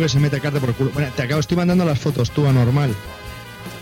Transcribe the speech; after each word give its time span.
Que 0.00 0.08
se 0.08 0.18
mete 0.18 0.40
carne 0.40 0.60
por 0.60 0.68
el 0.70 0.74
culo. 0.74 0.90
Bueno, 0.92 1.10
te 1.14 1.22
acabo, 1.22 1.40
estoy 1.40 1.56
mandando 1.56 1.84
las 1.84 1.98
fotos, 1.98 2.30
tú, 2.30 2.46
anormal. 2.46 2.94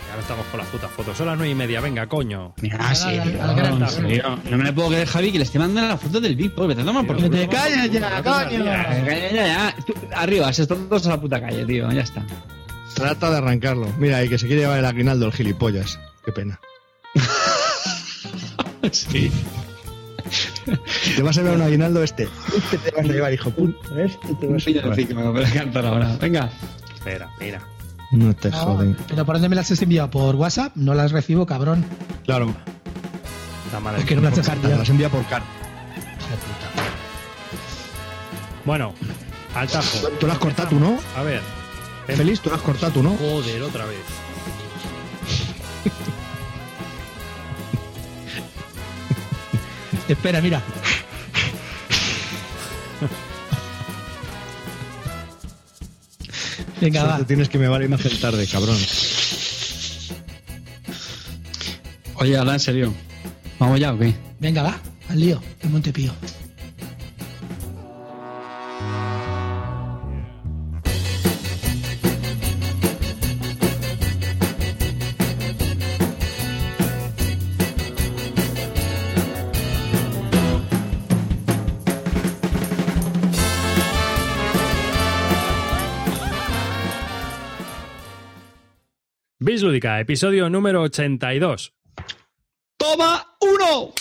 Ahora 0.09 0.21
estamos 0.21 0.45
con 0.47 0.59
las 0.59 0.67
putas 0.69 0.91
fotos. 0.91 1.17
Son 1.17 1.25
las 1.27 1.37
nueve 1.37 1.51
y 1.51 1.55
media, 1.55 1.79
venga, 1.81 2.05
coño. 2.07 2.53
Mira, 2.61 2.93
sí, 2.93 3.07
tío, 3.23 3.67
en 3.77 3.87
serio. 3.89 4.39
No 4.49 4.57
me 4.57 4.65
lo 4.65 4.75
puedo 4.75 4.89
creer, 4.89 5.07
Javi, 5.07 5.31
que 5.31 5.37
le 5.37 5.45
esté 5.45 5.57
mandando 5.57 5.87
la 5.89 5.97
foto 5.97 6.19
del 6.19 6.35
Big. 6.35 6.53
Vete 6.55 6.81
a 6.81 6.85
tomar 6.85 7.05
por 7.07 7.15
Que 7.17 7.23
culo. 7.23 7.37
te 7.37 7.47
calles 7.47 7.91
ya, 7.91 8.21
coño. 8.23 8.65
Ya, 8.65 9.03
ya, 9.05 9.31
ya, 9.31 9.47
ya. 9.47 9.75
Arriba, 10.15 10.51
se 10.53 10.63
están 10.63 10.87
todos 10.89 11.05
a 11.07 11.09
la 11.11 11.21
puta 11.21 11.39
calle, 11.41 11.65
tío. 11.65 11.89
Ya 11.91 12.01
está. 12.01 12.23
Trata 12.93 13.31
de 13.31 13.37
arrancarlo. 13.37 13.87
Mira, 13.97 14.23
y 14.23 14.29
que 14.29 14.37
se 14.37 14.47
quiere 14.47 14.63
llevar 14.63 14.79
el 14.79 14.85
aguinaldo, 14.85 15.25
el 15.27 15.33
gilipollas. 15.33 15.97
Qué 16.25 16.31
pena. 16.31 16.59
Sí. 18.91 19.31
Te 21.15 21.21
vas 21.21 21.37
a 21.37 21.41
llevar 21.41 21.55
un 21.57 21.63
aguinaldo 21.63 22.03
este. 22.03 22.27
Este 22.55 22.77
te 22.77 22.91
vas 22.91 23.05
a 23.09 23.13
llevar, 23.13 23.33
hijo 23.33 23.49
puta. 23.51 23.77
Este 24.01 24.33
te 24.35 24.47
vas 24.47 24.67
a 24.67 24.69
llevar. 24.69 24.95
pico, 24.95 25.15
me 25.15 25.23
lo 25.23 25.33
voy 25.33 25.43
a 25.43 25.49
cantar 25.51 25.85
ahora. 25.85 26.15
Venga. 26.19 26.49
Espera, 26.93 27.29
mira. 27.39 27.61
No 28.11 28.33
te 28.35 28.49
No, 28.49 28.57
joden. 28.57 28.97
pero 29.07 29.25
¿por 29.25 29.35
dónde 29.35 29.49
me 29.49 29.55
las 29.55 29.71
has 29.71 29.81
enviado? 29.81 30.09
¿Por 30.09 30.35
WhatsApp? 30.35 30.75
No 30.75 30.93
las 30.93 31.11
recibo, 31.11 31.45
cabrón. 31.45 31.85
Claro. 32.25 32.53
La 33.71 33.79
madre. 33.79 33.99
Es 34.01 34.05
que 34.05 34.15
no 34.15 34.21
me 34.21 34.29
las 34.29 34.35
Te 34.35 34.41
dejaría. 34.41 34.75
las 34.77 34.89
envía 34.89 35.09
por 35.09 35.25
carta. 35.27 35.47
Bueno, 38.65 38.93
al 39.55 39.67
tajo. 39.67 40.07
Tú 40.19 40.27
las 40.27 40.35
has 40.35 40.41
cortado 40.41 40.69
tú, 40.69 40.79
¿no? 40.79 40.99
A 41.15 41.23
ver. 41.23 41.41
Feliz, 42.07 42.39
tú 42.41 42.49
las 42.49 42.59
has 42.59 42.65
cortado 42.65 42.91
tú, 42.91 43.03
¿no? 43.03 43.15
Joder, 43.15 43.61
otra 43.63 43.85
vez. 43.85 43.97
Espera, 50.11 50.41
mira. 50.41 50.61
Venga, 56.81 57.03
va. 57.03 57.25
Tienes 57.25 57.47
que 57.47 57.57
me 57.57 57.69
vale 57.69 57.87
me 57.87 57.95
hacen 57.95 58.19
tarde, 58.19 58.45
cabrón. 58.45 58.77
Oye, 62.15 62.37
habla 62.37 62.53
en 62.53 62.59
serio. 62.59 62.93
¿Vamos 63.57 63.79
ya 63.79 63.93
o 63.93 63.99
qué? 63.99 64.13
Venga, 64.39 64.63
va. 64.63 64.77
Al 65.07 65.19
lío. 65.19 65.41
El 65.61 65.69
Montepío. 65.69 66.11
Episodio 89.83 90.49
número 90.49 90.83
82. 90.83 91.73
¡Toma 92.77 93.25
uno! 93.41 93.93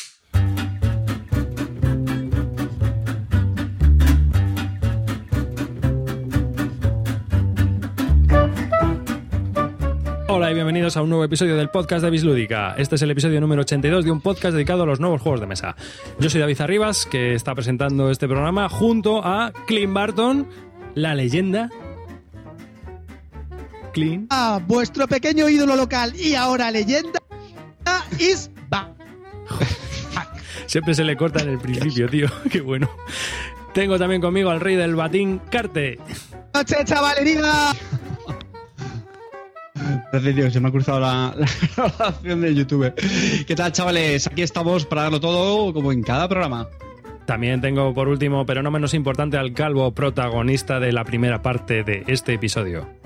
Hola 10.28 10.50
y 10.50 10.54
bienvenidos 10.54 10.96
a 10.96 11.02
un 11.02 11.08
nuevo 11.08 11.24
episodio 11.24 11.56
del 11.56 11.70
podcast 11.70 12.04
de 12.04 12.10
Bislúdica. 12.10 12.74
Este 12.76 12.96
es 12.96 13.02
el 13.02 13.10
episodio 13.10 13.40
número 13.40 13.62
82 13.62 14.04
de 14.04 14.10
un 14.10 14.20
podcast 14.20 14.52
dedicado 14.54 14.82
a 14.82 14.86
los 14.86 15.00
nuevos 15.00 15.22
juegos 15.22 15.40
de 15.40 15.46
mesa. 15.46 15.76
Yo 16.18 16.28
soy 16.28 16.40
David 16.40 16.60
Arribas, 16.60 17.06
que 17.06 17.34
está 17.34 17.54
presentando 17.54 18.10
este 18.10 18.28
programa 18.28 18.68
junto 18.68 19.24
a 19.24 19.52
Clint 19.66 19.94
Barton, 19.94 20.46
la 20.94 21.14
leyenda. 21.14 21.70
Clint. 23.92 24.26
Ah, 24.30 24.60
vuestro 24.66 25.06
pequeño 25.06 25.48
ídolo 25.48 25.76
local 25.76 26.14
y 26.16 26.34
ahora 26.34 26.70
leyenda 26.70 27.20
is 28.18 28.50
back. 28.68 28.88
Siempre 30.66 30.94
se 30.94 31.04
le 31.04 31.16
corta 31.16 31.42
en 31.42 31.50
el 31.50 31.58
principio, 31.58 32.08
tío. 32.08 32.28
Qué 32.50 32.60
bueno. 32.60 32.88
Tengo 33.74 33.98
también 33.98 34.20
conmigo 34.20 34.50
al 34.50 34.60
rey 34.60 34.76
del 34.76 34.94
batín, 34.94 35.40
Carte. 35.50 35.98
Noche, 36.54 36.76
chavalería. 36.84 37.72
Gracias, 40.12 40.34
tío, 40.34 40.50
se 40.50 40.60
me 40.60 40.68
ha 40.68 40.70
cruzado 40.72 41.00
la, 41.00 41.34
la 41.36 41.46
grabación 41.76 42.40
de 42.40 42.54
YouTube. 42.54 42.92
¿Qué 43.46 43.54
tal, 43.54 43.72
chavales? 43.72 44.26
Aquí 44.26 44.42
estamos 44.42 44.86
para 44.86 45.02
darlo 45.02 45.20
todo, 45.20 45.72
como 45.72 45.92
en 45.92 46.02
cada 46.02 46.28
programa. 46.28 46.68
También 47.26 47.60
tengo 47.60 47.94
por 47.94 48.08
último, 48.08 48.44
pero 48.44 48.62
no 48.62 48.70
menos 48.70 48.92
importante, 48.92 49.36
al 49.36 49.52
calvo 49.52 49.92
protagonista 49.92 50.80
de 50.80 50.92
la 50.92 51.04
primera 51.04 51.42
parte 51.42 51.84
de 51.84 52.04
este 52.08 52.34
episodio. 52.34 52.99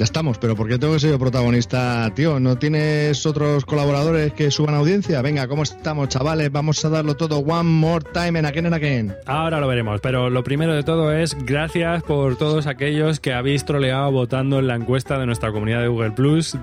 Ya 0.00 0.04
estamos, 0.04 0.38
pero 0.38 0.56
¿por 0.56 0.66
qué 0.66 0.78
tengo 0.78 0.94
que 0.94 1.00
ser 1.00 1.10
yo 1.10 1.18
protagonista, 1.18 2.10
tío? 2.14 2.40
¿No 2.40 2.56
tienes 2.56 3.26
otros 3.26 3.66
colaboradores 3.66 4.32
que 4.32 4.50
suban 4.50 4.74
audiencia? 4.74 5.20
Venga, 5.20 5.46
¿cómo 5.46 5.62
estamos, 5.62 6.08
chavales? 6.08 6.50
Vamos 6.50 6.82
a 6.86 6.88
darlo 6.88 7.16
todo 7.16 7.40
one 7.40 7.68
more 7.68 8.02
time 8.14 8.38
en 8.38 8.46
again 8.46 8.64
and 8.64 8.74
again. 8.74 9.14
Ahora 9.26 9.60
lo 9.60 9.68
veremos, 9.68 10.00
pero 10.00 10.30
lo 10.30 10.42
primero 10.42 10.72
de 10.72 10.84
todo 10.84 11.12
es 11.12 11.36
gracias 11.44 12.02
por 12.04 12.36
todos 12.38 12.66
aquellos 12.66 13.20
que 13.20 13.34
habéis 13.34 13.66
troleado 13.66 14.10
votando 14.10 14.58
en 14.60 14.68
la 14.68 14.74
encuesta 14.76 15.18
de 15.18 15.26
nuestra 15.26 15.52
comunidad 15.52 15.82
de 15.82 15.88
Google 15.88 16.12
Plus, 16.12 16.56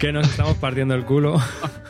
que 0.00 0.12
nos 0.12 0.28
estamos 0.28 0.56
partiendo 0.56 0.94
el 0.96 1.04
culo. 1.04 1.40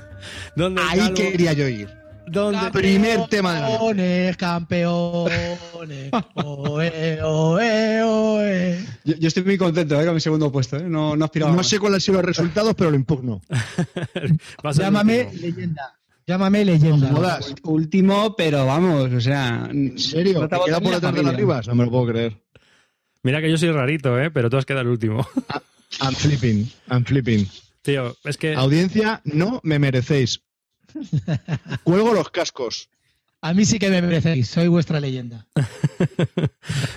Donde 0.56 0.82
Ahí 0.82 0.98
calvo- 1.00 1.14
quería 1.14 1.54
yo 1.54 1.68
ir. 1.68 1.88
Donde- 2.26 2.70
Primer 2.72 3.26
tema 3.28 3.54
de 3.54 3.60
la 3.60 3.66
noche. 3.68 4.36
Campeones, 4.36 4.36
campeones. 4.36 6.10
Oe, 6.34 7.22
oe, 7.22 8.02
oe. 8.02 8.78
Yo, 9.04 9.14
yo 9.16 9.28
estoy 9.28 9.44
muy 9.44 9.56
contento 9.56 10.00
eh, 10.00 10.04
con 10.04 10.14
mi 10.14 10.20
segundo 10.20 10.50
puesto, 10.52 10.76
¿eh? 10.76 10.84
No, 10.88 11.16
no 11.16 11.24
aspiraba 11.24 11.52
No 11.52 11.62
sé 11.62 11.78
cuáles 11.78 11.96
han 11.96 12.00
sido 12.00 12.16
los 12.18 12.24
resultados, 12.26 12.74
pero 12.74 12.90
lo 12.90 12.96
impugno. 12.96 13.40
Llámame 14.74 15.30
leyenda. 15.34 15.96
Llámame 16.26 16.64
leyenda. 16.64 17.10
No. 17.10 17.70
Último, 17.70 18.34
pero 18.36 18.66
vamos, 18.66 19.12
o 19.12 19.20
sea... 19.20 19.68
¿En 19.70 19.96
serio? 19.98 20.40
No 20.40 20.48
te 20.48 20.56
¿Te 20.56 20.64
queda 20.64 20.80
por 20.80 20.94
detrás 20.94 21.14
de 21.14 21.22
las? 21.22 21.68
No 21.68 21.74
me 21.76 21.84
lo 21.84 21.90
puedo 21.90 22.06
creer. 22.06 22.36
Mira 23.22 23.40
que 23.40 23.50
yo 23.50 23.56
soy 23.56 23.70
rarito, 23.70 24.20
¿eh? 24.20 24.30
pero 24.30 24.50
tú 24.50 24.56
has 24.56 24.64
quedado 24.66 24.82
el 24.82 24.88
último. 24.88 25.26
I'm 26.00 26.14
flipping, 26.14 26.68
I'm 26.90 27.04
flipping. 27.04 27.48
Tío, 27.82 28.16
es 28.24 28.36
que... 28.36 28.54
Audiencia, 28.54 29.20
no 29.24 29.60
me 29.62 29.78
merecéis. 29.78 30.40
Cuelgo 31.84 32.14
los 32.14 32.30
cascos. 32.30 32.88
A 33.42 33.54
mí 33.54 33.64
sí 33.64 33.78
que 33.78 33.90
me 33.90 34.02
merecéis. 34.02 34.48
Soy 34.48 34.68
vuestra 34.68 35.00
leyenda. 35.00 35.46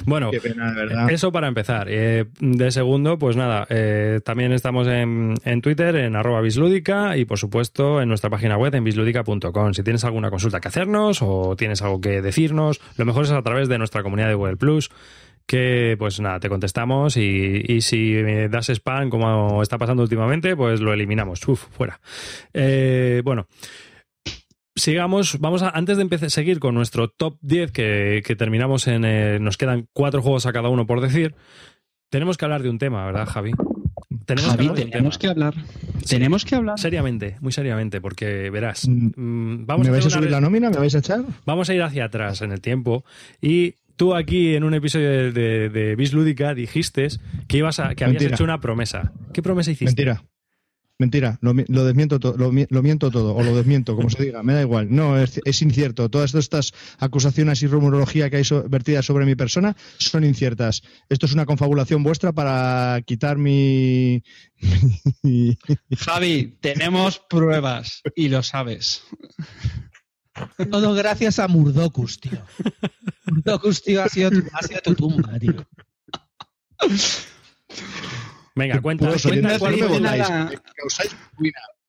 Bueno, 0.05 0.31
Qué 0.31 0.41
pena, 0.41 0.71
de 0.71 0.85
verdad. 0.85 1.11
Eso 1.11 1.31
para 1.31 1.47
empezar. 1.47 1.87
Eh, 1.89 2.25
de 2.39 2.71
segundo, 2.71 3.19
pues 3.19 3.35
nada, 3.35 3.67
eh, 3.69 4.19
también 4.25 4.51
estamos 4.51 4.87
en, 4.87 5.35
en 5.43 5.61
Twitter, 5.61 5.95
en 5.95 6.15
arroba 6.15 6.41
bislúdica 6.41 7.15
y 7.15 7.25
por 7.25 7.37
supuesto 7.37 8.01
en 8.01 8.09
nuestra 8.09 8.31
página 8.31 8.57
web 8.57 8.73
en 8.73 8.83
bislúdica.com. 8.83 9.73
Si 9.73 9.83
tienes 9.83 10.03
alguna 10.05 10.31
consulta 10.31 10.59
que 10.59 10.67
hacernos 10.69 11.19
o 11.21 11.55
tienes 11.55 11.83
algo 11.83 12.01
que 12.01 12.23
decirnos, 12.23 12.81
lo 12.97 13.05
mejor 13.05 13.25
es 13.25 13.31
a 13.31 13.41
través 13.43 13.69
de 13.69 13.77
nuestra 13.77 14.01
comunidad 14.01 14.29
de 14.29 14.33
Google 14.33 14.57
Plus 14.57 14.89
que 15.45 15.95
pues 15.97 16.19
nada, 16.19 16.39
te 16.39 16.47
contestamos 16.47 17.17
y, 17.17 17.63
y 17.67 17.81
si 17.81 18.13
das 18.49 18.69
spam 18.69 19.09
como 19.09 19.63
está 19.63 19.77
pasando 19.79 20.03
últimamente, 20.03 20.55
pues 20.55 20.79
lo 20.79 20.93
eliminamos. 20.93 21.47
Uf, 21.47 21.65
fuera. 21.71 21.99
Eh, 22.53 23.21
bueno, 23.23 23.47
sigamos, 24.79 25.39
vamos 25.39 25.61
a, 25.61 25.69
antes 25.69 25.97
de 25.97 26.03
empezar 26.03 26.27
a 26.27 26.29
seguir 26.29 26.59
con 26.59 26.73
nuestro 26.75 27.09
top 27.09 27.37
10 27.41 27.71
que, 27.71 28.21
que 28.25 28.35
terminamos 28.35 28.87
en, 28.87 29.05
eh, 29.05 29.39
nos 29.39 29.57
quedan 29.57 29.87
cuatro 29.93 30.21
juegos 30.21 30.45
a 30.45 30.53
cada 30.53 30.69
uno 30.69 30.87
por 30.87 31.01
decir, 31.01 31.35
tenemos 32.09 32.37
que 32.37 32.45
hablar 32.45 32.63
de 32.63 32.69
un 32.69 32.79
tema, 32.79 33.05
¿verdad, 33.05 33.27
Javi? 33.27 33.51
Tenemos 34.25 34.51
Javi, 34.51 34.63
que 34.65 34.69
hablar 34.71 34.89
tenemos 34.91 35.17
que 35.17 35.27
hablar. 35.27 35.53
Tenemos 36.07 36.45
que 36.45 36.55
hablar. 36.55 36.79
Seriamente, 36.79 37.37
muy 37.41 37.51
seriamente, 37.51 38.01
porque 38.01 38.49
verás, 38.49 38.87
Mm. 38.87 39.09
mm, 39.15 39.65
vamos, 39.65 39.85
¿Me 39.85 39.89
a 39.89 39.91
vais 39.93 40.05
a 40.05 40.09
subir 40.09 40.31
la 40.31 40.41
nómina? 40.41 40.69
¿Me 40.69 40.77
vais 40.77 40.95
a 40.95 40.99
echar? 40.99 41.21
vamos 41.45 41.69
a 41.69 41.73
ir 41.75 41.81
hacia 41.83 42.05
atrás 42.05 42.41
en 42.41 42.51
el 42.51 42.61
tiempo 42.61 43.03
y 43.41 43.75
tú 43.95 44.15
aquí 44.15 44.55
en 44.55 44.63
un 44.63 44.73
episodio 44.73 45.09
de, 45.09 45.31
de, 45.31 45.69
de 45.69 45.95
Bis 45.95 46.13
Lúdica 46.13 46.53
dijiste 46.53 47.07
que 47.47 47.57
ibas 47.57 47.79
a, 47.79 47.93
que 47.95 48.03
habías 48.05 48.21
Mentira. 48.21 48.35
hecho 48.35 48.43
una 48.43 48.59
promesa. 48.61 49.11
¿Qué 49.33 49.41
promesa 49.41 49.71
hiciste? 49.71 49.85
Mentira. 50.05 50.23
Mentira, 51.01 51.37
lo, 51.41 51.53
mi- 51.53 51.63
lo 51.69 51.85
desmiento 51.85 52.19
todo, 52.19 52.35
lo, 52.37 52.51
mi- 52.51 52.65
lo 52.69 52.83
miento 52.83 53.09
todo, 53.09 53.33
o 53.33 53.41
lo 53.41 53.55
desmiento, 53.55 53.95
como 53.95 54.09
se 54.09 54.21
diga, 54.21 54.43
me 54.43 54.51
da 54.53 54.61
igual. 54.61 54.87
No, 54.93 55.17
es, 55.17 55.39
es 55.45 55.61
incierto. 55.61 56.09
Todas 56.09 56.35
estas 56.35 56.73
acusaciones 56.97 57.63
y 57.63 57.67
rumorología 57.67 58.29
que 58.29 58.35
hay 58.35 58.43
so- 58.43 58.67
vertidas 58.67 59.05
sobre 59.05 59.25
mi 59.25 59.35
persona 59.35 59.77
son 59.97 60.25
inciertas. 60.25 60.83
Esto 61.07 61.25
es 61.25 61.31
una 61.33 61.45
confabulación 61.45 62.03
vuestra 62.03 62.33
para 62.33 63.01
quitar 63.05 63.37
mi... 63.37 64.21
Javi, 65.97 66.57
tenemos 66.59 67.19
pruebas 67.29 68.01
y 68.13 68.27
lo 68.27 68.43
sabes. 68.43 69.01
Todo 70.69 70.93
gracias 70.93 71.39
a 71.39 71.47
Murdocus, 71.47 72.19
tío. 72.19 72.41
Murdocus, 73.25 73.81
tío, 73.83 74.03
ha 74.03 74.09
sido, 74.09 74.31
ha 74.51 74.63
sido 74.67 74.81
tu 74.81 74.95
tumba, 74.95 75.39
tío. 75.39 75.65
Venga, 78.59 78.81
cuenta, 78.81 79.07
cuenta, 79.07 79.59
cuál, 79.59 79.73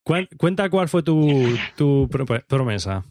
fue- 0.04 0.28
cuenta 0.36 0.70
cuál 0.70 0.88
tu, 1.04 1.56
tu 1.76 2.08
pro- 2.10 2.26
promesa. 2.46 3.04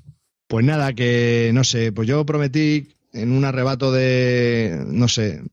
Pues 0.48 0.66
nada, 0.66 0.94
que 0.94 1.52
no 1.54 1.64
sé, 1.64 1.92
pues 1.92 2.08
yo 2.08 2.26
prometí 2.26 2.90
en 3.14 3.32
un 3.32 3.46
arrebato 3.46 3.92
de, 3.92 4.84
no 4.88 5.08
sé, 5.08 5.44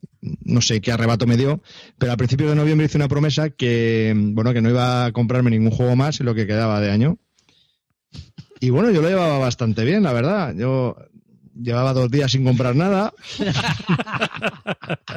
no 0.42 0.60
sé 0.62 0.80
qué 0.80 0.92
arrebato 0.92 1.26
me 1.26 1.36
dio, 1.36 1.60
pero 1.98 2.12
a 2.12 2.16
principios 2.16 2.48
de 2.50 2.56
noviembre 2.56 2.86
hice 2.86 2.96
una 2.96 3.08
promesa 3.08 3.50
que, 3.50 4.14
bueno, 4.16 4.52
que 4.54 4.62
no 4.62 4.70
iba 4.70 5.04
a 5.06 5.12
comprarme 5.12 5.50
ningún 5.50 5.70
juego 5.70 5.96
más 5.96 6.20
en 6.20 6.26
lo 6.26 6.34
que 6.34 6.46
quedaba 6.46 6.80
de 6.80 6.90
año. 6.90 7.18
Y 8.60 8.70
bueno, 8.70 8.90
yo 8.90 9.02
lo 9.02 9.08
llevaba 9.08 9.38
bastante 9.38 9.84
bien, 9.84 10.02
la 10.02 10.12
verdad. 10.14 10.54
Yo 10.56 10.96
llevaba 11.60 11.92
dos 11.92 12.10
días 12.10 12.32
sin 12.32 12.44
comprar 12.44 12.74
nada. 12.76 13.12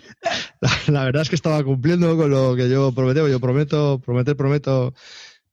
La, 0.88 1.04
verdad 1.04 1.22
es 1.22 1.28
que 1.28 1.36
estaba 1.36 1.62
cumpliendo 1.64 2.16
con 2.16 2.30
lo 2.30 2.54
que 2.56 2.68
yo 2.68 2.92
prometí. 2.92 3.20
Yo 3.30 3.40
prometo, 3.40 4.00
prometer, 4.04 4.36
prometo. 4.36 4.94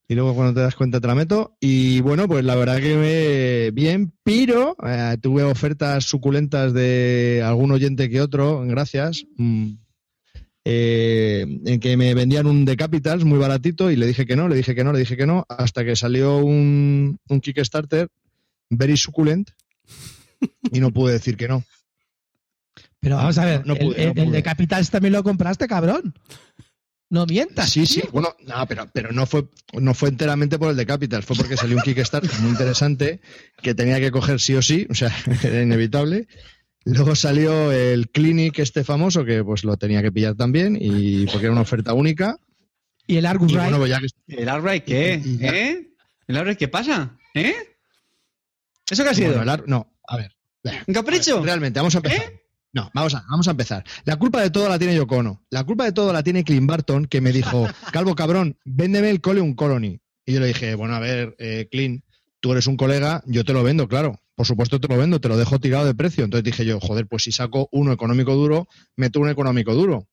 Y 0.07 0.15
luego 0.15 0.33
cuando 0.33 0.55
te 0.55 0.61
das 0.61 0.75
cuenta 0.75 0.99
te 0.99 1.07
la 1.07 1.15
meto. 1.15 1.55
Y 1.59 2.01
bueno, 2.01 2.27
pues 2.27 2.43
la 2.43 2.55
verdad 2.55 2.79
que 2.79 2.95
me 2.95 3.71
bien, 3.71 4.11
pero 4.23 4.75
eh, 4.83 5.17
tuve 5.21 5.43
ofertas 5.43 6.05
suculentas 6.05 6.73
de 6.73 7.43
algún 7.45 7.71
oyente 7.71 8.09
que 8.09 8.21
otro, 8.21 8.61
gracias. 8.65 9.25
mm, 9.37 9.73
eh, 10.65 11.45
en 11.65 11.79
que 11.79 11.95
me 11.95 12.13
vendían 12.13 12.45
un 12.45 12.65
de 12.65 12.75
Capitals 12.75 13.23
muy 13.23 13.39
baratito 13.39 13.89
y 13.89 13.95
le 13.95 14.05
dije 14.05 14.25
que 14.25 14.35
no, 14.35 14.47
le 14.47 14.55
dije 14.55 14.75
que 14.75 14.83
no, 14.83 14.93
le 14.93 14.99
dije 14.99 15.15
que 15.15 15.25
no, 15.25 15.45
hasta 15.47 15.85
que 15.85 15.95
salió 15.95 16.37
un, 16.37 17.17
un 17.27 17.41
Kickstarter 17.41 18.09
very 18.69 18.97
suculent 18.97 19.49
y 20.71 20.79
no 20.79 20.91
pude 20.91 21.13
decir 21.13 21.37
que 21.37 21.47
no. 21.47 21.63
Pero 23.01 23.15
vamos 23.15 23.37
a 23.37 23.45
ver, 23.45 23.65
No 23.65 23.73
el- 23.73 23.79
pude, 23.79 24.01
el, 24.01 24.07
no 24.15 24.21
el 24.21 24.27
pude. 24.27 24.37
de 24.37 24.43
Capitals 24.43 24.89
también 24.89 25.13
lo 25.13 25.23
compraste, 25.23 25.67
cabrón. 25.67 26.13
No 27.11 27.25
mientas. 27.25 27.69
Sí, 27.71 27.85
sí, 27.87 28.01
tío. 28.01 28.11
bueno, 28.11 28.35
no, 28.45 28.67
pero, 28.67 28.87
pero 28.93 29.11
no 29.11 29.25
fue 29.25 29.47
no 29.73 29.93
fue 29.95 30.09
enteramente 30.09 30.59
por 30.59 30.69
el 30.69 30.75
de 30.77 30.85
Capital, 30.85 31.23
fue 31.23 31.35
porque 31.35 31.57
salió 31.57 31.77
un 31.77 31.81
Kickstarter 31.81 32.29
muy 32.41 32.51
interesante 32.51 33.19
que 33.63 33.73
tenía 33.73 33.99
que 33.99 34.11
coger 34.11 34.39
sí 34.39 34.53
o 34.55 34.61
sí, 34.61 34.85
o 34.89 34.93
sea, 34.93 35.11
era 35.43 35.61
inevitable. 35.61 36.27
Luego 36.85 37.15
salió 37.15 37.71
el 37.71 38.09
Clinic 38.09 38.59
este 38.59 38.83
famoso 38.83 39.25
que 39.25 39.43
pues 39.43 39.63
lo 39.63 39.75
tenía 39.77 40.01
que 40.03 40.11
pillar 40.11 40.35
también 40.35 40.77
y 40.79 41.25
porque 41.25 41.45
era 41.45 41.51
una 41.51 41.61
oferta 41.61 41.93
única. 41.93 42.37
Y 43.07 43.17
el 43.17 43.25
Argus 43.25 43.51
bueno, 43.53 43.77
pues 43.79 43.89
ya 43.89 43.99
¿El 44.27 44.47
Outright 44.49 44.85
qué? 44.85 45.21
Y 45.23 45.37
ya. 45.39 45.49
¿Eh? 45.51 45.89
¿El 46.27 46.37
Outright 46.37 46.59
qué 46.59 46.67
pasa? 46.67 47.17
¿Eh? 47.33 47.55
¿Eso 48.89 49.03
qué 49.03 49.09
ha 49.09 49.13
sido? 49.15 49.29
bueno, 49.29 49.43
el 49.43 49.49
ar- 49.49 49.63
no, 49.67 49.91
a 50.07 50.17
ver. 50.17 50.35
¿Un 50.87 50.93
capricho? 50.93 51.41
Realmente, 51.43 51.79
vamos 51.79 51.95
a 51.95 51.99
empezar. 51.99 52.33
No, 52.71 52.91
vamos 52.93 53.15
a, 53.15 53.25
vamos 53.29 53.47
a 53.47 53.51
empezar. 53.51 53.83
La 54.05 54.17
culpa 54.17 54.41
de 54.41 54.51
todo 54.51 54.69
la 54.69 54.77
tiene 54.77 54.95
Yocono. 54.95 55.43
La 55.49 55.63
culpa 55.63 55.85
de 55.85 55.91
todo 55.91 56.13
la 56.13 56.23
tiene 56.23 56.43
Clint 56.43 56.67
Barton, 56.67 57.05
que 57.05 57.21
me 57.21 57.31
dijo, 57.31 57.67
Calvo 57.91 58.15
cabrón, 58.15 58.57
véndeme 58.63 59.09
el 59.09 59.21
cole 59.21 59.41
un 59.41 59.55
colony. 59.55 59.99
Y 60.25 60.33
yo 60.33 60.39
le 60.39 60.47
dije, 60.47 60.75
bueno, 60.75 60.95
a 60.95 60.99
ver, 60.99 61.35
eh, 61.39 61.67
Clint, 61.71 62.03
tú 62.39 62.51
eres 62.51 62.67
un 62.67 62.77
colega, 62.77 63.23
yo 63.25 63.43
te 63.43 63.53
lo 63.53 63.63
vendo, 63.63 63.87
claro. 63.87 64.19
Por 64.35 64.45
supuesto 64.45 64.79
te 64.79 64.87
lo 64.87 64.97
vendo, 64.97 65.19
te 65.19 65.27
lo 65.27 65.37
dejo 65.37 65.59
tirado 65.59 65.85
de 65.85 65.95
precio. 65.95 66.23
Entonces 66.23 66.43
dije 66.43 66.65
yo, 66.65 66.79
joder, 66.79 67.07
pues 67.07 67.23
si 67.23 67.31
saco 67.31 67.67
uno 67.71 67.91
económico 67.91 68.35
duro, 68.35 68.67
meto 68.95 69.19
un 69.19 69.29
económico 69.29 69.73
duro. 69.73 70.07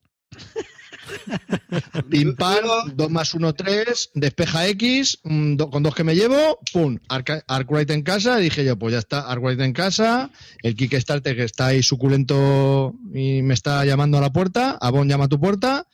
Pim 2.10 2.34
pam, 2.36 2.64
2 2.94 3.10
más 3.10 3.34
1, 3.34 3.54
3, 3.54 4.10
despeja 4.14 4.66
X, 4.68 5.18
mm, 5.24 5.56
do- 5.56 5.70
con 5.70 5.82
dos 5.82 5.94
que 5.94 6.04
me 6.04 6.14
llevo, 6.14 6.58
pum, 6.72 6.98
Arkwright 7.08 7.90
en 7.90 8.02
casa, 8.02 8.36
dije 8.38 8.64
yo, 8.64 8.78
pues 8.78 8.92
ya 8.92 8.98
está, 8.98 9.20
Arkwright 9.30 9.60
en 9.60 9.72
casa, 9.72 10.30
el 10.62 10.74
Kickstarter 10.76 11.36
que 11.36 11.44
está 11.44 11.66
ahí 11.68 11.82
suculento 11.82 12.94
y 13.14 13.42
me 13.42 13.54
está 13.54 13.84
llamando 13.84 14.18
a 14.18 14.20
la 14.20 14.32
puerta, 14.32 14.78
Avon 14.80 15.08
llama 15.08 15.24
a 15.24 15.28
tu 15.28 15.40
puerta, 15.40 15.86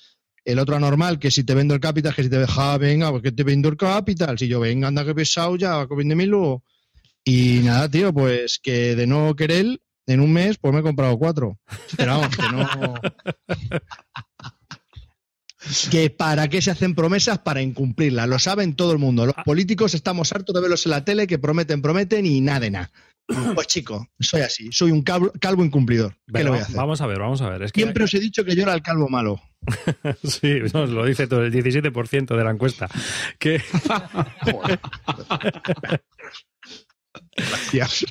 el 0.44 0.58
otro 0.58 0.76
anormal, 0.76 1.18
que 1.18 1.30
si 1.30 1.44
te 1.44 1.54
vendo 1.54 1.74
el 1.74 1.80
Capital, 1.80 2.14
que 2.14 2.24
si 2.24 2.30
te 2.30 2.38
deja, 2.38 2.76
venga, 2.78 3.10
pues 3.10 3.22
que 3.22 3.32
te 3.32 3.44
vendo 3.44 3.68
el 3.68 3.76
Capital, 3.76 4.38
si 4.38 4.48
yo, 4.48 4.60
venga, 4.60 4.88
anda 4.88 5.04
que 5.04 5.14
pesado 5.14 5.56
ya, 5.56 5.86
que 5.86 5.94
véndemelo. 5.94 6.62
Y 7.24 7.60
nada, 7.62 7.88
tío, 7.88 8.12
pues 8.12 8.58
que 8.60 8.96
de 8.96 9.06
no 9.06 9.36
querer, 9.36 9.80
en 10.08 10.20
un 10.20 10.32
mes, 10.32 10.58
pues 10.58 10.74
me 10.74 10.80
he 10.80 10.82
comprado 10.82 11.16
cuatro. 11.16 11.60
Pero 11.96 12.18
vamos, 12.18 12.36
que 12.36 12.42
no... 12.50 12.94
que 15.90 16.10
para 16.10 16.48
qué 16.48 16.62
se 16.62 16.70
hacen 16.70 16.94
promesas 16.94 17.38
para 17.38 17.62
incumplirlas. 17.62 18.28
Lo 18.28 18.38
saben 18.38 18.74
todo 18.74 18.92
el 18.92 18.98
mundo. 18.98 19.26
Los 19.26 19.34
políticos 19.44 19.94
estamos 19.94 20.32
hartos 20.32 20.54
de 20.54 20.60
verlos 20.60 20.86
en 20.86 20.90
la 20.90 21.04
tele 21.04 21.26
que 21.26 21.38
prometen, 21.38 21.82
prometen 21.82 22.26
y 22.26 22.40
nada 22.40 22.60
de 22.60 22.70
nada. 22.70 22.90
Pues 23.54 23.66
chico, 23.66 24.08
soy 24.20 24.42
así. 24.42 24.70
Soy 24.72 24.90
un 24.90 25.02
calvo, 25.02 25.32
calvo 25.40 25.64
incumplidor. 25.64 26.12
¿Qué 26.26 26.32
Pero 26.32 26.44
le 26.44 26.50
voy 26.50 26.58
a 26.58 26.62
hacer? 26.62 26.76
Vamos 26.76 27.00
a 27.00 27.06
ver, 27.06 27.18
vamos 27.18 27.40
a 27.40 27.48
ver. 27.48 27.62
Es 27.62 27.72
que, 27.72 27.80
Siempre 27.80 28.04
os 28.04 28.12
he 28.14 28.20
dicho 28.20 28.44
que 28.44 28.54
yo 28.54 28.62
era 28.62 28.74
el 28.74 28.82
calvo 28.82 29.08
malo. 29.08 29.40
sí, 30.24 30.58
nos 30.72 30.90
lo 30.90 31.04
dice 31.04 31.26
todo 31.26 31.44
el 31.44 31.52
17% 31.52 32.36
de 32.36 32.44
la 32.44 32.50
encuesta. 32.50 32.88
Que, 33.38 33.62
Gracias. 37.72 38.06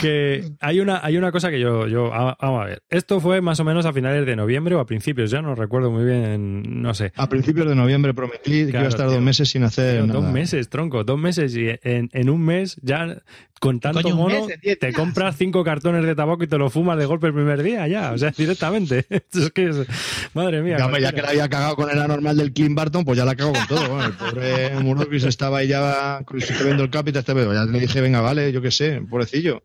Que 0.00 0.52
hay 0.60 0.80
una 0.80 1.00
hay 1.04 1.16
una 1.16 1.32
cosa 1.32 1.50
que 1.50 1.58
yo 1.60 1.86
yo 1.88 2.10
vamos 2.10 2.62
a 2.62 2.64
ver 2.64 2.82
esto 2.90 3.20
fue 3.20 3.40
más 3.40 3.58
o 3.60 3.64
menos 3.64 3.86
a 3.86 3.92
finales 3.92 4.24
de 4.26 4.36
noviembre 4.36 4.74
o 4.74 4.80
a 4.80 4.86
principios 4.86 5.30
ya 5.30 5.42
no 5.42 5.54
recuerdo 5.54 5.90
muy 5.90 6.04
bien 6.04 6.82
no 6.82 6.94
sé 6.94 7.12
A 7.16 7.28
principios 7.28 7.68
de 7.68 7.74
noviembre 7.74 8.14
prometí 8.14 8.64
que 8.66 8.70
iba 8.70 8.80
a 8.80 8.88
estar 8.88 9.06
tío. 9.06 9.14
dos 9.16 9.22
meses 9.24 9.48
sin 9.50 9.64
hacer 9.64 9.96
Tío, 9.98 10.06
nada. 10.06 10.20
dos 10.20 10.30
meses 10.32 10.68
tronco 10.68 11.04
dos 11.04 11.18
meses 11.18 11.56
y 11.56 11.68
en, 11.82 12.08
en 12.12 12.30
un 12.30 12.42
mes 12.42 12.78
ya 12.82 13.22
con 13.60 13.78
tanto 13.78 14.00
Coño, 14.02 14.16
mono 14.16 14.46
mes, 14.46 14.78
te 14.78 14.92
compras 14.92 15.36
cinco 15.36 15.62
cartones 15.62 16.02
de 16.04 16.14
tabaco 16.16 16.42
y 16.42 16.46
te 16.48 16.56
lo 16.58 16.70
fumas 16.70 16.96
de 16.98 17.04
golpe 17.04 17.26
el 17.28 17.34
primer 17.34 17.62
día 17.62 17.86
ya 17.86 18.10
o 18.12 18.18
sea 18.18 18.30
directamente 18.36 19.04
es 19.10 19.50
que 19.52 19.68
es- 19.68 19.86
madre 20.34 20.62
mía 20.62 20.78
Ya, 20.78 21.12
que 21.12 21.20
la 21.22 21.28
había 21.28 21.48
cagado 21.48 21.76
con 21.76 21.90
el 21.90 21.98
anormal 22.00 22.36
del 22.38 22.52
Clint 22.54 22.74
Barton, 22.74 23.04
pues 23.04 23.18
ya 23.18 23.24
la 23.26 23.36
cago 23.36 23.52
con 23.52 23.66
todo. 23.68 23.88
Bueno, 23.90 24.04
el 24.06 24.12
pobre 24.14 24.70
Murdochis 24.80 25.24
estaba 25.24 25.58
ahí 25.58 25.68
ya 25.68 26.24
viendo 26.64 26.84
el 26.84 26.90
Capital, 26.90 27.20
este 27.20 27.34
pedo. 27.34 27.52
Ya 27.52 27.64
le 27.64 27.78
dije, 27.80 28.00
venga, 28.00 28.20
vale, 28.22 28.50
yo 28.50 28.62
qué 28.62 28.70
sé, 28.70 29.02
pobrecillo. 29.08 29.62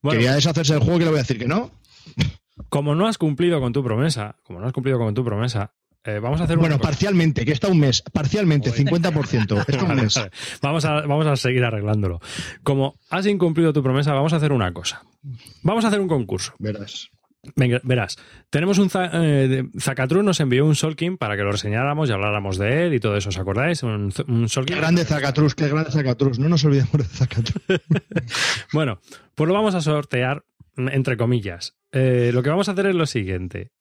Bueno, 0.00 0.18
Quería 0.18 0.34
deshacerse 0.34 0.74
del 0.74 0.82
juego 0.82 0.98
que 1.00 1.04
le 1.04 1.10
voy 1.10 1.18
a 1.18 1.22
decir 1.22 1.38
que 1.38 1.48
no. 1.48 1.70
como 2.68 2.94
no 2.94 3.06
has 3.08 3.18
cumplido 3.18 3.60
con 3.60 3.72
tu 3.72 3.82
promesa 3.82 4.36
como 4.44 4.60
no 4.60 4.66
has 4.66 4.72
cumplido 4.72 4.98
con 4.98 5.14
tu 5.14 5.24
promesa 5.24 5.72
eh, 6.04 6.18
vamos 6.20 6.40
a 6.40 6.44
hacer 6.44 6.56
Bueno, 6.58 6.78
cosa. 6.78 6.88
parcialmente, 6.90 7.44
que 7.44 7.52
está 7.52 7.68
un 7.68 7.80
mes, 7.80 8.02
parcialmente, 8.12 8.70
50%. 8.72 9.64
Está 9.68 9.84
un 9.84 9.94
mes. 9.96 10.20
Vamos, 10.62 10.84
a, 10.84 11.00
vamos 11.02 11.26
a 11.26 11.36
seguir 11.36 11.64
arreglándolo. 11.64 12.20
Como 12.62 12.94
has 13.10 13.26
incumplido 13.26 13.72
tu 13.72 13.82
promesa, 13.82 14.12
vamos 14.12 14.32
a 14.32 14.36
hacer 14.36 14.52
una 14.52 14.72
cosa. 14.72 15.02
Vamos 15.62 15.84
a 15.84 15.88
hacer 15.88 16.00
un 16.00 16.08
concurso. 16.08 16.54
Verás. 16.58 17.10
Venga, 17.56 17.78
verás, 17.84 18.16
tenemos 18.48 18.78
un 18.78 18.88
eh, 18.94 19.64
Zacatrus 19.78 20.24
nos 20.24 20.40
envió 20.40 20.64
un 20.64 20.74
Solkin 20.74 21.18
para 21.18 21.36
que 21.36 21.42
lo 21.42 21.52
reseñáramos 21.52 22.08
y 22.08 22.12
habláramos 22.14 22.56
de 22.56 22.86
él 22.86 22.94
y 22.94 23.00
todo 23.00 23.18
eso, 23.18 23.28
¿os 23.28 23.38
acordáis? 23.38 23.82
Un, 23.82 24.10
un 24.28 24.48
Solkin. 24.48 24.74
Qué 24.74 24.80
grande 24.80 25.04
Zacatrus, 25.04 25.54
qué 25.54 25.68
grande 25.68 25.90
Zacatrus. 25.90 26.38
No 26.38 26.48
nos 26.48 26.64
olvidemos 26.64 26.92
de 26.92 27.04
Zacatrus. 27.04 27.62
Bueno, 28.72 28.98
pues 29.34 29.46
lo 29.46 29.52
vamos 29.52 29.74
a 29.74 29.82
sortear, 29.82 30.42
entre 30.76 31.18
comillas. 31.18 31.76
Eh, 31.92 32.30
lo 32.32 32.42
que 32.42 32.48
vamos 32.48 32.68
a 32.68 32.72
hacer 32.72 32.86
es 32.86 32.94
lo 32.94 33.04
siguiente. 33.04 33.72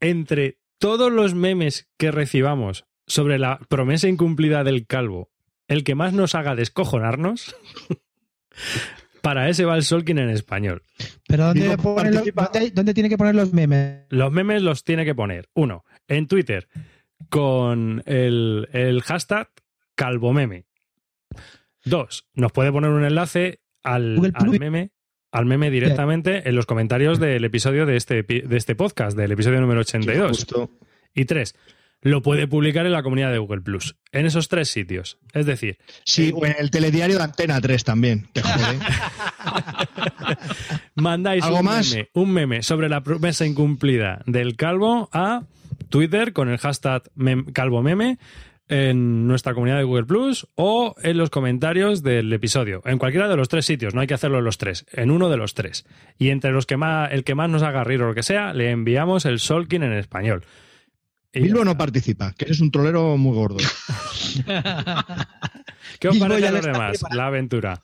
Entre 0.00 0.56
todos 0.80 1.12
los 1.12 1.34
memes 1.34 1.88
que 1.98 2.10
recibamos 2.10 2.86
sobre 3.06 3.38
la 3.38 3.58
promesa 3.68 4.08
incumplida 4.08 4.64
del 4.64 4.86
calvo, 4.86 5.30
el 5.68 5.84
que 5.84 5.94
más 5.94 6.12
nos 6.12 6.34
haga 6.34 6.56
descojonarnos, 6.56 7.54
para 9.22 9.48
ese 9.48 9.64
va 9.64 9.76
el 9.76 9.82
Solkin 9.84 10.18
en 10.18 10.30
español. 10.30 10.82
Pero 11.28 11.46
¿dónde, 11.46 11.68
los- 11.68 11.74
tiene 12.94 13.08
que 13.08 13.18
poner 13.18 13.34
los 13.34 13.52
memes? 13.52 14.06
Los 14.08 14.32
memes 14.32 14.62
los 14.62 14.82
tiene 14.82 15.04
que 15.04 15.14
poner, 15.14 15.48
uno, 15.54 15.84
en 16.08 16.26
Twitter 16.26 16.68
con 17.28 18.02
el, 18.06 18.68
el 18.72 19.02
hashtag 19.02 19.50
calvomeme. 19.94 20.64
Dos, 21.84 22.26
nos 22.34 22.52
puede 22.52 22.72
poner 22.72 22.90
un 22.90 23.04
enlace 23.04 23.60
al, 23.82 24.18
al 24.34 24.58
meme 24.58 24.92
al 25.32 25.46
meme 25.46 25.70
directamente 25.70 26.48
en 26.48 26.56
los 26.56 26.66
comentarios 26.66 27.20
del 27.20 27.44
episodio 27.44 27.86
de 27.86 27.96
este, 27.96 28.22
de 28.22 28.56
este 28.56 28.74
podcast, 28.74 29.16
del 29.16 29.32
episodio 29.32 29.60
número 29.60 29.80
82. 29.80 30.28
Justo. 30.28 30.70
Y 31.14 31.24
tres, 31.24 31.54
lo 32.02 32.22
puede 32.22 32.46
publicar 32.46 32.86
en 32.86 32.92
la 32.92 33.02
comunidad 33.02 33.30
de 33.30 33.38
Google 33.38 33.60
Plus. 33.60 33.96
En 34.12 34.26
esos 34.26 34.48
tres 34.48 34.68
sitios. 34.70 35.18
Es 35.34 35.46
decir, 35.46 35.78
Sí, 36.04 36.32
o 36.34 36.46
en 36.46 36.56
el 36.58 36.70
telediario 36.70 37.18
de 37.18 37.24
Antena 37.24 37.60
3 37.60 37.84
también. 37.84 38.28
Jode. 38.34 38.78
mandáis 40.94 41.44
¿Algo 41.44 41.58
un 41.60 41.64
más? 41.64 41.90
meme, 41.92 42.08
un 42.14 42.30
meme 42.32 42.62
sobre 42.62 42.88
la 42.88 43.02
promesa 43.02 43.46
incumplida 43.46 44.22
del 44.26 44.56
calvo 44.56 45.08
a 45.12 45.42
Twitter 45.88 46.32
con 46.32 46.48
el 46.48 46.58
hashtag 46.58 47.02
mem- 47.16 47.52
calvomeme 47.52 48.18
en 48.70 49.26
nuestra 49.26 49.52
comunidad 49.52 49.78
de 49.78 49.84
Google 49.84 50.06
Plus 50.06 50.46
o 50.54 50.94
en 51.02 51.18
los 51.18 51.28
comentarios 51.28 52.02
del 52.02 52.32
episodio. 52.32 52.80
En 52.84 52.98
cualquiera 52.98 53.28
de 53.28 53.36
los 53.36 53.48
tres 53.48 53.66
sitios, 53.66 53.94
no 53.94 54.00
hay 54.00 54.06
que 54.06 54.14
hacerlo 54.14 54.38
en 54.38 54.44
los 54.44 54.58
tres, 54.58 54.86
en 54.92 55.10
uno 55.10 55.28
de 55.28 55.36
los 55.36 55.54
tres. 55.54 55.84
Y 56.18 56.30
entre 56.30 56.52
los 56.52 56.66
que 56.66 56.76
más, 56.76 57.10
el 57.12 57.24
que 57.24 57.34
más 57.34 57.50
nos 57.50 57.62
haga 57.62 57.82
reír 57.84 58.00
o 58.02 58.08
lo 58.08 58.14
que 58.14 58.22
sea, 58.22 58.54
le 58.54 58.70
enviamos 58.70 59.26
el 59.26 59.40
Solkin 59.40 59.82
en 59.82 59.92
español. 59.92 60.44
Y 61.32 61.40
Bilbo 61.40 61.64
no 61.64 61.76
participa, 61.76 62.32
que 62.32 62.44
eres 62.46 62.60
un 62.60 62.70
trolero 62.70 63.16
muy 63.16 63.34
gordo. 63.34 63.58
¿Qué 65.98 66.08
os 66.08 66.18
parece 66.18 66.46
a 66.46 66.50
lo 66.50 66.56
los 66.56 66.66
demás? 66.66 67.04
La 67.12 67.26
aventura. 67.26 67.82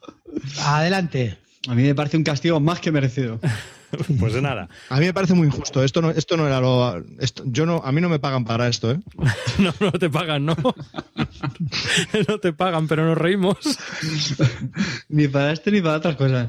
Adelante. 0.61 1.39
A 1.69 1.75
mí 1.75 1.83
me 1.83 1.95
parece 1.95 2.17
un 2.17 2.25
castigo 2.25 2.61
más 2.61 2.81
que 2.81 2.93
merecido. 2.93 3.41
Pues 4.21 4.33
de 4.35 4.43
nada. 4.43 4.69
A 4.91 4.99
mí 4.99 5.07
me 5.07 5.15
parece 5.15 5.35
muy 5.35 5.47
injusto. 5.47 5.83
Esto 5.83 6.03
no, 6.03 6.11
esto 6.11 6.37
no 6.37 6.47
era 6.47 6.61
lo. 6.61 7.03
esto- 7.21 7.43
yo 7.47 7.67
no, 7.67 7.83
a 7.85 7.93
mí 7.93 8.01
no 8.01 8.09
me 8.09 8.19
pagan 8.19 8.45
para 8.45 8.69
esto, 8.69 8.91
¿eh? 8.91 9.01
No, 9.59 9.73
no 9.81 9.93
te 9.93 10.11
pagan, 10.11 10.45
no. 10.47 10.57
No 12.29 12.39
te 12.39 12.53
pagan, 12.53 12.89
pero 12.89 13.05
nos 13.07 13.17
reímos. 13.19 13.57
Ni 15.09 15.29
para 15.29 15.53
esto 15.53 15.71
ni 15.71 15.81
para 15.81 15.97
otras 15.97 16.17
cosas. 16.17 16.49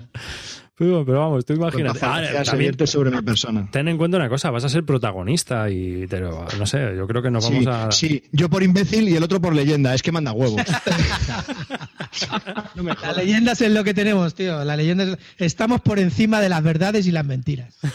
Pero, 0.77 1.03
pero 1.03 1.19
vamos, 1.19 1.43
tú 1.43 1.53
Ah, 1.65 1.71
fantasía 1.71 2.45
se 2.45 2.51
también 2.51 2.87
sobre 2.87 3.09
mi 3.09 3.21
persona. 3.23 3.67
ten 3.71 3.87
en 3.87 3.97
cuenta 3.97 4.17
una 4.17 4.29
cosa, 4.29 4.51
vas 4.51 4.63
a 4.63 4.69
ser 4.69 4.83
protagonista 4.85 5.69
y 5.71 6.05
te 6.05 6.19
lo- 6.19 6.45
no 6.59 6.65
sé, 6.67 6.95
yo 6.95 7.07
creo 7.07 7.23
que 7.23 7.31
nos 7.31 7.45
vamos 7.49 7.63
Sí, 7.63 7.69
a... 7.69 7.91
sí, 7.91 8.23
yo 8.31 8.47
por 8.47 8.61
imbécil 8.61 9.09
y 9.09 9.15
el 9.15 9.23
otro 9.23 9.41
por 9.41 9.55
leyenda. 9.55 9.95
Es 9.95 10.03
que 10.03 10.11
manda 10.11 10.31
huevos. 10.33 10.61
No 12.75 12.83
me 12.83 12.91
La 12.91 12.95
jodas. 12.95 13.17
leyenda 13.17 13.51
es 13.53 13.61
lo 13.71 13.83
que 13.83 13.93
tenemos, 13.93 14.33
tío. 14.35 14.63
La 14.63 14.75
leyenda 14.75 15.03
es... 15.03 15.17
Estamos 15.37 15.81
por 15.81 15.99
encima 15.99 16.39
de 16.41 16.49
las 16.49 16.63
verdades 16.63 17.05
y 17.07 17.11
las 17.11 17.25
mentiras. 17.25 17.75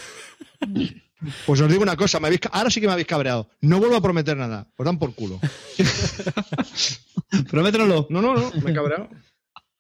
Pues 1.47 1.61
os 1.61 1.71
digo 1.71 1.85
una 1.85 1.95
cosa, 1.95 2.19
me 2.19 2.27
habéis 2.27 2.41
ca- 2.41 2.49
ahora 2.53 2.69
sí 2.69 2.81
que 2.81 2.89
me 2.89 2.95
habéis 2.95 3.07
cabreado. 3.07 3.49
No 3.61 3.79
vuelvo 3.79 3.95
a 3.95 4.01
prometer 4.03 4.37
nada. 4.37 4.67
Os 4.77 4.85
dan 4.85 4.99
por 4.99 5.15
culo. 5.15 5.39
Promételo. 7.49 8.09
No, 8.11 8.21
no, 8.21 8.35
no, 8.35 8.51
me 8.61 8.73
he 8.73 8.75
cabreado. 8.75 9.09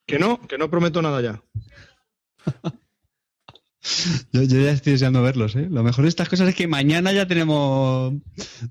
Que 0.06 0.20
no, 0.20 0.40
que 0.46 0.56
no 0.56 0.70
prometo 0.70 1.02
nada 1.02 1.20
ya. 1.20 1.42
Yo, 4.32 4.42
yo 4.42 4.60
ya 4.60 4.70
estoy 4.70 4.92
deseando 4.92 5.22
verlos, 5.22 5.56
¿eh? 5.56 5.66
Lo 5.70 5.82
mejor 5.82 6.04
de 6.04 6.08
estas 6.08 6.28
cosas 6.28 6.48
es 6.48 6.54
que 6.54 6.68
mañana 6.68 7.12
ya 7.12 7.26
tenemos 7.26 8.14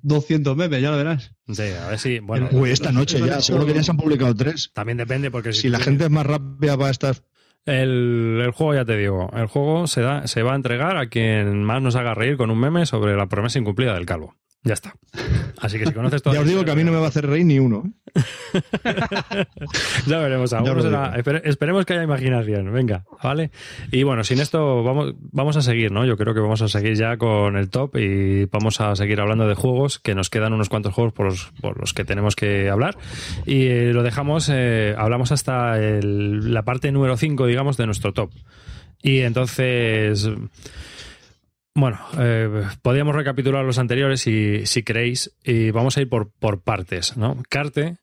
200 0.01 0.55
memes, 0.55 0.81
ya 0.81 0.91
lo 0.91 0.97
verás. 0.97 1.33
Sí, 1.47 1.63
a 1.63 1.89
ver 1.89 1.99
si... 1.99 2.19
Bueno, 2.19 2.47
Uy, 2.51 2.71
esta 2.71 2.91
noche 2.91 3.19
ya, 3.19 3.41
seguro 3.41 3.65
que 3.65 3.73
ya 3.73 3.83
se 3.83 3.91
han 3.91 3.97
publicado 3.97 4.33
tres. 4.35 4.71
también 4.73 4.97
depende 4.97 5.29
porque 5.29 5.53
Si 5.53 5.69
la 5.69 5.79
gente 5.79 6.05
es 6.05 6.09
más 6.09 6.25
rápida 6.25 6.77
para 6.77 6.91
estas. 6.91 7.23
El, 7.65 8.39
el 8.43 8.51
juego, 8.51 8.73
ya 8.73 8.85
te 8.85 8.97
digo, 8.97 9.29
el 9.35 9.45
juego 9.47 9.85
se, 9.85 10.01
da, 10.01 10.25
se 10.27 10.41
va 10.43 10.53
a 10.53 10.55
entregar 10.55 10.97
a 10.97 11.09
quien 11.09 11.63
más 11.63 11.81
nos 11.81 11.95
haga 11.95 12.15
reír 12.15 12.37
con 12.37 12.49
un 12.49 12.59
meme 12.59 12.85
sobre 12.85 13.15
la 13.15 13.27
promesa 13.27 13.59
incumplida 13.59 13.93
del 13.93 14.05
calvo. 14.05 14.35
Ya 14.63 14.73
está. 14.75 14.93
Así 15.59 15.79
que 15.79 15.85
si 15.87 15.91
conoces 15.93 16.21
todo... 16.21 16.33
Ya 16.35 16.41
os 16.41 16.47
digo 16.47 16.63
que 16.63 16.71
a 16.71 16.75
mí 16.75 16.83
no 16.83 16.91
me 16.91 16.99
va 16.99 17.05
a 17.05 17.09
hacer 17.09 17.25
reír 17.25 17.45
ni 17.45 17.57
uno. 17.59 17.83
¿eh? 18.13 18.21
Ya 20.07 20.17
veremos. 20.19 20.51
Ya 20.51 20.59
será- 20.63 21.15
espere- 21.17 21.41
esperemos 21.45 21.85
que 21.85 21.93
haya 21.93 22.03
imaginación. 22.03 22.71
Venga, 22.71 23.03
¿vale? 23.23 23.51
Y 23.91 24.03
bueno, 24.03 24.23
sin 24.23 24.39
esto 24.39 24.83
vamos, 24.83 25.13
vamos 25.31 25.57
a 25.57 25.61
seguir, 25.61 25.91
¿no? 25.91 26.05
Yo 26.05 26.17
creo 26.17 26.33
que 26.33 26.39
vamos 26.39 26.61
a 26.61 26.67
seguir 26.67 26.95
ya 26.95 27.17
con 27.17 27.55
el 27.57 27.69
top 27.69 27.95
y 27.97 28.45
vamos 28.45 28.79
a 28.81 28.95
seguir 28.95 29.19
hablando 29.21 29.47
de 29.47 29.55
juegos, 29.55 29.99
que 29.99 30.13
nos 30.15 30.29
quedan 30.29 30.53
unos 30.53 30.69
cuantos 30.69 30.93
juegos 30.93 31.13
por 31.13 31.25
los, 31.27 31.51
por 31.61 31.79
los 31.79 31.93
que 31.93 32.05
tenemos 32.05 32.35
que 32.35 32.69
hablar. 32.69 32.97
Y 33.45 33.65
eh, 33.67 33.93
lo 33.93 34.03
dejamos, 34.03 34.49
eh, 34.53 34.95
hablamos 34.97 35.31
hasta 35.31 35.79
el- 35.79 36.53
la 36.53 36.63
parte 36.63 36.91
número 36.91 37.17
5, 37.17 37.45
digamos, 37.47 37.77
de 37.77 37.85
nuestro 37.87 38.13
top. 38.13 38.31
Y 39.01 39.21
entonces... 39.21 40.29
Bueno, 41.73 41.99
eh, 42.19 42.49
podríamos 42.81 43.15
recapitular 43.15 43.63
los 43.63 43.77
anteriores 43.77 44.21
si, 44.21 44.65
si 44.65 44.83
queréis 44.83 45.31
y 45.43 45.71
vamos 45.71 45.97
a 45.97 46.01
ir 46.01 46.09
por, 46.09 46.31
por 46.31 46.61
partes, 46.61 47.15
¿no? 47.15 47.41
Carte 47.49 47.97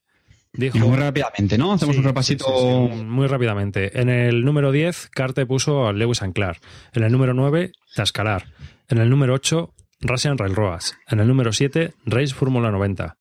dijo... 0.54 0.78
Y 0.78 0.80
muy 0.80 0.96
rápidamente, 0.96 1.58
¿no? 1.58 1.74
Hacemos 1.74 1.94
Sí, 1.94 2.00
un 2.00 2.06
repasito. 2.06 2.44
sí, 2.46 2.96
sí, 2.98 3.04
muy 3.04 3.26
rápidamente. 3.26 4.00
En 4.00 4.08
el 4.08 4.44
número 4.44 4.72
10, 4.72 5.10
Carte 5.10 5.44
puso 5.44 5.86
a 5.86 5.92
Lewis 5.92 6.22
and 6.22 6.32
Clark. 6.34 6.60
En 6.92 7.02
el 7.02 7.12
número 7.12 7.34
9, 7.34 7.72
Tascalar. 7.94 8.46
En 8.88 8.98
el 8.98 9.10
número 9.10 9.34
8, 9.34 9.74
Russian 10.00 10.38
Railroads. 10.38 10.96
En 11.06 11.20
el 11.20 11.28
número 11.28 11.52
7, 11.52 11.92
Race 12.06 12.32
Fórmula 12.34 12.70
90. 12.70 13.18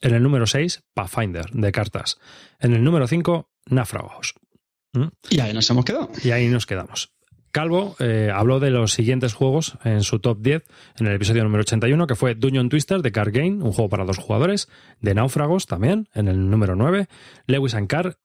En 0.00 0.14
el 0.14 0.22
número 0.24 0.46
6, 0.48 0.82
Pathfinder, 0.92 1.50
de 1.52 1.70
cartas. 1.70 2.18
En 2.58 2.74
el 2.74 2.82
número 2.82 3.06
5, 3.06 3.48
Náufragos. 3.66 4.34
Y 5.30 5.40
ahí 5.40 5.54
nos 5.54 5.70
hemos 5.70 5.84
quedado. 5.84 6.10
Y 6.22 6.30
ahí 6.32 6.48
nos 6.48 6.66
quedamos. 6.66 7.13
Calvo 7.54 7.94
eh, 8.00 8.32
habló 8.34 8.58
de 8.58 8.70
los 8.70 8.92
siguientes 8.92 9.32
juegos 9.32 9.78
en 9.84 10.02
su 10.02 10.18
top 10.18 10.38
10 10.40 10.64
en 10.98 11.06
el 11.06 11.14
episodio 11.14 11.44
número 11.44 11.60
81, 11.60 12.08
que 12.08 12.16
fue 12.16 12.34
Dungeon 12.34 12.68
Twister 12.68 13.00
de 13.00 13.12
Card 13.12 13.30
Game, 13.32 13.62
un 13.62 13.70
juego 13.70 13.88
para 13.88 14.04
dos 14.04 14.18
jugadores, 14.18 14.68
de 15.00 15.14
Náufragos 15.14 15.66
también, 15.66 16.08
en 16.14 16.26
el 16.26 16.50
número 16.50 16.74
9, 16.74 17.06
Lewis 17.46 17.74
and 17.74 17.86
Clark 17.86 18.18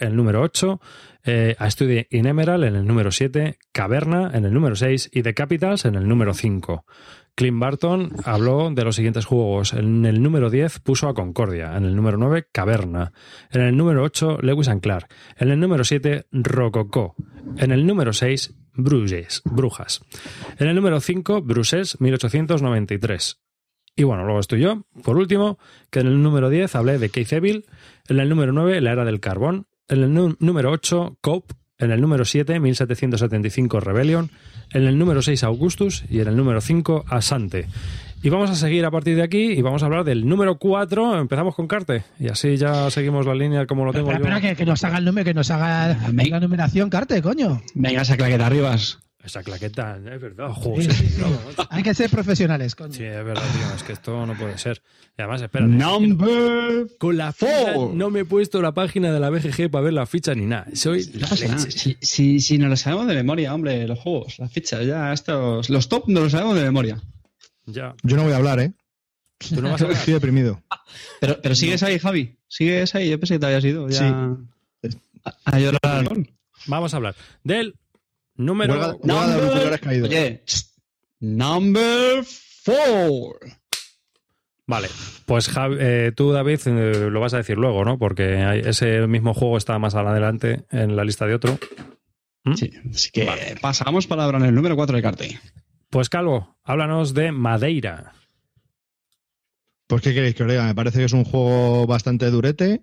en 0.00 0.08
el 0.08 0.16
número 0.16 0.42
8, 0.42 0.80
eh, 1.26 1.54
A 1.60 1.70
Study 1.70 2.08
in 2.10 2.26
Emerald 2.26 2.64
en 2.64 2.74
el 2.74 2.86
número 2.88 3.12
7, 3.12 3.56
Caverna 3.70 4.32
en 4.34 4.44
el 4.44 4.52
número 4.52 4.74
6 4.74 5.10
y 5.12 5.22
The 5.22 5.32
Capitals 5.32 5.84
en 5.84 5.94
el 5.94 6.08
número 6.08 6.34
5. 6.34 6.84
Clint 7.40 7.58
Barton 7.58 8.12
habló 8.26 8.70
de 8.70 8.84
los 8.84 8.96
siguientes 8.96 9.24
juegos. 9.24 9.72
En 9.72 10.04
el 10.04 10.22
número 10.22 10.50
10 10.50 10.80
puso 10.80 11.08
a 11.08 11.14
Concordia. 11.14 11.74
En 11.74 11.86
el 11.86 11.96
número 11.96 12.18
9, 12.18 12.48
Caverna. 12.52 13.14
En 13.50 13.62
el 13.62 13.78
número 13.78 14.02
8, 14.02 14.40
Lewis 14.42 14.68
and 14.68 14.82
Clark. 14.82 15.08
En 15.38 15.50
el 15.50 15.58
número 15.58 15.82
7, 15.82 16.26
Rococó. 16.32 17.14
En 17.56 17.70
el 17.72 17.86
número 17.86 18.12
6, 18.12 18.52
Bruges, 18.74 19.40
Brujas. 19.46 20.02
En 20.58 20.68
el 20.68 20.76
número 20.76 21.00
5, 21.00 21.40
Bruses 21.40 21.98
1893. 21.98 23.40
Y 23.96 24.02
bueno, 24.02 24.24
luego 24.24 24.40
estoy 24.40 24.60
yo, 24.60 24.84
por 25.02 25.16
último, 25.16 25.58
que 25.88 26.00
en 26.00 26.08
el 26.08 26.22
número 26.22 26.50
10 26.50 26.74
hablé 26.74 26.98
de 26.98 27.08
Keith 27.08 27.32
Evil, 27.32 27.64
en 28.10 28.20
el 28.20 28.28
número 28.28 28.52
9, 28.52 28.82
La 28.82 28.92
Era 28.92 29.06
del 29.06 29.20
Carbón, 29.20 29.66
en 29.88 30.02
el 30.02 30.36
número 30.40 30.72
8, 30.72 31.16
Cope, 31.22 31.54
en 31.80 31.90
el 31.90 32.00
número 32.00 32.24
7, 32.24 32.60
1775 32.60 33.80
Rebellion, 33.80 34.30
en 34.72 34.84
el 34.86 34.98
número 34.98 35.22
6, 35.22 35.42
Augustus, 35.44 36.04
y 36.08 36.20
en 36.20 36.28
el 36.28 36.36
número 36.36 36.60
5, 36.60 37.04
Asante. 37.08 37.66
Y 38.22 38.28
vamos 38.28 38.50
a 38.50 38.54
seguir 38.54 38.84
a 38.84 38.90
partir 38.90 39.16
de 39.16 39.22
aquí 39.22 39.52
y 39.52 39.62
vamos 39.62 39.82
a 39.82 39.86
hablar 39.86 40.04
del 40.04 40.28
número 40.28 40.58
4, 40.58 41.18
empezamos 41.20 41.54
con 41.54 41.66
Carte, 41.66 42.04
y 42.18 42.28
así 42.28 42.56
ya 42.58 42.90
seguimos 42.90 43.24
la 43.26 43.34
línea 43.34 43.66
como 43.66 43.84
lo 43.86 43.92
tengo 43.92 44.10
Espera, 44.12 44.28
yo. 44.28 44.36
espera, 44.36 44.50
que, 44.50 44.56
que 44.56 44.66
nos 44.66 44.84
haga 44.84 44.98
el 44.98 45.04
número, 45.06 45.24
que 45.24 45.34
nos 45.34 45.50
haga 45.50 45.96
Venga. 46.12 46.36
la 46.36 46.40
numeración, 46.40 46.90
Carte, 46.90 47.22
coño. 47.22 47.62
Venga, 47.74 48.02
esa 48.02 48.16
claqueta 48.18 48.46
arribas. 48.46 48.98
Esa 49.22 49.42
claqueta, 49.42 49.98
es 49.98 50.20
verdad, 50.20 50.48
joder, 50.48 50.90
Sí, 50.94 51.04
sí, 51.04 51.08
sí, 51.10 51.20
no, 51.20 51.66
Hay 51.68 51.82
que 51.82 51.92
ser 51.92 52.08
profesionales, 52.08 52.74
coño. 52.74 52.94
Sí, 52.94 53.04
es 53.04 53.22
verdad, 53.22 53.42
tío, 53.52 53.76
es 53.76 53.82
que 53.82 53.92
esto 53.92 54.24
no 54.24 54.34
puede 54.34 54.56
ser. 54.56 54.80
Y 55.18 55.20
además, 55.20 55.42
espera. 55.42 55.66
Number. 55.66 56.86
Con 56.98 57.18
la 57.18 57.32
ficha 57.34 57.74
Four. 57.74 57.94
no 57.94 58.08
me 58.08 58.20
he 58.20 58.24
puesto 58.24 58.62
la 58.62 58.72
página 58.72 59.12
de 59.12 59.20
la 59.20 59.28
BGG 59.28 59.70
para 59.70 59.84
ver 59.84 59.92
la 59.92 60.06
ficha 60.06 60.34
ni 60.34 60.46
nada. 60.46 60.68
Soy 60.72 61.04
No 61.12 61.20
la 61.20 61.28
pasa 61.28 61.48
nada. 61.48 61.58
Si, 61.58 61.98
si, 62.00 62.40
si 62.40 62.56
nos 62.56 62.70
lo 62.70 62.76
sabemos 62.78 63.08
de 63.08 63.14
memoria, 63.14 63.54
hombre, 63.54 63.86
los 63.86 63.98
juegos, 63.98 64.38
las 64.38 64.50
fichas, 64.50 64.86
ya 64.86 65.12
estos. 65.12 65.68
Los 65.68 65.90
top 65.90 66.08
nos 66.08 66.22
los 66.24 66.32
sabemos 66.32 66.56
de 66.56 66.62
memoria. 66.62 66.98
Ya. 67.66 67.94
Yo 68.02 68.16
no 68.16 68.22
voy 68.22 68.32
a 68.32 68.36
hablar, 68.36 68.58
¿eh? 68.60 68.72
¿Tú 69.38 69.60
no 69.60 69.70
vas 69.70 69.82
a 69.82 69.84
hablar? 69.84 69.98
Estoy 69.98 70.14
deprimido. 70.14 70.62
Pero, 71.20 71.38
pero 71.42 71.54
sigues 71.54 71.82
ahí, 71.82 71.98
Javi. 71.98 72.36
Sigues 72.48 72.94
ahí. 72.94 73.10
Yo 73.10 73.20
pensé 73.20 73.34
que 73.34 73.40
te 73.40 73.46
habías 73.46 73.64
ido. 73.64 73.86
Ya... 73.90 74.34
A, 75.24 75.34
a 75.44 75.58
llorar. 75.58 76.08
Vamos 76.66 76.94
a 76.94 76.96
hablar 76.96 77.14
del 77.44 77.74
número. 78.44 78.74
Huelga- 78.74 78.96
huelga 79.02 79.26
de 79.26 79.34
auriculares 79.34 79.80
caídos. 79.80 80.08
Oye, 80.08 80.42
number 81.20 82.24
four. 82.24 83.38
Vale, 84.66 84.88
pues 85.26 85.48
Javi- 85.52 85.78
eh, 85.80 86.12
tú, 86.14 86.30
David, 86.32 86.60
eh, 86.66 87.08
lo 87.10 87.18
vas 87.20 87.34
a 87.34 87.38
decir 87.38 87.56
luego, 87.58 87.84
¿no? 87.84 87.98
Porque 87.98 88.36
hay- 88.36 88.60
ese 88.64 89.06
mismo 89.08 89.34
juego 89.34 89.56
está 89.56 89.78
más 89.80 89.94
adelante 89.96 90.64
en 90.70 90.94
la 90.94 91.04
lista 91.04 91.26
de 91.26 91.34
otro. 91.34 91.58
¿Mm? 92.44 92.54
Sí, 92.54 92.70
así 92.94 93.10
que 93.10 93.56
pasamos 93.60 94.06
palabra 94.06 94.38
en 94.38 94.44
el 94.44 94.54
número 94.54 94.76
4 94.76 94.94
de 94.96 95.02
Carte. 95.02 95.40
Pues 95.90 96.08
Calvo, 96.08 96.56
háblanos 96.62 97.14
de 97.14 97.32
Madeira. 97.32 98.12
Pues, 99.88 100.02
¿qué 100.02 100.14
queréis 100.14 100.36
que 100.36 100.44
os 100.44 100.48
diga? 100.48 100.64
Me 100.66 100.74
parece 100.74 101.00
que 101.00 101.04
es 101.06 101.12
un 101.12 101.24
juego 101.24 101.86
bastante 101.88 102.30
durete, 102.30 102.82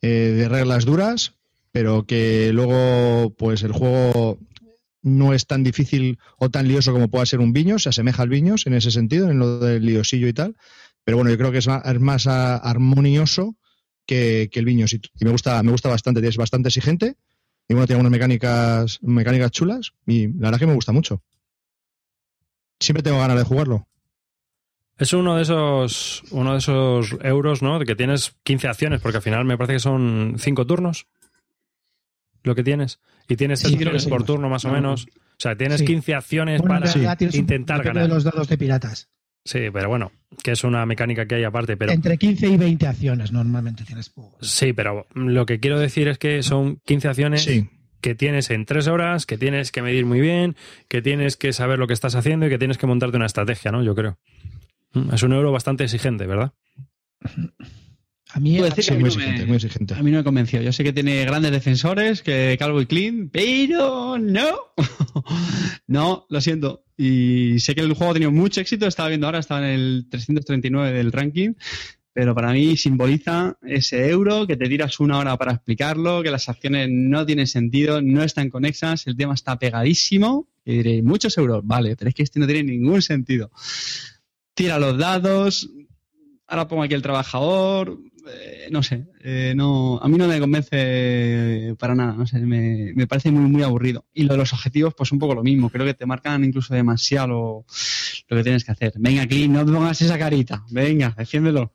eh, 0.00 0.08
de 0.08 0.48
reglas 0.48 0.86
duras, 0.86 1.34
pero 1.70 2.06
que 2.06 2.50
luego, 2.54 3.34
pues 3.36 3.62
el 3.62 3.72
juego 3.72 4.38
no 5.06 5.32
es 5.32 5.46
tan 5.46 5.62
difícil 5.62 6.18
o 6.36 6.50
tan 6.50 6.66
lioso 6.66 6.92
como 6.92 7.08
pueda 7.08 7.24
ser 7.24 7.38
un 7.38 7.52
Viños, 7.52 7.84
se 7.84 7.90
asemeja 7.90 8.24
al 8.24 8.28
Viños 8.28 8.66
en 8.66 8.74
ese 8.74 8.90
sentido, 8.90 9.30
en 9.30 9.38
lo 9.38 9.60
del 9.60 9.86
liosillo 9.86 10.26
y 10.26 10.32
tal. 10.32 10.56
Pero 11.04 11.16
bueno, 11.16 11.30
yo 11.30 11.38
creo 11.38 11.52
que 11.52 11.58
es 11.58 11.68
más, 12.00 12.26
ah, 12.26 12.56
armonioso 12.56 13.56
que, 14.04 14.48
que 14.50 14.58
el 14.58 14.64
Viños 14.64 14.92
y, 14.92 14.96
y 14.96 15.24
me 15.24 15.30
gusta, 15.30 15.62
me 15.62 15.70
gusta 15.70 15.88
bastante, 15.88 16.26
es 16.26 16.36
bastante 16.36 16.68
exigente 16.68 17.16
y 17.68 17.74
bueno, 17.74 17.86
tiene 17.86 18.00
unas 18.00 18.10
mecánicas, 18.10 18.98
mecánicas 19.02 19.52
chulas 19.52 19.92
y 20.06 20.26
la 20.26 20.48
verdad 20.48 20.58
que 20.58 20.66
me 20.66 20.74
gusta 20.74 20.92
mucho. 20.92 21.22
Siempre 22.80 23.02
tengo 23.02 23.18
ganas 23.18 23.38
de 23.38 23.44
jugarlo. 23.44 23.86
Es 24.98 25.12
uno 25.12 25.36
de 25.36 25.42
esos 25.42 26.24
uno 26.30 26.52
de 26.52 26.58
esos 26.58 27.16
euros, 27.22 27.62
¿no? 27.62 27.78
De 27.78 27.84
que 27.84 27.94
tienes 27.94 28.34
15 28.44 28.68
acciones, 28.68 29.00
porque 29.00 29.18
al 29.18 29.22
final 29.22 29.44
me 29.44 29.56
parece 29.56 29.74
que 29.74 29.80
son 29.80 30.36
5 30.38 30.66
turnos 30.66 31.06
lo 32.46 32.54
que 32.54 32.62
tienes. 32.64 33.00
Y 33.28 33.36
tienes 33.36 33.60
Sí, 33.60 33.66
tres 33.66 33.74
acciones 33.76 34.06
por 34.06 34.24
turno 34.24 34.48
más 34.48 34.64
o 34.64 34.70
menos. 34.70 35.06
O 35.06 35.38
sea, 35.38 35.56
tienes 35.56 35.80
Sí. 35.80 35.84
15 35.86 36.14
acciones 36.14 36.60
Bueno, 36.62 36.80
para 36.80 37.16
intentar 37.32 37.82
ganar. 37.82 38.04
de 38.04 38.08
los 38.08 38.24
dados 38.24 38.48
de 38.48 38.56
piratas. 38.56 39.08
Sí, 39.44 39.60
pero 39.72 39.88
bueno, 39.88 40.10
que 40.42 40.52
es 40.52 40.64
una 40.64 40.84
mecánica 40.86 41.26
que 41.26 41.36
hay 41.36 41.44
aparte. 41.44 41.76
Pero 41.76 41.92
Entre 41.92 42.16
15 42.18 42.48
y 42.48 42.56
20 42.56 42.86
acciones 42.86 43.30
normalmente 43.32 43.84
tienes. 43.84 44.12
sí, 44.40 44.72
pero 44.72 45.06
lo 45.14 45.46
que 45.46 45.60
quiero 45.60 45.78
decir 45.78 46.08
es 46.08 46.18
que 46.18 46.42
son 46.42 46.80
15 46.84 47.08
acciones 47.08 47.44
Sí, 47.44 47.68
que 48.00 48.14
tienes 48.14 48.50
en 48.50 48.64
3 48.64 48.88
horas, 48.88 49.24
que 49.26 49.38
tienes 49.38 49.70
que 49.72 49.82
medir 49.82 50.04
muy 50.06 50.20
bien, 50.20 50.56
que 50.88 51.00
tienes 51.02 51.36
que 51.36 51.52
saber 51.52 51.78
lo 51.78 51.86
que 51.86 51.92
estás 51.92 52.14
haciendo 52.16 52.46
y 52.46 52.48
que 52.48 52.58
tienes 52.58 52.78
que 52.78 52.86
montarte 52.86 53.16
una 53.16 53.26
estrategia, 53.26 53.70
¿no? 53.70 53.82
Yo 53.84 53.94
creo. 53.94 54.18
Mm, 54.94 55.14
Es 55.14 55.22
un 55.22 55.32
euro 55.32 55.52
bastante 55.52 55.84
exigente, 55.84 56.26
¿verdad? 56.26 56.52
A 58.36 58.40
mí, 58.40 58.58
Puedo 58.58 58.68
decir 58.68 58.84
sí, 58.84 58.88
que 58.90 58.94
a 58.94 58.98
mí 58.98 59.02
muy 59.04 59.16
no 59.16 59.32
me- 59.38 59.46
muy 59.46 59.56
exigente. 59.56 59.94
A 59.94 60.02
mí 60.02 60.10
no 60.10 60.18
me 60.18 60.24
convenció. 60.24 60.60
Yo 60.60 60.70
sé 60.70 60.84
que 60.84 60.92
tiene 60.92 61.24
grandes 61.24 61.52
defensores, 61.52 62.20
que 62.22 62.54
Calvo 62.58 62.82
y 62.82 62.86
Clean, 62.86 63.30
pero 63.32 64.18
no. 64.18 64.46
no, 65.86 66.26
lo 66.28 66.40
siento. 66.42 66.84
Y 66.98 67.58
sé 67.60 67.74
que 67.74 67.80
el 67.80 67.94
juego 67.94 68.10
ha 68.10 68.14
tenido 68.14 68.32
mucho 68.32 68.60
éxito. 68.60 68.86
Estaba 68.86 69.08
viendo 69.08 69.26
ahora, 69.26 69.38
estaba 69.38 69.60
en 69.66 69.74
el 69.80 70.06
339 70.10 70.92
del 70.92 71.12
ranking. 71.12 71.54
pero 72.12 72.34
para 72.34 72.52
mí 72.52 72.76
simboliza 72.76 73.56
ese 73.62 74.08
euro 74.10 74.46
que 74.46 74.56
te 74.56 74.68
tiras 74.68 75.00
una 75.00 75.18
hora 75.18 75.36
para 75.36 75.52
explicarlo, 75.52 76.22
que 76.22 76.30
las 76.30 76.48
acciones 76.48 76.88
no 76.90 77.24
tienen 77.26 77.46
sentido, 77.46 78.00
no 78.02 78.22
están 78.22 78.48
conexas, 78.50 79.06
el 79.06 79.16
tema 79.16 79.32
está 79.34 79.58
pegadísimo. 79.58 80.46
Y 80.64 80.76
diré, 80.78 81.02
muchos 81.02 81.36
euros, 81.38 81.60
vale, 81.64 81.94
pero 81.96 82.08
es 82.10 82.14
que 82.14 82.22
este 82.22 82.40
no 82.40 82.46
tiene 82.46 82.64
ningún 82.72 83.00
sentido. 83.00 83.50
Tira 84.54 84.78
los 84.78 84.96
dados, 84.98 85.70
ahora 86.46 86.66
pongo 86.68 86.82
aquí 86.82 86.94
el 86.94 87.02
trabajador, 87.02 87.98
eh, 88.26 88.68
no 88.70 88.82
sé, 88.82 89.06
eh, 89.22 89.52
no, 89.56 89.98
a 90.02 90.08
mí 90.08 90.16
no 90.16 90.26
me 90.26 90.40
convence 90.40 91.74
para 91.78 91.94
nada, 91.94 92.12
no 92.14 92.26
sé, 92.26 92.40
me, 92.40 92.92
me, 92.94 93.06
parece 93.06 93.30
muy, 93.30 93.48
muy 93.50 93.62
aburrido. 93.62 94.04
Y 94.12 94.24
lo 94.24 94.34
de 94.34 94.38
los 94.38 94.52
objetivos, 94.52 94.94
pues 94.94 95.12
un 95.12 95.18
poco 95.18 95.34
lo 95.34 95.42
mismo, 95.42 95.70
creo 95.70 95.86
que 95.86 95.94
te 95.94 96.06
marcan 96.06 96.44
incluso 96.44 96.74
demasiado 96.74 97.26
lo, 97.28 97.66
lo 98.28 98.36
que 98.36 98.42
tienes 98.42 98.64
que 98.64 98.72
hacer. 98.72 98.92
Venga, 98.96 99.22
aquí, 99.22 99.48
no 99.48 99.64
pongas 99.64 100.00
esa 100.02 100.18
carita, 100.18 100.64
venga, 100.70 101.14
defiéndelo. 101.16 101.72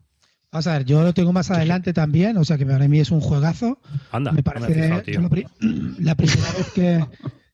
Vamos 0.51 0.67
a 0.67 0.74
ver, 0.74 0.86
yo 0.86 1.01
lo 1.01 1.13
tengo 1.13 1.31
más 1.31 1.50
adelante 1.50 1.93
también, 1.93 2.36
o 2.36 2.43
sea 2.43 2.58
que 2.58 2.65
para 2.65 2.86
mí 2.88 3.00
es 3.00 3.12
un 3.12 3.22
juegazo. 3.22 3.79
Anda, 4.12 4.34
me 4.34 4.43
parece 4.43 4.89
no 4.89 4.96
me 4.96 5.01
fijado, 5.01 5.29
la, 6.00 6.15
primera 6.15 6.51
vez 6.51 6.72
que 6.74 7.05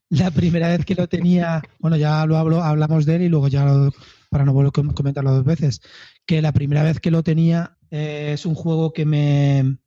la 0.10 0.32
primera 0.32 0.68
vez 0.70 0.84
que 0.84 0.96
lo 0.96 1.08
tenía, 1.08 1.62
bueno, 1.80 1.96
ya 1.98 2.26
lo 2.26 2.38
hablo, 2.38 2.64
hablamos 2.64 3.06
de 3.06 3.18
él 3.18 3.22
y 3.24 3.30
luego 3.30 3.50
ya 3.50 3.66
lo, 3.66 3.94
para 4.30 4.46
no 4.46 4.54
volver 4.54 4.72
a 4.90 4.94
comentarlo 4.94 5.32
dos 5.32 5.46
veces, 5.46 5.82
que 6.26 6.42
la 6.42 6.52
primera 6.54 6.82
vez 6.82 7.00
que 7.00 7.12
lo 7.12 7.22
tenía 7.22 7.77
eh, 7.92 8.32
es 8.34 8.46
un 8.46 8.56
juego 8.56 8.94
que 8.94 9.06
me 9.06 9.78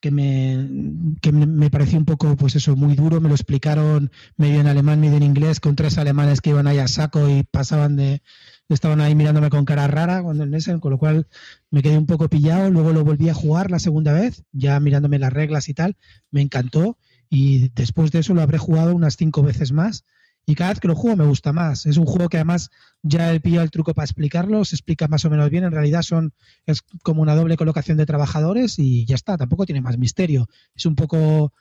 que 0.00 0.10
me 0.10 1.16
que 1.22 1.32
me 1.32 1.70
pareció 1.70 1.98
un 1.98 2.04
poco 2.04 2.36
pues 2.36 2.54
eso 2.56 2.76
muy 2.76 2.94
duro. 2.94 3.20
Me 3.20 3.28
lo 3.28 3.34
explicaron 3.34 4.10
medio 4.36 4.60
en 4.60 4.66
alemán 4.66 5.00
medio 5.00 5.16
en 5.16 5.22
inglés 5.22 5.60
con 5.60 5.76
tres 5.76 5.98
alemanes 5.98 6.40
que 6.40 6.50
iban 6.50 6.66
ahí 6.66 6.78
a 6.78 6.88
saco 6.88 7.28
y 7.28 7.42
pasaban 7.44 7.96
de 7.96 8.22
estaban 8.68 9.00
ahí 9.00 9.14
mirándome 9.14 9.50
con 9.50 9.64
cara 9.64 9.86
rara 9.86 10.22
cuando 10.22 10.44
en 10.44 10.54
ese, 10.54 10.78
con 10.80 10.90
lo 10.90 10.98
cual 10.98 11.28
me 11.70 11.82
quedé 11.82 11.98
un 11.98 12.06
poco 12.06 12.28
pillado, 12.28 12.70
luego 12.70 12.92
lo 12.92 13.04
volví 13.04 13.28
a 13.28 13.34
jugar 13.34 13.70
la 13.70 13.78
segunda 13.78 14.12
vez, 14.12 14.44
ya 14.52 14.78
mirándome 14.80 15.18
las 15.18 15.32
reglas 15.32 15.68
y 15.68 15.74
tal, 15.74 15.96
me 16.30 16.42
encantó 16.42 16.98
y 17.28 17.70
después 17.70 18.10
de 18.12 18.20
eso 18.20 18.34
lo 18.34 18.42
habré 18.42 18.58
jugado 18.58 18.94
unas 18.94 19.16
cinco 19.16 19.42
veces 19.42 19.72
más 19.72 20.04
y 20.46 20.54
cada 20.54 20.70
vez 20.70 20.80
que 20.80 20.88
lo 20.88 20.94
juego 20.94 21.16
me 21.16 21.26
gusta 21.26 21.52
más. 21.52 21.86
Es 21.86 21.96
un 21.96 22.06
juego 22.06 22.28
que 22.28 22.36
además 22.36 22.70
ya 23.02 23.34
he 23.34 23.40
pillado 23.40 23.64
el 23.64 23.70
truco 23.70 23.92
para 23.94 24.04
explicarlo, 24.04 24.64
se 24.64 24.76
explica 24.76 25.08
más 25.08 25.24
o 25.24 25.30
menos 25.30 25.50
bien, 25.50 25.64
en 25.64 25.72
realidad 25.72 26.02
son 26.02 26.32
es 26.66 26.82
como 27.02 27.20
una 27.20 27.34
doble 27.34 27.56
colocación 27.56 27.98
de 27.98 28.06
trabajadores 28.06 28.78
y 28.78 29.04
ya 29.04 29.16
está, 29.16 29.36
tampoco 29.36 29.66
tiene 29.66 29.80
más 29.80 29.98
misterio. 29.98 30.48
Es 30.74 30.86
un 30.86 30.94
poco 30.94 31.52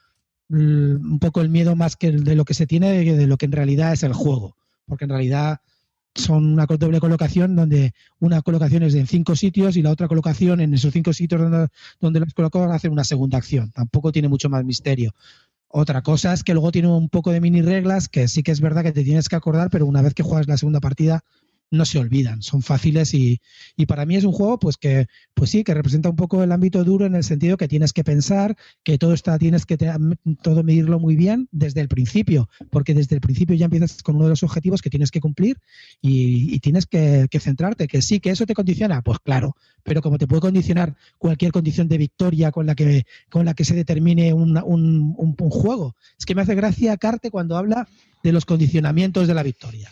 mm, 0.50 1.14
un 1.14 1.20
poco 1.20 1.42
el 1.42 1.50
miedo 1.50 1.76
más 1.76 1.96
que 1.96 2.12
de 2.12 2.36
lo 2.36 2.46
que 2.46 2.54
se 2.54 2.68
tiene 2.68 2.92
de 2.92 3.28
lo 3.28 3.38
que 3.38 3.48
en 3.48 3.54
realidad 3.54 3.92
es 3.92 4.04
el 4.04 4.14
juego, 4.14 4.56
porque 4.86 5.06
en 5.06 5.10
realidad 5.10 5.62
son 6.16 6.54
una 6.54 6.66
doble 6.66 7.02
colocación 7.02 7.56
donde 7.56 7.94
una 8.20 8.42
colocación 8.42 8.84
es 8.84 8.96
en 8.96 9.06
cinco 9.06 9.36
sitios 9.36 9.76
y 9.76 9.82
la 9.82 9.92
otra 9.92 10.08
colocación 10.08 10.62
en 10.62 10.74
esos 10.74 10.94
cinco 10.94 11.12
sitios 11.12 11.42
donde, 11.42 11.68
donde 12.00 12.20
los 12.22 12.34
colocamos 12.34 12.72
hacer 12.72 12.90
una 12.90 13.04
segunda 13.04 13.38
acción. 13.38 13.72
Tampoco 13.72 14.14
tiene 14.14 14.30
mucho 14.30 14.50
más 14.50 14.64
misterio. 14.64 15.14
Otra 15.78 16.04
cosa 16.04 16.32
es 16.32 16.46
que 16.46 16.54
luego 16.54 16.72
tiene 16.72 16.88
un 16.88 17.10
poco 17.10 17.34
de 17.34 17.42
mini 17.42 17.62
reglas 17.62 18.08
que 18.08 18.30
sí 18.30 18.44
que 18.44 18.54
es 18.54 18.62
verdad 18.62 18.82
que 18.82 18.94
te 18.94 19.04
tienes 19.04 19.28
que 19.28 19.36
acordar, 19.36 19.70
pero 19.70 19.86
una 19.86 20.02
vez 20.02 20.14
que 20.14 20.24
juegas 20.24 20.48
la 20.48 20.56
segunda 20.56 20.80
partida 20.80 21.26
no 21.72 21.86
se 21.86 22.00
olvidan, 22.00 22.42
son 22.42 22.62
fáciles 22.62 23.14
y, 23.14 23.42
y, 23.76 23.86
para 23.86 24.06
mí 24.06 24.16
es 24.16 24.24
un 24.24 24.32
juego 24.32 24.60
pues 24.60 24.78
que 24.78 25.08
pues 25.34 25.50
sí, 25.50 25.64
que 25.64 25.74
representa 25.74 26.10
un 26.10 26.16
poco 26.16 26.44
el 26.44 26.52
ámbito 26.52 26.84
duro 26.84 27.06
en 27.06 27.16
el 27.16 27.24
sentido 27.24 27.58
que 27.58 27.68
tienes 27.68 27.94
que 27.94 28.04
pensar, 28.04 28.56
que 28.84 28.98
todo 28.98 29.14
está 29.14 29.38
tienes 29.38 29.66
que 29.66 29.78
te, 29.78 29.92
todo 30.42 30.64
medirlo 30.64 31.00
muy 31.00 31.16
bien 31.16 31.48
desde 31.52 31.82
el 31.82 31.88
principio, 31.88 32.50
porque 32.70 32.94
desde 32.94 33.16
el 33.16 33.22
principio 33.22 33.56
ya 33.56 33.66
empiezas 33.66 34.04
con 34.04 34.16
uno 34.16 34.26
de 34.26 34.32
los 34.32 34.44
objetivos 34.44 34.82
que 34.82 34.90
tienes 34.90 35.12
que 35.12 35.22
cumplir 35.22 35.58
y, 36.02 36.54
y 36.54 36.60
tienes 36.60 36.86
que, 36.86 37.28
centrarte, 37.40 37.88
que 37.88 38.02
sí, 38.02 38.20
que 38.20 38.30
eso 38.30 38.46
te 38.46 38.54
condiciona, 38.54 39.02
pues 39.02 39.20
claro, 39.20 39.56
pero 39.84 40.02
como 40.02 40.18
te 40.18 40.28
puede 40.28 40.42
condicionar 40.42 40.96
cualquier 41.18 41.52
condición 41.52 41.88
de 41.88 41.98
victoria 41.98 42.52
con 42.52 42.66
la 42.66 42.76
que, 42.76 43.06
con 43.30 43.46
la 43.46 43.54
que 43.54 43.66
se 43.66 43.76
determine 43.76 44.34
un, 44.34 44.58
un, 44.58 45.16
un 45.18 45.50
juego. 45.50 45.96
Es 46.18 46.26
que 46.26 46.36
me 46.36 46.42
hace 46.42 46.56
gracia 46.56 46.98
Carte 46.98 47.30
cuando 47.30 47.58
habla 47.58 47.88
de 48.24 48.32
los 48.32 48.46
condicionamientos 48.46 49.28
de 49.28 49.34
la 49.34 49.44
victoria 49.44 49.90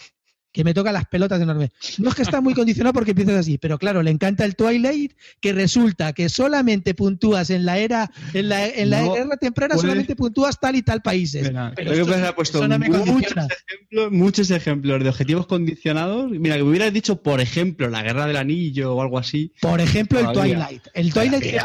que 0.54 0.64
me 0.64 0.74
toca 0.74 0.92
las 0.92 1.06
pelotas 1.08 1.42
enormes. 1.42 1.72
No 1.98 2.10
es 2.10 2.16
que 2.16 2.22
está 2.22 2.40
muy 2.40 2.54
condicionado 2.54 2.94
porque 2.94 3.12
empiezas 3.12 3.36
así, 3.36 3.58
pero 3.58 3.80
claro, 3.80 4.04
le 4.04 4.12
encanta 4.12 4.46
el 4.46 4.56
Twilight, 4.56 5.14
que 5.42 5.52
resulta 5.52 6.14
que 6.14 6.30
solamente 6.30 6.94
puntúas 6.94 7.50
en 7.50 7.66
la 7.66 7.80
era, 7.80 8.12
en 8.34 8.50
la, 8.50 8.68
en 8.68 8.92
la 8.92 9.02
no, 9.02 9.16
era 9.16 9.38
temprana, 9.38 9.76
solamente 9.76 10.16
puntúas 10.16 10.60
tal 10.60 10.76
y 10.76 10.84
tal 10.84 11.02
países. 11.02 11.48
Mira, 11.48 11.74
pero 11.76 11.92
esto, 11.92 12.06
que 12.06 12.14
ha 12.14 12.36
puesto 12.36 12.68
no 12.68 12.78
muchos, 12.78 13.34
ejemplos, 13.36 14.12
muchos 14.12 14.52
ejemplos 14.52 15.04
de 15.04 15.10
objetivos 15.10 15.48
condicionados. 15.48 16.30
Mira, 16.32 16.56
que 16.56 16.64
me 16.64 16.70
hubieras 16.70 16.94
dicho, 16.94 17.22
por 17.22 17.42
ejemplo, 17.42 17.90
la 17.90 18.04
guerra 18.04 18.28
del 18.28 18.38
anillo 18.38 18.96
o 18.96 19.02
algo 19.02 19.18
así. 19.18 19.54
Por 19.60 19.82
ejemplo, 19.82 20.20
el 20.20 20.32
Twilight. 20.32 20.84
El 20.94 21.12
Twilight, 21.12 21.56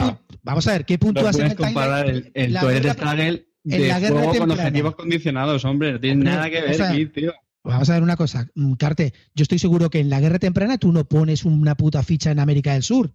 vamos 0.42 0.66
a 0.66 0.72
ver, 0.72 0.86
¿qué 0.86 0.98
puntúas 0.98 1.38
en 1.38 1.48
el 1.48 1.56
comparar 1.56 2.08
el, 2.08 2.30
el 2.32 2.58
Twilight 2.58 2.92
Struggle 2.94 3.44
de 3.64 3.92
juego 4.08 4.34
con 4.34 4.50
objetivos 4.50 4.94
condicionados, 4.94 5.64
hombre, 5.66 5.92
no 5.92 6.00
tiene 6.00 6.14
hombre, 6.14 6.30
nada 6.32 6.50
que 6.50 6.62
ver, 6.62 6.70
o 6.70 6.74
sea, 6.74 6.90
aquí, 6.90 7.06
tío. 7.06 7.34
Vamos 7.64 7.90
a 7.90 7.94
ver 7.94 8.02
una 8.02 8.16
cosa, 8.16 8.48
mm, 8.54 8.74
Carte. 8.74 9.12
Yo 9.34 9.42
estoy 9.42 9.58
seguro 9.58 9.90
que 9.90 10.00
en 10.00 10.10
la 10.10 10.20
guerra 10.20 10.38
temprana 10.38 10.78
tú 10.78 10.92
no 10.92 11.04
pones 11.04 11.44
una 11.44 11.76
puta 11.76 12.02
ficha 12.02 12.30
en 12.30 12.38
América 12.38 12.72
del 12.72 12.82
Sur. 12.82 13.12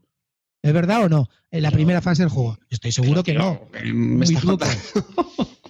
¿Es 0.62 0.74
verdad 0.74 1.04
o 1.04 1.10
no? 1.10 1.30
En 1.52 1.64
la 1.64 1.70
no. 1.70 1.76
primera 1.76 2.02
fase 2.02 2.24
del 2.24 2.30
juego. 2.30 2.58
Yo 2.62 2.76
estoy 2.76 2.92
seguro 2.92 3.24
que 3.24 3.34
no. 3.34 3.62
Me 3.84 4.24
estás 4.26 4.44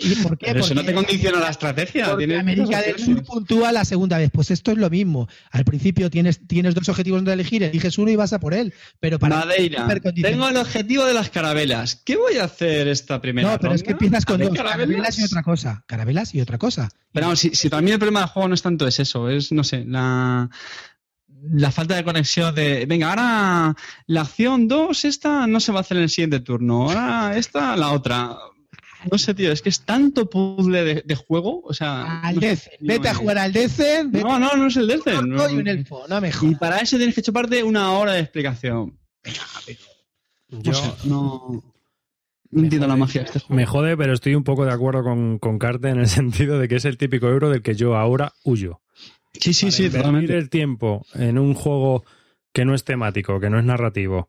¿Y 0.00 0.14
por 0.16 0.38
qué? 0.38 0.46
Pero 0.46 0.60
eso 0.60 0.74
no 0.74 0.84
te 0.84 0.94
condiciona 0.94 1.38
la 1.38 1.50
estrategia. 1.50 2.10
Porque 2.10 2.36
América 2.36 2.82
del 2.82 2.98
Sur 2.98 3.22
puntúa 3.24 3.72
la 3.72 3.84
segunda 3.84 4.18
vez. 4.18 4.30
Pues 4.32 4.50
esto 4.50 4.72
es 4.72 4.78
lo 4.78 4.90
mismo. 4.90 5.28
Al 5.50 5.64
principio 5.64 6.10
tienes, 6.10 6.46
tienes 6.46 6.74
dos 6.74 6.88
objetivos 6.88 7.18
donde 7.18 7.32
elegir, 7.32 7.62
eliges 7.62 7.98
uno 7.98 8.10
y 8.10 8.16
vas 8.16 8.32
a 8.32 8.40
por 8.40 8.54
él. 8.54 8.72
Pero 8.98 9.18
para 9.18 9.36
Madeira, 9.36 9.86
tengo 10.22 10.48
el 10.48 10.56
objetivo 10.56 11.04
de 11.04 11.14
las 11.14 11.30
carabelas. 11.30 11.96
¿Qué 12.04 12.16
voy 12.16 12.38
a 12.38 12.44
hacer 12.44 12.88
esta 12.88 13.20
primera 13.20 13.48
No, 13.48 13.56
pero 13.58 13.68
ronda? 13.68 13.76
es 13.76 13.82
que 13.82 13.92
empiezas 13.92 14.24
con 14.24 14.40
dos. 14.40 14.50
carabelas? 14.50 14.86
Carabelas 14.88 15.18
y 15.18 15.24
otra 15.24 15.42
cosa. 15.42 15.84
Carabelas 15.86 16.34
y 16.34 16.40
otra 16.40 16.58
cosa. 16.58 16.88
Pero 17.12 17.26
vamos, 17.26 17.40
si, 17.40 17.50
si 17.54 17.68
para 17.68 17.82
mí 17.82 17.90
el 17.90 17.98
problema 17.98 18.20
del 18.20 18.28
juego 18.28 18.48
no 18.48 18.54
es 18.54 18.62
tanto 18.62 18.86
es 18.86 19.00
eso, 19.00 19.28
es, 19.28 19.52
no 19.52 19.64
sé, 19.64 19.84
la 19.86 20.48
la 21.52 21.70
falta 21.70 21.94
de 21.96 22.04
conexión 22.04 22.54
de, 22.54 22.84
venga, 22.86 23.08
ahora 23.10 23.74
la 24.06 24.20
acción 24.20 24.68
2, 24.68 25.04
esta 25.06 25.46
no 25.46 25.58
se 25.60 25.72
va 25.72 25.78
a 25.78 25.80
hacer 25.80 25.96
en 25.96 26.02
el 26.02 26.10
siguiente 26.10 26.40
turno, 26.40 26.82
ahora 26.90 27.36
esta, 27.36 27.76
la 27.76 27.92
otra. 27.92 28.36
No 29.10 29.18
sé, 29.18 29.34
tío, 29.34 29.52
es 29.52 29.62
que 29.62 29.68
es 29.68 29.80
tanto 29.82 30.28
puzzle 30.28 30.84
de, 30.84 31.02
de 31.06 31.14
juego, 31.14 31.60
o 31.64 31.72
sea... 31.72 32.20
Al 32.20 32.34
no 32.36 32.40
sé, 32.40 32.46
Decen, 32.48 32.72
vete 32.80 33.08
a 33.08 33.14
jugar 33.14 33.38
al 33.38 33.52
Decen. 33.52 34.10
No, 34.12 34.38
no, 34.38 34.56
no 34.56 34.66
es 34.66 34.76
el 34.76 34.86
Decen. 34.88 35.16
a 35.16 35.22
No. 35.22 35.48
y 35.48 35.54
un 35.56 35.68
elfo, 35.68 36.04
no 36.08 36.20
me 36.20 36.30
Y 36.42 36.54
para 36.56 36.78
eso 36.78 36.96
tienes 36.96 37.14
que 37.14 37.22
chuparte 37.22 37.62
una 37.62 37.92
hora 37.92 38.12
de 38.12 38.20
explicación. 38.20 38.98
Yo 40.48 40.72
No 41.04 41.52
no, 41.52 41.62
no 42.50 42.62
entiendo 42.62 42.86
la 42.88 42.96
magia 42.96 43.20
de 43.22 43.26
este 43.28 43.38
juego. 43.40 43.54
me 43.54 43.66
jode, 43.66 43.96
pero 43.96 44.12
estoy 44.12 44.34
un 44.34 44.44
poco 44.44 44.64
de 44.64 44.72
acuerdo 44.72 45.02
con, 45.04 45.38
con 45.38 45.58
Carte 45.58 45.88
en 45.88 46.00
el 46.00 46.08
sentido 46.08 46.58
de 46.58 46.68
que 46.68 46.76
es 46.76 46.84
el 46.84 46.96
típico 46.98 47.28
euro 47.28 47.48
del 47.50 47.62
que 47.62 47.74
yo 47.74 47.96
ahora 47.96 48.32
huyo. 48.44 48.80
Sí, 49.32 49.54
sí, 49.54 49.66
Para 49.66 49.76
sí, 49.76 49.90
totalmente. 49.90 50.36
el 50.36 50.50
tiempo 50.50 51.06
en 51.14 51.38
un 51.38 51.54
juego 51.54 52.04
que 52.52 52.64
no 52.64 52.74
es 52.74 52.82
temático, 52.84 53.38
que 53.38 53.48
no 53.48 53.58
es 53.60 53.64
narrativo, 53.64 54.28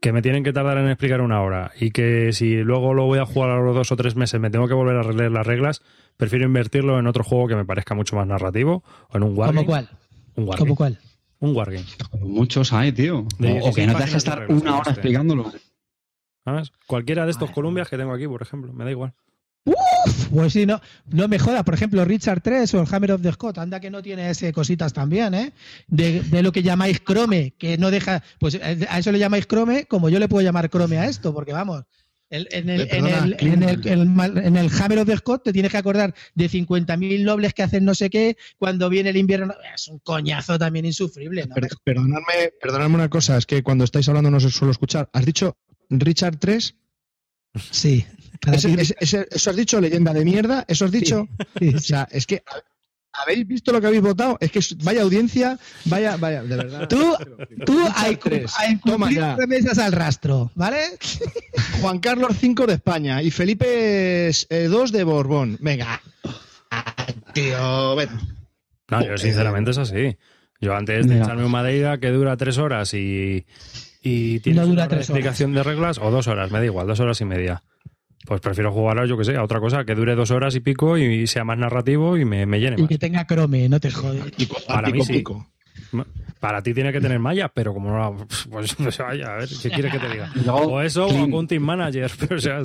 que 0.00 0.12
me 0.12 0.22
tienen 0.22 0.42
que 0.42 0.52
tardar 0.52 0.78
en 0.78 0.88
explicar 0.88 1.20
una 1.20 1.42
hora 1.42 1.72
y 1.78 1.90
que 1.90 2.32
si 2.32 2.56
luego 2.56 2.94
lo 2.94 3.04
voy 3.04 3.18
a 3.18 3.26
jugar 3.26 3.50
a 3.50 3.60
los 3.60 3.74
dos 3.74 3.92
o 3.92 3.96
tres 3.96 4.16
meses 4.16 4.40
me 4.40 4.50
tengo 4.50 4.66
que 4.66 4.74
volver 4.74 4.96
a 4.96 5.02
releer 5.02 5.30
las 5.30 5.46
reglas, 5.46 5.82
prefiero 6.16 6.46
invertirlo 6.46 6.98
en 6.98 7.06
otro 7.06 7.22
juego 7.22 7.48
que 7.48 7.56
me 7.56 7.64
parezca 7.66 7.94
mucho 7.94 8.16
más 8.16 8.26
narrativo 8.26 8.82
o 9.10 9.16
en 9.16 9.22
un 9.22 9.36
wargame. 9.36 9.58
¿Cómo 9.58 9.66
cuál? 9.66 9.88
Un 10.36 10.44
wargame. 10.44 10.58
¿Cómo 10.58 10.76
cuál? 10.76 10.98
Un 11.40 11.56
wargame. 11.56 11.86
Muchos 12.20 12.72
hay, 12.72 12.92
tío. 12.92 13.26
De 13.38 13.60
O, 13.60 13.68
o 13.68 13.74
que 13.74 13.86
no 13.86 13.92
te 13.92 13.98
16 13.98 14.06
dejes 14.06 14.14
estar 14.16 14.38
reglas, 14.40 14.62
una 14.62 14.72
hora 14.72 14.80
este. 14.80 14.90
explicándolo. 14.92 15.52
¿Sabes? 16.44 16.72
Cualquiera 16.86 17.26
de 17.26 17.32
estos 17.32 17.50
Columbias 17.50 17.88
que 17.88 17.98
tengo 17.98 18.12
aquí, 18.12 18.26
por 18.26 18.40
ejemplo, 18.40 18.72
me 18.72 18.84
da 18.84 18.90
igual. 18.90 19.14
Pues 20.32 20.52
sí, 20.52 20.64
no, 20.66 20.80
no 21.10 21.28
me 21.28 21.38
joda. 21.38 21.64
Por 21.64 21.74
ejemplo, 21.74 22.04
Richard 22.04 22.40
3 22.40 22.72
o 22.74 22.80
el 22.82 22.88
Hammer 22.94 23.12
of 23.12 23.22
the 23.22 23.32
Scott, 23.32 23.58
anda 23.58 23.80
que 23.80 23.90
no 23.90 24.02
tiene 24.02 24.30
ese 24.30 24.52
cositas 24.52 24.92
también, 24.92 25.34
¿eh? 25.34 25.52
De, 25.88 26.22
de 26.22 26.42
lo 26.42 26.52
que 26.52 26.62
llamáis 26.62 27.00
Chrome, 27.04 27.54
que 27.58 27.76
no 27.76 27.90
deja. 27.90 28.22
Pues 28.38 28.54
eh, 28.54 28.86
a 28.88 28.98
eso 28.98 29.12
le 29.12 29.18
llamáis 29.18 29.46
Chrome, 29.46 29.86
como 29.86 30.08
yo 30.08 30.18
le 30.18 30.28
puedo 30.28 30.42
llamar 30.42 30.70
Chrome 30.70 30.98
a 30.98 31.06
esto, 31.06 31.34
porque 31.34 31.52
vamos. 31.52 31.84
el- 32.30 32.48
en, 32.52 32.70
el, 32.70 32.80
en, 32.90 33.06
el, 33.06 33.36
el, 33.88 34.56
el 34.56 34.70
Hammer 34.80 34.98
of 35.00 35.06
the 35.08 35.16
Scott 35.16 35.42
te 35.44 35.52
tienes 35.52 35.70
que 35.72 35.78
acordar 35.78 36.14
de 36.34 36.48
50.000 36.48 37.24
nobles 37.24 37.52
que 37.52 37.62
hacen 37.64 37.84
no 37.84 37.94
sé 37.94 38.08
qué 38.08 38.36
cuando 38.56 38.88
viene 38.88 39.10
el 39.10 39.16
invierno. 39.16 39.52
Es 39.74 39.88
un 39.88 39.98
coñazo 39.98 40.58
también 40.58 40.86
insufrible. 40.86 41.44
¿no? 41.46 41.54
Per- 41.54 41.68
perdonadme, 41.84 42.52
perdonadme 42.62 42.94
una 42.94 43.08
cosa, 43.10 43.36
es 43.36 43.46
que 43.46 43.62
cuando 43.62 43.84
estáis 43.84 44.08
hablando 44.08 44.30
no 44.30 44.40
se 44.40 44.50
suelo 44.50 44.70
escuchar. 44.72 45.10
¿Has 45.12 45.26
dicho 45.26 45.56
Richard 45.90 46.38
3? 46.38 46.76
Sí. 47.72 48.06
Para 48.40 48.56
¿Ese- 48.56 48.68
ti- 48.68 48.80
ese- 48.80 48.96
ese- 49.00 49.28
¿Eso 49.30 49.50
has 49.50 49.56
dicho, 49.56 49.80
leyenda 49.80 50.12
de 50.14 50.24
mierda? 50.24 50.64
¿Eso 50.66 50.84
has 50.86 50.90
dicho? 50.92 51.28
sí, 51.58 51.68
O 51.74 51.78
sea, 51.78 52.08
es 52.10 52.26
que 52.26 52.42
¿ha- 52.46 53.22
¿habéis 53.22 53.46
visto 53.46 53.70
lo 53.72 53.80
que 53.80 53.86
habéis 53.88 54.02
votado? 54.02 54.38
Es 54.40 54.50
que 54.50 54.60
es- 54.60 54.76
vaya 54.78 55.02
audiencia, 55.02 55.58
vaya, 55.84 56.16
vaya, 56.16 56.42
de 56.42 56.56
verdad. 56.56 56.88
Tú, 56.88 57.14
tú 57.66 57.78
hay, 57.96 58.16
tres. 58.16 58.52
hay 58.56 58.78
Toma 58.78 59.10
ya. 59.12 59.36
al 59.84 59.92
rastro, 59.92 60.50
¿vale? 60.54 60.78
Juan 61.82 61.98
Carlos 61.98 62.36
V 62.42 62.66
de 62.66 62.74
España 62.74 63.22
y 63.22 63.30
Felipe 63.30 64.30
II 64.48 64.90
de 64.92 65.04
Borbón. 65.04 65.58
Venga. 65.60 66.00
Ah, 66.70 66.94
Tío, 67.34 67.96
ven. 67.96 68.08
No, 68.90 69.04
yo 69.04 69.18
sinceramente 69.18 69.70
es 69.72 69.78
así. 69.78 70.16
Yo 70.60 70.74
antes 70.74 71.06
de 71.06 71.14
Mira. 71.14 71.24
echarme 71.26 71.44
un 71.44 71.50
Madeira 71.50 71.98
que 71.98 72.10
dura 72.10 72.36
tres 72.36 72.58
horas 72.58 72.92
y, 72.94 73.46
y 74.02 74.40
tienes 74.40 74.60
No 74.62 74.66
dura 74.68 74.82
una 74.84 74.88
tres 74.88 75.08
horas. 75.08 75.10
explicación 75.10 75.52
de 75.54 75.62
reglas 75.62 75.98
o 75.98 76.10
dos 76.10 76.26
horas, 76.26 76.50
me 76.50 76.58
da 76.58 76.64
igual, 76.66 76.86
dos 76.86 77.00
horas 77.00 77.20
y 77.20 77.24
media. 77.24 77.62
Pues 78.26 78.40
prefiero 78.40 78.70
jugar, 78.72 79.04
yo 79.06 79.16
que 79.16 79.24
sé, 79.24 79.36
a 79.36 79.42
otra 79.42 79.60
cosa 79.60 79.84
que 79.84 79.94
dure 79.94 80.14
dos 80.14 80.30
horas 80.30 80.54
y 80.54 80.60
pico 80.60 80.98
y 80.98 81.26
sea 81.26 81.42
más 81.44 81.56
narrativo 81.58 82.16
y 82.18 82.24
me, 82.24 82.44
me 82.46 82.60
llene 82.60 82.76
Y 82.78 82.82
más. 82.82 82.88
que 82.88 82.98
tenga 82.98 83.26
Chrome, 83.26 83.68
no 83.68 83.80
te 83.80 83.90
jodes. 83.90 84.30
Pico, 84.32 84.56
Para 84.68 84.90
mí 84.90 85.02
sí. 85.02 85.14
pico. 85.14 85.46
Para 86.38 86.62
ti 86.62 86.72
tiene 86.72 86.92
que 86.92 87.00
tener 87.00 87.18
malla, 87.18 87.48
pero 87.48 87.74
como 87.74 87.90
no, 87.90 88.26
pues, 88.50 88.74
pues 88.78 88.98
vaya, 88.98 89.34
a 89.34 89.36
ver, 89.38 89.48
¿qué 89.62 89.70
quieres 89.70 89.92
que 89.92 89.98
te 89.98 90.08
diga? 90.08 90.30
Luego, 90.34 90.60
O 90.74 90.80
eso, 90.80 91.06
o 91.06 91.30
con 91.30 91.46
Team 91.48 91.62
Manager, 91.62 92.10
pero, 92.20 92.36
o 92.36 92.40
sea, 92.40 92.62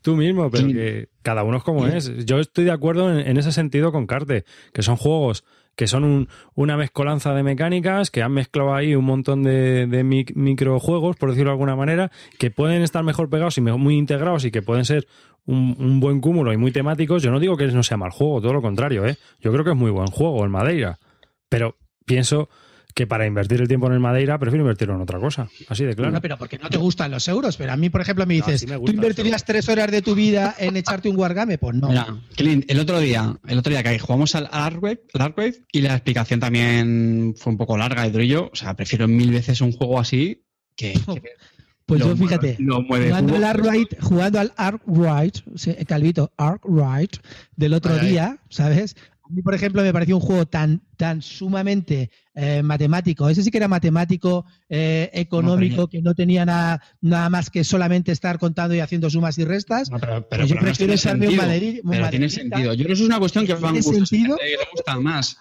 tú 0.00 0.16
mismo, 0.16 0.50
pero 0.50 0.68
que 0.68 1.08
cada 1.22 1.42
uno 1.44 1.58
es 1.58 1.62
como 1.62 1.86
es. 1.86 2.24
Yo 2.24 2.38
estoy 2.38 2.64
de 2.64 2.70
acuerdo 2.72 3.12
en, 3.12 3.26
en 3.26 3.36
ese 3.36 3.52
sentido 3.52 3.92
con 3.92 4.06
Carte, 4.06 4.44
que 4.72 4.82
son 4.82 4.96
juegos 4.96 5.44
que 5.76 5.86
son 5.86 6.04
un- 6.04 6.28
una 6.54 6.76
mezcolanza 6.76 7.32
de 7.34 7.42
mecánicas, 7.42 8.10
que 8.10 8.22
han 8.22 8.32
mezclado 8.32 8.74
ahí 8.74 8.94
un 8.94 9.04
montón 9.04 9.42
de, 9.42 9.86
de 9.86 10.04
mic- 10.04 10.34
microjuegos, 10.34 11.16
por 11.16 11.30
decirlo 11.30 11.50
de 11.50 11.54
alguna 11.54 11.76
manera, 11.76 12.10
que 12.38 12.50
pueden 12.50 12.82
estar 12.82 13.02
mejor 13.04 13.30
pegados 13.30 13.56
y 13.58 13.60
muy 13.62 13.96
integrados 13.96 14.44
y 14.44 14.50
que 14.50 14.62
pueden 14.62 14.84
ser 14.84 15.06
un, 15.46 15.74
un 15.78 15.98
buen 15.98 16.20
cúmulo 16.20 16.52
y 16.52 16.56
muy 16.56 16.72
temáticos. 16.72 17.22
Yo 17.22 17.30
no 17.30 17.40
digo 17.40 17.56
que 17.56 17.66
no 17.68 17.82
sea 17.82 17.96
mal 17.96 18.10
juego, 18.10 18.40
todo 18.40 18.52
lo 18.52 18.62
contrario, 18.62 19.06
¿eh? 19.06 19.16
Yo 19.40 19.50
creo 19.52 19.64
que 19.64 19.70
es 19.70 19.76
muy 19.76 19.90
buen 19.90 20.08
juego 20.08 20.44
el 20.44 20.50
Madeira, 20.50 20.98
pero 21.48 21.76
pienso 22.04 22.48
que 22.94 23.06
para 23.06 23.26
invertir 23.26 23.60
el 23.60 23.68
tiempo 23.68 23.86
en 23.86 23.94
el 23.94 24.00
Madeira 24.00 24.38
prefiero 24.38 24.64
invertirlo 24.64 24.94
en 24.94 25.00
otra 25.00 25.18
cosa, 25.18 25.48
así 25.68 25.84
de 25.84 25.94
claro. 25.94 26.12
No, 26.12 26.20
pero 26.20 26.36
porque 26.36 26.58
no 26.58 26.68
te 26.68 26.78
gustan 26.78 27.10
los 27.10 27.26
euros. 27.28 27.56
Pero 27.56 27.72
a 27.72 27.76
mí, 27.76 27.90
por 27.90 28.00
ejemplo, 28.00 28.26
me 28.26 28.38
No, 28.38 28.44
dices, 28.46 28.60
sí 28.60 28.66
me 28.66 28.78
¿tú 28.78 28.90
invertirías 28.90 29.44
tres 29.44 29.68
horas 29.68 29.90
de 29.90 30.02
tu 30.02 30.14
vida 30.14 30.54
en 30.58 30.76
echarte 30.76 31.08
un 31.08 31.16
Wargame? 31.16 31.58
Pues 31.58 31.74
no. 31.74 31.88
Mira, 31.88 32.06
Clint, 32.36 32.64
el 32.68 32.80
otro 32.80 33.00
día, 33.00 33.36
el 33.46 33.58
otro 33.58 33.70
día 33.70 33.82
que 33.82 33.98
jugamos 33.98 34.34
al 34.34 34.48
Arkwave, 34.52 35.00
y 35.72 35.80
la 35.80 35.94
explicación 35.94 36.40
también 36.40 37.34
fue 37.36 37.52
un 37.52 37.58
poco 37.58 37.76
larga 37.76 38.06
y 38.06 38.10
durillo. 38.10 38.50
O 38.52 38.56
sea, 38.56 38.74
prefiero 38.74 39.08
mil 39.08 39.30
veces 39.30 39.60
un 39.60 39.72
juego 39.72 39.98
así 39.98 40.44
que, 40.76 40.92
que 40.92 41.32
Pues 41.86 42.00
lo 42.00 42.08
yo, 42.08 42.16
fíjate, 42.16 42.56
mueve 42.58 43.08
jugando 43.08 43.36
al 43.36 43.44
Arkwright, 43.44 44.00
jugando 44.00 44.40
al 44.40 44.52
Arkwright, 44.56 45.38
Calvito, 45.86 46.32
Arkwright, 46.36 47.16
del 47.56 47.74
otro 47.74 47.98
día, 47.98 48.38
¿sabes? 48.48 48.96
A 49.32 49.34
mí, 49.34 49.40
por 49.40 49.54
ejemplo, 49.54 49.80
me 49.82 49.94
pareció 49.94 50.16
un 50.16 50.20
juego 50.20 50.44
tan, 50.44 50.82
tan 50.98 51.22
sumamente 51.22 52.10
eh, 52.34 52.62
matemático. 52.62 53.30
Ese 53.30 53.42
sí 53.42 53.50
que 53.50 53.56
era 53.56 53.66
matemático, 53.66 54.44
eh, 54.68 55.08
económico, 55.14 55.88
que 55.88 56.02
no 56.02 56.14
tenía 56.14 56.44
nada, 56.44 56.82
nada 57.00 57.30
más 57.30 57.48
que 57.48 57.64
solamente 57.64 58.12
estar 58.12 58.38
contando 58.38 58.74
y 58.74 58.80
haciendo 58.80 59.08
sumas 59.08 59.38
y 59.38 59.46
restas. 59.46 59.90
No, 59.90 59.98
pero, 59.98 60.28
pero- 60.28 60.42
Pues 60.42 60.50
yo 60.50 60.54
pero 60.56 60.60
no 60.60 60.66
prefiero 60.66 60.76
tiene 60.76 60.94
echarme 60.94 61.28
un 61.28 61.90
Pero 61.90 62.10
tiene 62.10 62.28
sentido. 62.28 62.74
Yo 62.74 62.84
creo 62.84 62.86
que 62.88 62.92
eso 62.92 63.02
es 63.04 63.08
una 63.08 63.18
cuestión 63.18 63.46
que 63.46 63.54
¿Tiene 63.54 63.78
que 63.78 63.82
le 64.58 64.68
gustan 64.70 65.02
más 65.02 65.38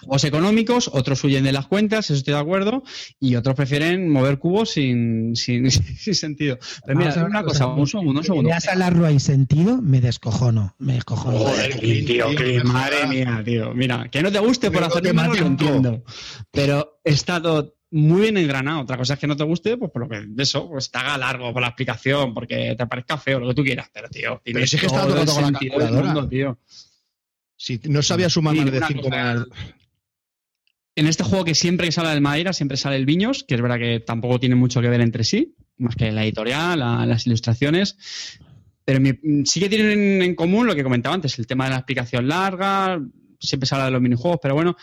juegos 0.00 0.24
económicos, 0.24 0.90
otros 0.92 1.22
huyen 1.24 1.44
de 1.44 1.52
las 1.52 1.66
cuentas, 1.66 2.06
eso 2.06 2.14
estoy 2.14 2.34
de 2.34 2.40
acuerdo, 2.40 2.82
y 3.18 3.36
otros 3.36 3.54
prefieren 3.54 4.08
mover 4.08 4.38
cubos 4.38 4.70
sin, 4.70 5.34
sin, 5.36 5.70
sin 5.70 6.14
sentido. 6.14 6.58
Pero 6.84 6.98
mira, 6.98 7.14
ver 7.14 7.24
una 7.24 7.42
cosa, 7.44 7.66
un 7.66 7.86
segundo, 7.86 8.20
un 8.20 8.24
segundo. 8.24 8.48
veas 8.48 8.66
al 8.68 8.82
Arkwright 8.82 9.20
sentido, 9.20 9.80
me 9.82 10.00
descojono, 10.00 10.74
me 10.78 10.94
descojono. 10.94 11.38
Joder, 11.38 11.78
Clint, 11.78 12.06
tío, 12.06 12.26
Clint, 12.34 12.64
madre 12.64 13.06
mía, 13.06 13.42
tío. 13.44 13.74
Mira, 13.74 14.08
que 14.10 14.22
no 14.22 14.32
te 14.32 14.38
guste 14.38 14.70
por 14.70 14.82
hacer 14.84 15.12
malo, 15.14 15.34
lo 15.34 15.46
entiendo. 15.46 16.04
Pero 16.50 17.00
está 17.04 17.40
todo 17.40 17.76
muy 17.92 18.20
bien 18.22 18.36
engranado. 18.36 18.80
Otra 18.82 18.96
cosa 18.96 19.14
es 19.14 19.20
que 19.20 19.26
no 19.26 19.36
te 19.36 19.42
guste, 19.44 19.76
pues 19.76 19.90
por 19.90 20.02
lo 20.02 20.08
que 20.08 20.20
de 20.26 20.42
eso, 20.44 20.68
pues 20.68 20.90
te 20.90 20.98
haga 20.98 21.18
largo 21.18 21.52
por 21.52 21.60
la 21.60 21.68
explicación, 21.68 22.32
porque 22.34 22.74
te 22.78 22.86
parezca 22.86 23.18
feo, 23.18 23.40
lo 23.40 23.48
que 23.48 23.54
tú 23.54 23.64
quieras. 23.64 23.88
Pero, 23.92 24.08
tío, 24.08 24.40
Pero 24.44 24.64
si 24.66 24.76
es 24.76 24.80
que 24.80 24.86
está 24.86 25.02
todo 25.02 25.08
el 25.20 25.26
tocando 25.26 25.32
con 25.34 25.42
la 25.42 25.48
sentido 25.58 25.72
del 25.78 25.80
calculadora. 25.88 26.14
mundo, 26.14 26.28
tío. 26.28 26.58
Si 27.56 27.80
no 27.84 28.00
sabía 28.02 28.30
sumar 28.30 28.54
Sí, 28.54 28.60
más 28.62 28.70
de 28.72 28.78
una 28.78 28.86
5 28.88 29.02
cosa- 29.02 29.46
En 31.00 31.06
este 31.06 31.24
juego 31.24 31.46
que 31.46 31.54
siempre 31.54 31.90
sale 31.92 32.10
del 32.10 32.20
Madeira, 32.20 32.52
siempre 32.52 32.76
sale 32.76 32.96
el 32.96 33.06
Viños, 33.06 33.42
que 33.42 33.54
es 33.54 33.62
verdad 33.62 33.78
que 33.78 34.00
tampoco 34.00 34.38
tiene 34.38 34.54
mucho 34.54 34.82
que 34.82 34.88
ver 34.90 35.00
entre 35.00 35.24
sí, 35.24 35.54
más 35.78 35.96
que 35.96 36.12
la 36.12 36.24
editorial, 36.24 36.78
la- 36.78 37.06
las 37.06 37.26
ilustraciones. 37.26 37.96
Pero 38.84 39.00
sí 39.44 39.60
que 39.60 39.70
tienen 39.70 40.20
en 40.20 40.34
común 40.34 40.66
lo 40.66 40.74
que 40.74 40.82
comentaba 40.82 41.14
antes, 41.14 41.38
el 41.38 41.46
tema 41.46 41.64
de 41.64 41.70
la 41.70 41.76
explicación 41.76 42.28
larga, 42.28 43.00
siempre 43.38 43.66
se 43.66 43.74
habla 43.74 43.86
de 43.86 43.92
los 43.92 44.02
minijuegos, 44.02 44.40
pero 44.42 44.54
bueno, 44.54 44.76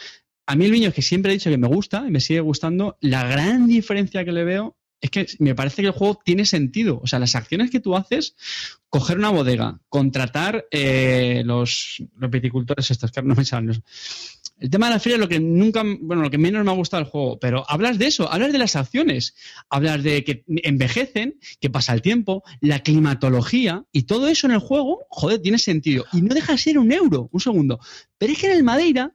a 0.48 0.56
mí 0.56 0.66
el 0.66 0.72
Viños, 0.72 0.94
que 0.94 1.02
siempre 1.02 1.32
he 1.32 1.36
dicho 1.36 1.50
que 1.50 1.58
me 1.58 1.68
gusta 1.68 2.06
y 2.08 2.12
me 2.12 2.20
sigue 2.22 2.40
gustando, 2.40 2.98
la 3.02 3.28
gran 3.28 3.68
diferencia 3.68 4.24
que 4.26 4.32
le 4.32 4.44
veo 4.44 4.77
es 5.00 5.12
que 5.12 5.28
me 5.40 5.56
parece 5.56 5.82
que 5.82 5.90
el 5.90 5.94
juego 5.94 6.20
tiene 6.24 6.46
sentido. 6.46 7.00
O 7.04 7.08
sea, 7.08 7.20
las 7.20 7.36
acciones 7.36 7.70
que 7.70 7.80
tú 7.80 7.96
haces, 7.96 8.36
coger 8.90 9.18
una 9.18 9.30
bodega, 9.30 9.80
contratar 9.90 10.66
eh, 10.72 11.44
los, 11.46 12.04
los 12.18 12.32
viticultores 12.32 12.90
estos, 12.90 13.12
que 13.12 13.22
no 13.22 13.36
me 13.36 13.46
salen. 13.46 13.84
El 14.60 14.72
tema 14.72 14.88
de 14.88 14.94
la 14.94 15.00
feria 15.00 15.16
es 15.16 15.20
lo 15.20 15.30
que 15.30 15.40
nunca, 15.40 15.84
bueno, 16.02 16.24
lo 16.24 16.32
que 16.32 16.40
menos 16.40 16.66
me 16.66 16.72
ha 16.72 16.76
gustado 16.76 17.04
del 17.04 17.12
juego, 17.12 17.38
pero 17.40 17.64
hablas 17.70 18.00
de 18.00 18.08
eso, 18.08 18.32
hablas 18.32 18.52
de 18.52 18.58
las 18.58 18.76
acciones, 18.76 19.36
hablas 19.70 20.02
de 20.02 20.24
que 20.24 20.44
envejecen, 20.48 21.40
que 21.60 21.70
pasa 21.70 21.94
el 21.94 22.02
tiempo, 22.02 22.44
la 22.60 22.80
climatología 22.80 23.86
y 23.92 24.04
todo 24.04 24.28
eso 24.28 24.48
en 24.48 24.54
el 24.54 24.60
juego, 24.60 25.06
joder, 25.10 25.42
tiene 25.44 25.60
sentido. 25.60 26.06
Y 26.12 26.24
no 26.24 26.34
deja 26.34 26.54
de 26.54 26.58
ser 26.58 26.80
un 26.80 26.92
euro, 26.92 27.30
un 27.32 27.40
segundo. 27.40 27.80
Pero 28.18 28.34
es 28.34 28.40
que 28.40 28.48
en 28.48 28.58
el 28.58 28.64
Madeira, 28.64 29.14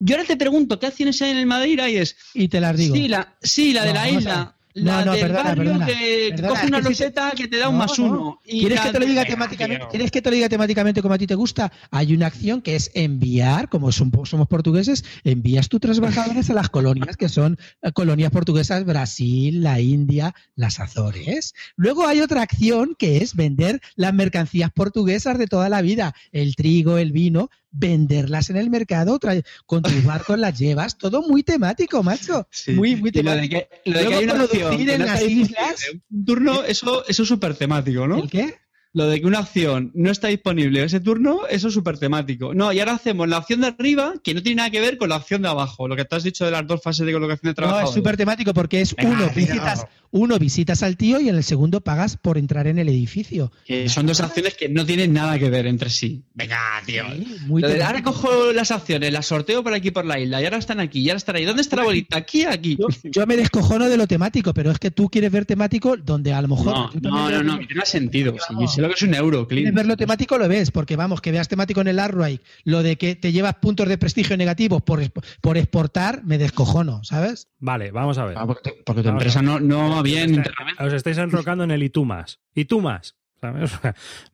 yo 0.00 0.16
ahora 0.16 0.26
te 0.26 0.36
pregunto 0.36 0.80
qué 0.80 0.86
acciones 0.86 1.22
hay 1.22 1.30
en 1.30 1.36
el 1.36 1.46
Madeira 1.46 1.88
y 1.88 1.98
es, 1.98 2.16
Y 2.34 2.48
te 2.48 2.60
las 2.60 2.76
digo. 2.76 2.94
sí, 2.96 3.06
la, 3.06 3.38
sí, 3.40 3.72
la 3.72 3.84
de 3.84 3.94
la 3.94 4.10
isla. 4.10 4.55
La 4.78 4.98
No, 5.00 5.06
no, 5.06 5.12
del 5.12 5.20
perdona, 5.22 5.42
barrio 5.42 5.64
perdona, 5.64 5.86
que 5.86 6.26
perdona, 6.32 6.48
coge 6.50 6.60
es 6.62 6.68
una 6.68 6.76
que 6.76 6.82
si 6.82 6.88
te- 6.88 7.04
roseta 7.04 7.30
que 7.34 7.48
te 7.48 7.56
da 7.56 7.68
un 7.70 7.74
No, 7.76 7.78
más 7.78 7.98
no. 7.98 8.04
uno. 8.04 8.40
y 8.44 8.60
¿Quieres 8.60 8.80
que 8.82 8.92
te 8.92 9.00
lo 9.00 9.06
diga 9.06 9.24
de- 9.24 9.30
temáticamente? 9.30 9.86
¿Quieres 9.90 10.10
que 10.10 10.20
te 10.20 10.28
lo 10.30 10.36
diga 10.36 10.48
temáticamente 10.50 11.00
como 11.00 11.14
a 11.14 11.18
ti 11.18 11.26
te 11.26 11.34
gusta? 11.34 11.72
Hay 11.90 12.12
una 12.14 12.26
acción 12.26 12.60
que 12.60 12.76
es 12.76 12.90
enviar, 12.92 13.70
como 13.70 13.90
son- 13.90 14.12
somos 14.26 14.48
portugueses, 14.48 15.02
envías 15.24 15.70
tus 15.70 15.80
trabajadores 15.80 16.50
a 16.50 16.54
las 16.54 16.68
colonias, 16.68 17.16
que 17.16 17.30
son 17.30 17.56
eh, 17.80 17.92
colonias 17.92 18.30
portuguesas, 18.30 18.84
Brasil, 18.84 19.62
la 19.62 19.80
India, 19.80 20.34
las 20.56 20.78
Azores. 20.78 21.54
Luego 21.76 22.06
hay 22.06 22.20
otra 22.20 22.42
acción 22.42 22.96
que 22.98 23.16
es 23.18 23.34
vender 23.34 23.80
las 23.94 24.12
mercancías 24.12 24.70
portuguesas 24.72 25.38
de 25.38 25.46
toda 25.46 25.70
la 25.70 25.80
vida, 25.80 26.14
el 26.32 26.54
trigo, 26.54 26.98
el 26.98 27.12
vino, 27.12 27.48
venderlas 27.78 28.48
en 28.48 28.56
el 28.56 28.70
mercado, 28.70 29.18
con 29.66 29.82
tus 29.82 30.02
barcos 30.04 30.38
las 30.38 30.58
llevas, 30.58 30.96
todo 30.96 31.20
muy 31.20 31.42
temático, 31.42 32.02
macho. 32.02 32.48
Sí. 32.50 32.72
Muy, 32.72 32.96
muy 32.96 33.10
Y 33.12 33.22
lo 33.22 33.32
de 33.32 33.48
temático. 33.48 33.58
que, 33.84 33.90
lo 33.90 33.98
de 33.98 34.06
que 34.06 34.14
hay 34.14 34.24
una 34.24 34.34
que 34.70 34.94
en 34.94 35.04
las 35.06 35.22
islas- 35.22 35.86
un 36.10 36.24
turno, 36.24 36.64
eso, 36.64 37.04
eso 37.06 37.22
es 37.22 37.28
súper 37.28 37.54
temático, 37.54 38.06
¿no? 38.06 38.18
¿El 38.18 38.30
qué? 38.30 38.54
Lo 38.96 39.06
de 39.08 39.20
que 39.20 39.26
una 39.26 39.40
acción 39.40 39.90
no 39.92 40.10
está 40.10 40.28
disponible 40.28 40.82
ese 40.82 41.00
turno, 41.00 41.40
eso 41.50 41.68
es 41.68 41.74
súper 41.74 41.98
temático. 41.98 42.54
No, 42.54 42.72
y 42.72 42.78
ahora 42.80 42.94
hacemos 42.94 43.28
la 43.28 43.36
opción 43.36 43.60
de 43.60 43.66
arriba 43.66 44.14
que 44.24 44.32
no 44.32 44.42
tiene 44.42 44.56
nada 44.56 44.70
que 44.70 44.80
ver 44.80 44.96
con 44.96 45.10
la 45.10 45.16
opción 45.16 45.42
de 45.42 45.48
abajo. 45.48 45.86
Lo 45.86 45.96
que 45.96 46.06
te 46.06 46.16
has 46.16 46.22
dicho 46.22 46.46
de 46.46 46.50
las 46.50 46.66
dos 46.66 46.80
fases 46.82 47.04
de 47.04 47.12
colocación 47.12 47.52
de 47.54 47.60
No, 47.60 47.66
trabajo. 47.68 47.88
es 47.90 47.94
súper 47.94 48.16
temático 48.16 48.54
porque 48.54 48.80
es 48.80 48.94
Venga, 48.96 49.10
uno, 49.10 49.30
visitas, 49.34 49.86
uno 50.12 50.38
visitas 50.38 50.82
al 50.82 50.96
tío 50.96 51.20
y 51.20 51.28
en 51.28 51.34
el 51.34 51.44
segundo 51.44 51.82
pagas 51.82 52.16
por 52.16 52.38
entrar 52.38 52.66
en 52.68 52.78
el 52.78 52.88
edificio. 52.88 53.52
Que 53.66 53.86
son 53.90 54.06
dos 54.06 54.18
acciones 54.22 54.54
que 54.54 54.70
no 54.70 54.86
tienen 54.86 55.12
nada 55.12 55.38
que 55.38 55.50
ver 55.50 55.66
entre 55.66 55.90
sí. 55.90 56.22
Venga, 56.32 56.58
tío. 56.86 57.04
Sí, 57.14 57.36
muy 57.46 57.60
Lo 57.60 57.68
de, 57.68 57.82
ahora 57.82 58.02
cojo 58.02 58.50
las 58.54 58.70
acciones, 58.70 59.12
las 59.12 59.26
sorteo 59.26 59.62
por 59.62 59.74
aquí 59.74 59.90
por 59.90 60.06
la 60.06 60.18
isla, 60.18 60.40
y 60.40 60.46
ahora 60.46 60.56
están 60.56 60.80
aquí, 60.80 61.00
y 61.00 61.10
ahora 61.10 61.18
están 61.18 61.36
ahí. 61.36 61.44
¿Dónde 61.44 61.60
está 61.60 61.76
la 61.76 61.84
bolita? 61.84 62.16
Aquí, 62.16 62.44
aquí. 62.44 62.78
Yo, 62.80 62.86
yo 63.04 63.26
me 63.26 63.36
descojono 63.36 63.90
de 63.90 63.98
lo 63.98 64.06
temático, 64.06 64.54
pero 64.54 64.70
es 64.70 64.78
que 64.78 64.90
tú 64.90 65.10
quieres 65.10 65.30
ver 65.30 65.44
temático 65.44 65.98
donde 65.98 66.32
a 66.32 66.40
lo 66.40 66.48
mejor. 66.48 66.66
No, 66.66 66.90
no, 67.02 67.30
no, 67.30 67.42
no, 67.42 67.58
tiene 67.66 67.84
sentido. 67.84 68.34
Sí, 68.48 68.54
No. 68.54 68.60
yo 68.62 68.68
sé 68.68 68.85
que 68.88 68.94
es 68.94 69.02
un 69.02 69.14
euro, 69.14 69.46
Clint. 69.48 69.74
ver 69.74 69.86
lo 69.86 69.96
temático, 69.96 70.38
lo 70.38 70.48
ves, 70.48 70.70
porque 70.70 70.96
vamos, 70.96 71.20
que 71.20 71.32
veas 71.32 71.48
temático 71.48 71.80
en 71.80 71.88
el 71.88 71.98
Arkwright, 71.98 72.42
lo 72.64 72.82
de 72.82 72.96
que 72.96 73.14
te 73.16 73.32
llevas 73.32 73.54
puntos 73.56 73.88
de 73.88 73.98
prestigio 73.98 74.36
negativos 74.36 74.82
por, 74.82 75.00
por 75.40 75.56
exportar, 75.56 76.22
me 76.24 76.38
descojono, 76.38 77.02
¿sabes? 77.04 77.48
Vale, 77.58 77.90
vamos 77.90 78.18
a 78.18 78.24
ver. 78.26 78.36
Ah, 78.38 78.46
porque, 78.46 78.74
porque 78.84 79.02
tu 79.02 79.08
Vamos 79.08 79.22
empresa 79.22 79.42
no, 79.42 79.60
no 79.60 79.90
va 79.90 80.02
bien 80.02 80.30
Os 80.30 80.36
internamente. 80.36 80.72
estáis- 80.82 80.86
Os 80.88 80.92
estáis 80.94 81.18
enrocando 81.18 81.64
en 81.64 81.70
el 81.70 81.82
y 81.82 81.90
tú 81.90 82.04
más. 82.04 82.40
Y 82.54 82.64
tú 82.66 82.80
más. 82.80 83.14
¿sabes? 83.40 83.70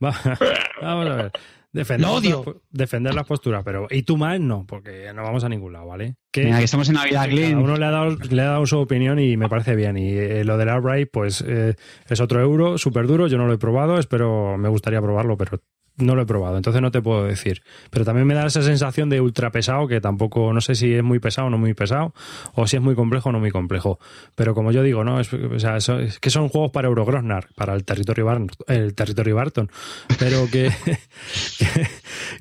Va- 0.02 0.14
Vamos 0.80 1.06
a 1.10 1.14
ver. 1.16 1.32
Defender, 1.72 2.06
Lo 2.08 2.14
odio. 2.16 2.42
las- 2.46 2.54
defender 2.70 3.14
las 3.14 3.26
posturas, 3.26 3.62
pero 3.64 3.86
y 3.90 4.02
tú 4.02 4.18
más 4.18 4.38
no, 4.38 4.66
porque 4.66 5.10
no 5.14 5.22
vamos 5.22 5.42
a 5.44 5.48
ningún 5.48 5.72
lado, 5.72 5.86
¿vale? 5.86 6.16
Que 6.30 6.44
Mira, 6.44 6.58
que 6.58 6.64
estamos 6.64 6.86
en 6.90 6.96
Navidad, 6.96 7.28
Clint. 7.28 7.54
uno 7.60 7.76
le 7.76 7.84
ha, 7.86 7.90
dado, 7.90 8.16
le 8.30 8.42
ha 8.42 8.46
dado 8.46 8.66
su 8.66 8.78
opinión 8.78 9.18
y 9.18 9.36
me 9.38 9.48
parece 9.48 9.74
bien. 9.74 9.96
Y 9.96 10.10
eh, 10.10 10.44
lo 10.44 10.58
del 10.58 10.68
Outright, 10.68 11.08
pues 11.10 11.42
eh, 11.46 11.74
es 12.08 12.20
otro 12.20 12.40
euro, 12.40 12.76
súper 12.76 13.06
duro. 13.06 13.26
Yo 13.26 13.38
no 13.38 13.46
lo 13.46 13.54
he 13.54 13.58
probado, 13.58 13.98
espero, 13.98 14.58
me 14.58 14.68
gustaría 14.68 15.00
probarlo, 15.00 15.36
pero 15.38 15.60
no 15.96 16.14
lo 16.14 16.22
he 16.22 16.26
probado, 16.26 16.56
entonces 16.56 16.80
no 16.82 16.90
te 16.90 17.02
puedo 17.02 17.24
decir. 17.24 17.62
Pero 17.90 18.04
también 18.04 18.26
me 18.26 18.34
da 18.34 18.46
esa 18.46 18.62
sensación 18.62 19.08
de 19.10 19.20
ultra 19.20 19.50
pesado, 19.50 19.86
que 19.88 20.00
tampoco, 20.00 20.52
no 20.52 20.60
sé 20.60 20.74
si 20.74 20.92
es 20.94 21.02
muy 21.02 21.18
pesado 21.18 21.48
o 21.48 21.50
no 21.50 21.58
muy 21.58 21.74
pesado, 21.74 22.14
o 22.54 22.66
si 22.66 22.76
es 22.76 22.82
muy 22.82 22.94
complejo 22.94 23.28
o 23.28 23.32
no 23.32 23.40
muy 23.40 23.50
complejo. 23.50 23.98
Pero 24.34 24.54
como 24.54 24.72
yo 24.72 24.82
digo, 24.82 25.04
¿no? 25.04 25.20
Es, 25.20 25.32
o 25.32 25.58
sea, 25.58 25.76
eso- 25.76 25.98
es 26.00 26.18
que 26.18 26.30
son 26.30 26.48
juegos 26.48 26.70
para 26.72 26.88
Eurogrosnar, 26.88 27.48
para 27.54 27.74
el 27.74 27.84
territorio, 27.84 28.24
Bar- 28.24 28.46
el 28.68 28.94
territorio 28.94 29.36
Barton, 29.36 29.70
pero 30.18 30.46
que, 30.50 30.70
que, 31.58 31.86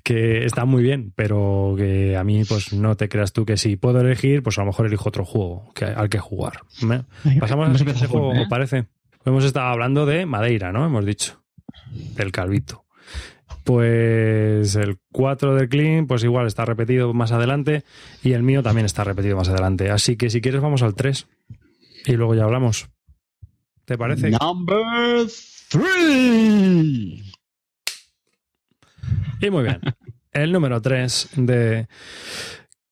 que 0.04 0.46
están 0.46 0.68
muy 0.70 0.84
bien, 0.84 1.12
pero 1.16 1.76
que 1.78 2.16
a 2.18 2.24
mí, 2.24 2.44
pues 2.46 2.74
no 2.74 2.96
te 2.96 3.10
creas 3.10 3.34
tú 3.34 3.46
que 3.46 3.58
si 3.58 3.76
puedo 3.76 4.00
elegir, 4.02 4.44
pues 4.44 4.58
a 4.58 4.62
lo 4.62 4.68
mejor 4.68 4.86
elijo 4.88 5.10
otro 5.10 5.26
juego 5.26 5.72
que, 5.76 5.86
al 5.86 6.10
que 6.10 6.20
jugar. 6.20 6.62
¿me? 6.82 7.04
Pasamos 7.40 7.68
al 7.70 7.78
siguiente 7.78 8.08
juego, 8.08 8.34
¿eh? 8.34 8.42
¿os 8.44 8.48
parece? 8.48 8.86
Hemos 9.26 9.44
estado 9.44 9.68
hablando 9.68 10.06
de 10.06 10.26
Madeira, 10.26 10.72
¿no? 10.72 10.86
Hemos 10.86 11.06
dicho. 11.06 11.42
Del 12.16 12.32
Calvito. 12.32 12.86
Pues 13.64 14.76
el 14.76 14.98
4 15.12 15.56
del 15.56 15.70
Clean, 15.70 16.08
pues 16.08 16.24
igual 16.24 16.48
está 16.48 16.66
repetido 16.66 17.14
más 17.14 17.32
adelante. 17.32 17.84
Y 18.24 18.34
el 18.34 18.44
mío 18.44 18.64
también 18.64 18.86
está 18.86 19.04
repetido 19.04 19.38
más 19.38 19.50
adelante. 19.50 19.90
Así 19.92 20.18
que 20.18 20.30
si 20.30 20.42
quieres, 20.42 20.62
vamos 20.62 20.82
al 20.82 20.96
3. 20.96 21.28
Y 22.06 22.14
luego 22.14 22.34
ya 22.36 22.44
hablamos. 22.44 22.90
¿Te 23.86 23.98
parece? 23.98 24.32
Number 24.32 25.28
three. 25.70 27.24
Y 29.42 29.50
muy 29.50 29.64
bien. 29.64 29.80
El 30.32 30.52
número 30.52 30.82
3 30.82 31.30
de 31.36 31.88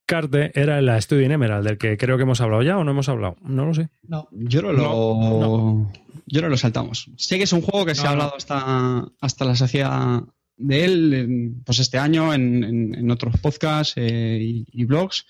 Carte 0.06 0.52
era 0.60 0.82
la 0.82 1.00
Studio 1.00 1.26
Emerald, 1.32 1.66
del 1.66 1.78
que 1.78 1.98
creo 1.98 2.18
que 2.18 2.24
hemos 2.24 2.42
hablado 2.42 2.64
ya 2.64 2.78
o 2.78 2.84
no 2.84 2.92
hemos 2.92 3.08
hablado. 3.10 3.38
No 3.42 3.66
lo 3.66 3.74
sé. 3.74 3.90
No. 4.04 4.28
Yo 4.32 4.62
no 4.62 4.74
lo, 4.74 4.82
No, 4.82 5.92
Yo 6.26 6.42
no 6.42 6.50
lo 6.50 6.58
saltamos. 6.58 7.10
Sé 7.18 7.38
que 7.38 7.44
es 7.44 7.54
un 7.54 7.62
juego 7.62 7.86
que 7.86 7.96
se 7.96 8.02
ha 8.02 8.06
no. 8.06 8.12
hablado 8.12 8.36
hasta, 8.36 9.06
hasta 9.22 9.46
la 9.46 9.56
saciedad 9.56 10.24
de 10.60 10.86
él 10.86 11.14
en- 11.14 11.64
pues 11.64 11.80
este 11.80 11.98
año 11.98 12.34
en, 12.34 12.64
en- 12.64 12.96
en 12.96 13.12
otros 13.12 13.40
podcasts 13.40 13.94
eh, 13.96 14.40
y, 14.42 14.66
y 14.72 14.86
blogs. 14.86 15.26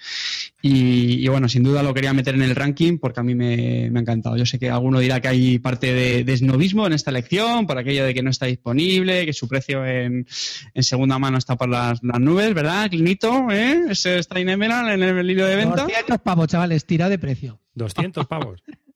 Y, 0.61 1.23
y 1.23 1.27
bueno, 1.29 1.47
sin 1.47 1.63
duda 1.63 1.83
lo 1.83 1.93
quería 1.93 2.13
meter 2.13 2.35
en 2.35 2.41
el 2.41 2.55
ranking 2.55 2.97
porque 2.97 3.19
a 3.21 3.23
mí 3.23 3.35
me, 3.35 3.89
me 3.91 3.99
ha 3.99 4.01
encantado. 4.01 4.35
Yo 4.35 4.45
sé 4.45 4.59
que 4.59 4.69
alguno 4.69 4.99
dirá 4.99 5.21
que 5.21 5.27
hay 5.29 5.59
parte 5.59 5.93
de, 5.93 6.23
de 6.23 6.37
snobismo 6.37 6.85
en 6.87 6.93
esta 6.93 7.11
elección 7.11 7.65
por 7.67 7.77
aquello 7.77 8.03
de 8.05 8.13
que 8.13 8.23
no 8.23 8.29
está 8.31 8.47
disponible, 8.47 9.25
que 9.25 9.33
su 9.33 9.47
precio 9.47 9.85
en, 9.85 10.27
en 10.73 10.83
segunda 10.83 11.17
mano 11.19 11.37
está 11.37 11.55
por 11.55 11.69
las, 11.69 12.03
las 12.03 12.19
nubes, 12.19 12.53
¿verdad, 12.53 12.89
Clinito? 12.89 13.49
¿Eh? 13.51 13.83
Ese 13.89 14.19
está 14.19 14.39
en 14.39 14.49
Emerald 14.49 14.89
en 14.89 15.03
el 15.03 15.29
hilo 15.31 15.45
de 15.45 15.55
venta. 15.55 15.83
200 15.83 16.17
pavos, 16.19 16.47
chavales, 16.47 16.85
tira 16.85 17.07
de 17.07 17.19
precio. 17.19 17.59
200 17.75 18.27
pavos. 18.27 18.61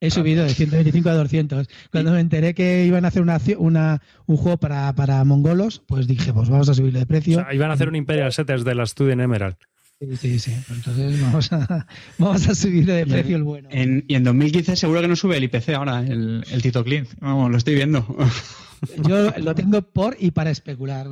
He 0.00 0.10
subido 0.10 0.44
de 0.44 0.52
125 0.52 1.08
a 1.08 1.14
200. 1.14 1.68
Cuando 1.90 2.12
me 2.12 2.20
enteré 2.20 2.54
que 2.54 2.84
iban 2.84 3.04
a 3.04 3.08
hacer 3.08 3.22
una, 3.58 4.02
un 4.26 4.36
juego 4.36 4.58
para, 4.58 4.92
para 4.94 5.24
mongolos, 5.24 5.82
pues 5.86 6.06
dije, 6.06 6.32
pues 6.34 6.48
vamos 6.50 6.68
a 6.68 6.74
subirle 6.74 6.98
de 7.00 7.04
O 7.04 7.08
precio. 7.08 7.38
sea, 7.40 7.54
iban 7.54 7.70
a 7.70 7.74
hacer 7.74 7.88
un 7.88 7.96
Imperial 7.96 8.32
Setters 8.32 8.64
de 8.64 8.74
la 8.74 8.84
Studio 8.86 9.12
Emerald. 9.12 9.56
Sí, 9.98 10.14
sí, 10.18 10.38
sí. 10.38 10.52
Entonces 10.70 11.18
vamos 11.22 11.50
a, 11.54 11.86
vamos 12.18 12.46
a 12.46 12.54
subirle 12.54 12.92
de 12.92 13.06
precio 13.06 13.36
el 13.36 13.42
bueno. 13.44 13.68
En- 13.72 14.04
y 14.06 14.14
en 14.14 14.24
2015 14.24 14.76
seguro 14.76 15.00
que 15.00 15.08
no 15.08 15.16
sube 15.16 15.38
el 15.38 15.44
IPC 15.44 15.70
ahora, 15.70 16.00
el, 16.00 16.44
el 16.50 16.60
Tito 16.60 16.84
Clean. 16.84 17.06
Vamos, 17.20 17.50
lo 17.50 17.56
estoy 17.56 17.74
viendo. 17.76 18.06
Yo 19.08 19.30
lo 19.38 19.54
tengo 19.54 19.80
por 19.80 20.18
y 20.20 20.32
para 20.32 20.50
especular. 20.50 21.06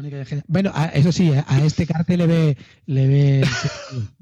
Bueno, 0.46 0.70
a- 0.74 0.88
eso 0.88 1.10
sí, 1.12 1.32
a 1.34 1.64
este 1.64 1.86
cartel 1.86 2.18
le 2.18 2.26
ve, 2.26 2.56
le 2.84 3.06
ve. 3.08 3.44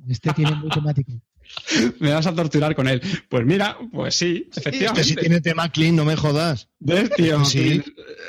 Este 0.08 0.32
tiene 0.32 0.54
muy 0.54 0.68
temático. 0.70 1.12
Me 2.00 2.12
vas 2.12 2.26
a 2.26 2.34
torturar 2.34 2.74
con 2.74 2.88
él. 2.88 3.00
Pues 3.28 3.44
mira, 3.44 3.76
pues 3.92 4.14
sí, 4.14 4.48
Es 4.50 4.58
efectivamente. 4.58 5.00
que 5.00 5.04
si 5.08 5.14
tiene 5.16 5.40
tema 5.40 5.70
clean, 5.70 5.94
no 5.96 6.04
me 6.04 6.16
jodas. 6.16 6.68
¿Ves, 6.78 7.10
tío? 7.10 7.44
Sí. 7.44 7.82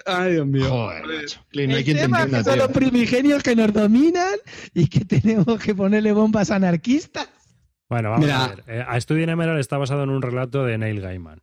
Ay, 0.05 0.33
Dios 0.33 0.47
mío. 0.47 0.69
Joder, 0.69 1.03
macho. 1.05 1.39
Clean, 1.49 1.69
no 1.69 1.75
hay 1.75 1.79
El 1.79 1.85
quien 1.85 1.97
te 1.97 2.03
tema 2.03 2.17
entienda, 2.23 2.39
que 2.43 2.49
son 2.49 2.59
los 2.59 2.67
primigenios 2.71 3.43
que 3.43 3.55
nos 3.55 3.73
dominan 3.73 4.35
y 4.73 4.87
que 4.87 5.05
tenemos 5.05 5.59
que 5.59 5.73
ponerle 5.75 6.11
bombas 6.11 6.51
anarquistas. 6.51 7.27
Bueno, 7.89 8.11
vamos 8.11 8.25
Mira. 8.25 8.43
a 8.45 8.47
ver. 8.49 8.63
Eh, 8.67 8.83
a 8.87 8.99
Studio 8.99 9.23
Emerald 9.29 9.59
está 9.59 9.77
basado 9.77 10.03
en 10.03 10.09
un 10.09 10.21
relato 10.21 10.63
de 10.65 10.77
Neil 10.77 10.99
Gaiman. 11.01 11.41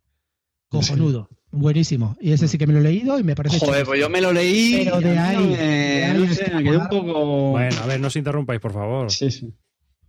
Cojonudo. 0.69 1.29
Buenísimo. 1.53 2.15
Y 2.21 2.31
ese 2.31 2.47
sí 2.47 2.57
que 2.57 2.65
me 2.65 2.73
lo 2.73 2.79
he 2.79 2.83
leído 2.83 3.19
y 3.19 3.23
me 3.23 3.35
parece 3.35 3.59
Joder, 3.59 3.85
pues 3.85 3.99
yo 3.99 4.09
me 4.09 4.21
lo 4.21 4.31
leí. 4.31 4.81
Pero 4.85 5.01
de 5.01 5.17
ahí, 5.17 5.35
no 5.37 5.41
me- 5.51 5.57
de 5.57 6.03
ahí 6.05 6.17
no 6.17 6.23
es 6.25 6.35
sé, 6.37 6.45
que 6.45 6.51
me 6.55 6.63
quedé 6.63 6.77
un 6.77 6.83
jugar- 6.85 6.89
poco. 6.89 7.49
Bueno, 7.51 7.75
a 7.81 7.85
ver, 7.87 7.99
no 7.99 8.07
os 8.07 8.15
interrumpáis, 8.15 8.61
por 8.61 8.71
favor. 8.73 9.11
Sí, 9.11 9.29
sí. 9.31 9.53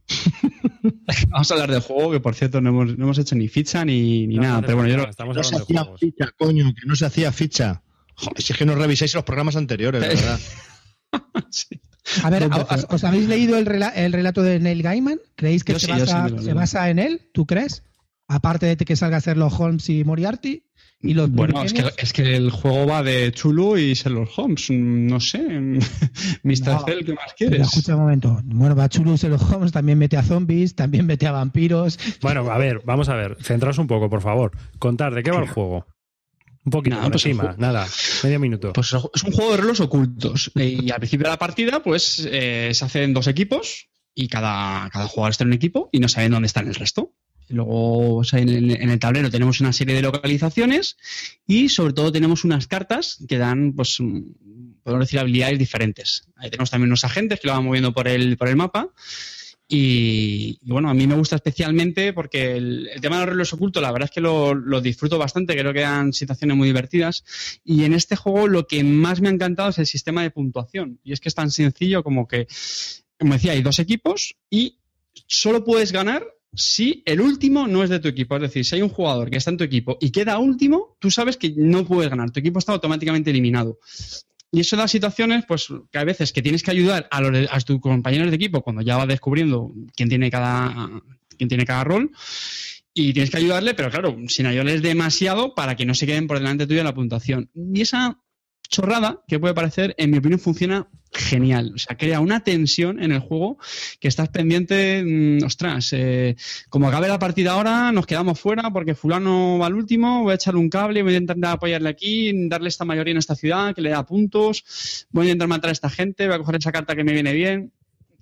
Vamos 1.29 1.51
a 1.51 1.55
hablar 1.55 1.71
del 1.71 1.81
juego, 1.81 2.11
que 2.13 2.21
por 2.21 2.35
cierto 2.35 2.61
no 2.61 2.71
hemos, 2.71 2.99
no 2.99 3.05
hemos 3.05 3.19
hecho 3.19 3.35
ni 3.35 3.49
ficha 3.49 3.85
ni, 3.85 4.27
ni 4.27 4.37
No, 4.37 4.43
nada. 4.43 4.55
no 4.61 4.67
Pero 4.67 4.77
bueno, 4.79 4.91
yo 4.91 4.97
lo- 4.99 5.09
Estamos 5.09 5.37
No 5.37 5.43
se 5.43 5.55
hablando 5.55 5.67
de 5.67 5.73
hacía 5.75 5.83
juegos. 5.83 6.01
ficha, 6.01 6.31
coño, 6.37 6.75
que 6.75 6.87
no 6.87 6.97
se 6.97 7.07
hacía 7.07 7.33
ficha. 7.33 7.83
Joder, 8.15 8.43
si 8.43 8.53
es 8.53 8.59
que 8.59 8.67
no 8.67 8.75
revisáis 8.75 9.15
los 9.15 9.25
programas 9.25 9.57
anteriores, 9.57 10.01
de 10.01 10.09
verdad. 10.09 10.41
sí. 11.51 11.81
A 12.25 12.31
ver, 12.31 12.45
¿os, 12.53 12.87
os 12.89 13.05
habéis 13.05 13.29
leído 13.29 13.57
el, 13.57 13.67
rela- 13.67 13.93
el 13.95 14.13
relato 14.13 14.43
de 14.43 14.59
Neil 14.59 14.83
Gaiman? 14.83 15.21
¿Creéis 15.37 15.63
que 15.65 15.75
se, 15.75 15.81
sí, 15.81 15.87
sí 15.93 15.93
basa, 16.01 16.29
lo 16.29 16.43
se 16.43 16.53
basa 16.53 16.91
en 16.91 16.99
él? 16.99 17.31
¿Tú 17.33 17.47
crees? 17.47 17.85
Aparte 18.29 18.67
de 18.75 18.77
que 18.77 18.97
salga 18.97 19.19
a 19.19 19.21
ser 19.21 19.37
los 19.37 19.53
Holmes 19.59 19.89
y 19.89 20.05
Moriarty 20.05 20.65
y 21.03 21.15
los 21.15 21.31
Bueno, 21.31 21.63
es 21.65 21.73
que, 21.73 21.85
es 21.99 22.13
que 22.13 22.37
el 22.37 22.51
juego 22.51 22.87
va 22.87 23.03
de 23.03 23.33
Chulu 23.33 23.77
y 23.77 23.95
Sherlock 23.95 24.31
Holmes. 24.37 24.71
No 24.71 25.19
sé. 25.19 25.39
Mr. 26.43 26.67
No, 26.67 26.85
Cell, 26.85 27.05
¿qué 27.05 27.13
más 27.15 27.35
quieres? 27.37 27.61
escucha 27.63 27.97
un 27.97 28.03
momento. 28.03 28.41
Bueno, 28.45 28.75
Bachulus 28.75 29.25
en 29.25 29.31
los 29.33 29.43
Holmes 29.43 29.73
también 29.73 29.99
mete 29.99 30.17
a 30.17 30.23
zombies, 30.23 30.77
también 30.77 31.07
mete 31.07 31.27
a 31.27 31.33
vampiros. 31.33 31.99
Bueno, 32.21 32.49
a 32.51 32.59
ver, 32.59 32.83
vamos 32.85 33.09
a 33.09 33.17
ver. 33.17 33.37
Centraos 33.41 33.79
un 33.79 33.89
poco, 33.89 34.09
por 34.09 34.23
favor. 34.23 34.53
Contar, 34.79 35.15
¿de 35.15 35.23
qué 35.23 35.33
va 35.33 35.41
el 35.41 35.49
juego? 35.49 35.87
Un 36.65 36.71
poquito 36.71 36.95
Nada, 36.95 37.07
por 37.07 37.13
pues 37.13 37.27
encima, 37.27 37.57
nada, 37.59 37.89
medio 38.23 38.39
minuto. 38.39 38.73
Pues 38.73 38.95
es 39.15 39.23
un 39.25 39.33
juego 39.33 39.51
de 39.51 39.57
roles 39.57 39.81
ocultos. 39.81 40.53
Y 40.55 40.93
al 40.93 40.99
principio 40.99 41.25
de 41.25 41.31
la 41.31 41.39
partida, 41.39 41.83
pues 41.83 42.29
eh, 42.31 42.71
se 42.73 42.85
hacen 42.85 43.13
dos 43.13 43.27
equipos 43.27 43.89
y 44.15 44.29
cada, 44.29 44.89
cada 44.91 45.09
jugador 45.09 45.33
está 45.33 45.43
en 45.43 45.49
un 45.49 45.55
equipo 45.55 45.89
y 45.91 45.99
no 45.99 46.07
saben 46.07 46.31
dónde 46.31 46.47
están 46.47 46.69
el 46.69 46.77
resto. 46.77 47.13
Luego 47.53 48.23
en, 48.33 48.71
el, 48.71 48.99
tablero 48.99 49.31
tenemos 49.31 49.61
una 49.61 49.73
serie 49.73 49.95
de 49.95 50.03
localizaciones 50.03 50.97
y 51.47 51.69
sobre 51.69 51.93
todo 51.93 52.11
tenemos 52.11 52.45
unas 52.45 52.67
cartas 52.67 53.19
que 53.29 53.39
dan, 53.39 53.75
pues, 53.75 53.99
podemos 54.83 55.07
decir, 55.07 55.21
habilidades 55.21 55.59
diferentes. 55.59 56.29
Tenemos 56.41 56.71
también 56.71 56.89
unos 56.89 57.05
agentes 57.05 57.41
que 57.41 57.49
lo 57.49 57.55
van 57.55 57.65
moviendo 57.65 57.93
por 57.93 58.09
el, 58.09 58.37
por 58.37 58.49
el 58.49 58.57
mapa. 58.57 58.91
Y, 59.69 60.59
bueno, 60.63 60.91
a 60.91 60.95
mí 60.95 61.07
me 61.07 61.15
gusta 61.15 61.37
especialmente 61.37 62.13
porque 62.13 62.57
el, 62.57 62.91
tema 63.01 63.21
de 63.21 63.27
los 63.27 63.35
reloj 63.35 63.55
ocultos, 63.55 63.83
la 63.83 63.93
verdad 63.93 64.09
es 64.11 64.15
que 64.15 64.21
lo, 64.21 64.55
lo 64.55 64.81
disfruto 64.81 65.19
bastante, 65.19 65.57
creo 65.57 65.73
que 65.73 65.81
dan 65.81 66.13
situaciones 66.13 66.57
muy 66.57 66.69
divertidas. 66.69 67.25
Y 67.65 67.85
en 67.85 67.95
este 67.95 68.17
juego 68.17 68.49
lo 68.49 68.67
que 68.67 68.85
más 68.85 69.21
me 69.21 69.29
ha 69.29 69.33
encantado 69.33 69.71
es 69.71 69.79
el 69.79 69.87
sistema 69.87 70.23
de 70.23 70.31
puntuación. 70.31 71.01
Y 71.05 71.13
es 71.13 71.21
que 71.21 71.29
es 71.29 71.35
tan 71.35 71.51
sencillo 71.51 72.03
como 72.03 72.29
que, 72.29 72.47
como 73.19 73.35
decía, 73.35 73.53
hay 73.53 73.63
dos 73.63 73.79
equipos 73.79 74.37
y 74.51 74.79
solo 75.27 75.65
puedes 75.65 75.93
ganar 75.93 76.27
si 76.55 77.03
el 77.07 77.21
último 77.21 77.67
no 77.67 77.83
es 77.83 77.91
de 77.91 78.01
tu 78.01 78.09
equipo. 78.09 78.37
Es 78.37 78.43
decir, 78.43 78.65
si 78.65 78.77
hay 78.77 78.83
un 78.83 78.89
jugador 78.89 79.31
que 79.31 79.39
está 79.39 79.51
en 79.51 79.57
tu 79.57 79.65
equipo 79.65 79.97
y 80.01 80.11
queda 80.11 80.39
último, 80.39 80.97
tú 80.99 81.11
sabes 81.11 81.37
que 81.37 81.53
no 81.57 81.85
puedes 81.85 82.11
ganar. 82.11 82.31
Tu 82.31 82.41
equipo 82.41 82.59
está 82.59 82.73
automáticamente 82.73 83.31
eliminado. 83.31 83.79
Y 84.51 84.61
eso 84.61 84.77
da 84.77 84.87
situaciones, 84.87 85.47
pues, 85.47 85.69
que 85.91 85.99
a 85.99 86.05
veces 86.05 86.33
que 86.33 86.43
tienes 86.43 86.63
que 86.63 86.71
ayudar 86.71 87.09
a, 87.11 87.23
los 87.23 87.49
a 87.51 87.59
tus 87.61 87.81
compañeros 87.81 88.29
de 88.29 88.37
equipo 88.37 88.61
cuando 88.61 88.83
ya 88.83 88.99
vas 88.99 89.09
descubriendo 89.09 89.73
quién 89.97 90.11
tiene 90.11 90.31
cada, 90.31 90.91
quién 91.39 91.49
tiene 91.49 91.65
cada 91.65 91.85
rol. 91.85 92.11
Y 92.95 93.15
tienes 93.15 93.31
que 93.31 93.39
ayudarle, 93.39 93.73
pero 93.73 93.91
claro, 93.91 94.19
sin 94.29 94.45
ayudarles 94.45 94.83
demasiado 94.83 95.55
para 95.55 95.77
que 95.77 95.87
no 95.87 95.95
se 95.95 96.05
queden 96.05 96.27
por 96.27 96.39
delante 96.39 96.67
tuyo 96.67 96.81
en 96.81 96.87
la 96.87 96.95
puntuación. 96.95 97.49
Y 97.55 97.81
esa 97.81 98.19
chorrada 98.73 99.23
que 99.29 99.39
puede 99.39 99.55
parecer, 99.55 99.95
en 99.99 100.11
mi 100.11 100.19
opinión, 100.19 100.41
funciona 100.41 100.89
genial. 101.13 101.73
O 101.75 101.79
sea, 101.79 101.97
crea 101.97 102.21
una 102.21 102.41
tensión 102.43 103.03
en 103.03 103.13
el 103.13 103.21
juego 103.21 103.59
que 104.01 104.09
estás 104.09 104.31
pendiente, 104.31 105.05
mm, 105.05 105.45
ostras, 105.45 105.93
eh, 105.93 106.37
como 106.71 106.89
acabe 106.89 107.07
la 107.07 107.19
partida 107.19 107.53
ahora, 107.53 107.93
nos 107.93 108.07
quedamos 108.07 108.41
fuera 108.41 108.71
porque 108.73 108.95
fulano 108.95 109.59
va 109.59 109.67
al 109.67 109.75
último, 109.75 110.23
voy 110.23 110.33
a 110.33 110.37
echarle 110.37 110.59
un 110.61 110.71
cable, 110.71 111.03
voy 111.03 111.15
a 111.15 111.19
intentar 111.19 111.53
apoyarle 111.53 111.91
aquí, 111.91 112.33
darle 112.49 112.71
esta 112.71 112.87
mayoría 112.87 113.13
en 113.13 113.19
esta 113.19 113.37
ciudad, 113.37 113.75
que 113.75 113.83
le 113.83 113.91
da 113.91 114.07
puntos, 114.07 115.07
voy 115.11 115.27
a 115.27 115.31
intentar 115.31 115.49
matar 115.49 115.69
a 115.69 115.73
esta 115.73 115.91
gente, 115.91 116.27
voy 116.27 116.37
a 116.37 116.39
coger 116.39 116.57
esa 116.57 116.73
carta 116.73 116.97
que 116.97 117.05
me 117.05 117.13
viene 117.13 117.35
bien. 117.35 117.73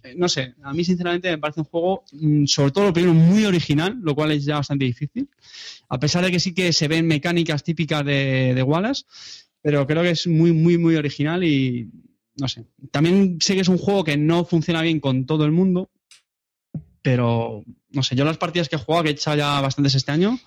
Eh, 0.02 0.14
No 0.16 0.28
sé, 0.28 0.54
a 0.64 0.72
mí 0.72 0.82
sinceramente 0.82 1.30
me 1.30 1.38
parece 1.38 1.60
un 1.60 1.66
juego, 1.66 2.02
mm, 2.12 2.46
sobre 2.46 2.72
todo 2.72 2.84
lo 2.86 2.92
primero, 2.92 3.14
muy 3.14 3.44
original, 3.44 3.98
lo 4.02 4.16
cual 4.16 4.32
es 4.32 4.44
ya 4.44 4.56
bastante 4.56 4.84
difícil. 4.84 5.28
A 5.88 6.00
pesar 6.00 6.24
de 6.24 6.32
que 6.32 6.40
sí 6.40 6.52
que 6.54 6.72
se 6.72 6.88
ven 6.88 7.06
mecánicas 7.06 7.62
típicas 7.62 8.04
de, 8.04 8.52
de 8.54 8.62
Wallace, 8.64 9.04
pero 9.62 9.86
creo 9.86 10.02
que 10.02 10.10
es 10.10 10.26
muy, 10.26 10.52
muy, 10.52 10.78
muy 10.78 10.96
original 10.96 11.44
y 11.44 11.90
no 12.36 12.48
sé. 12.48 12.66
También 12.90 13.38
sé 13.40 13.54
que 13.54 13.60
es 13.60 13.68
un 13.68 13.78
juego 13.78 14.04
que 14.04 14.16
no 14.16 14.44
funciona 14.44 14.82
bien 14.82 15.00
con 15.00 15.26
todo 15.26 15.44
el 15.44 15.52
mundo, 15.52 15.90
pero 17.02 17.64
no 17.90 18.02
sé, 18.02 18.14
yo 18.14 18.24
las 18.24 18.38
partidas 18.38 18.68
que 18.68 18.76
he 18.76 18.78
jugado, 18.78 19.04
que 19.04 19.10
he 19.10 19.12
echado 19.12 19.36
ya 19.36 19.60
bastantes 19.60 19.94
este 19.94 20.12
año, 20.12 20.38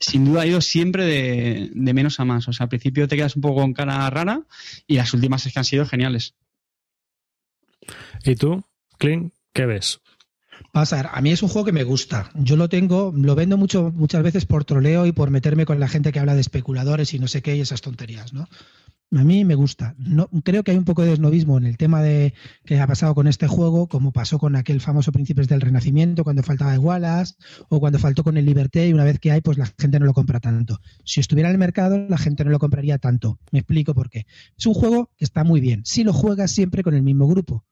sin 0.00 0.24
duda 0.24 0.44
he 0.44 0.48
ido 0.48 0.60
siempre 0.60 1.04
de, 1.04 1.70
de 1.72 1.94
menos 1.94 2.18
a 2.20 2.24
más. 2.24 2.48
O 2.48 2.52
sea, 2.52 2.64
al 2.64 2.70
principio 2.70 3.08
te 3.08 3.16
quedas 3.16 3.36
un 3.36 3.42
poco 3.42 3.60
con 3.60 3.72
cara 3.72 4.08
rara 4.10 4.42
y 4.86 4.96
las 4.96 5.12
últimas 5.14 5.46
es 5.46 5.52
que 5.52 5.58
han 5.58 5.64
sido 5.64 5.86
geniales. 5.86 6.34
¿Y 8.24 8.36
tú, 8.36 8.62
Clint, 8.98 9.32
qué 9.52 9.66
ves? 9.66 10.00
Vamos 10.72 10.92
a 10.92 11.20
mí 11.20 11.30
es 11.30 11.42
un 11.42 11.48
juego 11.48 11.66
que 11.66 11.72
me 11.72 11.84
gusta. 11.84 12.30
Yo 12.34 12.56
lo 12.56 12.68
tengo, 12.68 13.12
lo 13.16 13.34
vendo 13.34 13.56
mucho, 13.56 13.92
muchas 13.94 14.22
veces 14.22 14.46
por 14.46 14.64
troleo 14.64 15.06
y 15.06 15.12
por 15.12 15.30
meterme 15.30 15.66
con 15.66 15.80
la 15.80 15.88
gente 15.88 16.12
que 16.12 16.20
habla 16.20 16.34
de 16.34 16.40
especuladores 16.40 17.14
y 17.14 17.18
no 17.18 17.28
sé 17.28 17.42
qué 17.42 17.56
y 17.56 17.60
esas 17.60 17.80
tonterías, 17.80 18.32
¿no? 18.32 18.48
A 19.14 19.24
mí 19.24 19.44
me 19.44 19.54
gusta. 19.54 19.94
No, 19.98 20.30
creo 20.42 20.64
que 20.64 20.70
hay 20.70 20.78
un 20.78 20.86
poco 20.86 21.02
de 21.02 21.12
esnovismo 21.12 21.58
en 21.58 21.66
el 21.66 21.76
tema 21.76 22.00
de 22.00 22.32
que 22.64 22.80
ha 22.80 22.86
pasado 22.86 23.14
con 23.14 23.28
este 23.28 23.46
juego, 23.46 23.86
como 23.86 24.10
pasó 24.10 24.38
con 24.38 24.56
aquel 24.56 24.80
famoso 24.80 25.12
Príncipes 25.12 25.48
del 25.48 25.60
Renacimiento, 25.60 26.24
cuando 26.24 26.42
faltaba 26.42 26.78
Wallace, 26.78 27.34
o 27.68 27.78
cuando 27.78 27.98
faltó 27.98 28.24
con 28.24 28.38
el 28.38 28.46
Liberté, 28.46 28.88
y 28.88 28.94
una 28.94 29.04
vez 29.04 29.18
que 29.18 29.30
hay, 29.30 29.42
pues 29.42 29.58
la 29.58 29.70
gente 29.78 30.00
no 30.00 30.06
lo 30.06 30.14
compra 30.14 30.40
tanto. 30.40 30.80
Si 31.04 31.20
estuviera 31.20 31.50
en 31.50 31.56
el 31.56 31.58
mercado, 31.58 32.06
la 32.08 32.16
gente 32.16 32.42
no 32.42 32.50
lo 32.50 32.58
compraría 32.58 32.96
tanto. 32.96 33.38
Me 33.50 33.58
explico 33.58 33.92
por 33.92 34.08
qué. 34.08 34.24
Es 34.56 34.64
un 34.64 34.72
juego 34.72 35.10
que 35.18 35.26
está 35.26 35.44
muy 35.44 35.60
bien, 35.60 35.82
si 35.84 36.04
lo 36.04 36.14
juegas 36.14 36.50
siempre 36.50 36.82
con 36.82 36.94
el 36.94 37.02
mismo 37.02 37.28
grupo. 37.28 37.66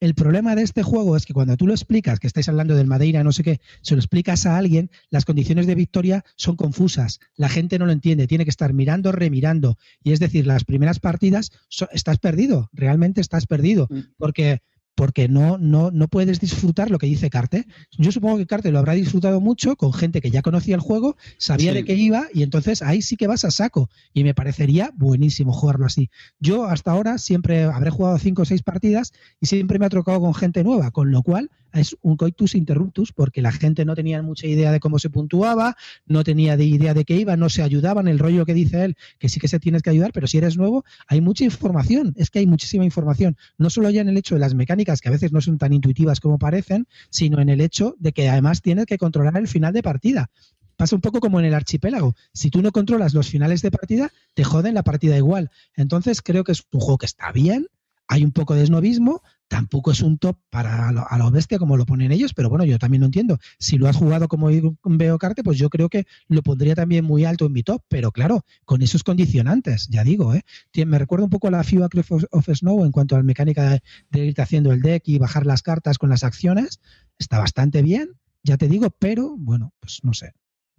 El 0.00 0.14
problema 0.14 0.54
de 0.56 0.62
este 0.62 0.82
juego 0.82 1.14
es 1.14 1.26
que 1.26 1.34
cuando 1.34 1.58
tú 1.58 1.66
lo 1.66 1.74
explicas, 1.74 2.18
que 2.20 2.26
estáis 2.26 2.48
hablando 2.48 2.74
del 2.74 2.86
Madeira, 2.86 3.22
no 3.22 3.32
sé 3.32 3.42
qué, 3.42 3.60
se 3.82 3.94
lo 3.94 4.00
explicas 4.00 4.46
a 4.46 4.56
alguien, 4.56 4.90
las 5.10 5.26
condiciones 5.26 5.66
de 5.66 5.74
victoria 5.74 6.24
son 6.36 6.56
confusas. 6.56 7.20
La 7.36 7.50
gente 7.50 7.78
no 7.78 7.84
lo 7.84 7.92
entiende, 7.92 8.26
tiene 8.26 8.44
que 8.44 8.50
estar 8.50 8.72
mirando, 8.72 9.12
remirando. 9.12 9.76
Y 10.02 10.12
es 10.12 10.20
decir, 10.20 10.46
las 10.46 10.64
primeras 10.64 11.00
partidas 11.00 11.50
so- 11.68 11.88
estás 11.92 12.18
perdido, 12.18 12.70
realmente 12.72 13.20
estás 13.20 13.46
perdido. 13.46 13.88
Mm. 13.90 13.98
Porque 14.16 14.62
porque 15.00 15.30
no, 15.30 15.56
no, 15.56 15.90
no 15.90 16.08
puedes 16.08 16.40
disfrutar 16.40 16.90
lo 16.90 16.98
que 16.98 17.06
dice 17.06 17.30
Carte. 17.30 17.66
Yo 17.96 18.12
supongo 18.12 18.36
que 18.36 18.44
Carte 18.46 18.70
lo 18.70 18.78
habrá 18.78 18.92
disfrutado 18.92 19.40
mucho 19.40 19.74
con 19.76 19.94
gente 19.94 20.20
que 20.20 20.30
ya 20.30 20.42
conocía 20.42 20.74
el 20.74 20.82
juego, 20.82 21.16
sabía 21.38 21.72
Sí. 21.72 21.78
de 21.78 21.84
qué 21.86 21.94
iba 21.94 22.26
y 22.34 22.42
entonces 22.42 22.82
ahí 22.82 23.00
sí 23.00 23.16
que 23.16 23.26
vas 23.26 23.46
a 23.46 23.50
saco 23.50 23.88
y 24.12 24.24
me 24.24 24.34
parecería 24.34 24.90
buenísimo 24.94 25.54
jugarlo 25.54 25.86
así. 25.86 26.10
Yo 26.38 26.66
hasta 26.66 26.90
ahora 26.90 27.16
siempre 27.16 27.62
habré 27.62 27.88
jugado 27.88 28.18
cinco 28.18 28.42
o 28.42 28.44
seis 28.44 28.62
partidas 28.62 29.14
y 29.40 29.46
siempre 29.46 29.78
me 29.78 29.86
ha 29.86 29.88
trocado 29.88 30.20
con 30.20 30.34
gente 30.34 30.62
nueva, 30.64 30.90
con 30.90 31.10
lo 31.10 31.22
cual 31.22 31.50
es 31.72 31.96
un 32.02 32.16
coitus 32.16 32.54
interruptus 32.54 33.12
porque 33.12 33.42
la 33.42 33.52
gente 33.52 33.84
no 33.84 33.94
tenía 33.94 34.22
mucha 34.22 34.46
idea 34.46 34.72
de 34.72 34.80
cómo 34.80 34.98
se 34.98 35.10
puntuaba, 35.10 35.76
no 36.06 36.24
tenía 36.24 36.56
de 36.56 36.64
idea 36.64 36.94
de 36.94 37.04
qué 37.04 37.16
iba, 37.16 37.36
no 37.36 37.48
se 37.48 37.62
ayudaban, 37.62 38.08
el 38.08 38.18
rollo 38.18 38.44
que 38.46 38.54
dice 38.54 38.84
él, 38.84 38.96
que 39.18 39.28
sí 39.28 39.40
que 39.40 39.48
se 39.48 39.60
tienes 39.60 39.82
que 39.82 39.90
ayudar, 39.90 40.12
pero 40.12 40.26
si 40.26 40.38
eres 40.38 40.56
nuevo, 40.56 40.84
hay 41.06 41.20
mucha 41.20 41.44
información, 41.44 42.14
es 42.16 42.30
que 42.30 42.40
hay 42.40 42.46
muchísima 42.46 42.84
información, 42.84 43.36
no 43.58 43.70
solo 43.70 43.90
ya 43.90 44.00
en 44.00 44.08
el 44.08 44.16
hecho 44.16 44.34
de 44.34 44.40
las 44.40 44.54
mecánicas, 44.54 45.00
que 45.00 45.08
a 45.08 45.12
veces 45.12 45.32
no 45.32 45.40
son 45.40 45.58
tan 45.58 45.72
intuitivas 45.72 46.20
como 46.20 46.38
parecen, 46.38 46.86
sino 47.10 47.40
en 47.40 47.48
el 47.48 47.60
hecho 47.60 47.94
de 47.98 48.12
que 48.12 48.28
además 48.28 48.62
tienes 48.62 48.86
que 48.86 48.98
controlar 48.98 49.36
el 49.36 49.48
final 49.48 49.72
de 49.72 49.82
partida. 49.82 50.30
Pasa 50.76 50.96
un 50.96 51.02
poco 51.02 51.20
como 51.20 51.38
en 51.38 51.44
el 51.44 51.52
archipiélago. 51.52 52.14
Si 52.32 52.48
tú 52.48 52.62
no 52.62 52.72
controlas 52.72 53.12
los 53.12 53.28
finales 53.28 53.60
de 53.60 53.70
partida, 53.70 54.10
te 54.32 54.44
joden 54.44 54.72
la 54.72 54.82
partida 54.82 55.14
igual. 55.14 55.50
Entonces 55.76 56.22
creo 56.22 56.42
que 56.42 56.52
es 56.52 56.64
un 56.72 56.80
juego 56.80 56.96
que 56.96 57.04
está 57.04 57.32
bien, 57.32 57.66
hay 58.10 58.24
un 58.24 58.32
poco 58.32 58.56
de 58.56 58.64
esnovismo, 58.64 59.22
tampoco 59.46 59.92
es 59.92 60.02
un 60.02 60.18
top 60.18 60.36
para 60.50 60.88
a 60.88 60.92
lo, 60.92 61.08
a 61.08 61.16
lo 61.16 61.30
bestia 61.30 61.60
como 61.60 61.76
lo 61.76 61.86
ponen 61.86 62.10
ellos, 62.10 62.34
pero 62.34 62.50
bueno, 62.50 62.64
yo 62.64 62.76
también 62.76 63.02
lo 63.02 63.06
entiendo. 63.06 63.38
Si 63.60 63.78
lo 63.78 63.86
has 63.86 63.94
jugado 63.94 64.26
como 64.26 64.48
veo 64.84 65.18
Carte, 65.18 65.44
pues 65.44 65.58
yo 65.58 65.70
creo 65.70 65.88
que 65.88 66.06
lo 66.26 66.42
pondría 66.42 66.74
también 66.74 67.04
muy 67.04 67.24
alto 67.24 67.46
en 67.46 67.52
mi 67.52 67.62
top, 67.62 67.84
pero 67.88 68.10
claro, 68.10 68.44
con 68.64 68.82
esos 68.82 69.04
condicionantes, 69.04 69.86
ya 69.90 70.02
digo, 70.02 70.34
¿eh? 70.34 70.42
Me 70.84 70.98
recuerda 70.98 71.24
un 71.24 71.30
poco 71.30 71.46
a 71.46 71.52
la 71.52 71.62
FIBA 71.62 71.88
Cliff 71.88 72.10
of, 72.10 72.24
of 72.32 72.48
Snow 72.52 72.84
en 72.84 72.90
cuanto 72.90 73.14
a 73.14 73.18
la 73.18 73.22
mecánica 73.22 73.80
de, 74.10 74.26
irte 74.26 74.42
haciendo 74.42 74.72
el 74.72 74.82
deck 74.82 75.04
y 75.06 75.18
bajar 75.18 75.46
las 75.46 75.62
cartas 75.62 75.96
con 75.96 76.10
las 76.10 76.24
acciones. 76.24 76.80
Está 77.16 77.38
bastante 77.38 77.80
bien, 77.82 78.18
ya 78.42 78.56
te 78.56 78.66
digo, 78.66 78.90
pero 78.90 79.36
bueno, 79.38 79.72
pues 79.78 80.00
no 80.02 80.14
sé. 80.14 80.32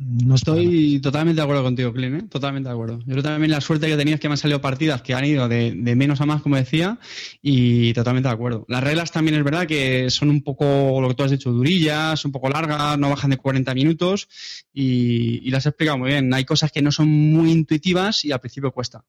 No 0.04 0.34
es. 0.34 0.42
Estoy 0.42 1.00
totalmente 1.00 1.42
de 1.42 1.44
acuerdo 1.44 1.64
contigo, 1.64 1.94
Clint, 1.94 2.24
¿eh? 2.24 2.28
totalmente 2.28 2.70
de 2.70 2.74
acuerdo. 2.74 3.00
Yo 3.00 3.12
creo 3.12 3.22
también 3.22 3.52
la 3.52 3.62
suerte 3.62 3.88
que 3.88 3.96
tenías 3.96 4.20
que 4.20 4.28
me 4.28 4.34
han 4.34 4.38
salido 4.38 4.60
partidas 4.60 5.04
que 5.04 5.14
han 5.14 5.26
ido 5.26 5.48
de, 5.48 5.74
de 5.76 5.96
menos 5.96 6.22
a 6.22 6.26
más, 6.26 6.42
como 6.42 6.56
decía, 6.56 6.98
y 7.42 7.94
totalmente 7.94 8.28
de 8.28 8.34
acuerdo. 8.34 8.66
Las 8.68 8.84
reglas 8.84 9.12
también 9.12 9.38
es 9.38 9.44
verdad 9.44 9.68
que 9.68 10.10
son 10.10 10.30
un 10.30 10.42
poco, 10.42 11.00
lo 11.02 11.08
que 11.08 11.14
tú 11.14 11.24
has 11.24 11.32
dicho, 11.32 11.52
durillas, 11.52 12.26
un 12.26 12.32
poco 12.32 12.50
largas, 12.50 12.98
no 12.98 13.10
bajan 13.10 13.30
de 13.30 13.38
40 13.38 13.74
minutos, 13.76 14.28
y, 14.74 15.48
y 15.48 15.52
las 15.52 15.66
he 15.68 15.70
explicado 15.70 16.00
muy 16.00 16.10
bien. 16.10 16.34
Hay 16.34 16.46
cosas 16.46 16.72
que 16.72 16.82
no 16.82 16.92
son 16.92 17.08
muy 17.08 17.52
intuitivas 17.52 18.26
y 18.26 18.32
al 18.32 18.40
principio 18.40 18.72
cuesta. 18.72 19.06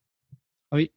Javi. 0.71 0.91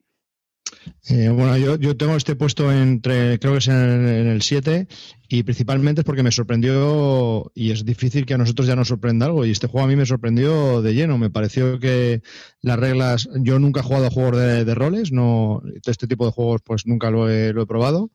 Eh, 1.10 1.30
bueno, 1.30 1.58
yo, 1.58 1.78
yo 1.78 1.96
tengo 1.98 2.16
este 2.16 2.36
puesto 2.36 2.72
entre, 2.72 3.40
creo 3.40 3.54
que 3.54 3.60
es 3.60 3.68
en, 3.68 3.76
el 3.76 4.42
7, 4.42 4.88
y 5.30 5.44
principalmente 5.44 6.02
es 6.02 6.06
porque 6.06 6.24
me 6.24 6.32
sorprendió, 6.32 7.52
y 7.56 7.72
es 7.72 7.86
difícil 7.86 8.26
que 8.26 8.34
a 8.34 8.38
nosotros 8.38 8.68
ya 8.68 8.76
nos 8.76 8.88
sorprenda 8.88 9.26
algo, 9.26 9.46
y 9.46 9.52
este 9.52 9.68
juego 9.68 9.86
a 9.86 9.90
mí 9.90 9.96
me 9.96 10.06
sorprendió 10.06 10.82
de 10.82 10.94
lleno. 10.94 11.18
Me 11.18 11.30
pareció 11.30 11.80
que 11.80 12.22
las 12.62 12.80
reglas, 12.80 13.30
yo 13.42 13.60
nunca 13.60 13.80
he 13.80 13.84
jugado 13.84 14.08
a 14.08 14.12
juegos 14.12 14.38
de, 14.38 14.76
roles, 14.76 15.12
no, 15.12 15.62
este 15.86 16.08
tipo 16.08 16.26
de 16.26 16.32
juegos 16.32 16.62
pues 16.64 16.86
nunca 16.86 17.10
lo 17.12 17.30
he, 17.30 17.54
lo 17.54 17.64
he 17.64 17.68
probado. 17.68 18.12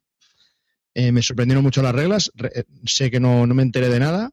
Eh, 0.94 1.12
me 1.12 1.23
sorprendieron 1.23 1.62
mucho 1.62 1.83
las 1.83 1.94
reglas, 1.94 2.31
re- 2.35 2.51
eh, 2.55 2.64
sé 2.85 3.11
que 3.11 3.20
no, 3.20 3.46
no 3.46 3.55
me 3.55 3.62
enteré 3.62 3.88
de 3.88 4.01
nada. 4.01 4.31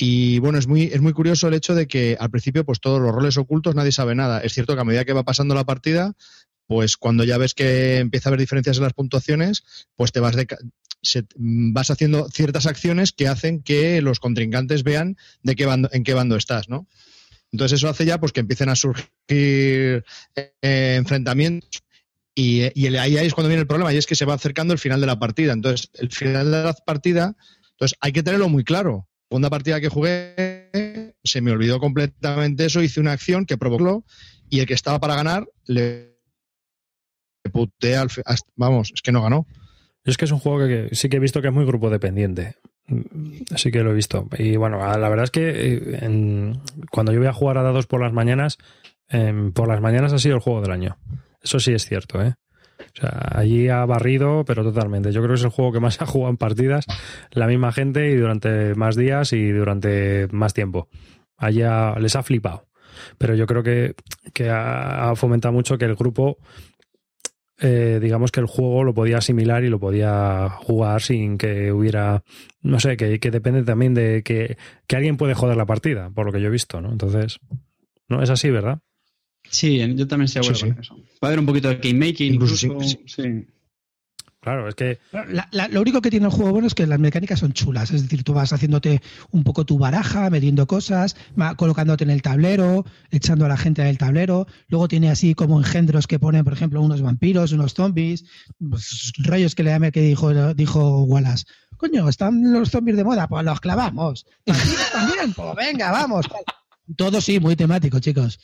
Y 0.00 0.38
bueno, 0.38 0.58
es 0.58 0.68
muy, 0.68 0.84
es 0.84 1.00
muy 1.00 1.12
curioso 1.12 1.48
el 1.48 1.54
hecho 1.54 1.74
de 1.74 1.88
que 1.88 2.16
al 2.18 2.30
principio, 2.30 2.64
pues 2.64 2.80
todos 2.80 3.00
los 3.00 3.12
roles 3.12 3.36
ocultos 3.36 3.74
nadie 3.74 3.90
sabe 3.90 4.14
nada. 4.14 4.40
Es 4.40 4.52
cierto 4.54 4.74
que 4.74 4.80
a 4.80 4.84
medida 4.84 5.04
que 5.04 5.12
va 5.12 5.24
pasando 5.24 5.56
la 5.56 5.64
partida, 5.64 6.14
pues 6.68 6.98
cuando 6.98 7.24
ya 7.24 7.38
ves 7.38 7.54
que 7.54 7.96
empieza 7.96 8.28
a 8.28 8.30
haber 8.30 8.40
diferencias 8.40 8.76
en 8.76 8.84
las 8.84 8.92
puntuaciones, 8.92 9.64
pues 9.96 10.12
te 10.12 10.20
vas 10.20 10.36
de, 10.36 10.46
vas 11.34 11.90
haciendo 11.90 12.28
ciertas 12.28 12.66
acciones 12.66 13.12
que 13.12 13.26
hacen 13.26 13.62
que 13.62 14.02
los 14.02 14.20
contrincantes 14.20 14.84
vean 14.84 15.16
de 15.42 15.56
qué 15.56 15.64
bando, 15.64 15.88
en 15.92 16.04
qué 16.04 16.12
bando 16.12 16.36
estás, 16.36 16.68
¿no? 16.68 16.86
Entonces 17.50 17.78
eso 17.78 17.88
hace 17.88 18.04
ya 18.04 18.20
pues 18.20 18.32
que 18.32 18.40
empiecen 18.40 18.68
a 18.68 18.76
surgir 18.76 19.08
eh, 19.26 20.04
enfrentamientos 20.62 21.82
y, 22.34 22.64
y 22.78 22.94
ahí 22.96 23.16
es 23.16 23.32
cuando 23.32 23.48
viene 23.48 23.62
el 23.62 23.66
problema 23.66 23.92
y 23.94 23.96
es 23.96 24.06
que 24.06 24.14
se 24.14 24.26
va 24.26 24.34
acercando 24.34 24.74
el 24.74 24.78
final 24.78 25.00
de 25.00 25.06
la 25.06 25.18
partida. 25.18 25.54
Entonces 25.54 25.90
el 25.94 26.10
final 26.10 26.50
de 26.50 26.64
la 26.64 26.74
partida, 26.74 27.34
entonces 27.70 27.96
hay 28.00 28.12
que 28.12 28.22
tenerlo 28.22 28.50
muy 28.50 28.62
claro. 28.62 29.08
Segunda 29.30 29.48
partida 29.48 29.80
que 29.80 29.88
jugué 29.88 31.14
se 31.24 31.40
me 31.40 31.50
olvidó 31.50 31.80
completamente 31.80 32.66
eso, 32.66 32.82
hice 32.82 33.00
una 33.00 33.12
acción 33.12 33.46
que 33.46 33.56
provocó 33.56 34.04
y 34.50 34.60
el 34.60 34.66
que 34.66 34.74
estaba 34.74 35.00
para 35.00 35.14
ganar 35.14 35.48
le 35.66 36.17
putea 37.50 38.00
al 38.02 38.08
vamos, 38.56 38.90
es 38.94 39.02
que 39.02 39.12
no 39.12 39.22
ganó. 39.22 39.46
Es 40.04 40.16
que 40.16 40.24
es 40.24 40.32
un 40.32 40.38
juego 40.38 40.66
que, 40.66 40.88
sí 40.94 41.08
que 41.08 41.16
he 41.18 41.20
visto 41.20 41.42
que 41.42 41.48
es 41.48 41.54
muy 41.54 41.64
grupo 41.66 41.90
dependiente. 41.90 42.54
Mm, 42.86 43.56
Sí 43.56 43.70
que 43.70 43.82
lo 43.82 43.90
he 43.90 43.94
visto. 43.94 44.26
Y 44.38 44.56
bueno, 44.56 44.82
a- 44.82 44.96
la 44.98 45.08
verdad 45.08 45.24
es 45.24 45.30
que 45.30 45.50
eh, 45.50 46.52
cuando 46.90 47.12
yo 47.12 47.18
voy 47.18 47.28
a 47.28 47.32
jugar 47.32 47.58
a 47.58 47.62
dados 47.62 47.86
por 47.86 48.00
las 48.00 48.12
mañanas, 48.12 48.56
em, 49.08 49.52
por 49.52 49.68
las 49.68 49.80
mañanas 49.80 50.12
ha 50.12 50.18
sido 50.18 50.36
el 50.36 50.40
juego 50.42 50.62
del 50.62 50.70
año. 50.72 50.96
Eso 51.42 51.60
sí 51.60 51.72
es 51.72 51.84
cierto, 51.86 52.22
¿eh? 52.22 52.34
O 52.80 53.00
sea, 53.00 53.28
allí 53.32 53.68
ha 53.68 53.84
barrido, 53.84 54.44
pero 54.46 54.62
totalmente. 54.62 55.12
Yo 55.12 55.20
creo 55.20 55.30
que 55.34 55.38
es 55.40 55.44
el 55.44 55.50
juego 55.50 55.72
que 55.72 55.80
más 55.80 56.00
ha 56.00 56.06
jugado 56.06 56.30
en 56.30 56.36
partidas 56.36 56.86
la 57.32 57.46
misma 57.46 57.72
gente 57.72 58.10
y 58.10 58.14
durante 58.16 58.74
más 58.76 58.96
días 58.96 59.32
y 59.32 59.50
durante 59.50 60.28
más 60.30 60.54
tiempo. 60.54 60.88
Allá 61.36 61.94
les 61.98 62.16
ha 62.16 62.22
flipado. 62.22 62.66
Pero 63.18 63.34
yo 63.34 63.46
creo 63.46 63.62
que, 63.62 63.94
que 64.32 64.48
ha, 64.50 65.10
ha 65.10 65.16
fomentado 65.16 65.52
mucho 65.52 65.76
que 65.78 65.84
el 65.84 65.94
grupo 65.96 66.38
eh, 67.60 67.98
digamos 68.00 68.30
que 68.32 68.40
el 68.40 68.46
juego 68.46 68.84
lo 68.84 68.94
podía 68.94 69.18
asimilar 69.18 69.64
y 69.64 69.68
lo 69.68 69.78
podía 69.80 70.48
jugar 70.50 71.02
sin 71.02 71.38
que 71.38 71.72
hubiera, 71.72 72.22
no 72.62 72.78
sé, 72.80 72.96
que, 72.96 73.18
que 73.18 73.30
depende 73.30 73.62
también 73.64 73.94
de 73.94 74.22
que, 74.22 74.56
que 74.86 74.96
alguien 74.96 75.16
puede 75.16 75.34
joder 75.34 75.56
la 75.56 75.66
partida, 75.66 76.10
por 76.10 76.26
lo 76.26 76.32
que 76.32 76.40
yo 76.40 76.46
he 76.48 76.50
visto, 76.50 76.80
¿no? 76.80 76.92
Entonces, 76.92 77.38
no 78.08 78.22
es 78.22 78.30
así, 78.30 78.50
¿verdad? 78.50 78.78
Sí, 79.50 79.78
yo 79.78 80.06
también 80.06 80.26
estoy 80.26 80.42
de 80.42 80.48
acuerdo 80.48 80.58
Sí, 80.60 80.66
sí. 80.66 80.72
con 80.72 80.80
eso. 80.80 80.94
Va 80.94 81.02
a 81.22 81.26
haber 81.28 81.38
un 81.40 81.46
poquito 81.46 81.68
de 81.68 81.76
game 81.76 82.06
making, 82.06 82.34
Incluso 82.34 82.66
incluso. 82.66 82.88
sí, 82.88 82.98
sí. 83.06 83.46
Claro, 84.48 84.68
es 84.68 84.74
que 84.74 84.98
La- 85.12 85.48
la- 85.50 85.68
lo 85.68 85.80
único 85.82 86.00
que 86.00 86.10
tiene 86.10 86.26
el 86.26 86.32
juego 86.32 86.52
bueno 86.52 86.66
es 86.66 86.74
que 86.74 86.86
las 86.86 86.98
mecánicas 86.98 87.38
son 87.40 87.52
chulas, 87.52 87.90
es 87.90 88.02
decir, 88.02 88.24
tú 88.24 88.32
vas 88.32 88.52
haciéndote 88.52 89.02
un 89.30 89.44
poco 89.44 89.64
tu 89.66 89.78
baraja, 89.78 90.30
metiendo 90.30 90.66
cosas, 90.66 91.16
va 91.38 91.54
colocándote 91.54 92.04
en 92.04 92.10
el 92.10 92.22
tablero, 92.22 92.84
echando 93.10 93.44
a 93.44 93.48
la 93.48 93.56
gente 93.56 93.82
del 93.82 93.98
tablero, 93.98 94.46
luego 94.68 94.88
tiene 94.88 95.10
así 95.10 95.34
como 95.34 95.58
engendros 95.58 96.06
que 96.06 96.18
ponen, 96.18 96.44
por 96.44 96.52
ejemplo, 96.54 96.80
unos 96.80 97.02
vampiros, 97.02 97.52
unos 97.52 97.74
zombies, 97.74 98.24
pues, 98.70 99.12
rollos 99.18 99.54
que 99.54 99.62
le 99.64 99.70
llame 99.70 99.92
que 99.92 100.00
dijo, 100.00 100.54
dijo 100.54 101.04
Wallace. 101.04 101.44
Coño, 101.76 102.08
están 102.08 102.52
los 102.52 102.70
zombies 102.70 102.96
de 102.96 103.04
moda, 103.04 103.28
pues 103.28 103.44
los 103.44 103.60
clavamos. 103.60 104.24
Vampiros 104.46 104.90
también, 104.92 105.32
pues 105.34 105.54
venga, 105.56 105.90
vamos. 105.92 106.26
Todo 106.96 107.20
sí, 107.20 107.38
muy 107.38 107.54
temático, 107.54 108.00
chicos. 108.00 108.40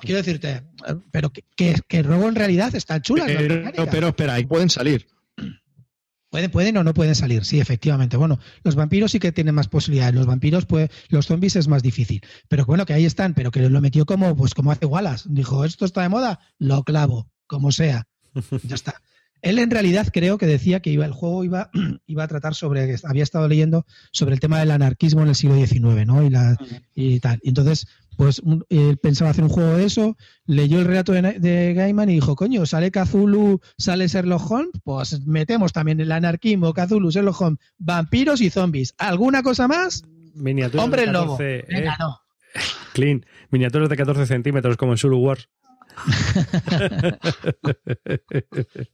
Quiero 0.00 0.18
decirte, 0.18 0.62
eh, 0.86 0.94
pero 1.10 1.30
que, 1.32 1.42
que, 1.56 1.74
que 1.88 1.98
el 1.98 2.06
juego 2.06 2.28
en 2.28 2.36
realidad 2.36 2.72
está 2.74 3.02
chula. 3.02 3.24
Pero, 3.26 3.72
pero 3.90 4.08
espera, 4.08 4.34
ahí 4.34 4.44
pueden 4.46 4.70
salir. 4.70 5.08
Pueden, 6.30 6.50
pueden 6.52 6.76
o 6.76 6.84
no 6.84 6.94
pueden 6.94 7.16
salir, 7.16 7.44
sí, 7.44 7.58
efectivamente. 7.58 8.16
Bueno, 8.16 8.38
los 8.62 8.76
vampiros 8.76 9.10
sí 9.10 9.18
que 9.18 9.32
tienen 9.32 9.54
más 9.54 9.66
posibilidades. 9.66 10.14
Los 10.14 10.26
vampiros, 10.26 10.64
pues, 10.64 10.88
los 11.08 11.26
zombies 11.26 11.56
es 11.56 11.66
más 11.66 11.82
difícil. 11.82 12.22
Pero 12.48 12.64
bueno, 12.64 12.86
que 12.86 12.92
ahí 12.92 13.04
están, 13.04 13.34
pero 13.34 13.50
que 13.50 13.68
lo 13.68 13.80
metió 13.80 14.06
como, 14.06 14.36
pues, 14.36 14.54
como 14.54 14.70
hace 14.70 14.86
Wallace. 14.86 15.28
Dijo, 15.28 15.64
esto 15.64 15.84
está 15.84 16.02
de 16.02 16.08
moda, 16.08 16.38
lo 16.58 16.84
clavo, 16.84 17.28
como 17.46 17.72
sea. 17.72 18.06
Ya 18.62 18.76
está. 18.76 19.02
Él 19.42 19.58
en 19.58 19.70
realidad 19.70 20.08
creo 20.12 20.38
que 20.38 20.46
decía 20.46 20.80
que 20.80 20.90
iba, 20.90 21.06
el 21.06 21.12
juego 21.12 21.44
iba, 21.44 21.70
iba 22.06 22.22
a 22.22 22.28
tratar 22.28 22.54
sobre, 22.54 22.96
había 23.04 23.22
estado 23.22 23.48
leyendo 23.48 23.86
sobre 24.12 24.34
el 24.34 24.40
tema 24.40 24.60
del 24.60 24.70
anarquismo 24.70 25.22
en 25.22 25.28
el 25.28 25.34
siglo 25.34 25.56
XIX, 25.56 26.06
¿no? 26.06 26.22
Y, 26.22 26.30
la, 26.30 26.56
y 26.94 27.20
tal. 27.20 27.40
Y 27.42 27.48
entonces, 27.48 27.86
pues 28.20 28.38
un- 28.40 28.66
él 28.68 28.98
pensaba 28.98 29.30
hacer 29.30 29.44
un 29.44 29.48
juego 29.48 29.78
de 29.78 29.86
eso, 29.86 30.14
leyó 30.44 30.78
el 30.78 30.84
relato 30.84 31.12
de, 31.12 31.22
de 31.40 31.72
Gaiman 31.72 32.10
y 32.10 32.14
dijo, 32.16 32.36
coño, 32.36 32.66
sale 32.66 32.90
Cthulhu, 32.90 33.60
sale 33.78 34.08
Sherlock 34.08 34.50
Holmes, 34.50 34.72
pues 34.84 35.22
metemos 35.26 35.72
también 35.72 36.00
el 36.00 36.12
anarquismo, 36.12 36.74
Cthulhu, 36.74 37.10
Sherlock 37.10 37.40
Holmes, 37.40 37.58
vampiros 37.78 38.42
y 38.42 38.50
zombies. 38.50 38.94
¿Alguna 38.98 39.42
cosa 39.42 39.66
más? 39.68 40.02
miniaturas 40.34 40.84
Hombre 40.84 41.06
de 41.06 41.12
lobo. 41.12 41.38
14, 41.38 41.56
eh, 41.60 41.64
Venga, 41.70 41.96
no. 41.98 42.18
clean, 42.92 43.24
miniaturas 43.50 43.88
de 43.88 43.96
14 43.96 44.26
centímetros 44.26 44.76
como 44.76 44.92
en 44.92 44.98
Zulu 44.98 45.16
Wars. 45.18 45.48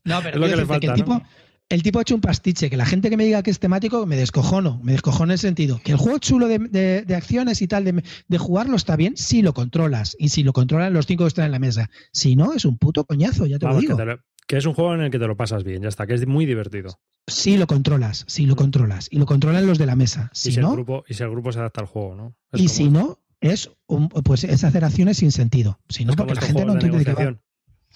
No, 0.04 0.20
pero 0.22 0.34
Es 0.34 0.36
lo 0.36 0.46
que 0.46 0.56
le 0.56 0.66
falta, 0.66 0.80
que 0.80 0.86
el 0.86 0.92
¿no? 0.92 0.94
tipo, 0.96 1.22
el 1.68 1.82
tipo 1.82 1.98
ha 1.98 2.02
hecho 2.02 2.14
un 2.14 2.20
pastiche, 2.20 2.70
que 2.70 2.76
la 2.76 2.86
gente 2.86 3.10
que 3.10 3.16
me 3.16 3.24
diga 3.24 3.42
que 3.42 3.50
es 3.50 3.58
temático, 3.58 4.06
me 4.06 4.16
descojono, 4.16 4.80
me 4.82 4.92
descojono 4.92 5.24
en 5.26 5.32
el 5.32 5.38
sentido. 5.38 5.80
Que 5.82 5.92
el 5.92 5.98
juego 5.98 6.18
chulo 6.18 6.46
de, 6.48 6.58
de- 6.58 7.02
de 7.02 7.14
acciones 7.16 7.60
y 7.62 7.66
tal, 7.68 7.84
de, 7.84 8.04
de 8.28 8.38
jugarlo 8.38 8.76
está 8.76 8.94
bien 8.96 9.16
si 9.16 9.42
lo 9.42 9.52
controlas. 9.52 10.16
Y 10.18 10.28
si 10.28 10.42
lo 10.44 10.52
controlan 10.52 10.92
los 10.92 11.06
cinco 11.06 11.24
que 11.24 11.28
están 11.28 11.46
en 11.46 11.52
la 11.52 11.58
mesa. 11.58 11.90
Si 12.12 12.36
no, 12.36 12.52
es 12.52 12.64
un 12.64 12.78
puto 12.78 13.04
coñazo, 13.04 13.46
ya 13.46 13.58
te 13.58 13.66
Vamos, 13.66 13.76
lo 13.76 13.80
que, 13.80 13.86
digo. 13.94 13.96
te 13.98 14.04
lo- 14.04 14.20
que 14.46 14.56
es 14.58 14.64
un 14.66 14.74
juego 14.74 14.94
en 14.94 15.00
el 15.00 15.10
que 15.10 15.18
te 15.18 15.26
lo 15.26 15.36
pasas 15.36 15.64
bien, 15.64 15.82
ya 15.82 15.88
está, 15.88 16.06
que 16.06 16.14
es 16.14 16.24
muy 16.26 16.46
divertido. 16.46 17.00
Si 17.26 17.56
lo 17.56 17.66
controlas, 17.66 18.24
si 18.28 18.46
lo 18.46 18.54
controlas. 18.54 19.08
Y 19.10 19.18
lo 19.18 19.26
controlan 19.26 19.66
los 19.66 19.76
de 19.78 19.86
la 19.86 19.96
mesa. 19.96 20.30
y, 20.32 20.36
Si 20.38 20.52
si 20.52 20.56
el 20.58 20.62
no, 20.66 20.72
grupo, 20.72 21.04
y 21.08 21.14
si 21.14 21.24
el 21.24 21.30
grupo 21.30 21.50
se 21.50 21.58
adapta 21.58 21.80
al 21.80 21.88
juego, 21.88 22.14
¿no? 22.14 22.36
Es 22.52 22.60
y 22.60 22.66
como- 22.66 22.74
si 22.76 22.90
no, 22.90 23.18
es, 23.40 23.70
un- 23.88 24.08
pues 24.08 24.44
es 24.44 24.62
hacer 24.62 24.84
acciones 24.84 25.16
sin 25.16 25.32
sentido. 25.32 25.80
Si 25.88 26.04
no, 26.04 26.12
es 26.12 26.16
porque 26.16 26.34
la 26.34 26.40
gente 26.42 26.64
no 26.64 26.74
entiende 26.74 26.98
de 26.98 27.04
qué 27.04 27.12
va. 27.12 27.18
negociación. 27.22 27.42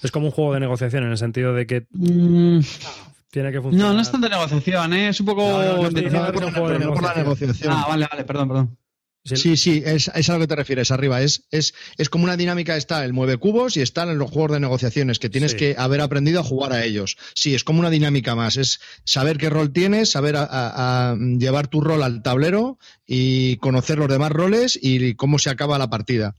Es 0.03 0.11
como 0.11 0.27
un 0.27 0.33
juego 0.33 0.55
de 0.55 0.61
negociación 0.61 1.05
en 1.05 1.11
el 1.13 1.19
sentido 1.19 1.55
de 1.55 1.67
que 1.69 1.87
Mm, 1.93 2.61
tiene 3.31 3.53
que 3.53 3.61
funcionar. 3.61 3.89
No, 3.89 3.95
no 3.95 4.01
es 4.03 4.11
tanta 4.11 4.29
negociación, 4.29 4.93
¿eh? 4.93 5.09
es 5.09 5.21
un 5.21 5.27
poco. 5.27 5.43
No, 5.43 5.83
no, 5.83 5.91
de- 5.91 6.03
por 6.03 6.13
la- 6.13 6.53
por 6.93 7.03
la 7.03 7.15
negociación. 7.15 7.73
Ah, 7.73 7.87
vale, 7.89 8.07
vale, 8.11 8.25
perdón, 8.25 8.49
perdón. 8.49 8.77
Sí, 9.23 9.59
sí, 9.59 9.83
es, 9.85 10.11
es 10.15 10.31
a 10.31 10.33
lo 10.33 10.39
que 10.41 10.47
te 10.47 10.57
refieres, 10.57 10.91
arriba. 10.91 11.21
Es, 11.21 11.47
es, 11.51 11.75
es 11.99 12.09
como 12.09 12.25
una 12.25 12.39
dinámica, 12.39 12.77
está 12.79 13.05
el 13.05 13.13
mueve 13.13 13.37
cubos 13.37 13.77
y 13.77 13.83
están 13.83 14.09
en 14.09 14.19
los 14.19 14.31
juegos 14.31 14.53
de 14.53 14.61
negociaciones, 14.61 15.19
que 15.19 15.29
tienes 15.29 15.51
Sí. 15.51 15.57
que 15.59 15.75
haber 15.77 16.01
aprendido 16.01 16.41
a 16.41 16.43
jugar 16.43 16.73
a 16.73 16.83
ellos. 16.85 17.19
Sí, 17.35 17.55
es 17.55 17.63
como 17.63 17.81
una 17.81 17.91
dinámica 17.91 18.35
más, 18.35 18.57
es 18.57 18.81
saber 19.05 19.37
qué 19.37 19.51
rol 19.51 19.73
tienes, 19.75 20.11
saber 20.11 20.37
a- 20.37 20.45
a- 20.45 21.11
a 21.11 21.17
llevar 21.17 21.69
tu 21.69 21.83
rol 21.83 22.03
al 22.03 22.23
tablero 22.23 22.79
y 23.07 23.59
conocer 23.59 23.99
los 23.99 24.09
demás 24.09 24.33
roles 24.33 24.79
y 24.81 25.15
cómo 25.17 25.39
se 25.39 25.51
acaba 25.51 25.77
la 25.79 25.91
partida. 25.91 26.35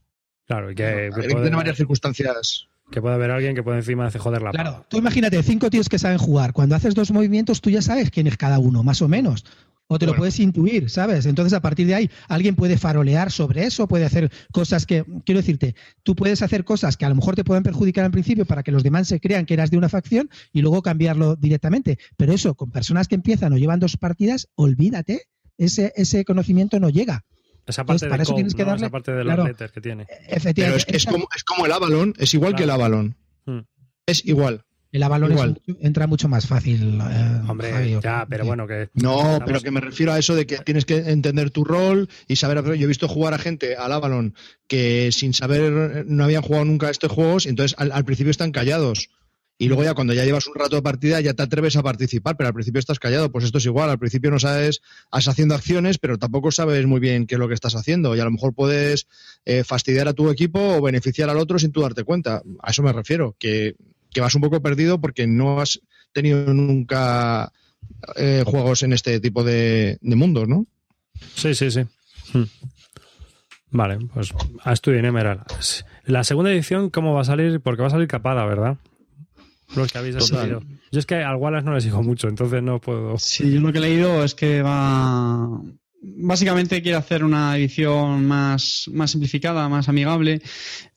Claro, 0.48 0.72
y 0.72 0.74
que, 0.74 0.84
Hay 0.84 0.94
que 0.96 1.04
que 1.04 1.28
puede, 1.28 1.44
tener 1.44 1.56
varias 1.56 1.76
circunstancias. 1.76 2.66
Que 2.92 3.02
puede 3.02 3.16
haber 3.16 3.32
alguien 3.32 3.56
que 3.56 3.62
puede 3.64 3.78
encima 3.78 4.06
hacer 4.06 4.20
joder 4.20 4.42
la 4.42 4.52
Claro, 4.52 4.86
tú 4.88 4.98
imagínate, 4.98 5.42
cinco 5.42 5.70
tíos 5.70 5.88
que 5.88 5.98
saben 5.98 6.18
jugar. 6.18 6.52
Cuando 6.52 6.76
haces 6.76 6.94
dos 6.94 7.10
movimientos, 7.10 7.60
tú 7.60 7.70
ya 7.70 7.82
sabes 7.82 8.10
quién 8.10 8.28
es 8.28 8.36
cada 8.36 8.60
uno, 8.60 8.84
más 8.84 9.02
o 9.02 9.08
menos. 9.08 9.44
O 9.88 9.98
te 9.98 10.06
lo 10.06 10.14
puedes 10.14 10.40
intuir, 10.40 10.88
¿sabes? 10.88 11.26
Entonces, 11.26 11.52
a 11.52 11.60
partir 11.60 11.86
de 11.86 11.94
ahí, 11.94 12.10
alguien 12.28 12.54
puede 12.54 12.78
farolear 12.78 13.30
sobre 13.30 13.64
eso, 13.64 13.86
puede 13.88 14.06
hacer 14.06 14.30
cosas 14.50 14.86
que, 14.86 15.04
quiero 15.26 15.40
decirte, 15.40 15.74
tú 16.02 16.14
puedes 16.14 16.40
hacer 16.40 16.64
cosas 16.64 16.96
que 16.96 17.04
a 17.04 17.10
lo 17.10 17.14
mejor 17.14 17.34
te 17.34 17.44
pueden 17.44 17.62
perjudicar 17.62 18.04
al 18.04 18.10
principio 18.10 18.46
para 18.46 18.62
que 18.62 18.72
los 18.72 18.82
demás 18.82 19.08
se 19.08 19.20
crean 19.20 19.44
que 19.44 19.52
eras 19.52 19.70
de 19.70 19.76
una 19.76 19.90
facción 19.90 20.30
y 20.50 20.62
luego 20.62 20.80
cambiarlo 20.80 21.36
directamente. 21.36 21.98
Pero 22.16 22.32
eso, 22.32 22.54
con 22.54 22.70
personas 22.70 23.06
que 23.06 23.16
empiezan 23.16 23.52
o 23.52 23.58
llevan 23.58 23.80
dos 23.80 23.98
partidas, 23.98 24.48
olvídate, 24.54 25.26
ese, 25.58 25.92
ese 25.96 26.24
conocimiento 26.24 26.80
no 26.80 26.88
llega. 26.88 27.24
Esa 27.66 27.84
parte 27.84 28.04
Entonces, 28.04 28.08
para 28.08 28.16
de 28.18 28.22
eso 28.24 28.34
tienes 28.34 28.54
que 28.54 28.62
¿no? 28.64 28.68
darle- 28.70 28.86
Esa 28.86 28.90
parte 28.90 29.12
de 29.12 29.22
claro. 29.22 29.42
los 29.44 29.48
letters 29.52 29.72
que 29.72 29.80
tiene. 29.80 30.06
Pero 30.54 30.74
es, 30.76 30.84
es 30.88 31.04
como, 31.06 31.28
es 31.36 31.44
como 31.44 31.66
el 31.66 31.72
Avalon, 31.72 32.14
es 32.18 32.34
igual 32.34 32.54
que 32.56 32.62
el 32.64 32.68
Claro. 32.68 32.80
Avalon. 32.84 33.16
Hmm. 33.46 33.60
Es 34.06 34.24
igual. 34.26 34.64
el 34.90 35.02
Avalon 35.04 35.30
es 35.30 35.36
igual. 35.36 35.60
mucho- 35.66 35.78
entra 35.80 36.06
mucho 36.06 36.28
más 36.28 36.46
fácil. 36.46 37.00
eh, 37.00 37.40
Hombre, 37.48 37.72
Javi, 37.72 37.98
ya, 38.02 38.26
pero 38.28 38.44
bueno, 38.44 38.66
que. 38.66 38.90
No, 38.94 39.20
estamos- 39.20 39.42
pero 39.46 39.60
que 39.60 39.70
me 39.70 39.80
refiero 39.80 40.12
a 40.12 40.18
eso 40.18 40.34
de 40.34 40.46
que 40.46 40.58
tienes 40.58 40.84
que 40.84 40.96
entender 40.98 41.50
tu 41.50 41.64
rol 41.64 42.08
y 42.28 42.36
saber. 42.36 42.62
Yo 42.64 42.74
he 42.74 42.86
visto 42.86 43.08
jugar 43.08 43.32
a 43.32 43.38
gente 43.38 43.76
al 43.76 43.92
Avalon 43.92 44.34
que 44.66 45.10
sin 45.12 45.32
saber 45.32 46.04
no 46.06 46.24
habían 46.24 46.42
jugado 46.42 46.64
nunca 46.66 46.88
a 46.88 46.90
estos 46.90 47.10
juegos, 47.12 47.46
y 47.46 47.50
entonces 47.50 47.74
al, 47.78 47.90
al 47.92 48.04
principio 48.04 48.30
están 48.32 48.50
callados. 48.52 49.08
Y 49.62 49.68
luego 49.68 49.84
ya 49.84 49.94
cuando 49.94 50.12
ya 50.12 50.24
llevas 50.24 50.48
un 50.48 50.56
rato 50.56 50.74
de 50.74 50.82
partida 50.82 51.20
ya 51.20 51.34
te 51.34 51.42
atreves 51.44 51.76
a 51.76 51.84
participar, 51.84 52.36
pero 52.36 52.48
al 52.48 52.52
principio 52.52 52.80
estás 52.80 52.98
callado. 52.98 53.30
Pues 53.30 53.44
esto 53.44 53.58
es 53.58 53.64
igual, 53.64 53.90
al 53.90 53.98
principio 54.00 54.28
no 54.28 54.40
sabes, 54.40 54.82
estás 55.04 55.28
haciendo 55.28 55.54
acciones, 55.54 55.98
pero 55.98 56.18
tampoco 56.18 56.50
sabes 56.50 56.84
muy 56.84 56.98
bien 56.98 57.28
qué 57.28 57.36
es 57.36 57.38
lo 57.38 57.46
que 57.46 57.54
estás 57.54 57.76
haciendo. 57.76 58.16
Y 58.16 58.18
a 58.18 58.24
lo 58.24 58.32
mejor 58.32 58.54
puedes 58.54 59.06
eh, 59.44 59.62
fastidiar 59.62 60.08
a 60.08 60.14
tu 60.14 60.30
equipo 60.30 60.58
o 60.58 60.82
beneficiar 60.82 61.30
al 61.30 61.38
otro 61.38 61.60
sin 61.60 61.70
tú 61.70 61.80
darte 61.80 62.02
cuenta. 62.02 62.42
A 62.60 62.72
eso 62.72 62.82
me 62.82 62.92
refiero, 62.92 63.36
que, 63.38 63.76
que 64.10 64.20
vas 64.20 64.34
un 64.34 64.40
poco 64.40 64.60
perdido 64.60 65.00
porque 65.00 65.28
no 65.28 65.60
has 65.60 65.80
tenido 66.10 66.52
nunca 66.52 67.52
eh, 68.16 68.42
juegos 68.44 68.82
en 68.82 68.92
este 68.94 69.20
tipo 69.20 69.44
de, 69.44 69.96
mundos, 70.02 70.48
¿no? 70.48 70.66
Sí, 71.36 71.54
sí, 71.54 71.70
sí. 71.70 71.82
Hmm. 72.32 72.46
Vale, 73.70 73.98
pues 74.12 74.34
a 74.64 74.74
Studio 74.74 74.98
en 74.98 75.04
Emerald. 75.04 75.42
La 76.04 76.24
segunda 76.24 76.50
edición, 76.50 76.90
¿cómo 76.90 77.14
va 77.14 77.20
a 77.20 77.24
salir? 77.24 77.60
Porque 77.60 77.82
va 77.82 77.86
a 77.86 77.92
salir 77.92 78.08
capada, 78.08 78.44
¿verdad? 78.44 78.76
Los 79.76 79.92
que 79.92 79.98
habéis 79.98 80.24
seguido. 80.24 80.62
Yo 80.90 80.98
es 80.98 81.06
que 81.06 81.16
al 81.16 81.36
Wallace 81.36 81.64
no 81.64 81.74
le 81.74 81.80
sigo 81.80 82.02
mucho, 82.02 82.28
entonces 82.28 82.62
no 82.62 82.80
puedo. 82.80 83.18
Sí, 83.18 83.52
yo 83.52 83.60
lo 83.60 83.72
que 83.72 83.78
he 83.78 83.82
leído 83.82 84.24
es 84.24 84.34
que 84.34 84.62
va. 84.62 85.60
Básicamente 86.02 86.82
quiere 86.82 86.98
hacer 86.98 87.22
una 87.24 87.56
edición 87.56 88.26
más, 88.26 88.90
más 88.92 89.12
simplificada, 89.12 89.68
más 89.68 89.88
amigable. 89.88 90.42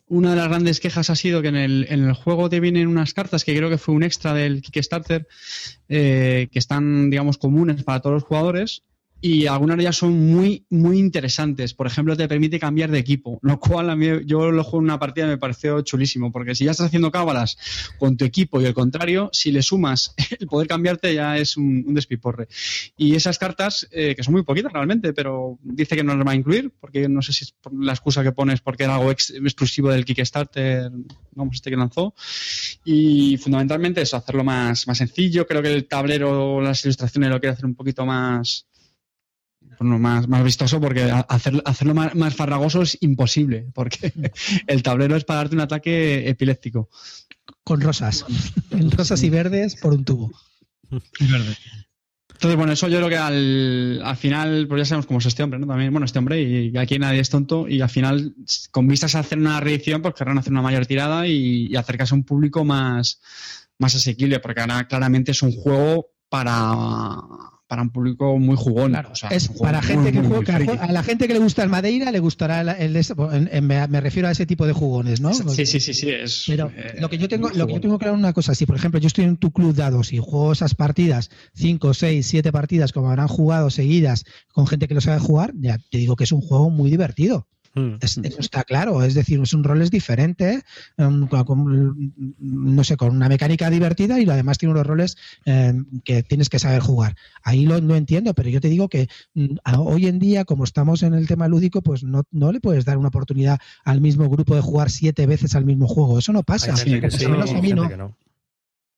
Una 0.07 0.31
de 0.31 0.35
las 0.35 0.49
grandes 0.49 0.79
quejas 0.79 1.09
ha 1.09 1.15
sido 1.15 1.41
que 1.41 1.47
en 1.47 1.55
el, 1.55 1.87
en 1.89 2.03
el 2.03 2.13
juego 2.13 2.49
te 2.49 2.59
vienen 2.59 2.87
unas 2.87 3.13
cartas 3.13 3.43
que 3.43 3.55
creo 3.55 3.69
que 3.69 3.77
fue 3.77 3.95
un 3.95 4.03
extra 4.03 4.33
del 4.33 4.61
Kickstarter, 4.61 5.27
eh, 5.89 6.47
que 6.51 6.59
están, 6.59 7.09
digamos, 7.09 7.37
comunes 7.37 7.83
para 7.83 8.01
todos 8.01 8.15
los 8.15 8.23
jugadores. 8.23 8.83
Y 9.27 9.47
algunas 9.47 9.77
de 9.77 9.81
ellas 9.81 9.95
son 9.97 10.13
muy, 10.31 10.67
muy 10.69 10.99
interesantes. 10.99 11.73
Por 11.73 11.87
ejemplo, 11.87 12.15
te 12.15 12.27
permite 12.27 12.59
cambiar 12.59 12.91
de 12.91 12.99
equipo, 12.99 13.39
lo 13.41 13.59
cual 13.59 13.89
a 13.89 13.95
mí, 13.95 14.05
yo 14.27 14.51
lo 14.51 14.63
juego 14.63 14.77
en 14.77 14.83
una 14.83 14.99
partida 14.99 15.25
me 15.25 15.39
pareció 15.39 15.81
chulísimo, 15.81 16.31
porque 16.31 16.53
si 16.53 16.63
ya 16.65 16.69
estás 16.69 16.85
haciendo 16.85 17.09
cábalas 17.11 17.57
con 17.97 18.17
tu 18.17 18.23
equipo 18.25 18.61
y 18.61 18.65
el 18.65 18.75
contrario, 18.75 19.31
si 19.33 19.51
le 19.51 19.63
sumas 19.63 20.13
el 20.39 20.45
poder 20.45 20.67
cambiarte 20.67 21.11
ya 21.15 21.39
es 21.39 21.57
un, 21.57 21.85
un 21.87 21.95
despiporre. 21.95 22.47
Y 22.97 23.15
esas 23.15 23.39
cartas, 23.39 23.87
eh, 23.89 24.13
que 24.15 24.21
son 24.21 24.35
muy 24.35 24.43
poquitas 24.43 24.71
realmente, 24.71 25.11
pero 25.11 25.57
dice 25.63 25.95
que 25.95 26.03
no 26.03 26.15
las 26.15 26.27
va 26.27 26.33
a 26.33 26.35
incluir, 26.35 26.71
porque 26.79 27.09
no 27.09 27.23
sé 27.23 27.33
si 27.33 27.45
es 27.45 27.55
la 27.79 27.93
excusa 27.93 28.21
que 28.21 28.31
pones 28.31 28.61
porque 28.61 28.83
era 28.83 28.93
algo 28.97 29.09
ex- 29.09 29.31
exclusivo 29.31 29.89
del 29.89 30.05
Kickstarter, 30.05 30.91
vamos, 31.31 31.55
este 31.55 31.71
que 31.71 31.77
lanzó. 31.77 32.13
Y 32.83 33.37
fundamentalmente 33.37 34.01
eso, 34.03 34.17
hacerlo 34.17 34.43
más, 34.43 34.85
más 34.85 34.99
sencillo. 34.99 35.47
Creo 35.47 35.63
que 35.63 35.73
el 35.73 35.87
tablero, 35.87 36.61
las 36.61 36.85
ilustraciones 36.85 37.31
lo 37.31 37.39
quiere 37.39 37.53
hacer 37.53 37.65
un 37.65 37.73
poquito 37.73 38.05
más 38.05 38.67
bueno, 39.79 39.99
más, 39.99 40.27
más 40.27 40.43
vistoso 40.43 40.79
porque 40.81 41.03
hacer- 41.03 41.61
hacerlo 41.65 41.93
más, 41.93 42.15
más 42.15 42.35
farragoso 42.35 42.81
es 42.81 42.97
imposible, 43.01 43.67
porque 43.73 44.11
el 44.67 44.83
tablero 44.83 45.15
es 45.15 45.23
para 45.25 45.39
darte 45.39 45.55
un 45.55 45.61
ataque 45.61 46.27
epiléptico. 46.29 46.89
Con 47.63 47.81
rosas. 47.81 48.25
En 48.71 48.91
rosas 48.91 49.21
y 49.23 49.29
verdes 49.29 49.75
por 49.75 49.93
un 49.93 50.05
tubo. 50.05 50.31
Entonces, 52.33 52.57
bueno, 52.57 52.73
eso 52.73 52.87
yo 52.89 52.97
creo 52.97 53.09
que 53.09 53.17
al, 53.17 54.01
al 54.03 54.17
final, 54.17 54.67
pues 54.67 54.81
ya 54.81 54.85
sabemos 54.85 55.05
cómo 55.05 55.19
es 55.19 55.25
este 55.25 55.41
hombre, 55.41 55.57
¿no? 55.57 55.65
También, 55.67 55.91
bueno, 55.91 56.05
este 56.05 56.19
hombre, 56.19 56.41
y 56.41 56.77
aquí 56.77 56.99
nadie 56.99 57.21
es 57.21 57.29
tonto, 57.29 57.67
y 57.67 57.79
al 57.81 57.89
final, 57.89 58.35
con 58.71 58.87
vistas 58.87 59.15
a 59.15 59.19
hacer 59.19 59.37
una 59.37 59.59
reedición, 59.61 60.01
pues 60.01 60.13
querrán 60.15 60.37
hacer 60.37 60.51
una 60.51 60.61
mayor 60.61 60.85
tirada 60.85 61.25
y, 61.27 61.67
y 61.67 61.75
acercarse 61.75 62.13
a 62.13 62.17
un 62.17 62.23
público 62.25 62.65
más, 62.65 63.21
más 63.79 63.95
asequible, 63.95 64.39
porque 64.39 64.61
ahora 64.61 64.85
claramente 64.87 65.31
es 65.31 65.41
un 65.43 65.53
juego 65.53 66.07
para, 66.29 67.15
para 67.75 67.83
un 67.83 67.89
público 67.89 68.39
muy 68.39 68.55
jugón. 68.55 68.91
Claro, 68.91 69.09
O 69.11 69.15
sea, 69.15 69.29
es 69.31 69.49
para 69.49 69.81
muy, 69.81 69.87
gente 69.89 70.11
que 70.13 70.21
muy, 70.21 70.45
juega, 70.45 70.83
a 70.85 70.91
la 70.93 71.03
gente 71.03 71.27
que 71.27 71.33
le 71.33 71.39
gusta 71.39 71.61
el 71.61 71.69
Madeira 71.69 72.09
le 72.09 72.19
gustará 72.19 72.61
el, 72.61 72.69
el- 72.95 73.05
en- 73.51 73.67
me, 73.67 73.85
me 73.89 73.99
refiero 73.99 74.29
a 74.29 74.31
ese 74.31 74.45
tipo 74.45 74.65
de 74.65 74.71
jugones, 74.71 75.19
¿no? 75.19 75.33
Sí, 75.33 75.65
sí, 75.65 75.81
sí, 75.81 75.93
sí. 75.93 76.09
Es, 76.09 76.45
Pero 76.47 76.71
eh, 76.73 76.95
lo 77.01 77.09
que 77.09 77.17
yo 77.17 77.27
tengo, 77.27 77.49
lo 77.49 77.67
que 77.67 77.73
yo 77.73 77.81
tengo 77.81 77.99
claro 77.99 78.13
es 78.15 78.19
una 78.19 78.31
cosa, 78.31 78.55
si 78.55 78.65
por 78.65 78.77
ejemplo 78.77 78.97
yo 79.01 79.07
estoy 79.07 79.25
en 79.25 79.35
tu 79.35 79.51
club 79.51 79.75
dados 79.75 80.13
y 80.13 80.19
juego 80.19 80.53
esas 80.53 80.73
partidas, 80.73 81.29
cinco, 81.53 81.93
seis, 81.93 82.27
siete 82.27 82.53
partidas, 82.53 82.93
como 82.93 83.09
habrán 83.09 83.27
jugado 83.27 83.69
seguidas 83.69 84.23
con 84.53 84.67
gente 84.67 84.87
que 84.87 84.93
lo 84.93 85.01
sabe 85.01 85.19
jugar, 85.19 85.51
ya 85.59 85.77
te 85.91 85.97
digo 85.97 86.15
que 86.15 86.23
es 86.23 86.31
un 86.31 86.39
juego 86.41 86.69
muy 86.69 86.89
divertido. 86.89 87.47
Es- 87.99 88.17
eso 88.17 88.39
está 88.39 88.63
claro, 88.63 89.03
es 89.03 89.13
decir, 89.15 89.39
es 89.41 89.53
un 89.53 89.63
rol 89.63 89.81
es 89.81 89.91
diferente, 89.91 90.61
um, 90.97 91.27
con- 91.27 91.43
con- 91.43 92.13
no 92.39 92.83
sé, 92.83 92.95
con 92.95 93.15
una 93.15 93.27
mecánica 93.27 93.69
divertida 93.69 94.19
y 94.19 94.29
además 94.29 94.57
tiene 94.57 94.73
unos 94.73 94.87
roles 94.87 95.17
eh, 95.45 95.73
que 96.03 96.23
tienes 96.23 96.49
que 96.49 96.59
saber 96.59 96.79
jugar. 96.81 97.15
Ahí 97.43 97.65
lo 97.65 97.81
no 97.81 97.95
entiendo, 97.95 98.33
pero 98.33 98.49
yo 98.49 98.61
te 98.61 98.69
digo 98.69 98.87
que 98.87 99.07
mm, 99.33 99.55
a- 99.63 99.79
hoy 99.81 100.07
en 100.07 100.19
día, 100.19 100.45
como 100.45 100.63
estamos 100.63 101.03
en 101.03 101.13
el 101.13 101.27
tema 101.27 101.47
lúdico, 101.47 101.81
pues 101.81 102.03
no, 102.03 102.23
no 102.31 102.51
le 102.51 102.61
puedes 102.61 102.85
dar 102.85 102.97
una 102.97 103.09
oportunidad 103.09 103.59
al 103.83 103.99
mismo 104.01 104.29
grupo 104.29 104.55
de 104.55 104.61
jugar 104.61 104.89
siete 104.89 105.25
veces 105.25 105.55
al 105.55 105.65
mismo 105.65 105.87
juego. 105.87 106.17
Eso 106.19 106.31
no 106.33 106.43
pasa. 106.43 106.71
Hay 106.73 106.77
gente 106.77 107.01
que 107.01 107.07
Por 107.09 107.19
sí, 107.19 107.25
lo 107.25 107.31
menos 107.31 107.49
a 107.51 107.55
hay 107.55 107.61
mí 107.61 107.67
gente 107.67 107.81
no. 107.81 107.89
que 107.89 107.97
no. 107.97 108.17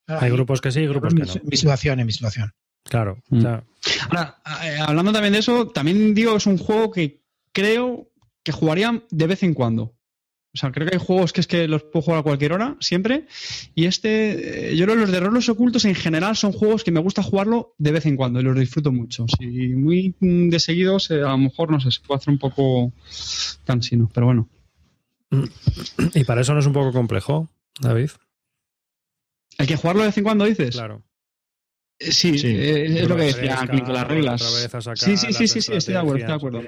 Hay 0.08 0.32
grupos 0.32 0.62
que 0.62 0.72
sí 0.72 0.82
y 0.82 0.88
grupos 0.88 1.14
mi, 1.14 1.22
que 1.22 1.28
no. 1.28 1.34
mi 1.44 1.58
situación, 1.58 2.00
en 2.00 2.06
mi 2.06 2.12
situación. 2.14 2.54
Claro. 2.84 3.18
Mm. 3.30 3.38
o 3.40 3.42
sea, 3.42 3.64
Ahora, 4.10 4.38
eh, 4.64 4.78
hablando 4.80 5.12
también 5.12 5.34
de 5.34 5.40
eso, 5.40 5.68
también 5.68 6.14
digo 6.14 6.32
que 6.32 6.38
es 6.38 6.46
un 6.46 6.58
juego 6.58 6.92
que 6.92 7.22
creo 7.52 8.08
que 8.48 8.54
jugaría 8.54 9.04
de 9.12 9.28
vez 9.28 9.44
en 9.44 9.54
cuando. 9.54 9.94
O 10.54 10.58
sea, 10.58 10.72
creo 10.72 10.88
que 10.88 10.96
hay 10.96 11.06
juegos 11.06 11.34
que 11.34 11.42
es 11.42 11.48
que 11.48 11.68
los 11.68 11.84
puedo 11.84 12.02
jugar 12.02 12.22
a 12.22 12.24
cualquier 12.24 12.54
hora, 12.54 12.78
siempre. 12.80 13.28
Y 13.76 13.88
este, 13.88 14.70
eh, 14.72 14.78
yo 14.78 14.86
creo 14.86 14.96
que 14.96 15.02
los 15.02 15.12
de 15.12 15.20
roles 15.20 15.50
ocultos 15.50 15.84
en 15.84 15.96
general 15.96 16.38
son 16.38 16.54
juegos 16.54 16.86
que 16.86 16.92
me 16.92 17.02
gusta 17.02 17.22
jugarlo 17.22 17.76
de 17.78 17.92
vez 17.92 18.06
en 18.06 18.16
cuando 18.16 18.40
y 18.40 18.44
los 18.44 18.58
disfruto 18.58 18.94
mucho. 18.94 19.26
Si 19.38 19.46
muy 19.76 20.16
de 20.22 20.60
seguidos, 20.62 21.12
eh, 21.12 21.16
a 21.24 21.32
lo 21.32 21.40
mejor, 21.40 21.70
no 21.70 21.82
sé, 21.82 21.92
se 21.92 22.00
puede 22.00 22.20
hacer 22.20 22.32
un 22.32 22.40
poco 22.40 22.94
cansino, 23.66 24.10
pero 24.14 24.28
bueno. 24.28 24.48
y 26.16 26.24
para 26.24 26.40
eso 26.40 26.54
no 26.54 26.62
es 26.62 26.66
un 26.68 26.74
poco 26.74 26.94
complejo, 26.94 27.50
David. 27.82 28.12
¿Hay 29.58 29.68
que 29.68 29.76
jugarlo 29.76 30.04
de 30.04 30.08
vez 30.08 30.18
en 30.18 30.24
cuando, 30.24 30.46
dices? 30.46 30.74
Claro. 30.74 31.04
Eh, 32.00 32.12
Sí, 32.12 32.38
Sí. 32.38 32.48
eh, 32.48 33.02
es 33.02 33.10
lo 33.10 33.16
que 33.16 33.24
decía 33.24 33.58
con 33.68 33.92
las 33.94 34.08
reglas. 34.08 34.42
Sí, 34.96 35.18
sí, 35.18 35.34
sí, 35.34 35.48
sí, 35.48 35.62
sí, 35.62 35.74
estoy 35.74 35.94
de 35.96 36.00
acuerdo, 36.00 36.18
estoy 36.18 36.28
de 36.32 36.36
acuerdo. 36.36 36.62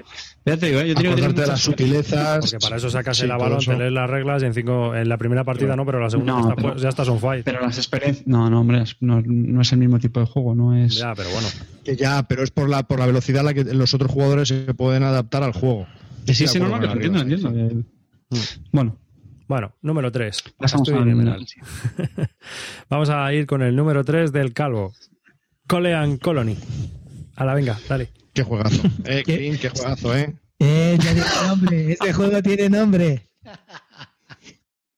Ya 0.44 0.56
te 0.56 0.66
digo, 0.66 0.80
eh, 0.80 0.88
yo 0.88 0.94
tengo 0.96 1.14
que 1.14 1.22
tener 1.22 1.46
las 1.48 1.60
sutilezas. 1.60 2.40
Porque 2.40 2.58
para 2.58 2.76
eso 2.76 2.90
sacas 2.90 3.16
Sí, 3.16 3.26
el 3.26 3.30
eso. 3.30 3.70
te 3.70 3.76
lees 3.78 3.92
las 3.92 4.10
reglas 4.10 4.42
y 4.42 4.46
en, 4.46 4.54
cinco, 4.54 4.94
en 4.96 5.08
la 5.08 5.16
primera 5.18 5.44
partida 5.44 5.76
no, 5.76 5.86
pero 5.86 5.98
en 5.98 6.04
la 6.04 6.10
segunda 6.10 6.32
No, 6.32 6.38
ya, 6.38 6.42
está, 6.50 6.54
pero- 6.56 6.68
pues, 6.72 6.82
ya 6.82 6.88
estás 6.88 7.08
on 7.08 7.20
fire. 7.20 7.44
Pero 7.44 7.60
las 7.60 7.76
experiencias. 7.78 8.26
No, 8.26 8.50
no, 8.50 8.60
hombre, 8.60 8.82
no, 9.00 9.22
no 9.24 9.60
es 9.62 9.72
el 9.72 9.78
mismo 9.78 10.00
tipo 10.00 10.18
de 10.18 10.26
juego, 10.26 10.54
no 10.56 10.76
es. 10.76 10.96
Ya, 10.96 11.14
pero 11.14 11.30
bueno. 11.30 11.46
Que 11.84 11.94
ya, 11.96 12.24
pero 12.24 12.42
es 12.42 12.50
por 12.50 12.68
la, 12.68 12.82
por 12.82 12.98
la 12.98 13.06
velocidad 13.06 13.40
a 13.42 13.44
la 13.44 13.54
que 13.54 13.62
los 13.64 13.94
otros 13.94 14.10
jugadores 14.10 14.48
se 14.48 14.74
pueden 14.74 15.04
adaptar 15.04 15.44
al 15.44 15.52
juego. 15.52 15.86
Sí, 16.26 16.34
sí, 16.34 16.46
de 16.58 16.58
no, 16.60 16.68
no, 16.70 16.80
que 16.80 16.86
entiendo, 16.86 17.20
entiendo. 17.20 17.52
que- 17.52 18.36
Bueno, 18.72 18.96
Bueno, 19.46 19.74
número 19.82 20.10
3. 20.12 20.42
pasamos 20.58 20.88
al. 20.90 21.46
sí. 21.46 21.60
Vamos 22.88 23.10
a 23.10 23.32
ir 23.32 23.46
con 23.46 23.62
el 23.62 23.74
número 23.76 24.04
3 24.04 24.32
del 24.32 24.52
calvo. 24.52 24.92
Colean 25.70 26.16
Colony. 26.18 26.56
A 27.36 27.44
la 27.44 27.54
venga, 27.54 27.78
dale. 27.88 28.08
Qué 28.34 28.42
juegazo. 28.42 28.82
Eh, 29.04 29.22
¿Qué? 29.24 29.36
Clint, 29.38 29.60
qué 29.60 29.68
juegazo, 29.68 30.16
¿eh? 30.16 30.34
Eh, 30.58 30.98
ya 31.00 31.12
tiene 31.14 31.26
nombre, 31.46 31.92
este 31.92 32.12
juego 32.12 32.42
tiene 32.42 32.68
nombre. 32.68 33.22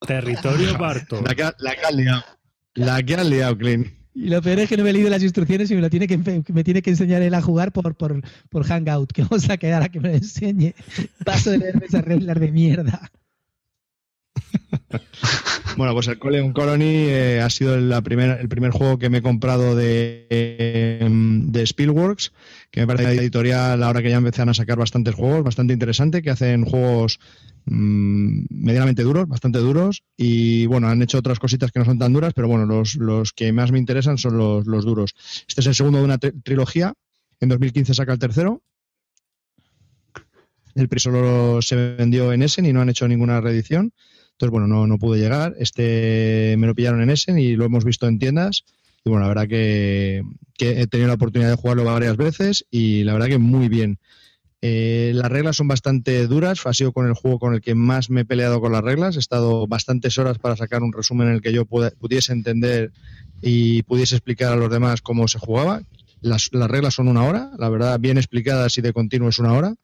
Territorio 0.06 0.76
Barto. 0.78 1.20
La 1.22 1.34
que, 1.34 1.42
ha- 1.42 1.54
la 1.58 1.74
que 1.76 1.80
has 1.86 1.94
liado. 1.94 2.24
La 2.74 3.02
que 3.02 3.14
has 3.14 3.26
liado, 3.26 3.58
Clint. 3.58 3.86
Y 4.14 4.28
lo 4.28 4.40
peor 4.40 4.60
es 4.60 4.68
que 4.70 4.76
no 4.78 4.84
me 4.84 4.90
he 4.90 4.92
leído 4.94 5.10
las 5.10 5.22
instrucciones 5.22 5.70
y 5.70 5.74
me 5.74 5.80
lo 5.82 5.88
tiene 5.90 6.06
que 6.06 6.18
me 6.48 6.64
tiene 6.64 6.82
que 6.82 6.90
enseñar 6.90 7.20
él 7.22 7.32
a 7.34 7.40
jugar 7.42 7.72
por, 7.72 7.94
por, 7.94 8.20
por 8.50 8.64
Hangout, 8.64 9.12
que 9.12 9.22
vamos 9.22 9.48
a 9.50 9.56
quedar 9.58 9.82
a 9.82 9.88
que 9.90 10.00
me 10.00 10.08
lo 10.08 10.14
enseñe. 10.14 10.74
Paso 11.24 11.50
de 11.50 11.58
leerme 11.58 11.86
esas 11.86 12.04
reglas 12.04 12.38
de 12.40 12.50
mierda. 12.50 13.10
bueno, 15.76 15.94
pues 15.94 16.08
el 16.08 16.18
Coleon 16.18 16.52
Colony 16.52 17.06
eh, 17.08 17.40
ha 17.40 17.50
sido 17.50 17.78
la 17.78 18.02
primera, 18.02 18.34
el 18.34 18.48
primer 18.48 18.70
juego 18.70 18.98
que 18.98 19.10
me 19.10 19.18
he 19.18 19.22
comprado 19.22 19.74
de, 19.74 20.26
de 21.00 21.62
Spielworks, 21.62 22.32
que 22.70 22.80
me 22.80 22.86
parece 22.86 23.14
editorial 23.14 23.82
ahora 23.82 24.02
que 24.02 24.10
ya 24.10 24.16
empiezan 24.16 24.48
a 24.48 24.54
sacar 24.54 24.78
bastantes 24.78 25.14
juegos, 25.14 25.44
bastante 25.44 25.72
interesante, 25.72 26.22
que 26.22 26.30
hacen 26.30 26.64
juegos 26.64 27.20
mmm, 27.64 28.44
medianamente 28.50 29.02
duros, 29.02 29.28
bastante 29.28 29.58
duros, 29.58 30.02
y 30.16 30.66
bueno, 30.66 30.88
han 30.88 31.02
hecho 31.02 31.18
otras 31.18 31.38
cositas 31.38 31.72
que 31.72 31.78
no 31.78 31.84
son 31.84 31.98
tan 31.98 32.12
duras, 32.12 32.32
pero 32.34 32.48
bueno, 32.48 32.66
los, 32.66 32.96
los 32.96 33.32
que 33.32 33.52
más 33.52 33.72
me 33.72 33.78
interesan 33.78 34.18
son 34.18 34.36
los, 34.36 34.66
los 34.66 34.84
duros. 34.84 35.14
Este 35.48 35.60
es 35.60 35.66
el 35.66 35.74
segundo 35.74 35.98
de 35.98 36.04
una 36.04 36.18
trilogía, 36.18 36.94
en 37.40 37.48
2015 37.48 37.94
saca 37.94 38.12
el 38.12 38.18
tercero, 38.18 38.62
el 40.74 40.88
PRI 40.88 41.00
solo 41.00 41.60
se 41.60 41.76
vendió 41.76 42.32
en 42.32 42.42
Essen 42.42 42.64
y 42.66 42.72
no 42.72 42.80
han 42.80 42.88
hecho 42.88 43.06
ninguna 43.06 43.40
reedición. 43.40 43.92
Entonces, 44.42 44.58
bueno, 44.58 44.66
no, 44.66 44.88
no 44.88 44.98
pude 44.98 45.20
llegar. 45.20 45.54
Este 45.56 46.56
me 46.58 46.66
lo 46.66 46.74
pillaron 46.74 47.00
en 47.00 47.10
Essen 47.10 47.38
y 47.38 47.54
lo 47.54 47.64
hemos 47.64 47.84
visto 47.84 48.08
en 48.08 48.18
tiendas. 48.18 48.64
Y 49.04 49.08
bueno, 49.08 49.22
la 49.22 49.28
verdad 49.28 49.46
que, 49.46 50.24
que 50.58 50.80
he 50.80 50.88
tenido 50.88 51.06
la 51.06 51.14
oportunidad 51.14 51.48
de 51.48 51.54
jugarlo 51.54 51.84
varias 51.84 52.16
veces 52.16 52.66
y 52.68 53.04
la 53.04 53.12
verdad 53.12 53.28
que 53.28 53.38
muy 53.38 53.68
bien. 53.68 54.00
Eh, 54.60 55.12
las 55.14 55.30
reglas 55.30 55.54
son 55.54 55.68
bastante 55.68 56.26
duras. 56.26 56.66
Ha 56.66 56.74
sido 56.74 56.90
con 56.90 57.06
el 57.06 57.14
juego 57.14 57.38
con 57.38 57.54
el 57.54 57.60
que 57.60 57.76
más 57.76 58.10
me 58.10 58.22
he 58.22 58.24
peleado 58.24 58.60
con 58.60 58.72
las 58.72 58.82
reglas. 58.82 59.14
He 59.14 59.20
estado 59.20 59.68
bastantes 59.68 60.18
horas 60.18 60.38
para 60.38 60.56
sacar 60.56 60.82
un 60.82 60.92
resumen 60.92 61.28
en 61.28 61.34
el 61.34 61.40
que 61.40 61.52
yo 61.52 61.64
pudiese 61.64 62.32
entender 62.32 62.90
y 63.42 63.84
pudiese 63.84 64.16
explicar 64.16 64.52
a 64.52 64.56
los 64.56 64.72
demás 64.72 65.02
cómo 65.02 65.28
se 65.28 65.38
jugaba. 65.38 65.82
Las, 66.20 66.48
las 66.52 66.68
reglas 66.68 66.94
son 66.94 67.06
una 67.06 67.22
hora, 67.22 67.52
la 67.58 67.68
verdad, 67.68 68.00
bien 68.00 68.18
explicadas 68.18 68.76
y 68.76 68.80
de 68.80 68.92
continuo 68.92 69.28
es 69.28 69.38
una 69.38 69.52
hora. 69.52 69.76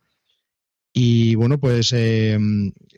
Y 1.01 1.37
bueno, 1.37 1.61
pues 1.61 1.93
eh, 1.93 2.37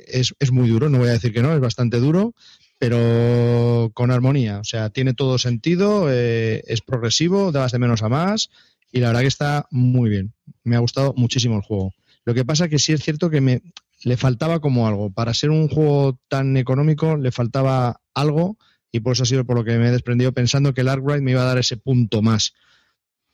es, 0.06 0.34
es, 0.38 0.52
muy 0.52 0.70
duro, 0.70 0.88
no 0.88 0.96
voy 0.96 1.08
a 1.08 1.12
decir 1.12 1.34
que 1.34 1.42
no, 1.42 1.52
es 1.52 1.60
bastante 1.60 1.98
duro, 1.98 2.34
pero 2.78 3.90
con 3.92 4.10
armonía. 4.10 4.58
O 4.58 4.64
sea, 4.64 4.88
tiene 4.88 5.12
todo 5.12 5.36
sentido, 5.36 6.06
eh, 6.10 6.62
es 6.66 6.80
progresivo, 6.80 7.52
das 7.52 7.72
de 7.72 7.78
menos 7.78 8.02
a 8.02 8.08
más 8.08 8.48
y 8.90 9.00
la 9.00 9.08
verdad 9.08 9.20
que 9.20 9.26
está 9.26 9.66
muy 9.70 10.08
bien. 10.08 10.32
Me 10.64 10.76
ha 10.76 10.78
gustado 10.78 11.12
muchísimo 11.14 11.56
el 11.56 11.62
juego. 11.62 11.92
Lo 12.24 12.32
que 12.32 12.46
pasa 12.46 12.70
que 12.70 12.78
sí 12.78 12.94
es 12.94 13.02
cierto 13.02 13.28
que 13.28 13.42
me 13.42 13.60
le 14.02 14.16
faltaba 14.16 14.60
como 14.60 14.88
algo. 14.88 15.10
Para 15.10 15.34
ser 15.34 15.50
un 15.50 15.68
juego 15.68 16.18
tan 16.28 16.56
económico 16.56 17.18
le 17.18 17.32
faltaba 17.32 18.00
algo 18.14 18.56
y 18.90 19.00
por 19.00 19.12
eso 19.12 19.24
ha 19.24 19.26
sido 19.26 19.44
por 19.44 19.56
lo 19.56 19.64
que 19.64 19.76
me 19.76 19.88
he 19.88 19.92
desprendido 19.92 20.32
pensando 20.32 20.72
que 20.72 20.80
el 20.80 20.88
Arkwright 20.88 21.22
me 21.22 21.32
iba 21.32 21.42
a 21.42 21.52
dar 21.52 21.58
ese 21.58 21.76
punto 21.76 22.22
más. 22.22 22.54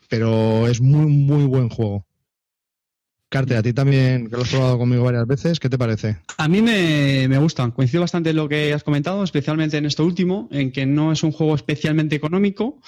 Pero 0.08 0.66
es 0.66 0.80
muy, 0.80 1.06
muy 1.06 1.44
buen 1.44 1.68
juego. 1.68 2.05
Carte, 3.28 3.56
a 3.56 3.62
ti 3.62 3.72
también, 3.72 4.28
que 4.28 4.36
lo 4.36 4.42
has 4.42 4.50
probado 4.50 4.78
conmigo 4.78 5.02
varias 5.02 5.26
veces, 5.26 5.58
¿qué 5.58 5.68
te 5.68 5.76
parece? 5.76 6.18
A 6.38 6.46
mí 6.46 6.62
me, 6.62 7.26
me 7.28 7.38
gusta, 7.38 7.68
coincido 7.70 8.02
bastante 8.02 8.30
en 8.30 8.36
lo 8.36 8.48
que 8.48 8.72
has 8.72 8.84
comentado, 8.84 9.24
especialmente 9.24 9.76
en 9.76 9.86
esto 9.86 10.04
último, 10.04 10.48
en 10.52 10.70
que 10.70 10.86
no 10.86 11.10
es 11.10 11.24
un 11.24 11.32
juego 11.32 11.56
especialmente 11.56 12.14
económico, 12.14 12.80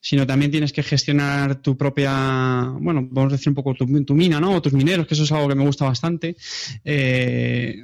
sino 0.00 0.26
también 0.28 0.52
tienes 0.52 0.72
que 0.72 0.84
gestionar 0.84 1.60
tu 1.60 1.76
propia, 1.76 2.72
bueno, 2.78 3.08
vamos 3.10 3.32
a 3.32 3.36
decir 3.36 3.48
un 3.48 3.56
poco 3.56 3.74
tu, 3.74 4.04
tu 4.04 4.14
mina, 4.14 4.38
¿no? 4.38 4.54
O 4.54 4.62
tus 4.62 4.72
mineros, 4.72 5.08
que 5.08 5.14
eso 5.14 5.24
es 5.24 5.32
algo 5.32 5.48
que 5.48 5.56
me 5.56 5.66
gusta 5.66 5.86
bastante. 5.86 6.36
Eh, 6.84 7.82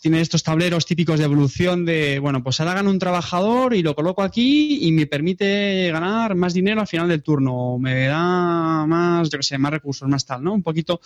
tiene 0.00 0.20
estos 0.20 0.42
tableros 0.42 0.86
típicos 0.86 1.18
de 1.18 1.24
evolución 1.24 1.84
de, 1.84 2.18
bueno, 2.18 2.42
pues 2.42 2.60
ahora 2.60 2.74
gano 2.74 2.90
un 2.90 2.98
trabajador 2.98 3.74
y 3.74 3.82
lo 3.82 3.94
coloco 3.94 4.22
aquí 4.22 4.86
y 4.86 4.92
me 4.92 5.06
permite 5.06 5.90
ganar 5.90 6.34
más 6.34 6.54
dinero 6.54 6.80
al 6.80 6.86
final 6.86 7.08
del 7.08 7.22
turno, 7.22 7.78
me 7.78 8.06
da 8.06 8.86
más, 8.86 9.30
yo 9.30 9.38
que 9.38 9.42
sé, 9.42 9.58
más 9.58 9.72
recursos, 9.72 10.08
más 10.08 10.24
tal, 10.24 10.42
¿no? 10.44 10.54
Un 10.54 10.62
poquito 10.62 11.00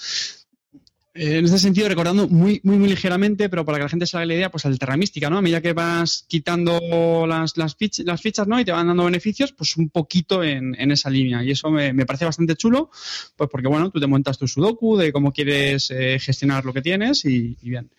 en 1.21 1.45
este 1.45 1.59
sentido, 1.59 1.89
recordando 1.89 2.29
muy, 2.29 2.61
muy, 2.63 2.77
muy 2.77 2.89
ligeramente, 2.89 3.49
pero 3.49 3.65
para 3.65 3.79
que 3.79 3.85
la 3.85 3.89
gente 3.89 4.07
se 4.07 4.17
haga 4.17 4.27
la 4.27 4.35
idea, 4.35 4.51
pues 4.51 4.65
al 4.67 4.79
Terra 4.79 4.97
Mística, 4.97 5.29
¿no? 5.29 5.39
A 5.39 5.43
medida 5.43 5.61
que 5.61 5.73
vas 5.73 6.25
quitando 6.29 7.27
las, 7.27 7.57
las, 7.57 7.75
fichas, 7.75 8.07
las 8.07 8.21
fichas, 8.21 8.47
¿no? 8.47 8.61
Y 8.61 8.65
te 8.65 8.71
van 8.71 8.87
dando 8.87 9.05
beneficios, 9.05 9.53
pues 9.53 9.77
un 9.77 9.91
poquito 9.91 10.45
en, 10.45 10.77
en 10.79 10.93
esa 10.93 11.11
línea. 11.11 11.43
Y 11.43 11.51
eso 11.51 11.71
me, 11.71 11.93
me, 11.93 12.07
parece 12.07 12.25
bastante 12.25 12.55
chulo, 12.55 12.91
pues 13.37 13.51
porque, 13.51 13.67
bueno, 13.67 13.91
tú 13.91 13.99
te 13.99 14.07
montas 14.07 14.39
tu 14.39 14.47
sudoku 14.47 14.97
de 14.97 15.13
cómo 15.13 15.33
quieres 15.33 15.91
eh, 15.91 16.19
gestionar 16.21 16.65
lo 16.65 16.73
que 16.73 16.83
tienes 16.83 17.25
y, 17.25 17.57
y, 17.63 17.71
bien. 17.71 17.91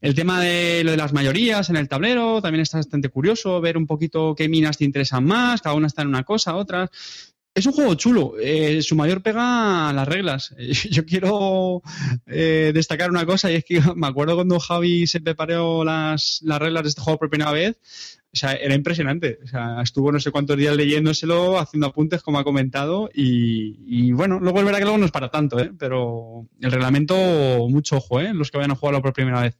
El 0.00 0.14
tema 0.14 0.40
de 0.40 0.82
lo 0.82 0.92
de 0.92 0.96
las 0.96 1.12
mayorías 1.12 1.68
en 1.68 1.76
el 1.76 1.88
tablero 1.88 2.40
también 2.40 2.62
está 2.62 2.78
bastante 2.78 3.10
curioso, 3.10 3.60
ver 3.60 3.76
un 3.76 3.86
poquito 3.86 4.34
qué 4.34 4.48
minas 4.48 4.78
te 4.78 4.84
interesan 4.84 5.24
más, 5.24 5.60
cada 5.60 5.76
una 5.76 5.86
está 5.86 6.02
en 6.02 6.08
una 6.08 6.24
cosa, 6.24 6.56
otras. 6.56 6.90
Es 7.54 7.66
un 7.66 7.72
juego 7.72 7.94
chulo. 7.94 8.34
Eh, 8.40 8.80
su 8.82 8.96
mayor 8.96 9.22
pega 9.22 9.92
las 9.92 10.08
reglas. 10.08 10.54
Yo 10.90 11.04
quiero 11.04 11.82
eh, 12.26 12.72
destacar 12.74 13.10
una 13.10 13.26
cosa 13.26 13.50
y 13.50 13.56
es 13.56 13.64
que 13.64 13.80
me 13.96 14.06
acuerdo 14.06 14.36
cuando 14.36 14.58
Javi 14.58 15.06
se 15.06 15.20
preparó 15.20 15.84
las, 15.84 16.40
las 16.42 16.58
reglas 16.58 16.84
de 16.84 16.88
este 16.90 17.02
juego 17.02 17.18
por 17.18 17.30
primera 17.30 17.52
vez. 17.52 17.78
O 18.34 18.36
sea, 18.36 18.54
era 18.54 18.74
impresionante. 18.74 19.38
O 19.44 19.46
sea, 19.46 19.82
estuvo 19.82 20.10
no 20.10 20.18
sé 20.18 20.30
cuántos 20.30 20.56
días 20.56 20.74
leyéndoselo, 20.74 21.58
haciendo 21.58 21.88
apuntes, 21.88 22.22
como 22.22 22.38
ha 22.38 22.44
comentado. 22.44 23.10
Y, 23.12 24.10
bueno, 24.12 24.40
luego 24.40 24.60
es 24.60 24.64
verdad 24.64 24.78
que 24.78 24.84
luego 24.84 24.98
no 24.98 25.04
es 25.04 25.12
para 25.12 25.30
tanto, 25.30 25.60
¿eh? 25.60 25.70
pero 25.78 26.46
el 26.60 26.72
reglamento, 26.72 27.14
mucho 27.68 27.98
ojo, 27.98 28.20
¿eh? 28.20 28.32
los 28.32 28.50
que 28.50 28.56
vayan 28.56 28.70
a 28.70 28.76
jugarlo 28.76 29.02
por 29.02 29.12
primera 29.12 29.42
vez. 29.42 29.58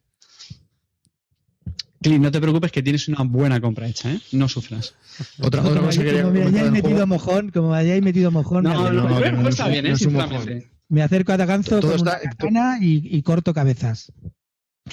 Clint, 2.03 2.23
no 2.23 2.31
te 2.31 2.39
preocupes 2.39 2.71
que 2.71 2.83
tienes 2.83 3.07
una 3.07 3.23
buena 3.23 3.59
compra 3.59 3.87
hecha, 3.87 4.11
¿eh? 4.11 4.19
No 4.31 4.47
sufras. 4.47 4.93
Otra, 5.41 5.63
otra 5.63 5.81
cosa 5.81 6.03
que 6.03 6.21
como 6.21 6.33
me 6.33 6.43
hayáis 6.43 6.71
metido 6.71 7.07
mojón, 7.07 7.49
como 7.49 7.71
me 7.71 7.77
hayáis 7.77 8.03
metido 8.03 8.29
mojón. 8.29 8.65
No, 8.65 8.91
no, 8.91 8.91
no, 8.91 9.19
no, 9.19 9.41
no 9.41 9.49
está 9.49 9.67
bien, 9.67 9.87
¿eh? 9.87 10.69
Me 10.89 11.01
acerco 11.01 11.31
a 11.31 11.37
Taganzo 11.37 11.81
con 11.81 12.49
una 12.49 12.77
y 12.79 13.21
corto 13.23 13.53
cabezas. 13.53 14.11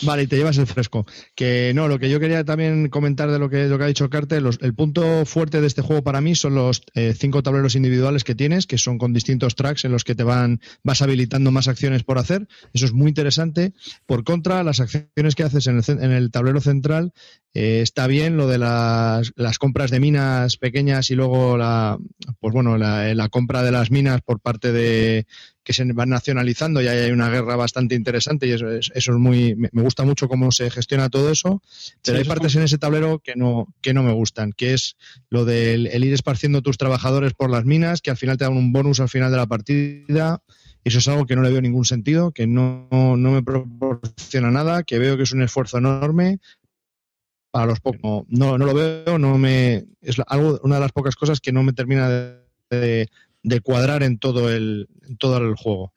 Vale, 0.03 0.23
y 0.23 0.27
te 0.29 0.37
llevas 0.37 0.57
el 0.57 0.69
fresco. 0.69 1.05
Que 1.35 1.73
no, 1.75 1.89
lo 1.89 1.99
que 1.99 2.09
yo 2.09 2.21
quería 2.21 2.45
también 2.45 2.89
comentar 2.89 3.31
de 3.31 3.41
lo 3.41 3.51
que, 3.51 3.67
lo 3.67 3.77
que 3.77 3.85
ha 3.85 3.89
dicho 3.89 4.09
Carter, 4.09 4.43
el 4.61 4.75
punto 4.75 5.27
fuerte 5.27 5.61
de 5.61 5.67
este 5.67 5.83
juego 5.83 6.03
para 6.03 6.21
mí 6.21 6.37
son 6.37 6.55
los 6.55 6.83
eh, 6.95 7.13
cinco 7.19 7.43
tableros 7.43 7.75
individuales 7.75 8.23
que 8.23 8.37
tienes, 8.37 8.67
que 8.67 8.79
son 8.79 8.99
con 8.99 9.13
distintos 9.13 9.57
tracks 9.57 9.85
en 9.85 9.93
los 9.93 10.05
que 10.05 10.15
te 10.15 10.23
van, 10.23 10.61
vas 10.85 11.03
habilitando 11.03 11.51
más 11.51 11.67
acciones 11.67 12.05
por 12.05 12.19
hacer. 12.19 12.47
Eso 12.73 12.87
es 12.87 12.93
muy 12.93 13.09
interesante. 13.09 13.73
Por 14.07 14.23
contra, 14.23 14.63
las 14.63 14.79
acciones 14.79 15.35
que 15.35 15.43
haces 15.43 15.67
en 15.67 15.79
el, 15.79 15.85
en 15.89 16.13
el 16.13 16.31
tablero 16.31 16.61
central, 16.61 17.13
eh, 17.53 17.81
está 17.83 18.07
bien 18.07 18.37
lo 18.37 18.47
de 18.47 18.59
las, 18.59 19.33
las, 19.35 19.59
compras 19.59 19.91
de 19.91 19.99
minas 19.99 20.57
pequeñas 20.57 21.11
y 21.11 21.17
luego 21.17 21.57
la, 21.57 21.99
pues 22.39 22.55
bueno, 22.55 22.79
la 22.79 23.29
compra 23.29 23.65
de 23.65 23.73
las 23.73 23.91
minas 23.91 24.21
por 24.23 24.39
parte 24.39 24.71
de, 24.71 25.27
que 25.63 25.73
se 25.73 25.85
van 25.93 26.09
nacionalizando 26.09 26.81
y 26.81 26.89
hay 26.89 27.11
una 27.11 27.29
guerra 27.29 27.57
bastante 27.57 27.95
interesante 27.95 28.47
y 28.47 28.53
eso 28.53 28.71
es, 28.71 28.91
eso 28.95 29.13
es 29.13 29.19
muy 29.19 29.55
me 29.57 29.83
gusta 29.83 30.05
mucho 30.05 30.29
cómo 30.29 30.53
se 30.53 30.71
gestiona 30.71 31.11
todo 31.11 31.31
eso 31.31 31.63
pero 32.03 32.17
sí, 32.17 32.23
hay 32.23 32.29
partes 32.29 32.55
en 32.57 32.63
ese 32.63 32.79
tablero 32.79 33.19
que 33.19 33.37
no 33.37 33.67
que 33.83 33.93
no 33.93 34.03
me 34.03 34.13
gustan 34.13 34.53
que 34.53 34.75
es 34.75 34.97
lo 35.29 35.45
del 35.45 35.87
el 35.89 36.05
ir 36.05 36.15
esparciendo 36.15 36.63
tus 36.63 36.79
trabajadores 36.79 37.35
por 37.35 37.51
las 37.51 37.65
minas 37.65 38.01
que 38.01 38.11
al 38.11 38.17
final 38.17 38.39
te 38.39 38.45
dan 38.45 38.57
un 38.57 38.73
bonus 38.73 39.01
al 39.01 39.09
final 39.09 39.31
de 39.31 39.37
la 39.37 39.47
partida 39.47 40.43
eso 40.85 40.99
es 40.99 41.09
algo 41.09 41.27
que 41.27 41.37
no 41.37 41.43
le 41.43 41.51
veo 41.51 41.61
ningún 41.61 41.85
sentido 41.85 42.33
que 42.33 42.47
no, 42.47 42.89
no 42.91 43.31
me 43.31 43.43
proporciona 43.43 44.51
nada 44.51 44.83
que 44.83 44.99
veo 44.99 45.17
que 45.17 45.25
es 45.25 45.33
un 45.33 45.43
esfuerzo 45.43 45.79
enorme. 45.79 46.39
Para 47.51 47.67
los 47.67 47.81
pocos 47.81 48.01
no, 48.01 48.25
no, 48.29 48.59
no 48.59 48.67
lo 48.67 48.75
veo 48.75 49.19
no 49.19 49.37
me 49.37 49.85
es 50.01 50.17
algo 50.29 50.61
una 50.63 50.77
de 50.77 50.81
las 50.81 50.93
pocas 50.93 51.17
cosas 51.17 51.41
que 51.41 51.53
no 51.53 51.65
me 51.65 51.73
termina 51.73 52.09
de, 52.09 52.39
de 52.71 53.11
de 53.43 53.61
cuadrar 53.61 54.03
en 54.03 54.19
todo 54.19 54.51
el, 54.51 54.89
en 55.09 55.17
todo 55.17 55.39
el 55.39 55.55
juego. 55.55 55.95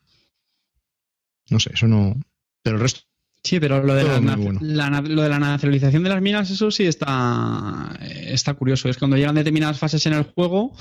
No 1.50 1.60
sé, 1.60 1.72
eso 1.74 1.88
no. 1.88 2.16
Pero 2.62 2.78
el 2.78 2.82
resto. 2.82 3.02
Sí, 3.44 3.60
pero 3.60 3.84
lo 3.84 3.94
de, 3.94 4.06
la, 4.06 4.38
bueno. 4.38 4.60
la, 4.62 5.02
lo 5.02 5.22
de 5.22 5.28
la 5.28 5.38
nacionalización 5.38 6.02
de 6.04 6.10
las 6.10 6.22
minas, 6.22 6.50
eso 6.50 6.72
sí 6.72 6.86
está, 6.86 7.94
está 8.02 8.54
curioso. 8.54 8.88
Es 8.88 8.98
cuando 8.98 9.18
llegan 9.18 9.36
determinadas 9.36 9.78
fases 9.78 10.06
en 10.06 10.14
el 10.14 10.24
juego, 10.24 10.68
o 10.68 10.78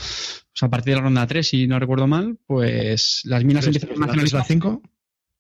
sea, 0.55 0.69
a 0.69 0.71
partir 0.71 0.93
de 0.93 1.01
la 1.01 1.03
ronda 1.03 1.27
3, 1.27 1.49
si 1.49 1.67
no 1.67 1.81
recuerdo 1.81 2.07
mal, 2.07 2.39
pues 2.47 3.23
las 3.25 3.43
minas 3.43 3.67
empiezan 3.67 3.91
a 3.91 4.07
nacionalizar. 4.07 4.45
5? 4.47 4.81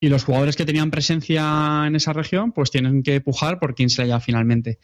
Y 0.00 0.08
los 0.08 0.24
jugadores 0.24 0.56
que 0.56 0.64
tenían 0.64 0.90
presencia 0.90 1.84
en 1.86 1.94
esa 1.94 2.12
región, 2.12 2.50
pues 2.50 2.72
tienen 2.72 3.04
que 3.04 3.20
pujar 3.20 3.60
por 3.60 3.76
quien 3.76 3.88
se 3.88 4.04
lleva 4.04 4.18
finalmente. 4.18 4.80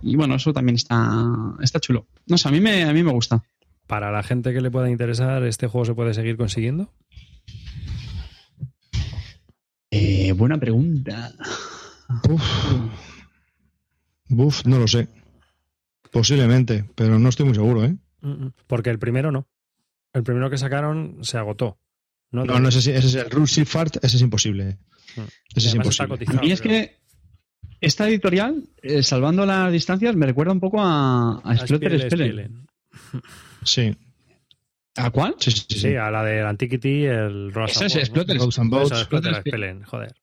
Y 0.00 0.14
bueno, 0.14 0.36
eso 0.36 0.52
también 0.52 0.76
está, 0.76 1.26
está 1.60 1.80
chulo. 1.80 2.06
No 2.26 2.38
sé, 2.38 2.46
a 2.48 2.52
mí 2.52 2.60
me, 2.60 2.84
a 2.84 2.92
mí 2.92 3.02
me 3.02 3.10
gusta. 3.10 3.42
Para 3.90 4.12
la 4.12 4.22
gente 4.22 4.52
que 4.52 4.60
le 4.60 4.70
pueda 4.70 4.88
interesar, 4.88 5.42
¿este 5.42 5.66
juego 5.66 5.84
se 5.84 5.94
puede 5.94 6.14
seguir 6.14 6.36
consiguiendo? 6.36 6.94
Eh, 9.90 10.30
buena 10.30 10.58
pregunta. 10.58 11.32
Uf. 12.28 12.42
Uf, 14.30 14.64
no 14.64 14.78
lo 14.78 14.86
sé. 14.86 15.08
Posiblemente, 16.12 16.88
pero 16.94 17.18
no 17.18 17.30
estoy 17.30 17.46
muy 17.46 17.56
seguro, 17.56 17.84
¿eh? 17.84 17.96
Porque 18.68 18.90
el 18.90 19.00
primero 19.00 19.32
no. 19.32 19.48
El 20.12 20.22
primero 20.22 20.48
que 20.48 20.56
sacaron 20.56 21.18
se 21.22 21.38
agotó. 21.38 21.80
No, 22.30 22.44
no, 22.44 22.60
no 22.60 22.68
ese, 22.68 22.78
ese 22.78 23.08
es 23.08 23.14
el 23.16 23.28
Rusty 23.28 23.64
Fart, 23.64 23.96
ese 24.04 24.18
es 24.18 24.22
imposible. 24.22 24.78
Ese 25.56 25.66
es 25.66 25.74
imposible. 25.74 26.16
A 26.28 26.40
mí 26.40 26.52
es 26.52 26.60
que 26.60 27.00
esta 27.80 28.08
editorial, 28.08 28.68
eh, 28.82 29.02
salvando 29.02 29.44
las 29.44 29.72
distancias, 29.72 30.14
me 30.14 30.26
recuerda 30.26 30.52
un 30.52 30.60
poco 30.60 30.80
a, 30.80 31.40
a, 31.42 31.50
a 31.50 31.56
Spellen. 31.66 32.68
Sí. 33.64 33.94
¿A 34.96 35.10
cuál? 35.10 35.36
Sí, 35.38 35.50
sí, 35.50 35.64
sí. 35.68 35.78
Sí, 35.80 35.94
a 35.96 36.10
la 36.10 36.24
del 36.24 36.44
Antiquity, 36.46 37.04
el 37.04 37.52
es 37.54 38.58
and 38.58 38.70
Boats, 38.70 38.90
Boats. 38.90 39.00
Exploter 39.00 39.32
Exploter 39.32 39.34
Spelen, 39.52 39.82
joder. 39.84 40.14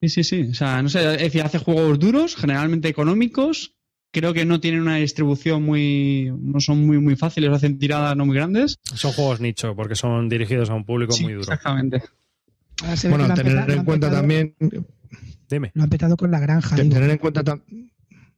Sí, 0.00 0.08
sí, 0.08 0.24
sí. 0.24 0.48
O 0.50 0.54
sea, 0.54 0.82
no 0.82 0.88
sé, 0.88 1.14
es 1.14 1.18
decir, 1.20 1.42
hace 1.42 1.58
juegos 1.58 1.98
duros, 1.98 2.36
generalmente 2.36 2.88
económicos. 2.88 3.72
Creo 4.12 4.32
que 4.32 4.46
no 4.46 4.60
tienen 4.60 4.80
una 4.80 4.96
distribución 4.96 5.62
muy. 5.62 6.32
no 6.40 6.60
son 6.60 6.86
muy, 6.86 6.98
muy 6.98 7.16
fáciles, 7.16 7.50
hacen 7.50 7.78
tiradas 7.78 8.16
no 8.16 8.24
muy 8.24 8.36
grandes. 8.36 8.78
Son 8.94 9.12
juegos 9.12 9.40
nicho, 9.40 9.74
porque 9.76 9.94
son 9.94 10.28
dirigidos 10.28 10.70
a 10.70 10.74
un 10.74 10.84
público 10.84 11.12
Sí, 11.12 11.24
muy 11.24 11.32
duro. 11.34 11.42
Exactamente. 11.42 12.02
Bueno, 13.08 13.32
tener 13.34 13.52
petado- 13.54 13.72
en 13.72 13.84
cuenta 13.84 14.06
petado- 14.08 14.20
también, 14.20 14.54
Dime, 15.48 15.70
Lo 15.74 15.82
han 15.84 15.88
petado 15.90 16.16
con 16.16 16.30
la 16.30 16.40
granja. 16.40 16.76
digo. 16.76 16.94
tener 16.94 17.10
en 17.10 17.18
cuenta 17.18 17.44
tam- 17.44 17.62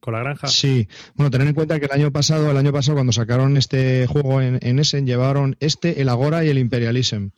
con 0.00 0.14
la 0.14 0.20
granja. 0.20 0.46
Sí, 0.48 0.88
bueno, 1.14 1.30
tener 1.30 1.48
en 1.48 1.54
cuenta 1.54 1.78
que 1.80 1.86
el 1.86 1.92
año 1.92 2.10
pasado, 2.12 2.50
el 2.50 2.56
año 2.56 2.72
pasado 2.72 2.96
cuando 2.96 3.12
sacaron 3.12 3.56
este 3.56 4.06
juego 4.06 4.40
en, 4.40 4.58
en 4.62 4.78
Essen, 4.78 5.06
llevaron 5.06 5.56
este, 5.60 6.00
el 6.00 6.08
Agora 6.08 6.44
y 6.44 6.48
el 6.48 6.58
Imperialism. 6.58 7.28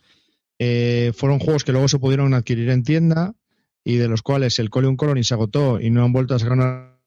Eh, 0.58 1.12
fueron 1.16 1.38
juegos 1.38 1.64
que 1.64 1.72
luego 1.72 1.88
se 1.88 1.98
pudieron 1.98 2.34
adquirir 2.34 2.68
en 2.70 2.82
tienda 2.84 3.34
y 3.82 3.96
de 3.96 4.08
los 4.08 4.20
cuales 4.22 4.58
el 4.58 4.68
Colion 4.68 4.96
Colony 4.96 5.24
se 5.24 5.32
agotó 5.34 5.80
y 5.80 5.88
no 5.90 6.04
han 6.04 6.12
vuelto 6.12 6.34
a 6.34 6.38
sacar 6.38 6.52
una 6.52 6.98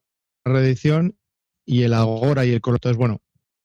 reedición 0.44 1.16
y 1.64 1.82
el 1.82 1.94
Agora 1.94 2.44
y 2.44 2.50
el 2.50 2.60
Colon. 2.60 2.76
Entonces, 2.78 2.98
bueno, 2.98 3.20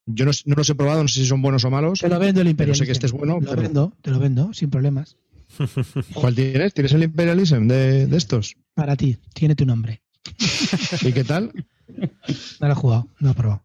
yo 0.06 0.26
no, 0.26 0.32
no 0.46 0.56
los 0.56 0.70
he 0.70 0.76
probado, 0.76 1.02
no 1.02 1.08
sé 1.08 1.22
si 1.22 1.26
son 1.26 1.42
buenos 1.42 1.66
o 1.66 1.70
malos. 1.72 2.00
Te 2.00 2.08
lo 2.10 2.20
vendo 2.20 2.42
el 2.42 2.46
Pero 2.46 2.52
Imperial. 2.52 2.76
sé 2.76 2.86
que 2.86 2.92
este 2.92 3.08
es 3.08 3.12
bueno, 3.12 3.40
Te 3.40 3.46
lo 3.46 3.50
pero- 3.52 3.62
vendo, 3.64 3.94
te 4.02 4.12
lo 4.12 4.20
vendo, 4.20 4.54
sin 4.54 4.70
problemas. 4.70 5.18
¿Cuál 6.14 6.36
tienes? 6.36 6.74
¿Tienes 6.74 6.94
el 6.94 7.04
Imperialism 7.04 7.68
de, 7.68 8.06
de 8.06 8.18
estos? 8.18 8.56
Para 8.76 8.96
ti, 8.96 9.18
tiene 9.34 9.56
tu 9.56 9.66
nombre. 9.66 10.02
¿Y 11.02 11.12
qué 11.14 11.24
tal? 11.24 11.52
No 12.60 12.68
lo 12.68 12.72
he 12.74 12.76
jugado, 12.76 13.08
no 13.20 13.28
lo 13.28 13.32
he 13.32 13.36
probado. 13.36 13.64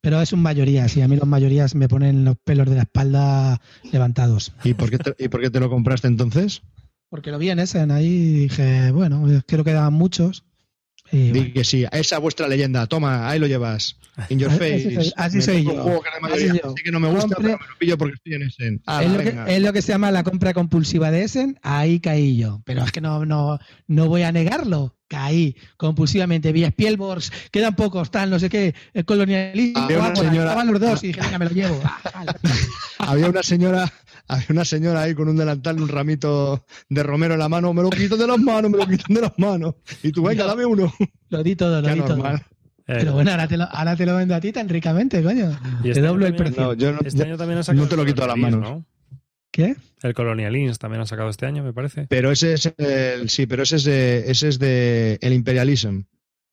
Pero 0.00 0.20
es 0.20 0.32
un 0.32 0.42
mayoría, 0.42 0.88
sí, 0.88 1.00
a 1.00 1.06
mí 1.08 1.16
los 1.16 1.28
mayorías 1.28 1.74
me 1.76 1.88
ponen 1.88 2.24
los 2.24 2.36
pelos 2.36 2.68
de 2.68 2.74
la 2.74 2.82
espalda 2.82 3.60
levantados. 3.92 4.52
¿Y 4.64 4.74
por 4.74 4.90
qué 4.90 4.98
te, 4.98 5.14
y 5.24 5.28
por 5.28 5.40
qué 5.40 5.48
te 5.50 5.60
lo 5.60 5.70
compraste 5.70 6.08
entonces? 6.08 6.62
Porque 7.08 7.30
lo 7.30 7.38
vi 7.38 7.50
en 7.50 7.60
Essen 7.60 7.90
ahí 7.92 8.06
y 8.06 8.32
dije, 8.44 8.90
bueno, 8.90 9.22
creo 9.46 9.62
que 9.64 9.70
quedaban 9.70 9.92
muchos. 9.92 10.44
Y 11.12 11.30
bueno, 11.30 11.52
que 11.52 11.62
sí, 11.62 11.84
esa 11.92 12.18
vuestra 12.18 12.48
leyenda, 12.48 12.86
toma, 12.86 13.28
ahí 13.28 13.38
lo 13.38 13.46
llevas. 13.46 13.96
In 14.30 14.38
your 14.38 14.50
face. 14.50 15.12
así 15.16 15.42
soy 15.42 15.62
yo. 15.62 15.70
juego 15.82 16.02
que 16.02 16.90
no 16.90 17.00
me 17.00 17.08
gusta, 17.10 17.36
Compre- 17.36 17.42
pero 17.42 17.58
me 17.58 17.66
lo 17.68 17.78
pillo 17.78 17.98
porque 17.98 18.14
estoy 18.14 18.34
en 18.34 18.42
ese. 18.42 18.80
Ah, 18.86 19.04
es, 19.04 19.10
lo 19.12 19.18
que, 19.18 19.54
es 19.54 19.62
lo 19.62 19.72
que 19.72 19.82
se 19.82 19.92
llama 19.92 20.10
la 20.10 20.24
compra 20.24 20.54
compulsiva 20.54 21.10
de 21.10 21.24
Essen, 21.24 21.58
ahí 21.62 22.00
caí 22.00 22.36
yo. 22.38 22.62
Pero 22.64 22.82
es 22.82 22.92
que 22.92 23.00
no, 23.02 23.24
no, 23.26 23.58
no 23.86 24.08
voy 24.08 24.22
a 24.22 24.32
negarlo. 24.32 24.96
Caí 25.12 25.54
compulsivamente. 25.76 26.52
Vi 26.52 26.64
Spielborgs, 26.64 27.30
quedan 27.50 27.76
pocos, 27.76 28.10
tal, 28.10 28.30
no 28.30 28.38
sé 28.38 28.48
qué, 28.48 28.74
el 28.94 29.04
colonialismo, 29.04 29.78
Había 29.80 29.98
una 29.98 30.16
señora- 30.16 30.44
estaban 30.50 30.72
los 30.72 30.80
dos 30.80 31.04
y 31.04 31.08
dije, 31.08 31.20
venga, 31.20 31.38
me 31.38 31.44
lo 31.44 31.50
llevo. 31.50 31.80
Ah. 31.84 32.24
Había 32.98 33.28
una 33.28 33.42
señora, 33.42 33.92
había 34.28 34.46
una 34.50 34.64
señora 34.64 35.02
ahí 35.02 35.14
con 35.14 35.28
un 35.28 35.36
delantal 35.36 35.76
y 35.78 35.82
un 35.82 35.88
ramito 35.88 36.64
de 36.88 37.02
romero 37.02 37.34
en 37.34 37.40
la 37.40 37.48
mano, 37.50 37.74
me 37.74 37.82
lo 37.82 37.90
quitan 37.90 38.18
de 38.18 38.26
las 38.26 38.38
manos, 38.38 38.70
me 38.70 38.78
lo 38.78 38.86
quitan 38.86 39.14
de 39.14 39.20
las 39.20 39.32
manos. 39.38 39.74
Y 40.02 40.12
tú, 40.12 40.22
venga, 40.22 40.46
dame 40.46 40.64
uno. 40.64 40.90
Lo 41.28 41.42
di 41.42 41.56
todo, 41.56 41.80
lo 41.82 41.88
Qué 41.88 41.94
di 41.94 42.00
todo. 42.00 42.16
normal. 42.16 42.36
Eh, 42.86 42.96
Pero 43.00 43.12
bueno, 43.12 43.30
ahora 43.32 43.46
te, 43.48 43.56
lo, 43.56 43.64
ahora 43.64 43.96
te 43.96 44.06
lo 44.06 44.16
vendo 44.16 44.34
a 44.34 44.40
ti 44.40 44.50
tan 44.52 44.68
ricamente, 44.68 45.22
coño. 45.22 45.50
y 45.80 45.82
Te 45.82 45.88
este 45.90 46.00
doblo 46.00 46.26
el 46.26 46.34
precio. 46.36 46.62
No, 46.62 46.74
yo 46.74 46.92
no, 46.92 47.00
Este 47.04 47.22
año 47.22 47.36
también 47.36 47.60
no 47.74 47.86
te 47.86 47.96
lo 47.96 48.04
quito 48.04 48.22
de 48.22 48.28
las 48.28 48.36
manos. 48.36 48.60
¿no? 48.60 48.86
¿Qué? 49.52 49.76
El 50.02 50.14
Colonial 50.14 50.56
Inns 50.56 50.78
también 50.80 51.02
ha 51.02 51.06
sacado 51.06 51.28
este 51.30 51.46
año, 51.46 51.62
me 51.62 51.72
parece. 51.72 52.06
Pero 52.08 52.32
ese 52.32 52.54
es 52.54 52.72
el, 52.78 53.28
sí, 53.30 53.46
pero 53.46 53.62
ese 53.62 53.76
es 53.76 53.84
de, 53.84 54.30
ese 54.30 54.48
es 54.48 54.58
de 54.58 55.18
el 55.20 55.32
Imperialism. 55.32 56.00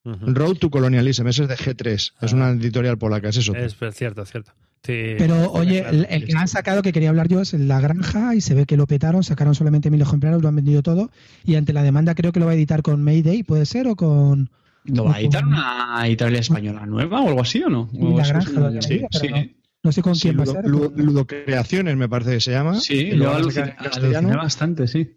Road 0.03 0.55
to 0.57 0.69
Colonialism, 0.69 1.27
ese 1.27 1.43
es 1.43 1.49
de 1.49 1.55
G3. 1.55 1.93
Es 1.93 2.13
Ah. 2.21 2.35
una 2.35 2.49
editorial 2.51 2.97
polaca, 2.97 3.29
es 3.29 3.37
eso. 3.37 3.55
Es 3.55 3.75
cierto, 3.93 4.21
es 4.23 4.29
cierto. 4.31 4.51
Sí, 4.83 5.15
Pero 5.17 5.51
oye, 5.51 5.81
claro. 5.81 5.97
el, 5.97 6.07
el 6.09 6.25
que 6.25 6.33
han 6.37 6.47
sacado 6.47 6.81
que 6.81 6.93
quería 6.93 7.09
hablar 7.09 7.27
yo 7.27 7.41
es 7.41 7.53
La 7.53 7.81
Granja 7.81 8.33
y 8.33 8.39
se 8.41 8.53
ve 8.53 8.65
que 8.65 8.77
lo 8.77 8.87
petaron, 8.87 9.23
sacaron 9.23 9.53
solamente 9.53 9.89
mil 9.91 10.01
ejemplares, 10.01 10.41
lo 10.41 10.47
han 10.47 10.55
vendido 10.55 10.81
todo 10.81 11.11
y 11.45 11.55
ante 11.55 11.73
la 11.73 11.83
demanda 11.83 12.15
creo 12.15 12.31
que 12.31 12.39
lo 12.39 12.45
va 12.45 12.53
a 12.53 12.55
editar 12.55 12.81
con 12.81 13.03
Mayday, 13.03 13.43
¿puede 13.43 13.65
ser? 13.65 13.87
¿O 13.87 13.95
con...? 13.97 14.49
¿Lo 14.85 15.03
va 15.03 15.15
a 15.15 15.19
editar 15.19 15.45
una 15.45 16.01
editorial 16.07 16.39
española 16.39 16.85
nueva 16.85 17.21
o 17.21 17.27
algo 17.27 17.41
así 17.41 17.61
o 17.61 17.69
no? 17.69 17.89
O 17.99 18.17
La 18.17 18.25
Granja 18.25 18.51
lo 18.59 18.81
sí, 18.81 19.01
sí. 19.11 19.27
no. 19.27 19.37
No 19.83 19.91
sé 19.91 20.01
con 20.01 20.15
Sí, 20.15 20.23
quién 20.23 20.39
va 20.39 20.43
a 20.43 20.45
ser. 20.47 20.65
Ludo- 20.65 20.91
pero- 20.91 21.05
Ludocreaciones, 21.05 21.95
me 21.95 22.09
parece 22.09 22.31
que 22.31 22.41
se 22.41 22.51
llama. 22.51 22.79
Sí, 22.79 23.11
lo 23.11 23.15
yo 23.15 23.23
van 23.25 23.33
a 23.33 23.37
aluciné, 23.39 23.75
aluciné 23.77 24.35
bastante, 24.35 24.87
sí. 24.87 25.15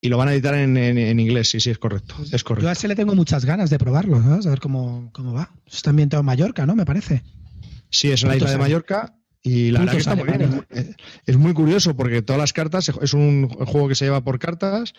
y 0.00 0.08
lo 0.08 0.18
van 0.18 0.28
a 0.28 0.32
editar 0.34 0.54
en, 0.54 0.76
en- 0.76 0.98
en 0.98 1.20
inglés, 1.20 1.48
sí, 1.50 1.60
sí, 1.60 1.70
es 1.70 1.78
correcto. 1.78 2.14
Es 2.22 2.30
Yo 2.30 2.38
correcto. 2.44 2.68
a 2.68 2.72
ese 2.72 2.88
le 2.88 2.94
tengo 2.96 3.14
muchas 3.14 3.44
ganas 3.44 3.70
de 3.70 3.78
probarlo, 3.78 4.20
¿sabes? 4.22 4.46
A 4.46 4.50
ver 4.50 4.60
cómo, 4.60 5.10
cómo 5.12 5.32
va. 5.32 5.50
Está 5.70 5.90
ambientado 5.90 6.20
en 6.20 6.26
Mallorca, 6.26 6.66
¿no? 6.66 6.74
Me 6.76 6.84
parece. 6.84 7.22
Sí, 7.90 8.10
es 8.10 8.22
en 8.22 8.28
la 8.30 8.36
isla 8.36 8.50
de 8.50 8.58
Mallorca 8.58 9.14
y 9.44 9.70
la 9.72 9.80
verdad 9.80 9.92
que 9.92 9.98
está 9.98 10.14
muy 10.16 10.24
bien. 10.28 10.40
Es 10.42 10.48
muy- 10.50 10.64
Es 11.26 11.36
muy 11.36 11.52
curioso 11.52 11.94
porque 11.96 12.22
todas 12.22 12.40
las 12.40 12.52
cartas 12.52 12.88
es 13.00 13.12
un 13.14 13.48
juego 13.48 13.88
que 13.88 13.94
se 13.96 14.04
lleva 14.06 14.22
por 14.24 14.38
cartas 14.38 14.92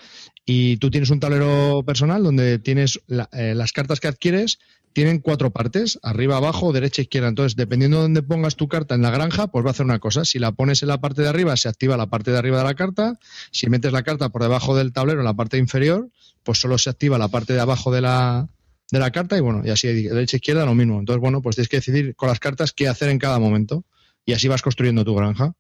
y 0.46 0.78
tú 0.78 0.92
tienes 0.92 1.10
un 1.10 1.20
tablero 1.20 1.84
personal 1.86 2.22
donde 2.24 2.60
tienes 2.60 3.00
la- 3.08 3.30
eh, 3.34 3.56
las 3.56 3.72
cartas 3.74 4.00
que 4.00 4.08
adquieres 4.10 4.60
tienen 4.94 5.20
cuatro 5.20 5.52
partes, 5.52 6.00
arriba, 6.04 6.38
abajo, 6.38 6.72
derecha, 6.72 7.02
izquierda. 7.02 7.28
Entonces, 7.28 7.56
dependiendo 7.56 7.98
de 7.98 8.04
dónde 8.04 8.24
pongas 8.24 8.56
tu 8.56 8.68
carta 8.68 8.96
en 8.96 9.02
la 9.02 9.10
granja, 9.10 9.48
pues 9.48 9.66
va 9.66 9.70
a 9.70 9.72
hacer 9.72 9.86
una 9.86 10.00
cosa. 10.00 10.24
Si 10.24 10.40
la 10.40 10.52
pones 10.52 10.84
en 10.84 10.90
la 10.90 11.02
parte 11.02 11.24
de 11.24 11.30
arriba, 11.30 11.58
se 11.58 11.68
activa 11.68 11.98
la 11.98 12.08
parte 12.08 12.32
de 12.32 12.38
arriba 12.38 12.60
de 12.60 12.64
la 12.64 12.76
carta. 12.76 13.20
Si 13.52 13.70
metes 13.70 13.92
la 13.92 14.04
carta 14.04 14.30
por 14.30 14.44
debajo 14.44 14.76
del 14.76 14.94
tablero, 14.94 15.20
en 15.20 15.26
la 15.26 15.34
parte 15.34 15.58
inferior, 15.58 16.10
pues 16.44 16.60
solo 16.60 16.78
se 16.78 16.90
activa 16.90 17.18
la 17.18 17.28
parte 17.28 17.54
de 17.54 17.60
abajo 17.60 17.92
de 17.92 18.02
la, 18.02 18.48
de 18.92 19.00
la 19.00 19.12
carta 19.12 19.38
y 19.38 19.42
bueno, 19.42 19.64
y 19.66 19.72
así 19.72 19.88
de 19.88 20.10
derecha, 20.10 20.38
izquierda, 20.38 20.66
lo 20.66 20.76
mismo. 20.76 21.00
Entonces, 21.00 21.20
bueno, 21.20 21.42
pues 21.42 21.56
tienes 21.56 21.70
que 21.70 21.78
decidir 21.78 22.16
con 22.16 22.30
las 22.30 22.40
cartas 22.40 22.74
qué 22.74 22.88
hacer 22.88 23.10
en 23.10 23.18
cada 23.18 23.40
momento 23.40 23.84
y 24.26 24.34
así 24.34 24.48
vas 24.48 24.62
construyendo 24.62 25.04
tu 25.04 25.16
granja. 25.16 25.54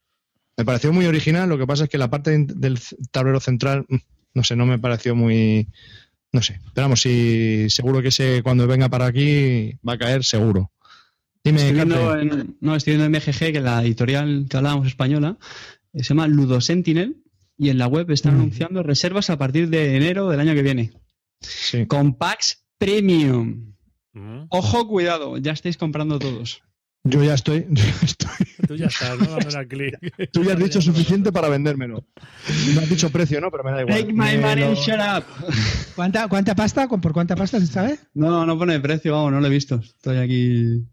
Me 0.56 0.66
pareció 0.66 0.94
muy 0.94 1.08
original, 1.08 1.50
lo 1.50 1.58
que 1.58 1.66
pasa 1.66 1.86
es 1.86 1.90
que 1.90 1.98
la 1.98 2.10
parte 2.10 2.38
del 2.38 2.80
tablero 3.12 3.40
central, 3.40 3.86
mm, 3.90 3.98
no 4.36 4.44
sé, 4.44 4.56
no 4.56 4.66
me 4.66 4.78
pareció 4.78 5.16
muy... 5.16 5.68
No 6.34 6.42
sé, 6.42 6.60
pero 6.74 6.86
vamos, 6.86 7.02
si 7.02 7.70
seguro 7.70 8.02
que 8.02 8.08
ese 8.10 8.42
cuando 8.44 8.68
venga 8.68 8.90
para 8.90 9.06
aquí 9.06 9.78
va 9.88 9.94
a 9.94 9.98
caer 9.98 10.24
seguro. 10.26 10.72
Dime, 11.44 11.60
Estoy 11.60 11.74
viendo, 11.76 12.18
en, 12.18 12.58
no, 12.60 12.76
estoy 12.76 12.96
viendo 12.98 13.06
en 13.06 13.12
MGG 13.22 13.54
que 13.54 13.62
la 13.62 13.84
editorial 13.84 14.46
que 14.50 14.58
hablábamos 14.58 14.88
española 14.88 15.38
eh, 15.94 16.00
se 16.04 16.10
llama 16.10 16.28
Ludo 16.28 16.60
Sentinel 16.60 17.18
y 17.58 17.70
en 17.70 17.78
la 17.78 17.88
web 17.88 18.10
están 18.12 18.34
Mm. 18.36 18.40
anunciando 18.42 18.82
reservas 18.82 19.30
a 19.30 19.38
partir 19.38 19.70
de 19.70 19.96
enero 19.96 20.28
del 20.30 20.40
año 20.40 20.54
que 20.56 20.64
viene. 20.64 20.92
Sí. 21.40 21.86
Con 21.86 22.16
packs 22.16 22.66
premium. 22.80 23.74
Mm. 24.14 24.46
Ojo, 24.50 24.88
cuidado, 24.88 25.38
ya 25.38 25.52
estáis 25.52 25.78
comprando 25.78 26.18
todos. 26.18 26.64
Yo 27.06 27.22
ya 27.22 27.34
estoy, 27.34 27.66
yo 27.70 27.84
ya 27.84 28.06
estoy. 28.06 28.48
Tú 28.68 28.76
ya 28.76 28.86
estás, 28.86 29.20
¿no? 29.20 29.68
Clic. 29.68 29.98
Tú 30.32 30.44
ya 30.44 30.54
has 30.54 30.60
dicho 30.60 30.82
suficiente 30.82 31.32
para 31.32 31.50
vendérmelo. 31.50 32.06
No 32.74 32.82
has 32.82 32.90
dicho 32.90 33.10
precio, 33.10 33.42
¿no? 33.42 33.52
Pero 33.52 33.64
me 33.66 33.72
da 33.72 33.82
igual. 33.82 34.00
Take 34.00 34.14
my 34.14 34.38
money, 34.38 34.64
lo- 34.64 34.76
shut 34.76 35.00
up. 35.00 35.24
¿Cuánta, 35.96 36.28
¿Cuánta 36.30 36.56
pasta? 36.56 36.88
¿Por 36.88 37.12
cuánta 37.12 37.36
pasta 37.36 37.60
se 37.60 37.68
sabe? 37.68 38.00
No, 38.14 38.46
no 38.46 38.58
pone 38.58 38.80
precio, 38.80 39.12
vamos, 39.14 39.34
no 39.34 39.42
lo 39.42 39.48
he 39.48 39.50
visto. 39.50 39.82
Estoy 39.84 40.18
aquí. 40.18 40.88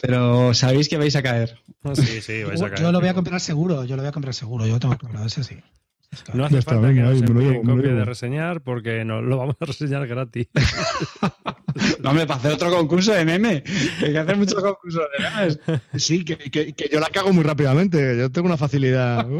Pero 0.00 0.52
sabéis 0.52 0.88
que 0.90 0.98
vais 0.98 1.16
a 1.16 1.22
caer. 1.22 1.58
Sí, 1.94 2.20
sí, 2.20 2.44
vais 2.44 2.60
a 2.60 2.68
caer. 2.68 2.82
Yo 2.82 2.92
lo 2.92 3.00
voy 3.00 3.08
a 3.08 3.14
comprar 3.14 3.40
seguro, 3.40 3.84
yo 3.84 3.96
lo 3.96 4.02
voy 4.02 4.08
a 4.08 4.12
comprar 4.12 4.34
seguro, 4.34 4.66
yo 4.66 4.78
tengo 4.78 4.98
claro, 4.98 5.24
ese 5.24 5.42
sí. 5.42 5.56
No 6.34 6.44
hace 6.44 6.54
Ya 6.54 6.58
está, 6.60 6.72
falta 6.72 6.88
venga, 6.88 7.04
que 7.08 7.20
nos 7.20 7.30
envíen 7.30 7.62
copia 7.62 7.92
de 7.94 8.04
reseñar 8.04 8.60
porque 8.60 9.04
no, 9.04 9.22
lo 9.22 9.38
vamos 9.38 9.56
a 9.60 9.64
reseñar 9.64 10.06
gratis. 10.06 10.48
No, 12.02 12.10
hombre, 12.10 12.26
para 12.26 12.38
hacer 12.40 12.52
otro 12.52 12.70
concurso 12.70 13.12
de 13.12 13.24
meme. 13.24 13.62
Hay 14.02 14.12
que 14.12 14.18
hacer 14.18 14.36
muchos 14.36 14.62
concursos 14.62 15.02
de 15.18 15.24
memes. 15.24 15.58
Sí, 16.02 16.24
que, 16.24 16.36
que- 16.38 16.72
que 16.72 16.88
yo 16.92 17.00
la 17.00 17.08
cago 17.08 17.32
muy 17.32 17.44
rápidamente. 17.44 18.16
Yo 18.18 18.30
tengo 18.30 18.46
una 18.46 18.56
facilidad. 18.56 19.26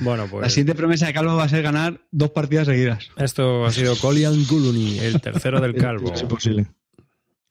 Bueno, 0.00 0.24
La 0.24 0.30
pues 0.30 0.52
siguiente 0.52 0.74
promesa 0.74 1.06
de 1.06 1.12
Calvo 1.12 1.36
va 1.36 1.44
a 1.44 1.48
ser 1.48 1.62
ganar 1.62 2.00
dos 2.10 2.30
partidas 2.30 2.66
seguidas. 2.66 3.08
esto 3.16 3.64
ha 3.64 3.70
sido 3.70 3.94
Colian 3.96 4.34
Guluni, 4.48 4.98
el 4.98 5.20
tercero 5.20 5.60
del 5.60 5.74
calvo. 5.76 6.12
Es 6.12 6.22
imposible. 6.22 6.66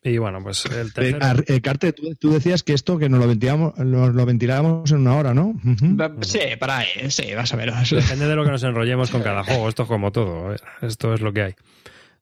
Y 0.03 0.17
bueno, 0.17 0.39
pues 0.41 0.65
el 0.65 0.87
Eh, 0.87 0.91
tercero. 0.93 1.23
Ar- 1.25 1.43
eh, 1.47 1.61
Carte, 1.61 1.93
tú, 1.93 2.15
tú 2.15 2.31
decías 2.31 2.63
que 2.63 2.73
esto 2.73 2.97
que 2.97 3.07
nos 3.07 3.19
lo 3.19 3.27
ventilábamos, 3.27 3.77
nos 3.77 4.15
lo 4.15 4.25
ventilábamos 4.25 4.89
en 4.91 4.97
una 4.97 5.15
hora, 5.15 5.33
¿no? 5.35 5.49
Ujú. 5.63 5.95
Sí, 6.21 6.39
para 6.59 6.79
ahí, 6.79 6.87
sí, 7.09 7.33
vas 7.35 7.53
a 7.53 7.57
ver. 7.57 7.71
Depende 7.73 8.27
de 8.27 8.35
lo 8.35 8.43
que 8.43 8.49
nos 8.51 8.63
enrollemos 8.63 9.11
con 9.11 9.21
cada 9.23 9.43
juego. 9.43 9.69
Esto 9.69 9.83
es 9.83 9.87
como 9.87 10.11
todo. 10.11 10.49
ver, 10.49 10.61
Esto 10.81 11.13
es 11.13 11.21
lo 11.21 11.31
que 11.33 11.41
hay. 11.43 11.55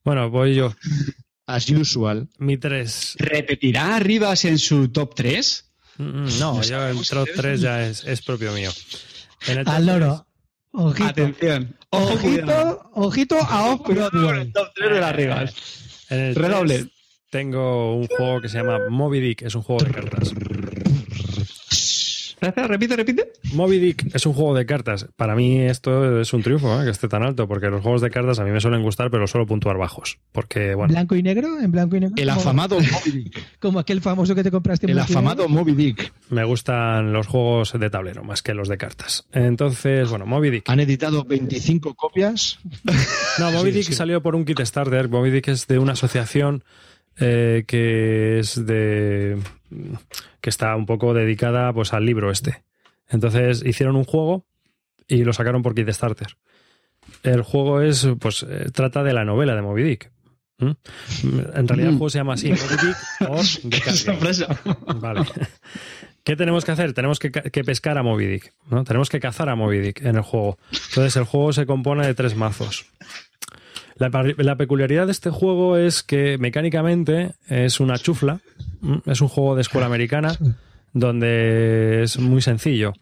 Bueno, 0.03 0.29
voy 0.29 0.55
yo. 0.55 0.73
As 1.45 1.69
usual. 1.69 2.27
Mi 2.37 2.57
3. 2.57 3.15
¿Repetirá 3.17 3.95
Arribas 3.95 4.43
en 4.45 4.59
su 4.59 4.89
top 4.89 5.15
3? 5.15 5.65
No, 5.97 6.61
yo 6.61 6.87
el 6.87 7.07
top 7.07 7.27
3 7.35 7.61
ya 7.61 7.85
es, 7.87 8.03
es 8.05 8.21
propio 8.21 8.51
mío. 8.53 8.71
En 9.47 9.57
el 9.59 9.65
top 9.65 9.73
Al 9.73 9.85
loro. 9.85 10.27
Ojito. 10.71 11.09
Atención. 11.09 11.75
Ojito, 11.89 12.89
ojito 12.93 13.37
a 13.41 13.71
Off-Broadway. 13.71 14.41
El 14.41 14.53
top 14.53 14.67
3 14.75 14.91
de 14.91 14.99
las 14.99 15.09
Arribas. 15.09 15.53
tres- 15.55 16.05
en 16.09 16.19
el 16.19 16.35
Redoble. 16.35 16.87
Tengo 17.29 17.95
un 17.95 18.07
juego 18.07 18.41
que 18.41 18.49
se 18.49 18.57
llama 18.57 18.79
Moby 18.89 19.19
Dick. 19.19 19.41
Es 19.43 19.55
un 19.55 19.61
juego 19.63 19.83
de 19.83 19.91
cartas. 19.91 20.33
Repite, 22.41 22.95
repite. 22.95 23.33
Moby 23.53 23.79
Dick 23.79 24.15
es 24.15 24.25
un 24.25 24.31
juego 24.31 24.55
de 24.55 24.65
cartas. 24.65 25.07
Para 25.17 25.35
mí 25.35 25.59
esto 25.59 26.21
es 26.21 26.31
un 26.31 26.41
triunfo, 26.41 26.79
¿eh? 26.81 26.85
que 26.85 26.91
esté 26.91 27.09
tan 27.09 27.21
alto, 27.21 27.49
porque 27.49 27.67
los 27.67 27.81
juegos 27.81 27.99
de 28.01 28.09
cartas 28.09 28.39
a 28.39 28.45
mí 28.45 28.51
me 28.51 28.61
suelen 28.61 28.81
gustar, 28.81 29.11
pero 29.11 29.27
suelo 29.27 29.45
puntuar 29.45 29.77
bajos. 29.77 30.19
Porque, 30.31 30.73
bueno, 30.73 30.93
¿Blanco 30.93 31.15
y 31.17 31.21
negro? 31.23 31.59
¿En 31.59 31.69
blanco 31.71 31.97
y 31.97 31.99
negro? 31.99 32.15
El 32.17 32.29
afamado 32.29 32.77
Moby 32.79 33.11
Dick. 33.23 33.59
Como 33.59 33.79
aquel 33.79 33.99
famoso 33.99 34.35
que 34.35 34.43
te 34.43 34.51
compraste 34.51 34.85
en 34.85 34.91
El 34.91 34.95
negro. 34.99 35.11
afamado 35.11 35.49
Moby 35.49 35.73
Dick. 35.73 36.13
me 36.29 36.45
gustan 36.45 37.11
los 37.11 37.27
juegos 37.27 37.73
de 37.77 37.89
tablero 37.89 38.23
más 38.23 38.41
que 38.41 38.53
los 38.53 38.69
de 38.69 38.77
cartas. 38.77 39.25
Entonces, 39.33 40.09
bueno, 40.09 40.25
Moby 40.25 40.49
Dick. 40.49 40.69
Han 40.69 40.79
editado 40.79 41.25
25 41.25 41.93
copias. 41.95 42.59
No, 43.37 43.51
Moby 43.51 43.71
Sí, 43.73 43.77
Dick 43.79 43.87
sí. 43.87 43.93
salió 43.95 44.21
por 44.21 44.35
un 44.35 44.45
Kickstarter. 44.45 45.09
Moby 45.09 45.29
Dick 45.29 45.49
es 45.49 45.67
de 45.67 45.77
una 45.77 45.91
asociación 45.91 46.63
eh, 47.19 47.63
que 47.67 48.39
es 48.39 48.65
de. 48.65 49.37
que 50.41 50.49
está 50.49 50.75
un 50.75 50.85
poco 50.85 51.13
dedicada 51.13 51.73
pues 51.73 51.93
al 51.93 52.05
libro 52.05 52.31
este. 52.31 52.63
Entonces 53.09 53.63
hicieron 53.65 53.95
un 53.95 54.05
juego 54.05 54.45
y 55.07 55.23
lo 55.23 55.33
sacaron 55.33 55.61
por 55.61 55.75
Kickstarter. 55.75 56.37
El 57.23 57.41
juego 57.41 57.81
es, 57.81 58.07
pues, 58.19 58.45
eh, 58.47 58.69
trata 58.71 59.03
de 59.03 59.13
la 59.13 59.25
novela 59.25 59.55
de 59.55 59.61
Moby 59.61 59.83
Dick. 59.83 60.11
¿Mm? 60.59 60.71
En 61.55 61.67
realidad 61.67 61.91
el 61.91 61.97
juego 61.97 62.09
se 62.09 62.19
llama 62.19 62.33
así, 62.33 62.49
Moby 62.49 62.59
Dick 62.59 63.29
or 63.29 63.45
Game. 63.63 63.97
Sorpresa. 63.97 64.59
Vale. 64.95 65.25
¿Qué 66.23 66.35
tenemos 66.35 66.65
que 66.65 66.71
hacer? 66.71 66.93
Tenemos 66.93 67.17
que, 67.17 67.31
que 67.31 67.63
pescar 67.63 67.97
a 67.97 68.03
Moby 68.03 68.27
Dick, 68.27 68.53
¿no? 68.69 68.83
Tenemos 68.83 69.09
que 69.09 69.19
cazar 69.19 69.49
a 69.49 69.55
Moby 69.55 69.79
Dick 69.79 70.01
en 70.01 70.17
el 70.17 70.21
juego. 70.21 70.59
Entonces, 70.89 71.15
el 71.15 71.23
juego 71.23 71.53
se 71.53 71.65
compone 71.65 72.05
de 72.05 72.13
tres 72.13 72.35
mazos. 72.35 72.85
La, 73.99 74.55
peculiaridad 74.55 75.07
de 75.07 75.11
este 75.11 75.29
juego 75.29 75.77
es 75.77 76.03
que 76.03 76.37
mecánicamente 76.37 77.33
es 77.49 77.81
una 77.81 77.97
chufla. 77.97 78.39
Es 79.05 79.19
un 79.19 79.27
juego 79.27 79.55
de 79.55 79.61
escuela 79.61 79.87
americana 79.87 80.37
donde 80.93 82.03
es 82.03 82.17
muy 82.17 82.41
sencillo. 82.41 82.93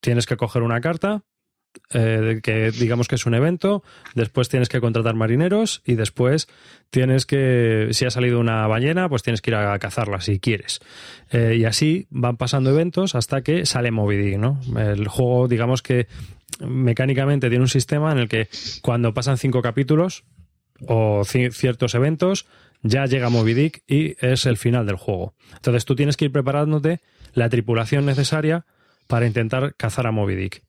Tienes 0.00 0.24
que 0.24 0.38
coger 0.38 0.62
una 0.62 0.80
carta, 0.80 1.22
eh, 1.92 2.40
que 2.42 2.70
digamos 2.70 3.06
que 3.06 3.16
es 3.16 3.26
un 3.26 3.34
evento, 3.34 3.82
después 4.14 4.48
tienes 4.48 4.70
que 4.70 4.80
contratar 4.80 5.14
marineros 5.14 5.82
y 5.84 5.94
después 5.94 6.48
tienes 6.88 7.26
que, 7.26 7.88
si 7.90 8.06
ha 8.06 8.10
salido 8.10 8.40
una 8.40 8.66
ballena, 8.66 9.10
pues 9.10 9.22
tienes 9.22 9.42
que 9.42 9.50
ir 9.50 9.56
a 9.56 9.78
cazarla 9.78 10.22
si 10.22 10.40
quieres. 10.40 10.80
Eh, 11.30 11.56
y 11.58 11.66
así 11.66 12.06
van 12.08 12.38
pasando 12.38 12.70
eventos 12.70 13.14
hasta 13.14 13.42
que 13.42 13.66
sale 13.66 13.90
Moby 13.90 14.16
Dick, 14.16 14.38
¿no? 14.38 14.58
El 14.78 15.06
juego, 15.06 15.48
digamos 15.48 15.82
que 15.82 16.06
mecánicamente 16.60 17.50
tiene 17.50 17.62
un 17.62 17.68
sistema 17.68 18.10
en 18.12 18.18
el 18.18 18.28
que 18.28 18.48
cuando 18.80 19.12
pasan 19.12 19.36
cinco 19.36 19.60
capítulos 19.60 20.24
o 20.86 21.22
ci- 21.24 21.52
ciertos 21.52 21.94
eventos, 21.94 22.46
ya 22.82 23.06
llega 23.06 23.28
Moby 23.30 23.54
Dick 23.54 23.82
y 23.86 24.16
es 24.24 24.46
el 24.46 24.56
final 24.56 24.86
del 24.86 24.96
juego. 24.96 25.34
Entonces 25.54 25.84
tú 25.84 25.96
tienes 25.96 26.16
que 26.16 26.26
ir 26.26 26.32
preparándote 26.32 27.00
la 27.34 27.48
tripulación 27.48 28.06
necesaria 28.06 28.66
para 29.06 29.26
intentar 29.26 29.74
cazar 29.76 30.06
a 30.06 30.12
Moby 30.12 30.34
Dick. 30.34 30.62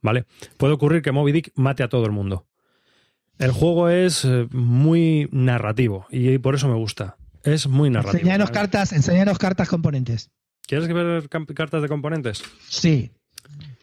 ¿Vale? 0.00 0.26
Puede 0.56 0.74
ocurrir 0.74 1.02
que 1.02 1.10
Moby 1.12 1.32
Dick 1.32 1.52
mate 1.56 1.82
a 1.82 1.88
todo 1.88 2.06
el 2.06 2.12
mundo. 2.12 2.46
El 3.38 3.50
juego 3.52 3.88
es 3.88 4.24
eh, 4.24 4.46
muy 4.52 5.28
narrativo 5.32 6.06
y 6.10 6.38
por 6.38 6.54
eso 6.54 6.68
me 6.68 6.74
gusta. 6.74 7.16
Es 7.44 7.66
muy 7.68 7.88
narrativo. 7.90 8.18
Enséñanos 8.20 8.50
cartas, 8.50 8.92
enséñanos 8.92 9.38
cartas 9.38 9.68
componentes. 9.68 10.30
¿Quieres 10.66 10.86
ver 10.88 11.28
cartas 11.28 11.82
de 11.82 11.88
componentes? 11.88 12.42
Sí. 12.68 13.10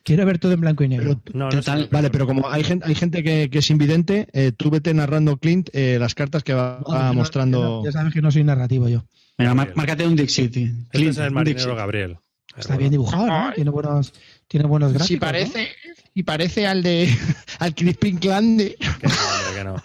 Quiero 0.06 0.24
ver 0.24 0.38
todo 0.38 0.52
en 0.52 0.62
blanco 0.62 0.84
y 0.84 0.88
negro. 0.88 1.20
No, 1.34 1.46
no 1.46 1.50
Total. 1.50 1.86
sé. 1.86 1.90
Vale, 1.92 2.12
pero 2.12 2.28
como 2.28 2.48
hay 2.48 2.64
gente, 2.64 2.86
hay 2.88 2.94
gente 2.94 3.24
que, 3.24 3.50
que 3.50 3.58
es 3.58 3.70
invidente, 3.72 4.28
eh, 4.34 4.52
tú 4.56 4.70
vete 4.70 4.94
narrando, 4.94 5.38
Clint, 5.38 5.70
eh, 5.74 5.98
las 6.00 6.14
cartas 6.14 6.44
que 6.44 6.54
va, 6.54 6.80
No, 6.86 6.94
va 6.94 7.08
no, 7.08 7.16
mostrando. 7.16 7.84
Ya 7.84 7.92
sabes 7.92 8.14
que 8.14 8.22
no 8.22 8.30
soy 8.30 8.44
narrativo 8.44 8.88
yo. 8.88 9.04
Venga, 9.36 9.56
márcate 9.56 10.06
un 10.06 10.16
Dixit. 10.16 10.56
Este 10.56 10.86
Clint, 10.92 11.10
es 11.10 11.18
el 11.18 11.32
marinero. 11.32 11.76
Gabriel. 11.76 12.18
Está 12.56 12.78
bien 12.78 12.92
dibujado, 12.92 13.26
¿no? 13.26 13.52
Tiene 13.54 13.72
buenos, 13.72 14.14
tiene 14.48 14.68
buenos 14.68 14.94
gráficos. 14.94 15.08
Si 15.08 15.14
¿no? 15.16 15.20
parece, 15.22 15.70
y 16.14 16.22
parece 16.22 16.68
al 16.68 16.84
de 16.84 17.10
al 17.60 17.74
Crispin 17.74 18.18
Clan 18.18 18.58
de. 18.58 18.76
Que 18.76 19.08
no, 19.08 19.14
hombre, 19.14 19.58
que 19.58 19.64
no. 19.64 19.76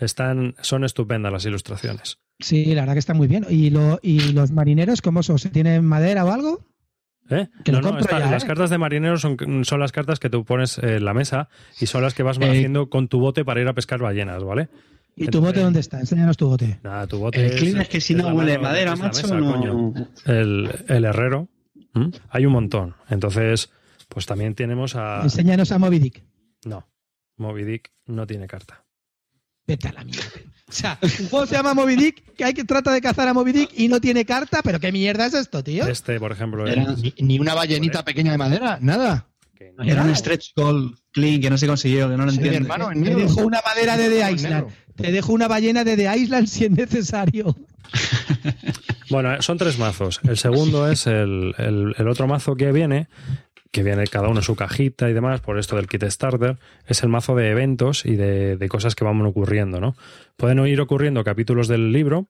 Están, 0.00 0.54
son 0.62 0.84
estupendas 0.84 1.30
las 1.30 1.44
ilustraciones. 1.44 2.16
Sí, 2.38 2.74
la 2.74 2.80
verdad 2.80 2.94
que 2.94 3.00
está 3.00 3.12
muy 3.12 3.28
bien. 3.28 3.44
¿Y, 3.50 3.68
lo, 3.68 4.00
y 4.02 4.32
los 4.32 4.50
marineros 4.50 5.02
cómo 5.02 5.22
son? 5.22 5.38
¿Se 5.38 5.50
tienen 5.50 5.84
madera 5.84 6.24
o 6.24 6.32
algo? 6.32 6.64
¿Eh? 7.30 7.48
Que 7.64 7.70
No, 7.72 7.78
no, 7.80 7.88
compro 7.88 8.04
está- 8.04 8.18
ya, 8.18 8.30
las 8.30 8.44
¿eh? 8.44 8.46
cartas 8.46 8.70
de 8.70 8.78
marineros 8.78 9.20
son, 9.20 9.36
son 9.64 9.80
las 9.80 9.92
cartas 9.92 10.18
que 10.18 10.28
tú 10.28 10.44
pones 10.44 10.78
en 10.78 11.04
la 11.04 11.14
mesa 11.14 11.48
y 11.80 11.86
son 11.86 12.02
las 12.02 12.12
que 12.14 12.22
vas 12.24 12.38
Eh, 12.40 12.44
haciendo 12.50 12.90
con 12.90 13.08
tu 13.08 13.20
bote 13.20 13.44
para 13.44 13.60
ir 13.60 13.68
a 13.68 13.72
pescar 13.72 14.00
ballenas, 14.00 14.42
¿vale? 14.42 14.68
¿Y 15.16 15.26
tu 15.26 15.40
bote 15.40 15.60
dónde 15.60 15.80
está? 15.80 16.00
Enséñanos 16.00 16.36
tu 16.36 16.48
bote. 16.48 16.80
Nada, 16.82 17.06
tu 17.06 17.18
bote 17.18 17.44
El 17.44 17.56
Clint 17.56 17.78
es 17.80 17.88
que 17.88 18.00
si 18.00 18.14
es 18.14 18.22
no 18.22 18.28
huele 18.34 18.58
madera, 18.58 18.94
es 18.94 18.98
macho, 19.00 19.22
mesa, 19.22 19.34
no. 19.38 19.52
coño. 19.52 19.94
El, 20.26 20.70
el 20.88 21.04
herrero. 21.04 21.48
Hay 22.30 22.46
un 22.46 22.52
montón. 22.52 22.94
Entonces, 23.08 23.70
pues 24.08 24.24
también 24.26 24.54
tenemos 24.54 24.96
a... 24.96 25.22
Enséñanos 25.22 25.72
a 25.72 25.78
Moby 25.78 25.98
Dick. 25.98 26.22
No, 26.64 26.88
Moby 27.36 27.64
Dick 27.64 27.90
no 28.06 28.26
tiene 28.26 28.46
carta. 28.46 28.84
Vete 29.66 29.88
a 29.88 29.92
la 29.92 30.04
mierda. 30.04 30.24
O 30.70 30.72
sea, 30.72 30.98
un 31.02 31.28
juego 31.28 31.46
se 31.46 31.54
llama 31.56 31.74
Moby 31.74 31.96
Dick, 31.96 32.34
que 32.36 32.44
hay 32.44 32.54
que 32.54 32.64
trata 32.64 32.92
de 32.92 33.00
cazar 33.00 33.26
a 33.28 33.34
Moby 33.34 33.52
Dick 33.52 33.70
y 33.76 33.88
no 33.88 34.00
tiene 34.00 34.24
carta, 34.24 34.60
pero 34.62 34.78
qué 34.80 34.92
mierda 34.92 35.26
es 35.26 35.34
esto, 35.34 35.62
tío. 35.64 35.86
Este, 35.86 36.18
por 36.20 36.32
ejemplo, 36.32 36.66
Era- 36.66 36.82
es- 36.92 36.98
Ni, 36.98 37.14
ni 37.18 37.38
una 37.38 37.54
ballenita 37.54 38.04
pequeña 38.04 38.32
de 38.32 38.38
madera, 38.38 38.78
nada. 38.80 39.26
no- 39.76 39.84
Era 39.84 40.02
un 40.04 40.14
stretch 40.16 40.52
goal, 40.56 40.96
Clint, 41.12 41.42
que 41.42 41.50
no 41.50 41.58
se 41.58 41.66
consiguió, 41.66 42.08
que 42.08 42.16
no 42.16 42.24
lo 42.24 42.30
Sí, 42.32 42.36
entiendo. 42.38 42.58
hermano, 42.72 42.92
en 42.92 43.02
Te 43.04 43.14
dejo 43.14 43.40
una 43.46 43.60
madera 43.66 43.96
de 43.96 44.08
The 44.08 44.32
Island. 44.32 44.66
Te 44.96 45.12
dejo 45.12 45.32
una 45.32 45.48
ballena 45.48 45.82
de 45.84 45.96
The 45.96 46.16
Island 46.16 46.46
si 46.46 46.64
es 46.66 46.70
necesario. 46.70 47.56
Bueno, 49.10 49.42
son 49.42 49.58
tres 49.58 49.78
mazos. 49.78 50.20
El 50.22 50.36
segundo 50.38 50.88
es 50.90 51.06
el, 51.06 51.54
el- 51.58 51.94
el 51.98 52.08
otro 52.08 52.26
mazo 52.28 52.54
que 52.56 52.70
viene, 52.72 53.08
que 53.70 53.82
viene 53.82 54.06
cada 54.06 54.28
uno 54.28 54.40
en 54.40 54.44
su 54.44 54.56
cajita 54.56 55.08
y 55.08 55.12
demás, 55.12 55.40
por 55.40 55.58
esto 55.58 55.76
del 55.76 55.86
kit 55.86 56.04
starter, 56.04 56.58
es 56.86 57.02
el 57.02 57.08
mazo 57.08 57.34
de 57.36 57.50
eventos 57.50 58.04
y 58.04 58.16
de, 58.16 58.56
de 58.56 58.68
cosas 58.68 58.94
que 58.94 59.04
van 59.04 59.20
ocurriendo, 59.22 59.80
¿no? 59.80 59.94
Pueden 60.36 60.64
ir 60.66 60.80
ocurriendo 60.80 61.22
capítulos 61.24 61.68
del 61.68 61.92
libro 61.92 62.28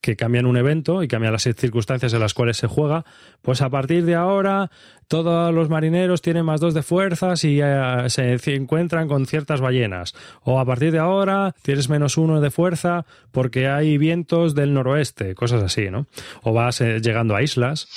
que 0.00 0.16
cambian 0.16 0.46
un 0.46 0.56
evento 0.56 1.02
y 1.02 1.08
cambian 1.08 1.32
las 1.32 1.42
circunstancias 1.42 2.12
en 2.12 2.20
las 2.20 2.34
cuales 2.34 2.56
se 2.56 2.66
juega. 2.66 3.04
Pues 3.42 3.60
a 3.60 3.70
partir 3.70 4.04
de 4.04 4.14
ahora, 4.14 4.70
todos 5.08 5.52
los 5.52 5.68
marineros 5.68 6.22
tienen 6.22 6.44
más 6.44 6.60
dos 6.60 6.74
de 6.74 6.82
fuerzas 6.82 7.44
y 7.44 7.60
eh, 7.62 8.08
se 8.08 8.54
encuentran 8.54 9.08
con 9.08 9.26
ciertas 9.26 9.60
ballenas. 9.60 10.14
O 10.42 10.60
a 10.60 10.64
partir 10.64 10.92
de 10.92 10.98
ahora 10.98 11.54
tienes 11.62 11.88
menos 11.88 12.16
uno 12.16 12.40
de 12.40 12.50
fuerza 12.50 13.04
porque 13.32 13.68
hay 13.68 13.98
vientos 13.98 14.54
del 14.54 14.74
noroeste, 14.74 15.34
cosas 15.34 15.62
así, 15.62 15.90
¿no? 15.90 16.06
O 16.42 16.52
vas 16.52 16.80
eh, 16.80 17.00
llegando 17.00 17.34
a 17.34 17.42
islas 17.42 17.88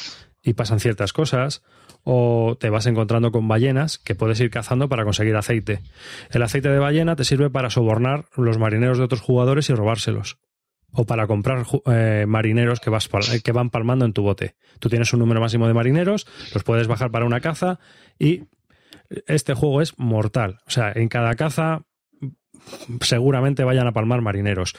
y 0.41 0.53
pasan 0.53 0.79
ciertas 0.79 1.13
cosas. 1.13 1.61
O 2.09 2.55
te 2.57 2.69
vas 2.69 2.85
encontrando 2.85 3.33
con 3.33 3.49
ballenas 3.49 3.97
que 3.97 4.15
puedes 4.15 4.39
ir 4.39 4.49
cazando 4.49 4.87
para 4.87 5.03
conseguir 5.03 5.35
aceite. 5.35 5.81
El 6.31 6.41
aceite 6.41 6.69
de 6.69 6.79
ballena 6.79 7.17
te 7.17 7.25
sirve 7.25 7.49
para 7.49 7.69
sobornar 7.69 8.25
los 8.37 8.57
marineros 8.57 8.97
de 8.97 9.03
otros 9.03 9.19
jugadores 9.19 9.69
y 9.69 9.73
robárselos 9.73 10.37
o 10.93 11.05
para 11.05 11.27
comprar 11.27 11.65
eh, 11.87 12.23
marineros 12.25 12.79
que, 12.79 12.89
vas 12.89 13.09
pal- 13.11 13.41
que 13.43 13.51
van 13.51 13.69
palmando 13.69 14.05
en 14.05 14.13
tu 14.13 14.21
bote. 14.23 14.55
Tú 14.79 14.87
tienes 14.87 15.11
un 15.11 15.19
número 15.19 15.41
máximo 15.41 15.67
de 15.67 15.73
marineros, 15.73 16.25
los 16.53 16.63
puedes 16.63 16.87
bajar 16.87 17.11
para 17.11 17.25
una 17.25 17.41
caza 17.41 17.77
y 18.17 18.43
este 19.27 19.53
juego 19.53 19.81
es 19.81 19.99
mortal. 19.99 20.59
O 20.65 20.71
sea, 20.71 20.93
en 20.95 21.09
cada 21.09 21.35
caza 21.35 21.81
seguramente 23.01 23.65
vayan 23.65 23.87
a 23.87 23.91
palmar 23.91 24.21
marineros. 24.21 24.75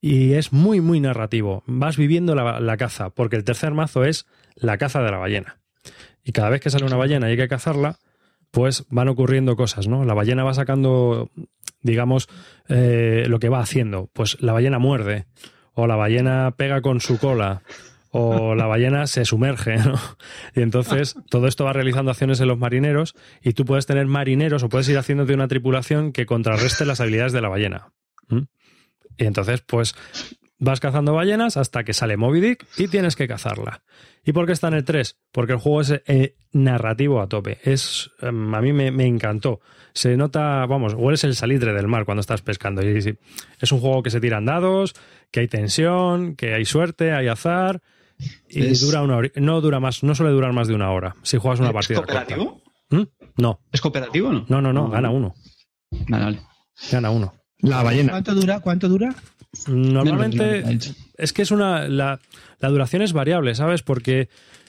Y 0.00 0.32
es 0.32 0.54
muy, 0.54 0.80
muy 0.80 0.98
narrativo. 0.98 1.62
Vas 1.66 1.98
viviendo 1.98 2.34
la 2.34 2.76
caza, 2.78 3.10
porque 3.10 3.36
el 3.36 3.44
tercer 3.44 3.74
mazo 3.74 4.04
es 4.04 4.26
la 4.54 4.78
caza 4.78 5.02
de 5.02 5.10
la 5.10 5.18
ballena. 5.18 5.60
Y 6.24 6.32
cada 6.32 6.50
vez 6.50 6.60
que 6.60 6.70
sale 6.70 6.84
una 6.84 6.96
ballena 6.96 7.28
y 7.28 7.32
hay 7.32 7.36
que 7.36 7.48
cazarla, 7.48 7.98
pues 8.50 8.84
van 8.90 9.08
ocurriendo 9.08 9.56
cosas, 9.56 9.88
¿no? 9.88 10.04
La 10.04 10.14
ballena 10.14 10.44
va 10.44 10.54
sacando, 10.54 11.30
digamos, 11.82 12.28
eh, 12.68 13.24
lo 13.28 13.38
que 13.38 13.48
va 13.48 13.60
haciendo. 13.60 14.10
Pues 14.12 14.40
la 14.40 14.52
ballena 14.52 14.78
muerde, 14.78 15.26
o 15.74 15.86
la 15.86 15.96
ballena 15.96 16.54
pega 16.56 16.82
con 16.82 17.00
su 17.00 17.18
cola, 17.18 17.62
o 18.10 18.54
la 18.56 18.66
ballena 18.66 19.06
se 19.06 19.24
sumerge, 19.24 19.76
¿no? 19.76 19.98
Y 20.54 20.62
entonces 20.62 21.16
todo 21.30 21.46
esto 21.46 21.64
va 21.64 21.72
realizando 21.72 22.10
acciones 22.10 22.40
en 22.40 22.48
los 22.48 22.58
marineros 22.58 23.14
y 23.42 23.52
tú 23.52 23.64
puedes 23.64 23.86
tener 23.86 24.06
marineros 24.06 24.62
o 24.62 24.68
puedes 24.68 24.88
ir 24.88 24.98
haciéndote 24.98 25.34
una 25.34 25.48
tripulación 25.48 26.12
que 26.12 26.26
contrarreste 26.26 26.84
las 26.84 27.00
habilidades 27.00 27.32
de 27.32 27.40
la 27.40 27.48
ballena. 27.48 27.92
¿Mm? 28.28 28.42
Y 29.16 29.24
entonces, 29.26 29.60
pues 29.60 29.94
vas 30.60 30.78
cazando 30.78 31.12
ballenas 31.14 31.56
hasta 31.56 31.82
que 31.82 31.92
sale 31.92 32.16
Moby 32.16 32.40
Dick 32.40 32.66
y 32.76 32.86
tienes 32.88 33.16
que 33.16 33.26
cazarla. 33.26 33.82
¿Y 34.24 34.32
por 34.32 34.46
qué 34.46 34.52
está 34.52 34.68
en 34.68 34.74
el 34.74 34.84
3? 34.84 35.16
Porque 35.32 35.54
el 35.54 35.58
juego 35.58 35.80
es 35.80 35.90
eh, 36.06 36.36
narrativo 36.52 37.20
a 37.20 37.26
tope. 37.26 37.58
Es, 37.64 38.10
em, 38.20 38.54
a 38.54 38.60
mí 38.60 38.72
me, 38.72 38.90
me 38.90 39.06
encantó. 39.06 39.60
Se 39.94 40.16
nota, 40.16 40.64
vamos, 40.66 40.94
hueles 40.94 41.24
el 41.24 41.34
salitre 41.34 41.72
del 41.72 41.88
mar 41.88 42.04
cuando 42.04 42.20
estás 42.20 42.42
pescando. 42.42 42.82
Y, 42.82 43.16
es 43.60 43.72
un 43.72 43.80
juego 43.80 44.02
que 44.02 44.10
se 44.10 44.20
tiran 44.20 44.44
dados, 44.44 44.94
que 45.32 45.40
hay 45.40 45.48
tensión, 45.48 46.36
que 46.36 46.54
hay 46.54 46.64
suerte, 46.64 47.12
hay 47.12 47.26
azar. 47.28 47.80
Y 48.48 48.66
Es- 48.66 48.82
dura 48.82 49.02
una 49.02 49.16
hora. 49.16 49.30
No 49.36 49.60
dura 49.62 49.80
más, 49.80 50.02
no 50.04 50.14
suele 50.14 50.32
durar 50.32 50.52
más 50.52 50.68
de 50.68 50.74
una 50.74 50.90
hora. 50.92 51.16
Si 51.22 51.38
juegas 51.38 51.58
una 51.60 51.70
¿Es 51.70 51.74
partida. 51.74 51.98
corta. 51.98 52.12
cooperativo? 52.26 52.62
¿Mm? 52.90 53.02
No, 53.38 53.60
¿Es 53.72 53.80
cooperativo 53.80 54.28
o 54.28 54.32
no? 54.32 54.44
no, 54.48 54.60
no, 54.60 54.72
no, 54.74 54.90
gana 54.90 55.08
uno. 55.10 55.34
Vale, 56.08 56.24
vale. 56.24 56.40
Gana 56.92 57.10
uno. 57.10 57.32
La 57.58 57.82
ballena. 57.82 58.12
¿Cuánto 58.12 58.34
dura? 58.34 58.60
¿Cuánto 58.60 58.88
dura? 58.88 59.14
Normalmente 59.66 60.62
es 61.16 61.32
que 61.32 61.42
es 61.42 61.50
una 61.50 61.88
la, 61.88 62.20
la 62.60 62.68
duración 62.68 63.02
es 63.02 63.12
variable, 63.12 63.54
¿sabes? 63.54 63.82
Porque 63.82 64.28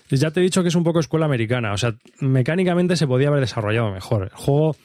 Ya 0.09 0.31
te 0.31 0.39
he 0.39 0.43
dicho 0.43 0.61
que 0.63 0.69
es 0.69 0.75
un 0.75 0.83
poco 0.83 0.99
escuela 0.99 1.25
americana. 1.25 1.71
O 1.73 1.77
sea, 1.77 1.95
mecánicamente 2.19 2.95
se 2.97 3.07
podía 3.07 3.27
haber 3.29 3.39
desarrollado 3.41 3.91
mejor. 3.91 4.23
El 4.23 4.29
juego, 4.37 4.75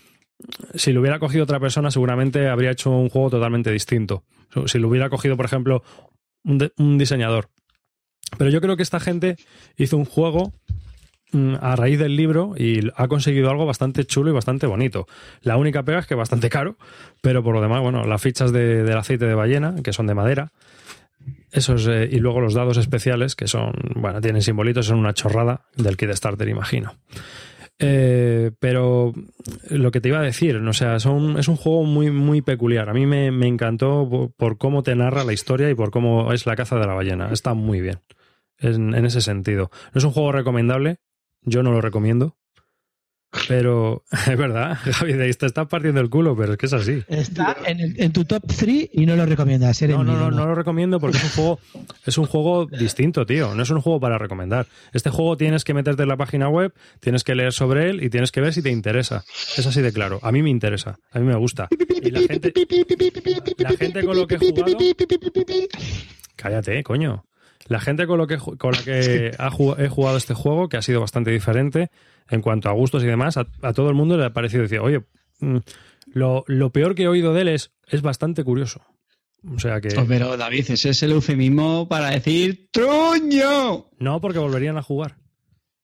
si 0.75 0.93
lo 0.93 1.01
hubiera 1.01 1.19
cogido 1.19 1.45
otra 1.45 1.59
persona, 1.61 1.91
seguramente 1.91 2.49
habría 2.49 2.71
hecho 2.71 2.91
un 2.91 3.09
juego 3.09 3.31
totalmente 3.31 3.71
distinto. 3.73 4.23
Si 4.67 4.79
lo 4.79 4.89
hubiera 4.89 5.09
cogido, 5.11 5.37
por 5.37 5.47
ejemplo, 5.47 5.83
un, 6.45 6.59
de- 6.59 6.73
un 6.79 6.97
diseñador. 6.99 7.49
Pero 8.39 8.51
yo 8.51 8.61
creo 8.61 8.77
que 8.77 8.83
esta 8.83 9.01
gente 9.01 9.37
hizo 9.77 9.97
un 9.97 10.05
juego 10.05 10.53
a 11.61 11.77
raíz 11.77 11.99
del 11.99 12.17
libro 12.17 12.55
y 12.57 12.91
ha 12.97 13.09
conseguido 13.09 13.51
algo 13.51 13.67
bastante 13.67 14.05
chulo 14.05 14.31
y 14.31 14.35
bastante 14.35 14.67
bonito. 14.67 15.07
La 15.43 15.57
única 15.57 15.83
pega 15.83 15.99
es 16.01 16.07
que 16.07 16.15
es 16.15 16.19
bastante 16.19 16.49
caro, 16.49 16.77
pero 17.23 17.43
por 17.43 17.55
lo 17.55 17.61
demás, 17.61 17.81
bueno, 17.83 18.05
las 18.05 18.21
fichas 18.23 18.53
de- 18.53 18.83
del 18.83 18.97
aceite 18.99 19.27
de 19.27 19.35
ballena, 19.35 19.75
que 19.83 19.93
son 19.93 20.07
de 20.07 20.15
madera, 20.15 20.53
esos, 21.53 21.87
eh, 21.89 22.09
y 22.11 22.19
luego 22.19 22.41
los 22.41 22.55
dados 22.55 22.77
especiales, 22.77 23.35
que 23.35 23.47
son, 23.49 23.73
bueno, 23.95 24.21
tienen 24.21 24.43
simbolitos, 24.43 24.87
son 24.87 24.99
una 24.99 25.15
chorrada 25.15 25.63
del 25.77 25.97
kit 25.97 26.11
starter, 26.13 26.49
imagino. 26.49 26.95
Eh, 27.79 28.53
pero 28.59 29.13
lo 29.71 29.91
que 29.91 30.01
te 30.01 30.09
iba 30.09 30.19
a 30.19 30.23
decir, 30.23 30.57
o 30.57 30.73
sea, 30.73 30.99
son, 30.99 31.39
es 31.39 31.49
un 31.49 31.57
juego 31.57 31.85
muy, 31.85 32.11
muy 32.11 32.41
peculiar. 32.41 32.89
A 32.89 32.95
mí 32.95 33.05
me, 33.07 33.31
me 33.31 33.47
encantó 33.49 34.33
por, 34.37 34.57
cómo 34.57 34.83
te 34.83 34.95
narra 34.97 35.25
la 35.25 35.33
historia 35.35 35.69
y 35.69 35.75
por 35.75 35.91
cómo 35.91 36.33
es 36.33 36.47
la 36.47 36.57
caza 36.57 36.77
de 36.79 36.87
la 36.87 36.95
ballena. 36.95 37.29
Está 37.33 37.53
muy 37.55 37.81
bien 37.83 38.01
en, 38.59 38.95
en 38.95 39.05
ese 39.05 39.21
sentido. 39.21 39.71
No 39.93 39.99
es 39.99 40.05
un 40.05 40.13
juego 40.13 40.33
recomendable, 40.33 40.97
yo 41.47 41.63
no 41.63 41.73
lo 41.73 41.81
recomiendo. 41.81 42.37
Pero 43.49 44.05
es 44.31 44.37
verdad, 44.39 44.77
Javi, 44.93 45.13
te 45.13 45.35
te 45.35 45.47
estás 45.47 45.67
partiendo 45.67 46.01
el 46.01 46.09
culo, 46.09 46.35
pero 46.37 46.53
es 46.53 46.59
que 46.59 46.67
es 46.67 46.73
así. 46.73 47.03
Está 47.09 47.57
en, 47.67 47.81
el- 47.81 48.01
en 48.01 48.13
tu 48.13 48.25
top 48.25 48.43
3 48.47 48.89
y 48.93 49.05
no 49.05 49.15
lo 49.17 49.27
recomiendas. 49.27 49.83
No, 49.83 50.05
no, 50.05 50.17
no, 50.17 50.31
no 50.31 50.47
lo 50.47 50.55
recomiendo 50.55 50.99
porque 51.01 51.19
es 51.19 51.25
un 51.25 51.31
juego, 51.31 51.59
es 52.07 52.17
un 52.19 52.27
juego 52.27 52.67
distinto, 52.67 53.27
tío. 53.27 53.55
No 53.55 53.63
es 53.63 53.69
un 53.71 53.81
juego 53.81 54.01
para 54.01 54.17
recomendar. 54.17 54.67
Este 54.93 55.11
juego 55.11 55.37
tienes 55.37 55.65
que 55.65 55.75
meterte 55.75 56.05
en 56.05 56.09
la 56.09 56.17
página 56.17 56.49
web, 56.49 56.73
tienes 57.01 57.25
que 57.25 57.35
leer 57.35 57.53
sobre 57.53 57.91
él 57.91 58.03
y 58.03 58.09
tienes 58.11 58.33
que 58.33 58.41
ver 58.41 58.55
si 58.55 58.63
te 58.63 58.71
interesa. 58.71 59.25
Es 59.57 59.67
así 59.67 59.83
de 59.83 59.93
claro. 59.93 60.19
A 60.23 60.33
mí 60.33 60.43
me 60.43 60.49
interesa, 60.51 60.99
a 61.11 61.19
mí 61.19 61.27
me 61.27 61.37
gusta. 61.37 61.69
Y 62.03 62.11
la 62.11 62.21
gente, 62.21 62.53
la 63.59 63.71
gente 63.71 64.05
con 64.05 64.17
lo 64.17 64.27
que 64.27 64.37
he 64.37 64.39
jugado. 64.39 64.79
Cállate, 66.37 66.83
coño. 66.85 67.25
La 67.69 67.81
gente 67.81 68.07
con, 68.07 68.19
lo 68.19 68.27
que, 68.27 68.39
ju- 68.39 68.57
con 68.59 68.73
la 68.73 68.83
que 68.83 69.33
ha 69.39 69.51
jug- 69.51 69.79
he 69.79 69.89
jugado 69.89 70.17
este 70.17 70.35
juego, 70.35 70.69
que 70.69 70.77
ha 70.77 70.83
sido 70.83 71.01
bastante 71.01 71.31
diferente 71.31 71.91
en 72.31 72.41
cuanto 72.43 72.69
a 72.69 72.73
gustos 72.73 73.03
y 73.03 73.07
demás, 73.07 73.37
a, 73.37 73.47
a 73.63 73.73
todo 73.73 73.89
el 73.89 73.95
mundo 73.95 74.17
le 74.17 74.25
ha 74.25 74.33
parecido 74.33 74.63
decir, 74.63 74.79
oye, 74.81 75.03
mm, 75.41 75.57
lo, 76.13 76.45
lo 76.47 76.71
peor 76.71 76.95
que 76.95 77.05
he 77.05 77.09
oído 77.09 77.35
de 77.35 77.43
él 77.43 77.49
es, 77.49 77.73
es 77.89 78.03
bastante 78.03 78.45
curioso. 78.45 78.83
O 79.55 79.59
sea 79.61 79.81
que. 79.81 79.89
Oh, 79.99 80.05
pero 80.09 80.37
David, 80.37 80.65
ese 80.71 80.91
es 80.91 81.03
el 81.03 81.13
eufemismo 81.13 81.87
para 81.89 82.11
decir 82.11 82.69
truño. 82.73 83.91
No, 83.99 84.21
porque 84.21 84.39
volverían 84.39 84.77
a 84.77 84.83
jugar. 84.83 85.17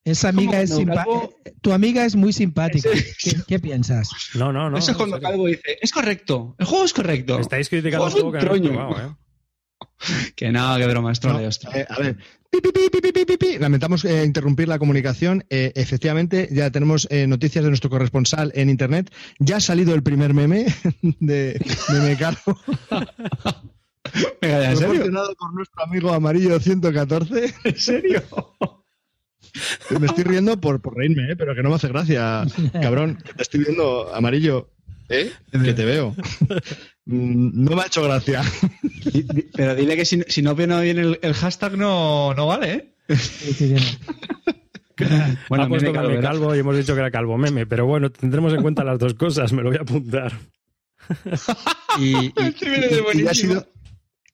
Esa 0.04 0.30
amiga 0.30 0.64
¿Cómo 0.68 1.30
es 1.30 1.30
eh, 1.44 1.54
Tu 1.60 1.72
amiga 1.72 2.04
es 2.04 2.16
muy 2.16 2.32
simpática. 2.32 2.90
¿Qué, 3.22 3.36
qué 3.46 3.58
piensas? 3.60 4.08
No, 4.34 4.52
no, 4.52 4.68
no. 4.68 4.76
Eso 4.78 4.90
es 4.90 4.96
cuando. 4.96 5.20
Calvo 5.20 5.46
dice, 5.46 5.78
es 5.80 5.92
correcto, 5.92 6.56
el 6.58 6.66
juego 6.66 6.84
es 6.84 6.92
correcto. 6.92 7.38
Estáis 7.38 7.68
criticando 7.68 8.06
un 8.06 8.10
Juego 8.10 8.32
que 8.32 8.38
no 8.44 8.52
probado, 8.72 8.96
¿eh? 9.00 9.14
Que 10.36 10.50
nada, 10.52 10.78
que 10.78 10.86
broma, 10.86 11.12
es 11.12 11.22
No, 11.22 11.30
troleo 11.30 11.48
esto. 11.48 11.68
eh, 11.74 11.86
a 11.88 11.98
ver, 11.98 12.16
pi, 12.50 12.60
pi, 12.60 12.70
pi, 12.72 12.88
pi, 13.00 13.12
pi, 13.12 13.24
pi, 13.24 13.36
pi. 13.36 13.58
lamentamos 13.58 14.04
eh, 14.04 14.24
interrumpir 14.24 14.68
la 14.68 14.78
comunicación. 14.78 15.44
Eh, 15.50 15.72
efectivamente, 15.74 16.48
ya 16.50 16.70
tenemos 16.70 17.06
eh, 17.10 17.26
noticias 17.26 17.62
de 17.64 17.70
nuestro 17.70 17.90
corresponsal 17.90 18.52
en 18.54 18.70
internet. 18.70 19.12
Ya 19.38 19.56
ha 19.56 19.60
salido 19.60 19.94
el 19.94 20.02
primer 20.02 20.34
meme 20.34 20.66
de 21.20 21.60
Meme 21.92 22.16
Calvo, 22.16 22.58
Venga, 24.42 24.60
ya, 24.60 24.70
¿en 24.72 24.76
serio? 24.76 24.88
proporcionado 24.94 25.34
por 25.36 25.54
nuestro 25.54 25.82
amigo 25.84 26.12
Amarillo 26.12 26.58
114. 26.60 27.54
¿En 27.64 27.76
serio? 27.78 28.22
Me 29.98 30.06
estoy 30.06 30.24
riendo 30.24 30.60
por, 30.60 30.80
por 30.80 30.96
reírme, 30.96 31.30
eh, 31.32 31.36
pero 31.36 31.54
que 31.54 31.62
no 31.62 31.68
me 31.70 31.76
hace 31.76 31.88
gracia, 31.88 32.44
cabrón. 32.72 33.18
que 33.24 33.34
Te 33.34 33.42
estoy 33.42 33.60
viendo 33.60 34.12
amarillo, 34.14 34.70
¿eh? 35.08 35.30
Que 35.50 35.72
te 35.74 35.84
veo. 35.84 36.14
Mm, 37.07 37.64
No 37.64 37.76
me 37.76 37.82
ha 37.82 37.86
hecho 37.86 38.03
gracia. 38.05 38.42
Pero 39.55 39.74
dile 39.74 39.96
que 39.96 40.05
si, 40.05 40.22
si 40.28 40.42
no 40.42 40.55
viene 40.55 40.80
bien 40.82 40.98
el, 40.98 41.18
el 41.22 41.34
hashtag 41.34 41.76
no, 41.76 42.32
no 42.34 42.46
vale, 42.46 42.72
¿eh? 43.09 43.16
Sí, 43.16 43.53
sí, 43.55 43.74
Bueno, 45.48 45.64
ha 45.64 45.68
puesto 45.68 45.92
calvo, 45.92 46.55
y 46.55 46.61
hemos 46.61 46.76
dicho 46.76 46.94
que 46.94 47.00
era 47.00 47.11
calvo 47.11 47.36
meme, 47.36 47.66
pero 47.66 47.86
bueno, 47.86 48.11
tendremos 48.12 48.53
en 48.55 48.62
cuenta 48.62 48.84
las 48.84 48.98
dos 49.00 49.14
cosas, 49.14 49.53
me 49.53 49.62
lo 49.62 49.70
voy 49.70 49.78
a 49.78 49.82
apuntar. 49.82 50.32
Y, 51.98 52.26
y- 52.26 52.32
Este 52.36 52.70
viene 52.70 52.86
de 52.88 53.03
y- 53.14 53.22
y 53.22 53.26
ha 53.26 53.34
sido, 53.34 53.66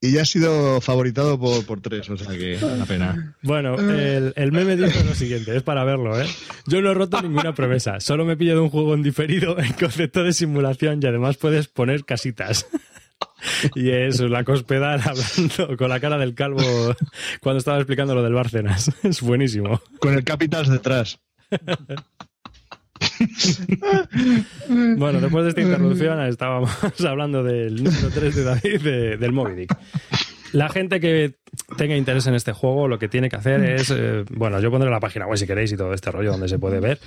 y 0.01 0.12
ya 0.12 0.22
ha 0.22 0.24
sido 0.24 0.80
favoritado 0.80 1.38
por, 1.38 1.64
por 1.66 1.80
tres, 1.80 2.09
o 2.11 2.16
sea 2.16 2.36
que 2.36 2.59
una 2.62 2.86
pena. 2.86 3.36
Bueno, 3.42 3.76
el, 3.76 4.32
el 4.36 4.53
meme 4.53 4.76
dice 4.76 5.05
lo 5.05 5.14
siguiente, 5.14 5.57
es 5.57 5.62
para 5.62 5.84
verlo, 5.84 6.20
¿eh? 6.20 6.26
Yo 6.66 6.80
no 6.80 6.90
he 6.90 6.94
roto 6.94 7.20
ninguna 7.22 7.55
promesa, 7.55 8.01
solo 8.01 8.24
me 8.24 8.34
he 8.34 8.36
pillado 8.36 8.62
un 8.62 8.70
juego 8.70 8.94
en 8.94 9.03
diferido 9.03 9.59
en 9.59 9.72
concepto 9.72 10.22
de 10.22 10.32
simulación 10.32 11.01
y 11.03 11.07
además 11.07 11.36
puedes 11.36 11.68
poner 11.68 12.05
casitas. 12.05 12.66
Y 13.74 13.90
es 13.90 14.20
la 14.20 14.44
cospedal 14.44 15.01
hablando 15.05 15.76
con 15.76 15.88
la 15.88 15.99
cara 16.01 16.18
del 16.18 16.34
calvo 16.34 16.62
cuando 17.40 17.59
estaba 17.59 17.78
explicando 17.78 18.14
lo 18.14 18.22
del 18.22 18.32
Bárcenas. 18.32 18.92
Es 19.03 19.22
buenísimo. 19.22 19.80
Con 20.01 20.14
el 20.14 20.24
Capitals 20.24 20.68
detrás. 20.68 21.20
Bueno, 24.97 25.21
después 25.21 25.45
de 25.45 25.51
esta 25.51 25.61
interrupción 25.61 26.21
estábamos 26.23 26.71
hablando 27.07 27.43
del 27.43 27.83
número 27.83 28.09
3 28.14 28.35
de 28.37 28.45
David, 28.45 28.81
de- 28.83 29.16
del 29.16 29.33
Moby 29.33 29.55
Dick. 29.55 29.77
La 30.53 30.69
gente 30.71 30.99
que 31.01 31.35
tenga 31.77 31.97
interés 31.97 32.27
en 32.27 32.35
este 32.35 32.53
juego 32.53 32.89
lo 32.89 32.99
que 32.99 33.09
tiene 33.09 33.29
que 33.29 33.37
hacer 33.37 33.62
es, 33.64 33.93
eh, 33.95 34.25
bueno, 34.31 34.61
yo 34.61 34.71
pondré 34.71 34.89
la 34.91 35.01
página 35.01 35.27
web 35.27 35.37
si 35.37 35.47
queréis 35.47 35.73
y 35.73 35.77
todo 35.77 35.93
este 35.93 36.11
rollo 36.11 36.31
donde 36.33 36.49
se 36.49 36.59
puede 36.59 36.81
ver, 36.81 36.99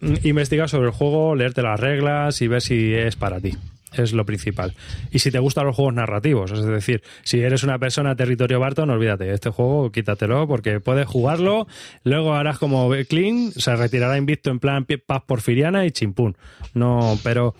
Mm, 0.00 0.14
investigar 0.24 0.68
sobre 0.68 0.86
el 0.88 0.92
juego, 0.92 1.34
leerte 1.36 1.62
las 1.62 1.78
reglas 1.78 2.42
y 2.42 2.48
ver 2.48 2.60
si 2.60 2.92
es 2.92 3.14
para 3.16 3.40
ti. 3.40 3.52
Es 3.96 4.12
lo 4.12 4.24
principal. 4.26 4.74
Y 5.10 5.20
si 5.20 5.30
te 5.30 5.38
gustan 5.38 5.66
los 5.66 5.76
juegos 5.76 5.94
narrativos, 5.94 6.50
es 6.52 6.64
decir, 6.64 7.02
si 7.22 7.40
eres 7.40 7.62
una 7.62 7.78
persona 7.78 8.16
territorio 8.16 8.58
Barton, 8.60 8.90
olvídate, 8.90 9.32
este 9.32 9.50
juego 9.50 9.90
quítatelo 9.92 10.46
porque 10.48 10.80
puedes 10.80 11.06
jugarlo, 11.06 11.66
luego 12.02 12.34
harás 12.34 12.58
como 12.58 12.90
clean, 13.08 13.52
se 13.52 13.74
retirará 13.76 14.16
invicto 14.18 14.50
en 14.50 14.58
plan 14.60 14.86
paz 15.06 15.22
porfiriana 15.26 15.84
y 15.86 15.90
chimpún. 15.92 16.36
No, 16.74 17.18
pero 17.22 17.54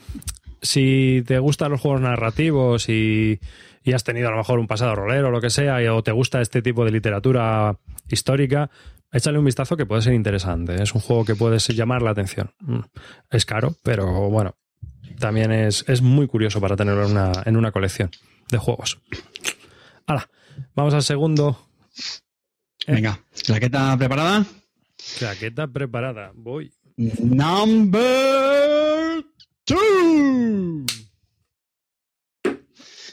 si 0.62 1.22
te 1.26 1.38
gustan 1.38 1.70
los 1.72 1.80
juegos 1.80 2.00
narrativos 2.00 2.88
y, 2.88 3.38
y 3.82 3.92
has 3.92 4.04
tenido 4.04 4.28
a 4.28 4.30
lo 4.32 4.38
mejor 4.38 4.58
un 4.58 4.66
pasado 4.66 4.94
rolero 4.94 5.28
o 5.28 5.30
lo 5.30 5.40
que 5.40 5.50
sea, 5.50 5.82
y- 5.82 5.86
o 5.88 6.02
te 6.02 6.12
gusta 6.12 6.40
este 6.40 6.62
tipo 6.62 6.84
de 6.84 6.90
literatura 6.90 7.76
histórica, 8.08 8.70
échale 9.12 9.38
un 9.38 9.44
vistazo 9.44 9.76
que 9.76 9.86
puede 9.86 10.02
ser 10.02 10.14
interesante. 10.14 10.82
Es 10.82 10.94
un 10.94 11.00
juego 11.00 11.24
que 11.24 11.34
puede 11.34 11.58
llamar 11.58 12.02
la 12.02 12.10
atención. 12.10 12.50
Mm, 12.60 12.78
Es 13.30 13.46
caro, 13.46 13.74
pero 13.82 14.06
bueno, 14.30 14.54
también 15.18 15.52
es, 15.52 15.84
es 15.88 16.02
muy 16.02 16.26
curioso 16.26 16.60
para 16.60 16.76
tenerlo 16.76 17.04
en 17.06 17.12
una, 17.12 17.32
en 17.44 17.56
una 17.56 17.72
colección 17.72 18.10
de 18.50 18.58
juegos. 18.58 19.00
Hala, 20.06 20.28
vamos 20.74 20.94
al 20.94 21.02
segundo. 21.02 21.68
Venga, 22.86 23.20
¿claqueta 23.46 23.96
preparada? 23.96 24.44
Chaqueta 24.96 25.66
preparada. 25.68 26.32
Voy. 26.34 26.72
Number 26.96 28.02
two. 29.64 30.84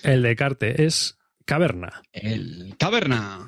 El 0.03 0.23
de 0.23 0.35
Carte 0.35 0.85
es 0.85 1.17
Caverna. 1.45 2.01
El 2.11 2.75
Caverna. 2.77 3.47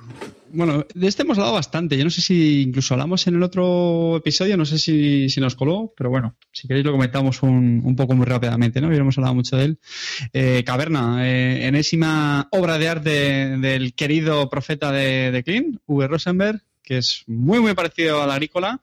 Bueno, 0.56 0.86
de 0.94 1.08
este 1.08 1.24
hemos 1.24 1.40
hablado 1.40 1.56
bastante. 1.56 1.98
Yo 1.98 2.04
no 2.04 2.12
sé 2.12 2.22
si 2.22 2.62
incluso 2.62 2.94
hablamos 2.94 3.26
en 3.26 3.34
el 3.34 3.42
otro 3.42 4.18
episodio, 4.18 4.56
no 4.56 4.66
sé 4.66 4.78
si, 4.78 5.28
si 5.28 5.42
nos 5.42 5.56
coló, 5.56 5.92
pero 5.98 6.12
bueno, 6.12 6.36
si 6.52 6.68
queréis 6.68 6.86
lo 6.86 6.92
comentamos 6.92 7.42
un, 7.42 7.82
un 7.84 7.96
poco 7.96 8.14
muy 8.14 8.28
rápidamente, 8.28 8.80
¿no? 8.80 8.88
Hubiéramos 8.88 9.18
hablado 9.18 9.34
mucho 9.34 9.58
de 9.58 9.66
él. 9.66 9.80
Eh, 10.32 10.64
Caverna, 10.64 11.28
eh, 11.28 11.66
enésima 11.66 12.50
obra 12.52 12.78
de 12.78 12.88
arte 12.88 13.10
del 13.58 13.96
querido 13.96 14.48
profeta 14.48 14.92
de, 14.92 15.32
de 15.32 15.44
Klein, 15.44 15.82
V. 15.88 16.08
Rosenberg, 16.08 16.62
que 16.84 17.00
es 17.00 17.24
muy, 17.26 17.60
muy 17.60 17.74
parecido 17.74 18.22
al 18.22 18.30
agrícola. 18.30 18.80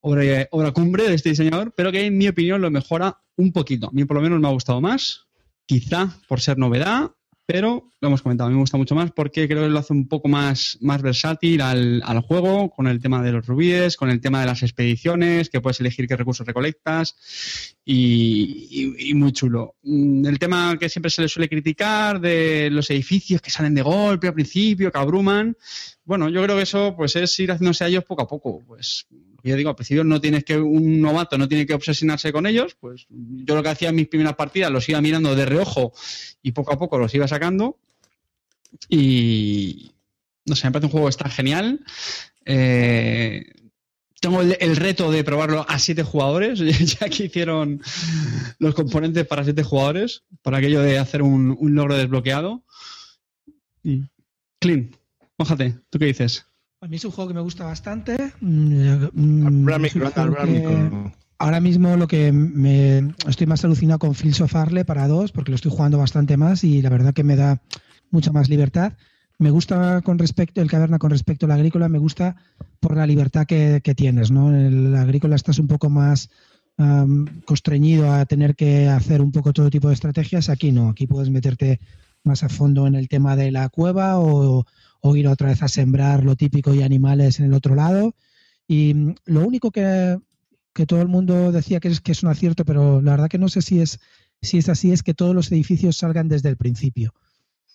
Obra, 0.00 0.48
obra 0.50 0.72
cumbre 0.72 1.10
de 1.10 1.14
este 1.14 1.28
diseñador, 1.28 1.74
pero 1.76 1.92
que 1.92 2.06
en 2.06 2.16
mi 2.16 2.26
opinión 2.26 2.62
lo 2.62 2.70
mejora 2.70 3.18
un 3.36 3.52
poquito. 3.52 3.88
A 3.88 3.92
mí 3.92 4.06
por 4.06 4.16
lo 4.16 4.22
menos 4.22 4.40
me 4.40 4.48
ha 4.48 4.52
gustado 4.52 4.80
más, 4.80 5.26
quizá 5.66 6.18
por 6.26 6.40
ser 6.40 6.56
novedad, 6.56 7.10
pero 7.46 7.92
lo 8.00 8.08
hemos 8.08 8.22
comentado, 8.22 8.46
a 8.46 8.50
mí 8.50 8.54
me 8.54 8.62
gusta 8.62 8.76
mucho 8.78 8.94
más 8.94 9.10
porque 9.12 9.46
creo 9.48 9.62
que 9.64 9.68
lo 9.68 9.78
hace 9.78 9.92
un 9.92 10.08
poco 10.08 10.28
más, 10.28 10.78
más 10.80 11.02
versátil 11.02 11.60
al, 11.60 12.02
al 12.04 12.20
juego, 12.20 12.70
con 12.70 12.86
el 12.86 13.00
tema 13.00 13.22
de 13.22 13.32
los 13.32 13.46
rubíes, 13.46 13.96
con 13.96 14.08
el 14.10 14.20
tema 14.20 14.40
de 14.40 14.46
las 14.46 14.62
expediciones, 14.62 15.50
que 15.50 15.60
puedes 15.60 15.80
elegir 15.80 16.06
qué 16.08 16.16
recursos 16.16 16.46
recolectas 16.46 17.74
y, 17.84 18.92
y- 18.98 19.14
muy 19.14 19.32
chulo. 19.32 19.74
Mm, 19.82 20.26
El 20.26 20.38
tema 20.38 20.76
que 20.78 20.88
siempre 20.88 21.10
se 21.10 21.22
le 21.22 21.28
suele 21.28 21.48
criticar 21.48 22.20
de 22.20 22.68
los 22.70 22.90
edificios 22.90 23.40
que 23.42 23.50
salen 23.50 23.74
de 23.74 23.82
golpe 23.82 24.28
al 24.28 24.34
principio, 24.34 24.90
que 24.90 24.98
abruman, 24.98 25.56
bueno, 26.04 26.28
yo 26.28 26.42
creo 26.42 26.56
que 26.56 26.62
eso 26.62 26.94
pues 26.96 27.16
es 27.16 27.38
ir 27.40 27.50
haciéndose 27.52 27.84
a 27.84 27.88
ellos 27.88 28.04
poco 28.04 28.22
a 28.22 28.28
poco. 28.28 28.60
Pues 28.66 29.06
yo 29.50 29.56
digo, 29.56 29.70
al 29.70 29.76
principio 29.76 30.04
no 30.04 30.20
tienes 30.20 30.44
que, 30.44 30.56
un 30.56 31.00
novato 31.00 31.36
no 31.36 31.48
tiene 31.48 31.66
que 31.66 31.74
obsesionarse 31.74 32.32
con 32.32 32.46
ellos, 32.46 32.76
pues 32.80 33.06
yo 33.10 33.54
lo 33.54 33.62
que 33.62 33.68
hacía 33.68 33.90
en 33.90 33.96
mis 33.96 34.08
primeras 34.08 34.34
partidas 34.34 34.70
los 34.70 34.88
iba 34.88 35.00
mirando 35.00 35.34
de 35.34 35.44
reojo 35.44 35.92
y 36.42 36.52
poco 36.52 36.72
a 36.72 36.78
poco 36.78 36.98
los 36.98 37.14
iba 37.14 37.28
sacando. 37.28 37.78
Y, 38.88 39.92
no 40.46 40.56
sé, 40.56 40.66
me 40.66 40.72
parece 40.72 40.86
un 40.86 40.92
juego 40.92 41.06
que 41.06 41.10
está 41.10 41.28
genial. 41.28 41.84
Eh, 42.44 43.44
tengo 44.20 44.40
el, 44.40 44.76
reto 44.76 45.10
de 45.10 45.22
probarlo 45.22 45.66
a 45.68 45.78
siete 45.78 46.02
jugadores, 46.02 46.58
ya 46.98 47.08
que 47.10 47.24
hicieron 47.24 47.82
los 48.58 48.74
componentes 48.74 49.26
para 49.26 49.44
siete 49.44 49.62
jugadores, 49.62 50.24
para 50.42 50.58
aquello 50.58 50.80
de 50.80 50.98
hacer 50.98 51.22
un, 51.22 51.58
logro 51.74 51.96
desbloqueado. 51.96 52.64
Y, 53.82 54.04
Clean, 54.58 54.96
mójate, 55.36 55.78
¿tú 55.90 55.98
qué 55.98 56.06
dices? 56.06 56.46
A 56.84 56.86
mí 56.86 56.96
es 56.96 57.04
un 57.06 57.12
juego 57.12 57.28
que 57.28 57.34
me 57.34 57.40
gusta 57.40 57.64
bastante. 57.64 58.14
Mm, 58.42 59.06
mm, 59.14 61.12
ahora 61.38 61.58
mismo 61.58 61.96
lo 61.96 62.06
que 62.06 62.30
me 62.30 63.14
estoy 63.26 63.46
más 63.46 63.64
alucinado 63.64 63.98
con 63.98 64.14
Fields 64.14 64.42
of 64.42 64.54
Arle 64.54 64.84
para 64.84 65.08
dos, 65.08 65.32
porque 65.32 65.50
lo 65.50 65.54
estoy 65.54 65.70
jugando 65.70 65.96
bastante 65.96 66.36
más 66.36 66.62
y 66.62 66.82
la 66.82 66.90
verdad 66.90 67.14
que 67.14 67.24
me 67.24 67.36
da 67.36 67.62
mucha 68.10 68.32
más 68.32 68.50
libertad. 68.50 68.92
Me 69.38 69.50
gusta 69.50 70.02
con 70.02 70.18
respecto, 70.18 70.60
el 70.60 70.70
caverna 70.70 70.98
con 70.98 71.10
respecto 71.10 71.46
a 71.46 71.48
la 71.48 71.54
agrícola, 71.54 71.88
me 71.88 71.98
gusta 71.98 72.36
por 72.80 72.98
la 72.98 73.06
libertad 73.06 73.46
que, 73.46 73.80
tienes, 73.96 74.30
¿no? 74.30 74.54
En 74.54 74.92
la 74.92 75.00
agrícola 75.00 75.36
estás 75.36 75.58
un 75.58 75.68
poco 75.68 75.88
más 75.88 76.28
constreñido 77.46 78.12
a 78.12 78.26
tener 78.26 78.54
que 78.54 78.88
hacer 78.88 79.22
un 79.22 79.32
poco 79.32 79.54
todo 79.54 79.70
tipo 79.70 79.88
de 79.88 79.94
estrategias. 79.94 80.50
Aquí 80.50 80.70
no, 80.70 80.90
aquí 80.90 81.06
puedes 81.06 81.30
meterte 81.30 81.80
más 82.24 82.42
a 82.42 82.50
fondo 82.50 82.86
en 82.86 82.94
el 82.94 83.08
tema 83.08 83.36
de 83.36 83.52
la 83.52 83.70
cueva 83.70 84.18
o, 84.18 84.66
ir 85.14 85.28
otra 85.28 85.48
vez 85.48 85.62
a 85.62 85.68
sembrar 85.68 86.24
lo 86.24 86.36
típico 86.36 86.74
y 86.74 86.82
animales 86.82 87.38
en 87.40 87.46
el 87.46 87.54
otro 87.54 87.74
lado. 87.74 88.14
Y 88.66 88.94
mm, 88.94 89.14
lo 89.26 89.46
único 89.46 89.70
que, 89.70 90.18
todo 90.86 91.02
el 91.02 91.08
mundo 91.08 91.52
decía 91.52 91.80
que 91.80 91.88
es, 91.88 92.00
que 92.00 92.12
es 92.12 92.22
un 92.22 92.30
acierto, 92.30 92.64
pero 92.64 93.00
la 93.00 93.12
verdad 93.12 93.28
que 93.28 93.38
no 93.38 93.48
sé 93.48 93.62
si 93.62 93.80
es, 93.80 94.00
si 94.42 94.58
es 94.58 94.68
así, 94.68 94.92
es 94.92 95.02
que 95.02 95.14
todos 95.14 95.34
los 95.34 95.50
edificios 95.52 95.96
salgan 95.96 96.28
desde 96.28 96.48
el 96.48 96.56
principio. 96.56 97.14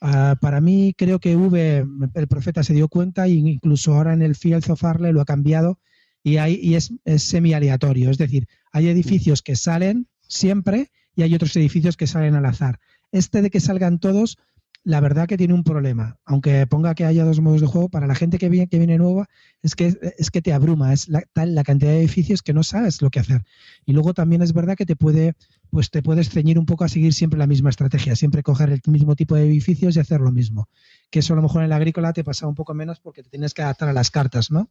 Ah, 0.01 0.37
para 0.39 0.61
mí 0.61 0.93
creo 0.97 1.19
que 1.19 1.35
V, 1.35 1.85
el 2.13 2.27
profeta 2.27 2.63
se 2.63 2.73
dio 2.73 2.87
cuenta 2.87 3.25
e 3.25 3.31
incluso 3.31 3.93
ahora 3.93 4.13
en 4.13 4.21
el 4.21 4.35
Field 4.35 4.69
of 4.69 4.83
Arle 4.83 5.11
lo 5.11 5.19
ha 5.21 5.25
cambiado 5.25 5.77
y, 6.23 6.37
hay, 6.37 6.59
y 6.61 6.75
es, 6.75 6.91
semi 7.17 7.53
aleatorio. 7.53 8.09
Es 8.09 8.17
decir, 8.17 8.47
hay 8.71 8.87
edificios 8.87 9.41
que 9.41 9.55
salen 9.55 10.07
siempre 10.27 10.91
y 11.15 11.23
hay 11.23 11.35
otros 11.35 11.55
edificios 11.55 11.97
que 11.97 12.07
salen 12.07 12.35
al 12.35 12.45
azar. 12.45 12.79
Este 13.11 13.41
de 13.41 13.49
que 13.49 13.59
salgan 13.59 13.99
todos, 13.99 14.37
la 14.83 14.99
verdad 15.01 15.27
que 15.27 15.37
tiene 15.37 15.53
un 15.53 15.63
problema. 15.63 16.17
Aunque 16.25 16.65
ponga 16.67 16.95
que 16.95 17.05
haya 17.05 17.25
dos 17.25 17.41
modos 17.41 17.61
de 17.61 17.67
juego, 17.67 17.89
para 17.89 18.07
la 18.07 18.15
gente 18.15 18.37
que 18.37 18.49
viene, 18.49 18.67
que 18.67 18.77
viene 18.77 18.97
nueva, 18.97 19.27
es 19.61 19.75
que, 19.75 19.97
es 20.17 20.31
que 20.31 20.41
te 20.41 20.53
abruma. 20.53 20.93
Es 20.93 21.09
la, 21.09 21.23
tal 21.33 21.55
la 21.55 21.63
cantidad 21.63 21.91
de 21.91 21.99
edificios 21.99 22.41
que 22.41 22.53
no 22.53 22.63
sabes 22.63 23.01
lo 23.01 23.09
que 23.09 23.19
hacer. 23.19 23.43
Y 23.85 23.93
luego 23.93 24.13
también 24.13 24.41
es 24.41 24.53
verdad 24.53 24.75
que 24.75 24.85
te 24.85 24.95
puede 24.95 25.35
pues 25.69 25.91
te 25.91 26.01
puedes 26.01 26.29
ceñir 26.29 26.57
un 26.57 26.65
poco 26.65 26.83
a 26.83 26.89
seguir 26.89 27.13
siempre 27.13 27.37
la 27.37 27.47
misma 27.47 27.69
estrategia, 27.69 28.15
siempre 28.15 28.43
coger 28.43 28.69
el 28.69 28.81
mismo 28.87 29.15
tipo 29.15 29.35
de 29.35 29.45
edificios 29.45 29.95
y 29.95 29.99
hacer 29.99 30.21
lo 30.21 30.31
mismo. 30.31 30.67
Que 31.09 31.19
eso 31.19 31.33
a 31.33 31.35
lo 31.35 31.41
mejor 31.41 31.63
en 31.63 31.69
la 31.69 31.75
agrícola 31.75 32.13
te 32.13 32.23
pasa 32.23 32.47
un 32.47 32.55
poco 32.55 32.73
menos 32.73 32.99
porque 32.99 33.23
te 33.23 33.29
tienes 33.29 33.53
que 33.53 33.61
adaptar 33.61 33.89
a 33.89 33.93
las 33.93 34.09
cartas, 34.09 34.51
¿no? 34.51 34.69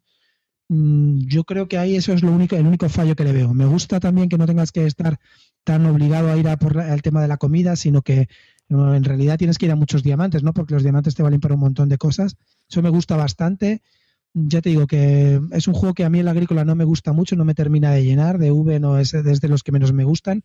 Mm, 0.69 1.21
yo 1.27 1.45
creo 1.45 1.69
que 1.69 1.79
ahí 1.79 1.97
eso 1.97 2.13
es 2.13 2.23
lo 2.23 2.33
único, 2.33 2.57
el 2.57 2.67
único 2.67 2.89
fallo 2.89 3.17
que 3.17 3.25
le 3.25 3.33
veo. 3.33 3.55
Me 3.55 3.67
gusta 3.67 4.01
también 4.01 4.29
que 4.29 4.39
no 4.39 4.47
tengas 4.47 4.73
que 4.73 4.87
estar 4.87 5.19
tan 5.65 5.87
obligado 5.87 6.31
a 6.31 6.37
ir 6.37 6.49
a 6.49 6.59
por 6.59 6.77
el 6.79 7.03
tema 7.03 7.23
de 7.23 7.29
la 7.29 7.37
comida, 7.37 7.77
sino 7.77 8.03
que 8.03 8.29
en 8.69 9.05
realidad 9.05 9.39
tienes 9.39 9.59
que 9.59 9.67
ir 9.67 9.73
a 9.73 9.77
muchos 9.77 10.03
diamantes, 10.03 10.43
¿no? 10.43 10.53
Porque 10.53 10.75
los 10.75 10.83
diamantes 10.83 11.15
te 11.15 11.23
valen 11.23 11.41
para 11.41 11.55
un 11.55 11.61
montón 11.61 11.89
de 11.89 11.99
cosas. 11.99 12.37
Eso 12.69 12.83
me 12.83 12.91
gusta 12.91 13.17
bastante. 13.17 13.81
Ya 14.35 14.61
te 14.61 14.69
digo 14.69 14.87
que 14.87 15.41
es 15.53 15.69
un 15.69 15.75
juego 15.75 15.95
que 15.95 16.05
a 16.05 16.11
mí 16.11 16.19
en 16.19 16.27
la 16.27 16.33
agrícola 16.33 16.65
no 16.65 16.75
me 16.75 16.85
gusta 16.85 17.13
mucho, 17.13 17.35
no 17.35 17.45
me 17.45 17.55
termina 17.55 17.93
de 17.93 18.05
llenar. 18.05 18.39
De 18.39 18.51
V 18.51 18.79
no 18.79 18.99
es, 18.99 19.15
es 19.15 19.41
de 19.41 19.49
los 19.49 19.63
que 19.63 19.73
menos 19.73 19.93
me 19.93 20.05
gustan. 20.05 20.45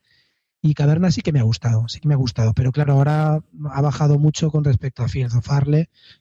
Y 0.66 0.76
Caverna 0.76 1.12
sí 1.12 1.22
que 1.22 1.34
me 1.34 1.42
ha 1.42 1.44
gustado, 1.44 1.90
sí 1.90 2.00
que 2.00 2.08
me 2.08 2.14
ha 2.14 2.18
gustado. 2.18 2.54
Pero 2.54 2.72
claro, 2.72 2.94
ahora 2.94 3.44
ha 3.70 3.82
bajado 3.82 4.18
mucho 4.18 4.50
con 4.50 4.64
respecto 4.64 5.04
a 5.04 5.10
Fields 5.10 5.36
of 5.36 5.46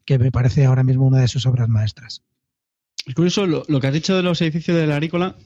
que 0.04 0.18
me 0.18 0.32
parece 0.32 0.64
ahora 0.64 0.82
mismo 0.82 1.06
una 1.06 1.20
de 1.20 1.28
sus 1.28 1.46
obras 1.46 1.68
maestras. 1.68 2.22
Es 3.06 3.14
curioso 3.14 3.46
lo, 3.46 3.80
que 3.80 3.86
has 3.86 3.92
dicho 3.92 4.16
de 4.16 4.22
los 4.24 4.40
edificios 4.42 4.76
de 4.76 4.88
la 4.88 4.94
agrícola. 4.96 5.36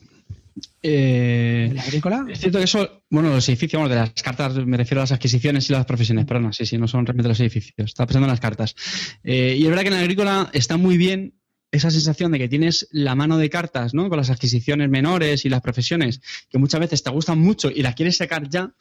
Eh, 0.83 1.71
¿La 1.75 1.83
agrícola? 1.83 2.27
Es 2.31 2.41
cierto 2.41 2.59
que 2.59 2.65
eso, 2.65 3.03
bueno, 3.11 3.31
los 3.31 3.49
edificios, 3.49 3.81
bueno, 3.81 3.95
de 3.95 4.01
las 4.01 4.13
cartas, 4.23 4.55
me 4.55 4.77
refiero 4.77 5.01
a 5.01 5.05
las 5.05 5.13
adquisiciones 5.13 5.69
y 5.69 5.73
las 5.73 5.85
profesiones, 5.85 6.25
pero 6.27 6.41
no, 6.41 6.53
sí, 6.53 6.65
sí, 6.65 6.79
no 6.79 6.89
son 6.89 7.05
realmente 7.07 7.29
los 7.29 7.41
edificios. 7.41 7.75
Estaba 7.91 8.07
pensando 8.07 8.27
en 8.27 8.31
las 8.31 8.41
cartas. 8.41 8.75
Eh, 9.23 9.57
y 9.59 9.65
es 9.65 9.69
verdad 9.69 9.83
que 9.83 9.89
en 9.89 9.95
la 9.95 10.01
agrícola 10.01 10.51
está 10.53 10.77
muy 10.77 10.97
bien 10.97 11.35
esa 11.73 11.91
sensación 11.91 12.33
de 12.33 12.39
que 12.39 12.49
tienes 12.49 12.89
la 12.91 13.15
mano 13.15 13.39
de 13.39 13.51
cartas, 13.51 13.93
¿no? 13.93 14.09
Con 14.09 14.19
las 14.19 14.31
adquisiciones 14.31 14.89
menores 14.89 15.45
y 15.45 15.49
las 15.49 15.61
profesiones, 15.61 16.21
que 16.49 16.59
muchas 16.59 16.81
veces 16.81 17.03
te 17.03 17.11
gustan 17.11 17.39
mucho 17.39 17.71
y 17.71 17.83
las 17.83 17.95
quieres 17.95 18.17
sacar 18.17 18.49
ya, 18.49 18.73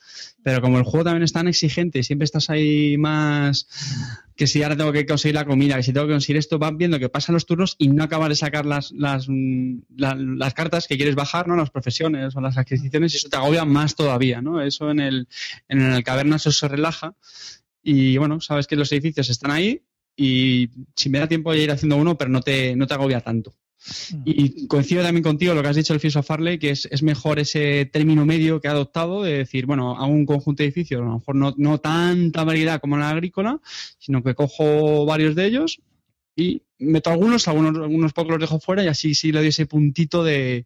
pero 0.44 0.62
como 0.62 0.78
el 0.78 0.84
juego 0.84 1.06
también 1.06 1.24
es 1.24 1.34
tan 1.34 1.48
exigente, 1.48 2.04
siempre 2.04 2.26
estás 2.26 2.50
ahí 2.50 2.98
más 2.98 3.68
que 4.36 4.48
si 4.48 4.62
ahora 4.62 4.76
tengo 4.76 4.92
que 4.92 5.06
conseguir 5.06 5.36
la 5.36 5.46
comida, 5.46 5.78
que 5.78 5.84
si 5.84 5.94
tengo 5.94 6.08
que 6.08 6.14
conseguir 6.14 6.38
esto, 6.38 6.60
vas 6.60 6.76
viendo 6.76 7.00
que 7.00 7.10
pasan 7.10 7.34
los 7.34 7.46
turnos 7.46 7.76
y 7.78 7.88
no 7.88 8.04
acabas 8.04 8.30
de 8.30 8.36
sacar 8.36 8.66
las, 8.66 8.92
las, 8.92 9.28
las, 9.30 10.54
cartas 10.54 10.88
que 10.88 10.98
quieres 10.98 11.16
bajar, 11.16 11.48
¿no? 11.48 11.56
Las 11.56 11.72
profesiones 11.72 12.36
o 12.36 12.42
las 12.42 12.58
adquisiciones 12.58 13.14
y 13.14 13.18
eso 13.18 13.30
te 13.30 13.38
agobia 13.38 13.66
más 13.66 13.96
todavía, 13.96 14.42
¿no? 14.42 14.62
Eso 14.62 14.92
en 14.92 15.00
el, 15.00 15.28
en 15.70 15.82
el 15.82 16.04
caverna 16.04 16.38
se 16.38 16.68
relaja 16.68 17.16
y 17.82 18.18
bueno, 18.18 18.42
sabes 18.42 18.68
que 18.68 18.76
los 18.76 18.92
edificios 18.92 19.30
están 19.30 19.52
ahí 19.52 19.82
y 20.16 20.70
si 20.96 21.10
me 21.10 21.20
da 21.20 21.28
tiempo 21.28 21.50
voy 21.50 21.60
a 21.60 21.64
ir 21.64 21.72
haciendo 21.72 21.98
uno, 21.98 22.18
pero 22.18 22.30
no 22.30 22.42
te, 22.42 22.76
no 22.76 22.88
te 22.88 22.94
agobia 22.94 23.22
tanto. 23.22 23.54
Mm. 24.12 24.22
Y 24.26 24.68
coincido 24.68 25.04
también 25.04 25.24
contigo 25.24 25.54
lo 25.54 25.62
que 25.62 25.68
has 25.68 25.76
dicho 25.76 25.94
el 25.94 26.00
Fields 26.00 26.16
of 26.16 26.26
Farley, 26.26 26.58
que 26.58 26.72
es, 26.72 27.04
mejor 27.04 27.40
ese 27.40 27.86
término 27.86 28.26
medio 28.26 28.60
que 28.60 28.68
ha 28.68 28.72
adoptado 28.72 29.24
de 29.24 29.40
decir, 29.40 29.66
bueno, 29.66 29.96
hago 29.98 30.12
un 30.12 30.26
conjunto 30.26 30.64
de 30.64 30.68
edificios, 30.68 31.02
a 31.02 31.06
lo 31.06 31.14
mejor 31.16 31.36
no, 31.36 31.54
no 31.58 31.78
tanta 31.80 32.44
variedad 32.44 32.80
como 32.80 32.96
en 32.96 33.02
la 33.02 33.10
agrícola, 33.10 33.60
sino 34.00 34.24
que 34.24 34.36
cojo 34.36 35.06
varios 35.06 35.36
de 35.36 35.46
ellos 35.46 35.82
y 36.36 36.62
meto 36.80 37.10
algunos, 37.10 37.48
algunos, 37.48 37.76
algunos 37.76 38.14
pocos 38.14 38.32
los 38.32 38.40
dejo 38.40 38.60
fuera 38.60 38.84
y 38.84 38.88
así 38.88 39.16
sí 39.16 39.32
le 39.32 39.40
doy 39.40 39.48
ese 39.48 39.66
puntito 39.66 40.24
de, 40.24 40.66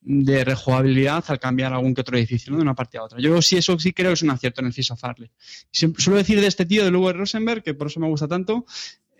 de 0.00 0.44
rejugabilidad 0.44 1.24
al 1.28 1.40
cambiar 1.40 1.72
algún 1.72 1.94
que 1.94 2.02
otro 2.02 2.16
edificio 2.16 2.54
de 2.54 2.62
una 2.62 2.74
parte 2.74 2.98
a 2.98 3.02
otra. 3.02 3.18
Yo 3.20 3.42
sí, 3.42 3.56
eso 3.56 3.78
sí 3.78 3.92
creo 3.92 4.10
que 4.10 4.14
es 4.14 4.22
un 4.22 4.30
acierto 4.30 4.60
en 4.60 4.68
el 4.68 4.72
Fish 4.72 4.92
of 4.92 5.00
Farley. 5.00 5.30
Suelo 5.72 6.16
decir 6.16 6.40
de 6.40 6.46
este 6.46 6.66
tío, 6.66 6.84
de 6.84 6.90
Lugo 6.90 7.12
Rosenberg, 7.12 7.62
que 7.62 7.74
por 7.74 7.88
eso 7.88 7.98
me 7.98 8.06
gusta 8.06 8.28
tanto, 8.28 8.66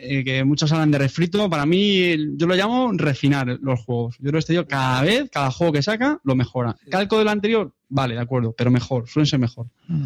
eh, 0.01 0.23
que 0.23 0.45
muchos 0.45 0.71
hablan 0.71 0.93
de 0.93 0.99
refrito, 0.99 1.51
para 1.51 1.67
mí 1.67 2.37
yo 2.37 2.47
lo 2.47 2.55
llamo 2.55 2.93
refinar 2.93 3.59
los 3.61 3.81
juegos. 3.81 4.17
Yo 4.19 4.23
creo 4.23 4.33
que 4.35 4.39
este 4.39 4.53
tío 4.53 4.69
cada 4.69 5.03
vez, 5.03 5.29
cada 5.31 5.51
juego 5.51 5.73
que 5.73 5.83
saca, 5.83 6.21
lo 6.23 6.37
mejora. 6.37 6.77
Calco 6.89 7.19
del 7.19 7.27
anterior, 7.27 7.75
vale, 7.89 8.15
de 8.15 8.21
acuerdo, 8.21 8.55
pero 8.57 8.71
mejor, 8.71 9.09
suelen 9.09 9.27
ser 9.27 9.41
mejor. 9.41 9.67
Mm. 9.89 10.05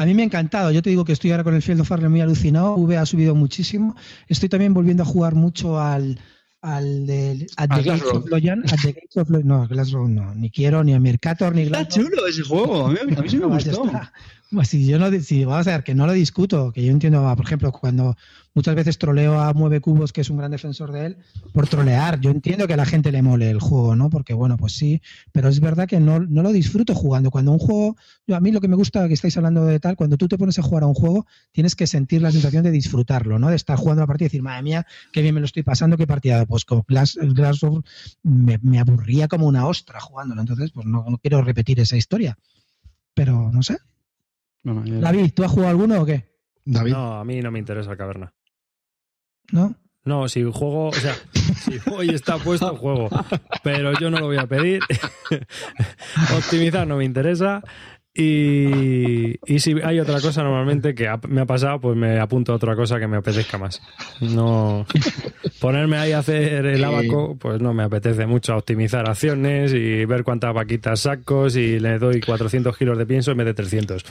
A 0.00 0.06
mí 0.06 0.14
me 0.14 0.22
ha 0.22 0.24
encantado. 0.24 0.70
Yo 0.70 0.80
te 0.80 0.88
digo 0.88 1.04
que 1.04 1.12
estoy 1.12 1.30
ahora 1.30 1.44
con 1.44 1.54
el 1.54 1.60
Field 1.60 1.82
of 1.82 1.88
Farley 1.88 2.08
muy 2.08 2.22
alucinado. 2.22 2.74
V 2.76 2.96
ha 2.96 3.04
subido 3.04 3.34
muchísimo. 3.34 3.94
Estoy 4.28 4.48
también 4.48 4.72
volviendo 4.72 5.02
a 5.02 5.06
jugar 5.06 5.34
mucho 5.34 5.78
al, 5.78 6.18
al 6.62 7.06
de 7.06 7.46
At 7.58 7.68
the 7.68 7.82
Gates 7.82 8.04
of 8.10 8.26
Loyan. 8.30 8.62
At 8.64 8.80
the 8.80 8.92
Gates 8.94 9.18
of 9.18 9.28
Loyan. 9.28 9.46
No, 9.46 9.68
Glassrow 9.68 10.08
no. 10.08 10.34
Ni 10.34 10.50
quiero, 10.50 10.82
ni 10.82 10.94
a 10.94 11.00
Mercator, 11.00 11.54
ni 11.54 11.66
Glassrow. 11.66 12.04
Está 12.06 12.16
chulo 12.16 12.26
ese 12.26 12.42
juego. 12.44 12.86
A 12.86 12.92
mí, 12.92 12.98
a 13.14 13.20
mí 13.20 13.28
sí 13.28 13.36
me 13.36 13.44
gustó. 13.48 13.82
Pues 14.52 14.66
si 14.66 14.84
yo 14.84 14.98
no, 14.98 15.12
si 15.20 15.44
vamos 15.44 15.68
a 15.68 15.70
ver, 15.70 15.84
que 15.84 15.94
no 15.94 16.08
lo 16.08 16.12
discuto, 16.12 16.72
que 16.72 16.84
yo 16.84 16.90
entiendo, 16.90 17.22
por 17.36 17.46
ejemplo, 17.46 17.70
cuando 17.70 18.16
muchas 18.52 18.74
veces 18.74 18.98
troleo 18.98 19.40
a 19.40 19.52
Mueve 19.52 19.80
Cubos, 19.80 20.12
que 20.12 20.22
es 20.22 20.30
un 20.30 20.38
gran 20.38 20.50
defensor 20.50 20.90
de 20.90 21.06
él, 21.06 21.16
por 21.52 21.68
trolear. 21.68 22.20
Yo 22.20 22.32
entiendo 22.32 22.66
que 22.66 22.74
a 22.74 22.76
la 22.76 22.84
gente 22.84 23.12
le 23.12 23.22
mole 23.22 23.48
el 23.48 23.60
juego, 23.60 23.94
¿no? 23.94 24.10
Porque 24.10 24.34
bueno, 24.34 24.56
pues 24.56 24.72
sí, 24.72 25.02
pero 25.30 25.48
es 25.48 25.60
verdad 25.60 25.86
que 25.86 26.00
no, 26.00 26.18
no 26.18 26.42
lo 26.42 26.50
disfruto 26.50 26.96
jugando. 26.96 27.30
Cuando 27.30 27.52
un 27.52 27.60
juego, 27.60 27.96
yo, 28.26 28.34
a 28.34 28.40
mí 28.40 28.50
lo 28.50 28.60
que 28.60 28.66
me 28.66 28.74
gusta 28.74 29.06
que 29.06 29.14
estáis 29.14 29.36
hablando 29.36 29.64
de 29.66 29.78
tal, 29.78 29.94
cuando 29.94 30.16
tú 30.16 30.26
te 30.26 30.36
pones 30.36 30.58
a 30.58 30.62
jugar 30.62 30.82
a 30.82 30.86
un 30.86 30.94
juego, 30.94 31.26
tienes 31.52 31.76
que 31.76 31.86
sentir 31.86 32.20
la 32.20 32.32
sensación 32.32 32.64
de 32.64 32.72
disfrutarlo, 32.72 33.38
¿no? 33.38 33.50
De 33.50 33.56
estar 33.56 33.78
jugando 33.78 34.02
la 34.02 34.08
partida 34.08 34.26
y 34.26 34.30
decir, 34.30 34.42
madre 34.42 34.64
mía, 34.64 34.86
qué 35.12 35.22
bien 35.22 35.36
me 35.36 35.40
lo 35.40 35.46
estoy 35.46 35.62
pasando, 35.62 35.96
qué 35.96 36.08
partida. 36.08 36.44
Pues 36.44 36.64
con 36.64 36.82
Glass, 36.88 37.16
Glass 37.20 37.60
me, 38.24 38.80
aburría 38.80 39.28
como 39.28 39.46
una 39.46 39.68
ostra 39.68 40.00
jugándolo. 40.00 40.40
Entonces, 40.40 40.72
pues 40.72 40.86
no 40.86 41.04
quiero 41.22 41.40
repetir 41.40 41.78
esa 41.78 41.96
historia. 41.96 42.36
Pero 43.14 43.50
no 43.52 43.62
sé, 43.62 43.76
David, 44.62 45.32
¿tú 45.34 45.44
has 45.44 45.50
jugado 45.50 45.70
alguno 45.70 46.02
o 46.02 46.06
qué? 46.06 46.28
David. 46.64 46.92
No, 46.92 47.14
a 47.14 47.24
mí 47.24 47.40
no 47.40 47.50
me 47.50 47.58
interesa 47.58 47.96
caverna. 47.96 48.32
¿No? 49.52 49.74
No, 50.04 50.28
si 50.28 50.42
juego, 50.42 50.88
o 50.88 50.92
sea, 50.92 51.14
si 51.32 51.78
hoy 51.90 52.10
está 52.10 52.38
puesto, 52.38 52.74
juego. 52.76 53.08
Pero 53.62 53.92
yo 53.98 54.10
no 54.10 54.18
lo 54.18 54.26
voy 54.26 54.38
a 54.38 54.46
pedir. 54.46 54.80
Optimizar 56.36 56.86
no 56.86 56.96
me 56.96 57.04
interesa. 57.04 57.62
Y, 58.22 59.58
si 59.58 59.74
hay 59.82 59.98
otra 59.98 60.20
cosa 60.20 60.42
normalmente 60.42 60.94
que 60.94 61.08
me 61.28 61.40
ha 61.40 61.46
pasado, 61.46 61.80
pues 61.80 61.96
me 61.96 62.20
apunto 62.20 62.52
a 62.52 62.56
otra 62.56 62.76
cosa 62.76 62.98
que 63.00 63.06
me 63.06 63.16
apetezca 63.16 63.56
más. 63.56 63.80
No 64.20 64.84
ponerme 65.58 65.96
ahí 65.96 66.12
a 66.12 66.18
hacer 66.18 66.66
el 66.66 66.84
abaco, 66.84 67.36
pues 67.38 67.62
no 67.62 67.72
me 67.72 67.82
apetece 67.82 68.26
mucho 68.26 68.56
optimizar 68.56 69.08
acciones 69.08 69.72
y 69.72 70.04
ver 70.04 70.22
cuántas 70.22 70.52
vaquitas 70.52 71.00
saco 71.00 71.46
y 71.46 71.80
le 71.80 71.98
doy 71.98 72.20
400 72.20 72.76
kilos 72.76 72.98
de 72.98 73.06
pienso 73.06 73.30
en 73.30 73.38
vez 73.38 73.46
de 73.46 73.54
300. 73.54 74.04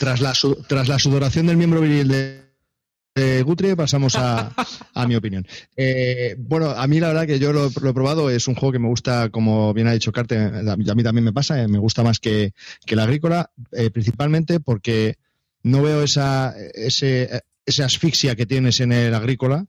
Tras, 0.00 0.20
la, 0.20 0.32
tras 0.66 0.88
la 0.88 0.98
sudoración 0.98 1.46
del 1.46 1.56
miembro 1.56 1.80
viril 1.80 2.08
de 2.08 2.43
eh, 3.14 3.42
Gutre 3.44 3.76
pasamos 3.76 4.16
a, 4.16 4.52
mi 5.06 5.14
opinión. 5.14 5.46
Eh, 5.76 6.34
bueno, 6.38 6.70
a 6.70 6.86
mí 6.86 7.00
la 7.00 7.08
verdad 7.08 7.26
que 7.26 7.38
yo 7.38 7.52
lo, 7.52 7.66
he 7.66 7.94
probado, 7.94 8.30
es 8.30 8.48
un 8.48 8.54
juego 8.54 8.72
que 8.72 8.78
me 8.78 8.88
gusta, 8.88 9.30
como 9.30 9.72
bien 9.72 9.86
ha 9.86 9.92
dicho 9.92 10.12
Carte, 10.12 10.36
a 10.36 10.76
mí 10.76 10.84
también 10.84 11.24
me 11.24 11.32
pasa, 11.32 11.62
eh, 11.62 11.68
me 11.68 11.78
gusta 11.78 12.02
más 12.02 12.18
que, 12.18 12.52
la 12.88 13.04
agrícola, 13.04 13.50
principalmente 13.92 14.60
porque 14.60 15.16
no 15.62 15.82
veo 15.82 16.02
esa, 16.02 16.54
ese, 16.74 17.42
esa 17.66 17.84
asfixia 17.84 18.36
que 18.36 18.46
tienes 18.46 18.80
en 18.80 18.92
el 18.92 19.14
agrícola, 19.14 19.66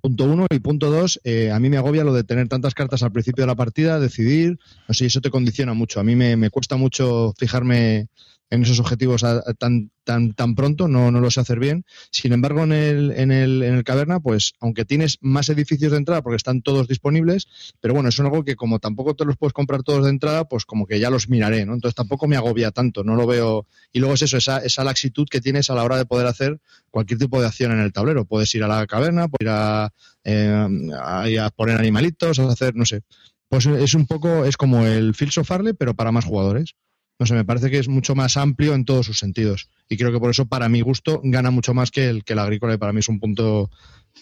Punto 0.00 0.24
uno 0.24 0.46
y 0.48 0.60
punto 0.60 0.92
dos, 0.92 1.18
a 1.52 1.58
mí 1.58 1.70
me 1.70 1.76
agobia 1.76 2.04
lo 2.04 2.14
de 2.14 2.22
tener 2.22 2.46
tantas 2.46 2.74
cartas 2.74 3.02
al 3.02 3.10
principio 3.10 3.42
de 3.42 3.48
la 3.48 3.56
partida, 3.56 3.98
decidir, 3.98 4.58
no 4.86 4.94
sé, 4.94 5.06
eso 5.06 5.20
te 5.20 5.30
condiciona 5.30 5.74
mucho. 5.74 5.98
A 5.98 6.04
mí 6.04 6.14
me, 6.14 6.36
me 6.36 6.50
cuesta 6.50 6.76
mucho 6.76 7.34
fijarme 7.36 8.06
en 8.50 8.62
esos 8.62 8.80
objetivos 8.80 9.24
tan, 9.58 9.90
tan, 10.04 10.32
tan 10.32 10.54
pronto, 10.54 10.88
no, 10.88 11.10
no 11.10 11.20
lo 11.20 11.30
sé 11.30 11.40
hacer 11.40 11.58
bien. 11.58 11.84
Sin 12.10 12.32
embargo, 12.32 12.62
en 12.62 12.72
el, 12.72 13.10
en, 13.12 13.30
el, 13.30 13.62
en 13.62 13.74
el 13.74 13.84
caverna, 13.84 14.20
pues 14.20 14.54
aunque 14.60 14.84
tienes 14.84 15.18
más 15.20 15.48
edificios 15.50 15.92
de 15.92 15.98
entrada 15.98 16.22
porque 16.22 16.36
están 16.36 16.62
todos 16.62 16.88
disponibles, 16.88 17.46
pero 17.80 17.94
bueno, 17.94 18.08
es 18.08 18.18
algo 18.20 18.44
que 18.44 18.56
como 18.56 18.78
tampoco 18.78 19.14
te 19.14 19.24
los 19.24 19.36
puedes 19.36 19.52
comprar 19.52 19.82
todos 19.82 20.04
de 20.04 20.10
entrada, 20.10 20.48
pues 20.48 20.64
como 20.64 20.86
que 20.86 20.98
ya 20.98 21.10
los 21.10 21.28
miraré, 21.28 21.66
¿no? 21.66 21.74
Entonces 21.74 21.94
tampoco 21.94 22.26
me 22.26 22.36
agobia 22.36 22.70
tanto, 22.70 23.04
no 23.04 23.16
lo 23.16 23.26
veo. 23.26 23.66
Y 23.92 23.98
luego 23.98 24.14
es 24.14 24.22
eso, 24.22 24.38
esa, 24.38 24.58
esa 24.58 24.84
laxitud 24.84 25.26
que 25.30 25.40
tienes 25.40 25.68
a 25.68 25.74
la 25.74 25.84
hora 25.84 25.98
de 25.98 26.06
poder 26.06 26.26
hacer 26.26 26.58
cualquier 26.90 27.18
tipo 27.18 27.40
de 27.40 27.46
acción 27.46 27.72
en 27.72 27.80
el 27.80 27.92
tablero. 27.92 28.24
Puedes 28.24 28.54
ir 28.54 28.64
a 28.64 28.68
la 28.68 28.86
caverna, 28.86 29.28
puedes 29.28 29.42
ir 29.42 29.50
a, 29.50 29.92
eh, 30.24 31.38
a, 31.38 31.50
poner 31.50 31.78
animalitos, 31.78 32.38
a 32.38 32.48
hacer, 32.48 32.74
no 32.74 32.86
sé. 32.86 33.02
Pues 33.48 33.66
es 33.66 33.94
un 33.94 34.06
poco, 34.06 34.44
es 34.44 34.56
como 34.56 34.86
el 34.86 35.14
Fields 35.14 35.38
of 35.38 35.48
Farley, 35.48 35.72
pero 35.72 35.94
para 35.94 36.12
más 36.12 36.24
jugadores. 36.24 36.74
No 37.18 37.26
sé, 37.26 37.34
me 37.34 37.44
parece 37.44 37.68
que 37.70 37.78
es 37.78 37.88
mucho 37.88 38.14
más 38.14 38.36
amplio 38.36 38.74
en 38.74 38.84
todos 38.84 39.06
sus 39.06 39.18
sentidos. 39.18 39.68
Y 39.88 39.96
creo 39.96 40.12
que 40.12 40.20
por 40.20 40.30
eso, 40.30 40.46
para 40.46 40.68
mi 40.68 40.80
gusto, 40.82 41.20
gana 41.24 41.50
mucho 41.50 41.74
más 41.74 41.90
que 41.90 42.08
el, 42.08 42.22
que 42.24 42.34
el 42.34 42.38
agrícola 42.38 42.74
y 42.74 42.78
para 42.78 42.92
mí 42.92 43.00
es 43.00 43.08
un 43.08 43.18
punto 43.18 43.70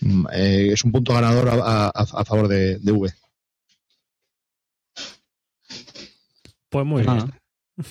mm, 0.01 0.27
eh, 0.33 0.71
es 0.73 0.83
un 0.85 0.93
punto 0.93 1.13
ganador 1.13 1.49
a, 1.51 1.87
a- 1.87 1.91
a 1.95 2.25
favor 2.25 2.49
de, 2.49 2.79
de 2.79 2.93
V. 2.93 3.13
Pues 6.71 6.87
muy 6.87 7.05
Ah, 7.07 7.15
bien. 7.15 7.33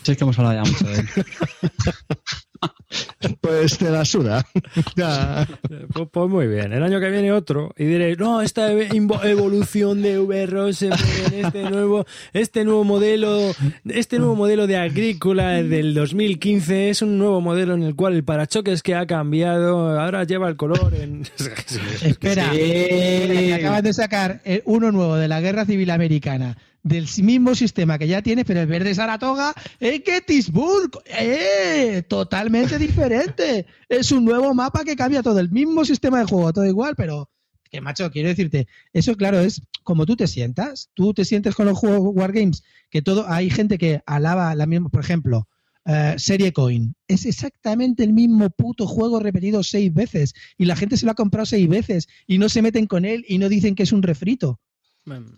Si 0.03 0.12
es 0.12 0.18
que 0.18 0.24
hemos 0.24 0.38
hablado 0.39 0.64
ya 0.64 0.72
mucho 0.72 0.88
de 0.88 0.99
él. 0.99 1.10
Pues 3.41 3.78
te 3.78 3.89
la 3.89 4.05
suda. 4.05 4.45
Ya. 4.95 5.47
Pues, 5.93 6.07
pues 6.11 6.30
muy 6.30 6.47
bien. 6.47 6.72
El 6.74 6.84
año 6.84 6.99
que 6.99 7.09
viene 7.09 7.32
otro 7.32 7.74
y 7.78 7.86
diréis, 7.86 8.18
no, 8.18 8.41
esta 8.41 8.72
evolución 8.72 10.01
de 10.01 10.20
V 10.20 10.45
Rosenberg, 10.45 11.01
este 11.34 11.70
nuevo, 11.70 12.05
este 12.34 12.63
nuevo 12.63 12.84
modelo, 12.84 13.51
este 13.86 14.20
nuevo 14.20 14.36
modelo 14.36 14.68
de 14.68 14.78
agrícola 14.78 15.61
del 15.63 15.93
2015 15.93 16.89
es 16.89 17.01
un 17.01 17.18
nuevo 17.18 17.41
modelo 17.41 17.74
en 17.74 17.84
el 17.84 17.95
cual 17.95 18.13
el 18.13 18.24
parachoques 18.24 18.84
que 18.84 18.95
ha 18.95 19.05
cambiado 19.05 19.99
ahora 19.99 20.24
lleva 20.24 20.47
el 20.49 20.55
color 20.55 20.93
en... 20.93 21.24
Espera, 22.03 22.51
Sí. 22.51 22.57
que 22.59 23.53
acaban 23.59 23.84
de 23.84 23.93
sacar 23.93 24.41
eh, 24.45 24.61
uno 24.66 24.91
nuevo 24.91 25.16
de 25.16 25.28
la 25.28 25.41
Guerra 25.41 25.66
Civil 25.66 25.89
Americana, 25.89 26.57
del 26.86 27.08
mismo 27.24 27.56
sistema 27.56 27.98
que 27.98 28.08
ya 28.08 28.22
tiene, 28.22 28.46
pero 28.46 28.62
en 28.62 28.70
vez 28.70 28.84
de 28.84 28.94
Saratoga, 28.94 29.56
en 29.80 30.04
Gettysburg. 30.04 30.92
¡Eh! 31.06 32.04
Totalmente 32.08 32.78
diferente. 32.78 33.66
Es 33.90 34.12
un 34.12 34.24
nuevo 34.24 34.54
mapa 34.54 34.84
que 34.84 34.96
cambia 34.96 35.24
todo, 35.24 35.40
el 35.40 35.50
mismo 35.50 35.84
sistema 35.84 36.20
de 36.20 36.26
juego, 36.26 36.54
todo 36.54 36.66
igual, 36.66 36.96
pero 36.96 37.28
que 37.72 37.82
macho, 37.82 38.12
quiero 38.12 38.30
decirte, 38.30 38.68
eso 38.94 39.16
claro 39.16 39.40
es 39.40 39.64
como 39.84 40.06
tú 40.06 40.16
te 40.16 40.28
sientas. 40.28 40.92
Tú 40.94 41.14
te 41.16 41.26
sientes 41.26 41.56
con 41.56 41.66
los 41.66 41.78
juegos 41.78 42.14
Wargames, 42.14 42.64
que 42.92 43.02
todo, 43.02 43.28
hay 43.28 43.50
gente 43.50 43.80
que 43.80 44.02
alaba 44.06 44.54
la 44.54 44.68
misma, 44.68 44.90
por 44.90 45.02
ejemplo, 45.02 45.48
eh, 45.86 46.14
Serie 46.18 46.54
Coin. 46.54 46.96
Es 47.08 47.26
exactamente 47.26 48.04
el 48.04 48.14
mismo 48.14 48.52
puto 48.52 48.86
juego 48.86 49.20
repetido 49.20 49.64
seis 49.64 49.92
veces 49.92 50.36
y 50.56 50.66
la 50.66 50.76
gente 50.76 50.98
se 50.98 51.06
lo 51.08 51.14
ha 51.14 51.16
comprado 51.16 51.48
seis 51.48 51.68
veces 51.68 52.08
y 52.28 52.38
no 52.38 52.48
se 52.48 52.62
meten 52.62 52.86
con 52.86 53.06
él 53.06 53.26
y 53.28 53.40
no 53.40 53.50
dicen 53.50 53.74
que 53.74 53.84
es 53.84 53.92
un 53.92 54.04
refrito. 54.04 54.60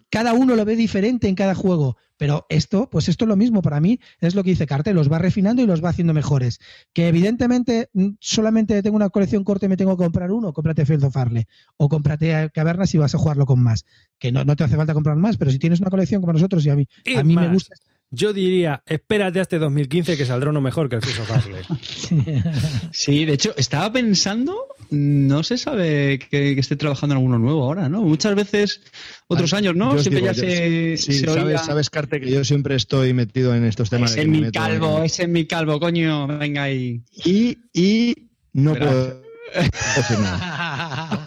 Cada 0.10 0.34
uno 0.34 0.56
lo 0.56 0.66
ve 0.66 0.76
diferente 0.76 1.28
en 1.28 1.36
cada 1.36 1.54
juego, 1.54 1.98
pero 2.16 2.46
esto, 2.50 2.90
pues 2.90 3.10
esto 3.10 3.26
es 3.26 3.30
lo 3.30 3.36
mismo 3.36 3.62
para 3.62 3.80
mí, 3.80 4.00
es 4.20 4.34
lo 4.34 4.44
que 4.44 4.52
dice 4.52 4.66
Cartel, 4.66 4.96
los 4.96 5.12
va 5.12 5.20
refinando 5.20 5.62
y 5.62 5.66
los 5.66 5.84
va 5.84 5.90
haciendo 5.90 6.14
mejores. 6.14 6.60
Que 6.94 7.08
evidentemente 7.10 7.90
mm, 7.94 8.12
solamente 8.20 8.82
tengo 8.82 8.96
una 8.96 9.10
colección 9.10 9.44
corta 9.44 9.66
y 9.66 9.70
me 9.70 9.78
tengo 9.78 9.98
que 9.98 10.04
comprar 10.04 10.32
uno, 10.32 10.54
cómprate 10.54 10.86
Field 10.86 11.04
of 11.04 11.14
Farley 11.14 11.46
o 11.76 11.90
cómprate 11.90 12.36
a 12.36 12.50
Cavernas 12.50 12.90
si 12.90 12.98
vas 12.98 13.14
a 13.14 13.18
jugarlo 13.18 13.46
con 13.46 13.62
más. 13.62 13.86
Que 14.20 14.32
no, 14.32 14.46
no 14.46 14.56
te 14.56 14.64
hace 14.64 14.78
falta 14.78 14.94
comprar 14.94 15.18
más, 15.18 15.38
pero 15.38 15.52
si 15.52 15.60
tienes 15.60 15.82
una 15.82 15.90
colección 15.90 16.22
como 16.22 16.34
nosotros 16.34 16.66
y 16.66 16.70
a 16.70 16.76
mí, 16.76 16.88
Y 17.04 17.16
a 17.16 17.24
mí 17.24 17.36
me 17.36 17.50
gusta. 17.50 17.76
Yo 18.10 18.32
diría, 18.32 18.82
espérate 18.86 19.42
hasta 19.42 19.58
2015 19.60 20.16
que 20.16 20.26
saldrá 20.26 20.50
uno 20.50 20.62
mejor 20.62 20.88
que 20.88 20.96
el 20.96 21.02
Fish 21.02 21.20
of. 21.20 21.30
Sí, 22.94 23.26
de 23.26 23.34
hecho, 23.34 23.54
estaba 23.58 23.92
pensando, 23.92 24.56
no 24.92 25.44
se 25.44 25.58
sabe 25.58 26.18
que, 26.20 26.56
que 26.56 26.60
esté 26.60 26.78
trabajando 26.78 27.14
en 27.16 27.18
alguno 27.18 27.38
nuevo 27.38 27.64
ahora, 27.64 27.90
¿no? 27.90 28.02
Muchas 28.04 28.34
veces, 28.36 28.82
otros 29.28 29.54
años, 29.54 29.76
¿no? 29.76 29.92
Siempre 30.00 30.22
digo, 30.22 30.32
ya 30.32 30.42
yo- 30.42 30.42
se, 30.50 30.98
Sí, 30.98 31.14
se 31.20 31.30
oía, 31.30 31.42
sabes, 31.42 31.62
sabes, 31.66 31.90
Carte, 31.90 32.22
que 32.22 32.32
yo 32.32 32.46
siempre 32.46 32.76
estoy 32.76 33.14
metido 33.14 33.54
en 33.54 33.66
estos 33.66 33.90
temas. 33.90 34.12
Ese 34.12 34.22
es 34.22 34.28
me 34.30 34.40
mi 34.42 34.52
calvo, 34.52 35.00
en- 35.00 35.04
ese 35.04 35.24
es 35.24 35.30
mi 35.30 35.46
calvo, 35.46 35.78
coño, 35.80 36.28
venga 36.28 36.64
ahí. 36.64 37.02
Y, 37.26 37.58
y 37.74 38.16
no 38.54 38.74
Verás. 38.74 38.88
puedo 38.90 39.22
decir 39.98 40.20
nada. 40.20 41.27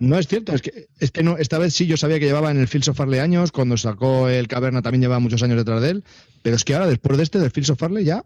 No 0.00 0.18
es 0.18 0.26
cierto, 0.26 0.52
es 0.54 0.62
que, 0.62 0.88
es 0.98 1.10
que 1.12 1.22
no, 1.22 1.36
esta 1.36 1.58
vez 1.58 1.74
sí 1.74 1.86
yo 1.86 1.96
sabía 1.96 2.18
que 2.18 2.24
llevaba 2.26 2.50
en 2.50 2.58
el 2.58 2.66
Fields 2.68 2.88
of 2.88 2.96
Farley 2.96 3.20
años, 3.20 3.52
cuando 3.52 3.76
sacó 3.76 4.28
el 4.28 4.48
Caverna 4.48 4.80
también 4.82 5.02
llevaba 5.02 5.20
muchos 5.20 5.42
años 5.42 5.58
detrás 5.58 5.82
de 5.82 5.90
él, 5.90 6.04
pero 6.42 6.56
es 6.56 6.64
que 6.64 6.74
ahora 6.74 6.86
después 6.88 7.16
de 7.18 7.22
este, 7.22 7.38
del 7.38 7.50
Fields 7.50 7.70
of 7.70 7.78
Farley, 7.78 8.04
ya 8.04 8.24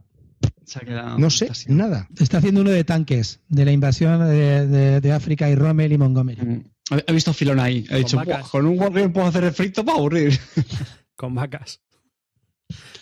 Se 0.64 0.78
ha 0.78 0.82
quedado 0.82 1.18
no 1.18 1.28
sé 1.30 1.50
nada. 1.66 2.08
Está 2.18 2.38
haciendo 2.38 2.60
uno 2.60 2.70
de 2.70 2.84
tanques, 2.84 3.40
de 3.48 3.64
la 3.64 3.72
invasión 3.72 4.20
de, 4.26 4.66
de- 4.68 5.00
de 5.00 5.12
África 5.12 5.50
y 5.50 5.54
Rommel 5.56 5.92
y 5.92 5.98
Montgomery. 5.98 6.40
Mm. 6.42 6.64
He 7.06 7.12
visto 7.12 7.32
a 7.32 7.34
Filón 7.34 7.58
ahí. 7.60 7.84
He 7.90 7.98
dicho, 7.98 8.16
vacas. 8.18 8.40
"Buah, 8.42 8.50
con 8.50 8.66
un 8.66 8.78
Wargame 8.78 9.08
puedo 9.08 9.26
hacer 9.26 9.42
el 9.44 9.52
frito 9.52 9.84
para 9.84 9.98
aburrir. 9.98 10.38
Con 11.16 11.34
vacas. 11.34 11.80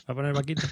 ¿Va 0.09 0.13
a 0.13 0.15
poner 0.15 0.33
vaquita? 0.33 0.63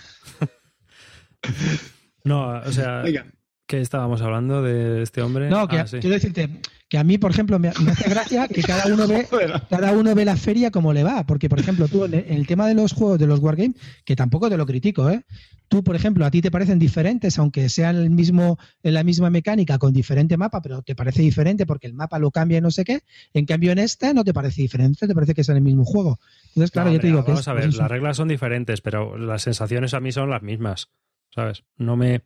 no, 2.24 2.48
o 2.60 2.72
sea, 2.72 3.02
Venga. 3.02 3.26
¿qué 3.66 3.80
estábamos 3.80 4.20
hablando 4.22 4.62
de 4.62 5.02
este 5.02 5.22
hombre? 5.22 5.48
No, 5.48 5.66
que 5.68 5.78
Ah, 5.80 5.86
sí. 5.86 5.98
quiero 5.98 6.14
decirte 6.14 6.48
que 6.90 6.98
a 6.98 7.04
mí, 7.04 7.16
por 7.16 7.30
ejemplo, 7.30 7.58
me, 7.58 7.70
me 7.82 7.92
hace 7.92 8.10
gracia 8.10 8.46
que 8.54 8.62
cada 8.62 8.86
uno 8.92 9.06
ve 9.08 9.26
cada 9.70 9.92
uno 9.92 10.14
ve 10.14 10.24
la 10.26 10.36
feria 10.36 10.70
como 10.70 10.92
le 10.92 11.04
va. 11.04 11.24
Porque, 11.24 11.48
por 11.48 11.58
ejemplo, 11.60 11.88
tú 11.88 12.04
en 12.04 12.12
el- 12.14 12.24
en 12.28 12.44
tema 12.44 12.66
de 12.68 12.74
los 12.74 12.92
juegos 12.92 13.18
de 13.18 13.26
los 13.26 13.38
Wargames, 13.40 13.76
que 14.04 14.16
tampoco 14.16 14.50
te 14.50 14.58
lo 14.58 14.66
critico, 14.66 15.08
¿eh? 15.08 15.24
Tú, 15.68 15.84
por 15.84 15.94
ejemplo, 15.94 16.26
a 16.26 16.32
ti 16.32 16.42
te 16.42 16.50
parecen 16.50 16.80
diferentes, 16.80 17.38
aunque 17.38 17.68
sean 17.68 17.94
el 17.94 18.10
mismo, 18.10 18.58
en 18.82 18.92
la 18.92 19.04
misma 19.04 19.30
mecánica 19.30 19.78
con 19.78 19.92
diferente 19.92 20.36
mapa, 20.36 20.60
pero 20.60 20.82
te 20.82 20.96
parece 20.96 21.22
diferente 21.22 21.64
porque 21.64 21.86
el 21.86 21.94
mapa 21.94 22.18
lo 22.18 22.32
cambia 22.32 22.58
y 22.58 22.60
no 22.60 22.72
sé 22.72 22.82
qué. 22.84 23.02
En 23.34 23.46
cambio, 23.46 23.70
en 23.70 23.78
esta 23.78 24.12
no 24.12 24.24
te 24.24 24.34
parece 24.34 24.60
diferente, 24.62 25.06
te 25.06 25.14
parece 25.14 25.32
que 25.32 25.42
es 25.42 25.48
el 25.48 25.60
mismo 25.60 25.84
juego. 25.84 26.18
Entonces, 26.48 26.72
claro, 26.72 26.88
No, 26.90 26.94
yo 26.96 27.00
te 27.00 27.06
digo 27.06 27.24
que 27.24 27.30
vamos 27.30 27.42
es- 27.42 27.48
a 27.48 27.52
ver, 27.52 27.64
pues 27.66 27.76
las 27.76 27.88
reglas 27.88 28.16
son 28.16 28.26
diferentes, 28.26 28.80
pero 28.80 29.16
las 29.16 29.42
sensaciones 29.42 29.94
a 29.94 30.00
mí 30.00 30.10
son 30.10 30.28
las 30.28 30.42
mismas. 30.42 30.88
¿Sabes? 31.32 31.62
No 31.76 31.96
me. 31.96 32.22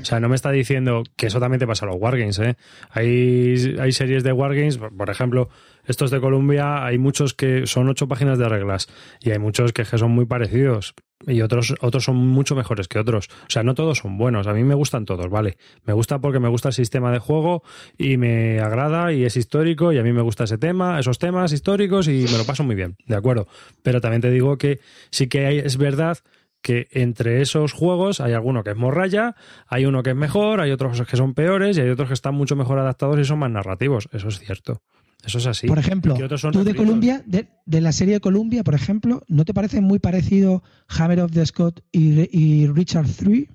O 0.00 0.04
sea, 0.04 0.18
no 0.18 0.28
me 0.28 0.34
está 0.34 0.50
diciendo 0.50 1.04
que 1.16 1.26
eso 1.28 1.38
también 1.38 1.60
te 1.60 1.66
pasa 1.68 1.86
a 1.86 1.88
los 1.88 1.96
Wargames, 2.00 2.38
¿eh? 2.40 2.56
Hay, 2.90 3.76
hay 3.78 3.92
series 3.92 4.24
de 4.24 4.32
Wargames, 4.32 4.78
por 4.78 5.08
ejemplo, 5.08 5.48
estos 5.84 6.10
de 6.10 6.20
Columbia, 6.20 6.84
hay 6.84 6.98
muchos 6.98 7.32
que 7.32 7.66
son 7.66 7.88
ocho 7.88 8.08
páginas 8.08 8.38
de 8.38 8.48
reglas 8.48 8.88
y 9.20 9.30
hay 9.30 9.38
muchos 9.38 9.72
que 9.72 9.84
son 9.84 10.10
muy 10.10 10.26
parecidos 10.26 10.94
y 11.26 11.42
otros, 11.42 11.74
otros 11.80 12.04
son 12.04 12.16
mucho 12.16 12.56
mejores 12.56 12.88
que 12.88 12.98
otros. 12.98 13.28
O 13.42 13.50
sea, 13.50 13.62
no 13.62 13.74
todos 13.74 13.98
son 13.98 14.18
buenos. 14.18 14.46
A 14.48 14.52
mí 14.52 14.64
me 14.64 14.74
gustan 14.74 15.04
todos, 15.04 15.28
¿vale? 15.28 15.56
Me 15.84 15.92
gusta 15.92 16.18
porque 16.18 16.40
me 16.40 16.48
gusta 16.48 16.70
el 16.70 16.74
sistema 16.74 17.12
de 17.12 17.18
juego 17.20 17.62
y 17.98 18.16
me 18.16 18.58
agrada 18.58 19.12
y 19.12 19.24
es 19.24 19.36
histórico 19.36 19.92
y 19.92 19.98
a 19.98 20.02
mí 20.02 20.12
me 20.12 20.22
gusta 20.22 20.44
ese 20.44 20.58
tema, 20.58 20.98
esos 20.98 21.18
temas 21.20 21.52
históricos 21.52 22.08
y 22.08 22.24
me 22.32 22.38
lo 22.38 22.44
paso 22.44 22.64
muy 22.64 22.74
bien, 22.74 22.96
¿de 23.06 23.14
acuerdo? 23.16 23.46
Pero 23.82 24.00
también 24.00 24.22
te 24.22 24.30
digo 24.30 24.58
que 24.58 24.80
sí 25.10 25.28
que 25.28 25.46
hay- 25.46 25.58
es 25.58 25.76
verdad 25.76 26.18
que 26.62 26.88
entre 26.92 27.40
esos 27.40 27.72
juegos 27.72 28.20
hay 28.20 28.32
alguno 28.32 28.62
que 28.62 28.70
es 28.70 28.76
morralla, 28.76 29.34
hay 29.66 29.86
uno 29.86 30.02
que 30.02 30.10
es 30.10 30.16
mejor, 30.16 30.60
hay 30.60 30.70
otros 30.70 31.02
que 31.06 31.16
son 31.16 31.34
peores 31.34 31.78
y 31.78 31.80
hay 31.80 31.90
otros 31.90 32.08
que 32.08 32.14
están 32.14 32.34
mucho 32.34 32.56
mejor 32.56 32.78
adaptados 32.78 33.18
y 33.18 33.24
son 33.24 33.38
más 33.38 33.50
narrativos. 33.50 34.08
Eso 34.12 34.28
es 34.28 34.38
cierto. 34.38 34.82
Eso 35.24 35.38
es 35.38 35.46
así. 35.46 35.66
Por 35.66 35.78
ejemplo, 35.78 36.14
otros 36.14 36.40
son 36.40 36.52
tú 36.52 36.64
de. 36.64 36.74
Columbia, 36.74 37.22
de, 37.26 37.48
de 37.66 37.80
la 37.80 37.92
serie 37.92 38.14
de 38.14 38.20
Columbia, 38.20 38.64
por 38.64 38.74
ejemplo, 38.74 39.22
¿no 39.28 39.44
te 39.44 39.52
parece 39.52 39.80
muy 39.80 39.98
parecido 39.98 40.62
Hammer 40.88 41.20
of 41.20 41.32
the 41.32 41.44
Scott 41.44 41.80
y, 41.92 42.28
y 42.36 42.66
Richard 42.68 43.06
III? 43.22 43.48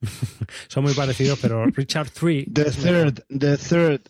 Son 0.68 0.82
muy 0.82 0.94
parecidos, 0.94 1.38
pero 1.40 1.66
Richard 1.66 2.08
III 2.20 2.46
The 2.52 2.64
third, 2.64 3.24
the 3.28 3.56
third. 3.56 4.00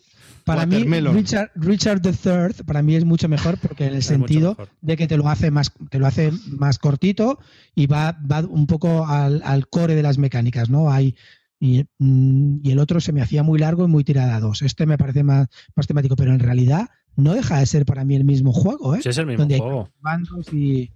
Para 0.43 0.65
mí. 0.65 0.83
Richard, 0.83 1.51
Richard 1.55 2.01
III 2.05 2.63
para 2.65 2.81
mí 2.81 2.95
es 2.95 3.05
mucho 3.05 3.29
mejor 3.29 3.57
porque 3.59 3.85
en 3.85 3.91
el 3.93 3.99
Es 3.99 4.05
sentido 4.05 4.57
de 4.81 4.97
que 4.97 5.07
te 5.07 5.17
lo 5.17 5.27
hace 5.29 5.51
más, 5.51 5.71
te 5.89 5.99
lo 5.99 6.07
hace 6.07 6.31
más 6.57 6.79
cortito 6.79 7.39
y 7.75 7.87
va, 7.87 8.17
va 8.29 8.41
un 8.41 8.67
poco 8.67 9.05
al, 9.07 9.41
al 9.45 9.67
core 9.67 9.95
de 9.95 10.03
las 10.03 10.17
mecánicas, 10.17 10.69
¿no? 10.69 10.91
Hay 10.91 11.15
y, 11.59 11.85
mm, 11.99 12.59
y 12.61 12.71
el 12.71 12.79
otro 12.79 12.99
se 12.99 13.13
me 13.13 13.21
hacía 13.21 13.41
muy 13.41 13.57
largo 13.57 13.85
y 13.85 13.87
muy 13.87 14.03
tirada 14.03 14.35
a 14.35 14.39
dos. 14.41 14.61
Este 14.63 14.85
me 14.85 14.97
parece 14.97 15.23
más, 15.23 15.47
más 15.75 15.87
temático, 15.87 16.15
pero 16.17 16.33
en 16.33 16.39
realidad 16.39 16.89
no 17.15 17.33
deja 17.33 17.59
de 17.59 17.65
ser 17.65 17.85
para 17.85 18.03
mí 18.03 18.15
el 18.15 18.25
mismo 18.25 18.51
juego, 18.51 18.95
¿eh? 18.95 18.99
Sí, 19.01 19.09
es 19.09 19.17
el 19.17 19.27
mismo 19.27 19.39
Donde 19.43 19.55
hay 19.55 19.61
juego. 19.61 19.89
bandos 20.01 20.51
y 20.51 20.91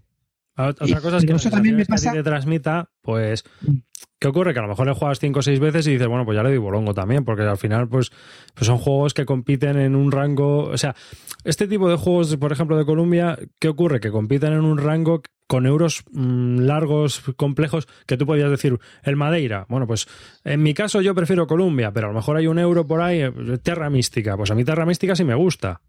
Ot- 0.57 0.75
Otra 0.81 1.01
cosa 1.01 1.17
es 1.17 1.25
que 1.25 1.33
eso 1.33 1.49
también 1.51 1.75
me 1.75 1.85
sensaciones 1.85 1.87
que 1.87 1.91
pasa- 2.09 2.11
te 2.13 2.23
transmita, 2.23 2.89
pues, 3.01 3.43
Mm. 3.61 3.77
¿Qué 4.19 4.27
ocurre? 4.27 4.53
Que 4.53 4.59
a 4.59 4.63
lo 4.63 4.67
mejor 4.67 4.87
le 4.87 4.93
juegas 4.93 5.19
cinco 5.19 5.39
o 5.39 5.41
seis 5.41 5.59
veces 5.59 5.87
y 5.87 5.91
dices, 5.91 6.07
bueno, 6.07 6.25
pues 6.25 6.35
ya 6.35 6.43
le 6.43 6.49
doy 6.49 6.57
bolongo 6.57 6.93
también, 6.93 7.25
porque 7.25 7.43
al 7.43 7.57
final, 7.57 7.87
pues, 7.87 8.11
pues 8.53 8.67
son 8.67 8.77
juegos 8.77 9.13
que 9.13 9.25
compiten 9.25 9.77
en 9.77 9.95
un 9.95 10.11
rango, 10.11 10.65
o 10.65 10.77
sea, 10.77 10.95
este 11.43 11.67
tipo 11.67 11.89
de 11.89 11.97
juegos, 11.97 12.35
por 12.37 12.51
ejemplo, 12.51 12.77
de 12.77 12.85
Columbia, 12.85 13.37
¿qué 13.59 13.67
ocurre? 13.69 13.99
Que 13.99 14.11
compiten 14.11 14.53
en 14.53 14.61
un 14.61 14.77
rango 14.77 15.21
con 15.47 15.65
euros 15.65 16.03
mm, 16.11 16.59
largos, 16.59 17.21
complejos, 17.37 17.87
que 18.05 18.17
tú 18.17 18.25
podías 18.25 18.49
decir, 18.49 18.77
el 19.03 19.15
Madeira. 19.15 19.65
Bueno, 19.69 19.87
pues 19.87 20.07
en 20.43 20.61
mi 20.61 20.73
caso 20.73 21.01
yo 21.01 21.15
prefiero 21.15 21.47
Columbia, 21.47 21.91
pero 21.91 22.07
a 22.07 22.09
lo 22.09 22.15
mejor 22.15 22.37
hay 22.37 22.47
un 22.47 22.59
euro 22.59 22.85
por 22.85 23.01
ahí, 23.01 23.21
eh, 23.21 23.31
Terra 23.63 23.89
Mística. 23.89 24.35
Pues 24.35 24.51
a 24.51 24.55
mí 24.55 24.65
Terra 24.65 24.85
Mística 24.85 25.15
sí 25.15 25.23
me 25.23 25.35
gusta. 25.35 25.81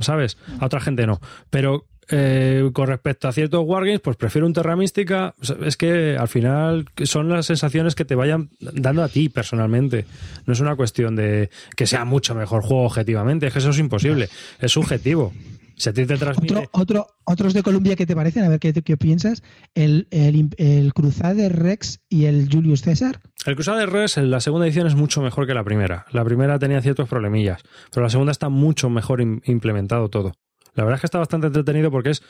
¿sabes? 0.00 0.36
A 0.60 0.66
otra 0.66 0.80
gente 0.80 1.06
no. 1.06 1.20
Pero 1.50 1.86
eh, 2.10 2.70
con 2.72 2.86
respecto 2.86 3.28
a 3.28 3.32
ciertos 3.32 3.64
wargames, 3.64 4.00
pues 4.00 4.16
prefiero 4.16 4.46
un 4.46 4.52
Terra 4.52 4.76
Mística. 4.76 5.34
Es 5.64 5.76
que 5.76 6.16
al 6.18 6.28
final 6.28 6.86
son 7.04 7.28
las 7.28 7.46
sensaciones 7.46 7.94
que 7.94 8.04
te 8.04 8.14
vayan 8.14 8.50
dando 8.60 9.02
a 9.02 9.08
ti 9.08 9.28
personalmente. 9.28 10.06
No 10.46 10.52
es 10.52 10.60
una 10.60 10.76
cuestión 10.76 11.16
de 11.16 11.50
que 11.76 11.86
sea 11.86 12.04
mucho 12.04 12.34
mejor 12.34 12.62
juego 12.62 12.84
objetivamente, 12.84 13.46
es 13.46 13.52
que 13.52 13.58
eso 13.58 13.70
es 13.70 13.78
imposible. 13.78 14.28
Es 14.60 14.72
subjetivo. 14.72 15.32
Si 15.78 15.90
a 15.90 15.92
ti 15.92 16.06
te 16.06 16.16
transmite... 16.16 16.54
Otro, 16.54 16.70
otro, 16.72 17.06
otros 17.24 17.52
de 17.52 17.62
Colombia 17.62 17.96
que 17.96 18.06
te 18.06 18.16
parecen, 18.16 18.44
a 18.44 18.48
ver 18.48 18.58
qué, 18.58 18.72
qué 18.72 18.96
piensas. 18.96 19.42
El, 19.74 20.08
el, 20.10 20.48
el 20.56 20.94
Crusader 20.94 21.54
Rex 21.54 22.00
y 22.08 22.24
el 22.24 22.48
Julius 22.50 22.80
César. 22.80 23.20
El 23.44 23.56
Crusader 23.56 23.90
Rex, 23.90 24.16
en 24.16 24.30
la 24.30 24.40
segunda 24.40 24.66
edición 24.66 24.86
es 24.86 24.94
mucho 24.94 25.20
mejor 25.20 25.46
que 25.46 25.52
la 25.52 25.64
primera. 25.64 26.06
La 26.12 26.24
primera 26.24 26.58
tenía 26.58 26.80
ciertos 26.80 27.10
problemillas, 27.10 27.60
pero 27.92 28.04
la 28.04 28.08
segunda 28.10 28.32
está 28.32 28.48
mucho 28.48 28.88
mejor 28.88 29.20
im- 29.20 29.42
implementado 29.44 30.08
todo. 30.08 30.32
La 30.76 30.84
verdad 30.84 30.96
es 30.96 31.00
que 31.00 31.06
está 31.06 31.18
bastante 31.18 31.48
entretenido 31.48 31.90
porque 31.90 32.10
es, 32.10 32.22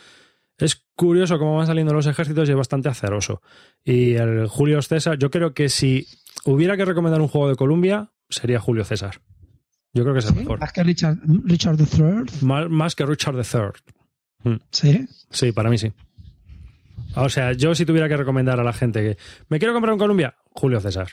es 0.58 0.86
curioso 0.94 1.38
cómo 1.38 1.56
van 1.56 1.66
saliendo 1.66 1.92
los 1.92 2.06
ejércitos 2.06 2.48
y 2.48 2.52
es 2.52 2.56
bastante 2.56 2.88
azaroso. 2.88 3.42
Y 3.84 4.14
el 4.14 4.46
Julio 4.46 4.80
César, 4.80 5.18
yo 5.18 5.30
creo 5.30 5.52
que 5.52 5.68
si 5.68 6.06
hubiera 6.44 6.76
que 6.76 6.84
recomendar 6.84 7.20
un 7.20 7.28
juego 7.28 7.48
de 7.48 7.56
Columbia, 7.56 8.10
sería 8.30 8.60
Julio 8.60 8.84
César. 8.84 9.20
Yo 9.92 10.02
creo 10.02 10.14
que 10.14 10.20
es 10.20 10.26
el 10.26 10.32
¿Sí? 10.34 10.38
mejor. 10.40 10.60
Más 10.60 10.72
que 10.72 10.82
Richard, 10.82 11.18
Richard 11.44 11.78
III. 11.80 12.46
Más, 12.46 12.68
más 12.70 12.94
que 12.94 13.04
Richard 13.06 13.34
III. 13.36 14.58
Sí. 14.70 15.06
Sí, 15.30 15.52
para 15.52 15.70
mí 15.70 15.78
sí. 15.78 15.92
O 17.14 17.28
sea, 17.28 17.52
yo 17.52 17.74
si 17.74 17.86
tuviera 17.86 18.08
que 18.08 18.16
recomendar 18.16 18.60
a 18.60 18.64
la 18.64 18.72
gente 18.72 19.02
que 19.02 19.18
me 19.48 19.58
quiero 19.58 19.72
comprar 19.72 19.92
un 19.94 19.98
Columbia, 19.98 20.36
Julio 20.50 20.80
César. 20.80 21.08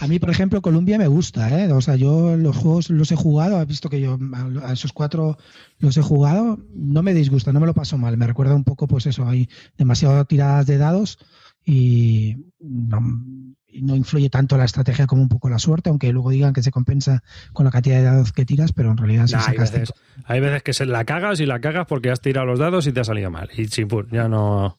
A 0.00 0.06
mí, 0.06 0.18
por 0.18 0.30
ejemplo, 0.30 0.62
Colombia 0.62 0.96
me 0.98 1.08
gusta, 1.08 1.58
¿eh? 1.64 1.72
O 1.72 1.80
sea, 1.80 1.96
yo 1.96 2.36
los 2.36 2.56
juegos 2.56 2.88
los 2.90 3.10
he 3.10 3.16
jugado, 3.16 3.56
has 3.58 3.66
visto 3.66 3.88
que 3.90 4.00
yo 4.00 4.18
a 4.64 4.72
esos 4.72 4.92
cuatro 4.92 5.38
los 5.78 5.96
he 5.96 6.02
jugado, 6.02 6.58
no 6.74 7.02
me 7.02 7.14
disgusta, 7.14 7.52
no 7.52 7.60
me 7.60 7.66
lo 7.66 7.74
paso 7.74 7.98
mal. 7.98 8.16
Me 8.16 8.26
recuerda 8.26 8.54
un 8.54 8.64
poco, 8.64 8.86
pues 8.86 9.06
eso, 9.06 9.26
hay 9.28 9.48
demasiado 9.76 10.24
tiradas 10.24 10.66
de 10.66 10.78
dados 10.78 11.18
y 11.64 12.36
no, 12.60 13.94
influye 13.96 14.30
tanto 14.30 14.56
la 14.56 14.64
estrategia 14.64 15.06
como 15.06 15.22
un 15.22 15.28
poco 15.28 15.48
la 15.48 15.58
suerte, 15.58 15.90
aunque 15.90 16.12
luego 16.12 16.30
digan 16.30 16.52
que 16.52 16.62
se 16.62 16.70
compensa 16.70 17.22
con 17.52 17.64
la 17.64 17.70
cantidad 17.70 17.96
de 17.98 18.04
dados 18.04 18.32
que 18.32 18.44
tiras, 18.44 18.72
pero 18.72 18.90
en 18.90 18.96
realidad 18.96 19.26
si 19.26 19.34
Nah, 19.34 19.40
hay, 19.40 19.44
sacas 19.46 19.72
veces, 19.72 19.92
hay 20.24 20.40
veces 20.40 20.62
que 20.62 20.72
se 20.72 20.86
la 20.86 21.04
cagas 21.04 21.40
y 21.40 21.46
la 21.46 21.60
cagas 21.60 21.86
porque 21.86 22.10
has 22.10 22.20
tirado 22.20 22.46
los 22.46 22.58
dados 22.58 22.86
y 22.86 22.92
te 22.92 23.00
ha 23.00 23.04
salido 23.04 23.30
mal. 23.30 23.50
Y 23.56 23.66
chipur, 23.66 24.08
ya 24.10 24.28
no. 24.28 24.78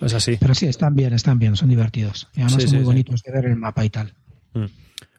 Es 0.00 0.14
así. 0.14 0.38
Pero 0.40 0.54
sí, 0.54 0.66
están 0.66 0.94
bien, 0.96 1.12
están 1.12 1.38
bien, 1.38 1.54
son 1.56 1.68
divertidos. 1.68 2.28
Y 2.34 2.40
además 2.40 2.54
Sí, 2.54 2.60
son 2.62 2.68
sí, 2.70 2.76
muy 2.76 2.84
sí. 2.84 2.86
bonitos 2.86 3.22
de 3.22 3.32
ver 3.32 3.44
el 3.46 3.56
mapa 3.56 3.84
y 3.84 3.90
tal. 3.90 4.14
Mm. 4.54 4.64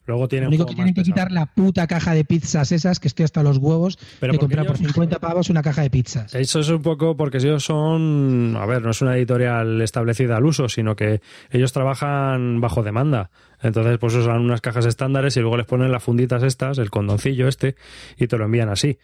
Luego 0.08 0.24
Lo 0.24 0.28
tienen 0.28 0.48
único 0.48 0.66
que 0.66 0.74
tienen 0.74 0.96
que 0.96 1.04
quitar 1.04 1.32
la 1.32 1.46
puta 1.46 1.86
caja 1.86 2.14
de 2.16 2.26
pizzas 2.26 2.72
esas, 2.72 3.00
que 3.00 3.08
estoy 3.08 3.24
hasta 3.24 3.44
los 3.44 3.58
huevos 3.60 4.00
Pero 4.20 4.34
de 4.34 4.40
comprar 4.40 4.66
por 4.66 4.76
ellos- 4.76 4.88
50 4.88 5.20
pavos 5.20 5.50
una 5.52 5.62
caja 5.62 5.84
de 5.84 5.92
pizzas. 5.92 6.34
Eso 6.34 6.60
es 6.60 6.70
un 6.70 6.82
poco 6.82 7.16
porque 7.16 7.38
ellos 7.38 7.64
son, 7.64 8.58
a 8.60 8.66
ver, 8.66 8.82
no 8.82 8.90
es 8.90 9.02
una 9.04 9.16
editorial 9.16 9.80
establecida 9.80 10.38
al 10.38 10.46
uso, 10.46 10.68
sino 10.70 10.96
que 10.96 11.22
ellos 11.52 11.72
trabajan 11.72 12.60
bajo 12.62 12.82
demanda. 12.82 13.30
Entonces, 13.62 14.00
pues 14.00 14.16
usan 14.16 14.42
unas 14.42 14.60
cajas 14.60 14.88
estándares 14.88 15.38
y 15.38 15.40
luego 15.42 15.56
les 15.56 15.68
ponen 15.68 15.92
las 15.92 16.04
funditas 16.04 16.42
estas, 16.42 16.80
el 16.80 16.90
condoncillo 16.90 17.48
este, 17.48 17.76
y 18.18 18.26
te 18.26 18.38
lo 18.40 18.46
envían 18.46 18.70
así. 18.70 18.98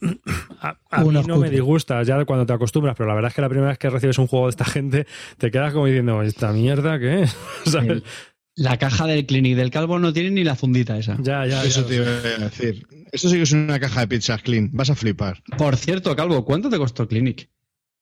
A, 0.60 0.76
a 0.90 1.02
mí 1.04 1.10
no 1.26 1.38
me 1.38 1.50
disgusta 1.50 2.00
ya 2.04 2.24
cuando 2.24 2.46
te 2.46 2.52
acostumbras, 2.52 2.94
pero 2.96 3.08
la 3.08 3.14
verdad 3.16 3.30
es 3.30 3.34
que 3.34 3.40
la 3.40 3.48
primera 3.48 3.68
vez 3.70 3.78
que 3.78 3.90
recibes 3.90 4.18
un 4.18 4.28
juego 4.28 4.46
de 4.46 4.50
esta 4.50 4.64
gente, 4.64 5.06
te 5.38 5.50
quedas 5.50 5.72
como 5.72 5.86
diciendo, 5.86 6.22
¿esta 6.22 6.52
mierda 6.52 6.98
qué 7.00 7.22
es? 7.22 7.36
¿Sabes? 7.64 8.02
La 8.60 8.76
caja 8.76 9.06
del 9.06 9.24
Clinic 9.24 9.56
del 9.56 9.70
Calvo 9.70 9.98
no 10.00 10.12
tiene 10.12 10.30
ni 10.32 10.42
la 10.42 10.56
fundita 10.56 10.98
esa. 10.98 11.16
Ya, 11.22 11.46
ya, 11.46 11.62
Eso 11.64 11.82
ya. 11.82 11.86
te 11.88 11.94
iba 11.94 12.06
a 12.06 12.44
decir. 12.48 12.86
Esto 13.12 13.28
sí 13.28 13.36
que 13.36 13.42
es 13.42 13.52
una 13.52 13.78
caja 13.78 14.00
de 14.00 14.08
pizzas 14.08 14.42
clean. 14.42 14.70
Vas 14.72 14.90
a 14.90 14.96
flipar. 14.96 15.42
Por 15.56 15.76
cierto, 15.76 16.16
Calvo, 16.16 16.44
¿cuánto 16.44 16.68
te 16.68 16.76
costó 16.76 17.04
el 17.04 17.08
Clinic? 17.08 17.48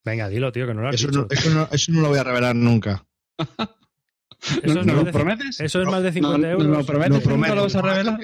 Venga, 0.04 0.28
dilo, 0.28 0.50
tío, 0.52 0.66
que 0.66 0.72
no 0.72 0.80
lo 0.82 0.88
has 0.88 0.94
Eso 0.94 1.08
dicho. 1.08 1.20
no, 1.20 1.26
eso, 1.30 1.50
no, 1.50 1.68
eso 1.70 1.92
no 1.92 2.00
lo 2.00 2.08
voy 2.08 2.18
a 2.18 2.24
revelar 2.24 2.56
nunca. 2.56 3.06
Eso 4.62 4.74
¿No, 4.74 4.80
es 4.80 4.86
¿no 4.86 4.92
más 4.94 5.04
lo 5.06 5.12
prometes? 5.12 5.60
Eso 5.60 5.80
es 5.82 5.88
más 5.88 6.02
de 6.02 6.12
50 6.12 6.38
no, 6.38 6.46
euros. 6.52 6.66
no, 6.68 6.78
¿lo 6.78 6.86
prometes 6.86 7.26
nunca 7.26 7.54
lo 7.54 7.62
vas 7.62 7.74
a 7.74 7.82
revelar? 7.82 8.20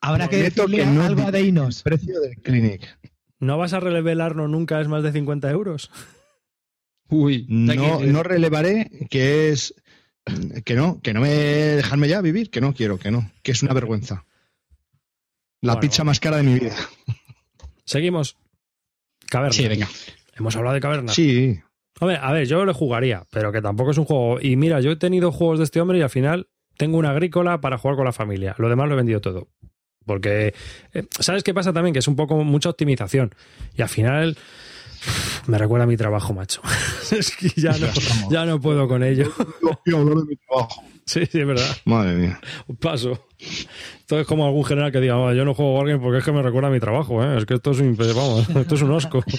Habrá 0.00 0.28
que 0.28 0.36
decirle 0.36 0.78
que 0.78 0.86
no 0.86 1.02
algo 1.02 1.22
a 1.26 1.30
Deinos. 1.30 1.82
Precio 1.82 2.20
del 2.20 2.36
clinic. 2.36 2.98
¿No 3.38 3.58
vas 3.58 3.72
a 3.72 3.80
revelarlo 3.80 4.48
nunca 4.48 4.80
es 4.80 4.88
más 4.88 5.02
de 5.02 5.12
50 5.12 5.50
euros? 5.50 5.90
Uy, 7.08 7.44
No, 7.48 8.00
no 8.00 8.22
relevaré 8.22 8.90
que 9.10 9.50
es 9.50 9.74
que 10.64 10.74
no, 10.74 11.00
que 11.02 11.12
no 11.12 11.20
me 11.20 11.28
dejarme 11.30 12.08
ya 12.08 12.20
vivir, 12.20 12.50
que 12.50 12.60
no 12.60 12.72
quiero, 12.74 12.98
que 12.98 13.10
no, 13.10 13.30
que 13.42 13.52
es 13.52 13.62
una 13.62 13.74
vergüenza. 13.74 14.24
La 15.60 15.74
Bueno. 15.74 15.80
pizza 15.80 16.04
más 16.04 16.20
cara 16.20 16.38
de 16.38 16.42
mi 16.42 16.58
vida. 16.58 16.74
Seguimos. 17.84 18.36
Caverna. 19.28 19.52
Sí, 19.52 19.66
venga. 19.68 19.88
Hemos 20.34 20.56
hablado 20.56 20.74
de 20.74 20.80
caverna. 20.80 21.12
Sí, 21.12 21.58
Hombre, 22.00 22.18
a 22.20 22.32
ver, 22.32 22.46
yo 22.48 22.64
lo 22.64 22.74
jugaría, 22.74 23.24
pero 23.30 23.52
que 23.52 23.62
tampoco 23.62 23.92
es 23.92 23.98
un 23.98 24.04
juego. 24.06 24.40
Y 24.40 24.56
mira, 24.56 24.80
yo 24.80 24.90
he 24.90 24.96
tenido 24.96 25.30
juegos 25.30 25.58
de 25.58 25.64
este 25.64 25.80
hombre 25.80 25.98
y 25.98 26.02
al 26.02 26.10
final 26.10 26.48
tengo 26.76 26.98
una 26.98 27.10
agrícola 27.10 27.60
para 27.60 27.78
jugar 27.78 27.96
con 27.96 28.06
la 28.06 28.12
familia. 28.12 28.56
Lo 28.58 28.68
demás 28.68 28.88
lo 28.88 28.94
he 28.94 28.96
vendido 28.96 29.20
todo. 29.20 29.48
Porque, 30.04 30.52
eh, 30.94 31.04
¿sabes 31.20 31.44
qué 31.44 31.54
pasa 31.54 31.72
también? 31.72 31.92
Que 31.92 32.00
es 32.00 32.08
un 32.08 32.16
poco 32.16 32.42
mucha 32.42 32.70
optimización. 32.70 33.32
Y 33.76 33.82
al 33.82 33.88
final 33.88 34.36
me 35.46 35.58
recuerda 35.58 35.84
a 35.84 35.86
mi 35.86 35.96
trabajo, 35.96 36.32
macho. 36.34 36.60
es 37.10 37.34
que 37.36 37.48
ya 37.60 37.72
no, 37.78 37.88
ya 38.30 38.44
no 38.44 38.60
puedo 38.60 38.86
con 38.88 39.02
ello. 39.02 39.32
hablar 39.86 40.16
de 40.16 40.24
mi 40.24 40.36
trabajo. 40.36 40.82
sí, 41.06 41.26
sí, 41.30 41.40
es 41.40 41.46
verdad. 41.46 41.76
Madre 41.84 42.14
mía. 42.14 42.40
Paso. 42.80 43.26
Esto 43.38 44.20
es 44.20 44.26
como 44.26 44.46
algún 44.46 44.64
general 44.64 44.92
que 44.92 45.00
diga, 45.00 45.14
"Ah, 45.16 45.34
yo 45.34 45.44
no 45.44 45.54
juego 45.54 45.74
Wargame 45.78 45.98
porque 46.00 46.18
es 46.18 46.24
que 46.24 46.32
me 46.32 46.42
recuerda 46.42 46.68
a 46.68 46.72
mi 46.72 46.80
trabajo, 46.80 47.22
¿eh? 47.24 47.38
Es 47.38 47.44
que 47.46 47.54
esto 47.54 47.72
es 47.72 47.80
un, 47.80 47.96
vamos, 47.96 48.48
esto 48.56 48.74
es 48.74 48.82
un 48.82 48.90
osco. 48.92 49.22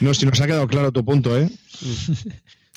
No, 0.00 0.12
si 0.12 0.26
nos 0.26 0.40
ha 0.40 0.46
quedado 0.46 0.66
claro 0.66 0.90
tu 0.90 1.04
punto, 1.04 1.38
¿eh? 1.38 1.48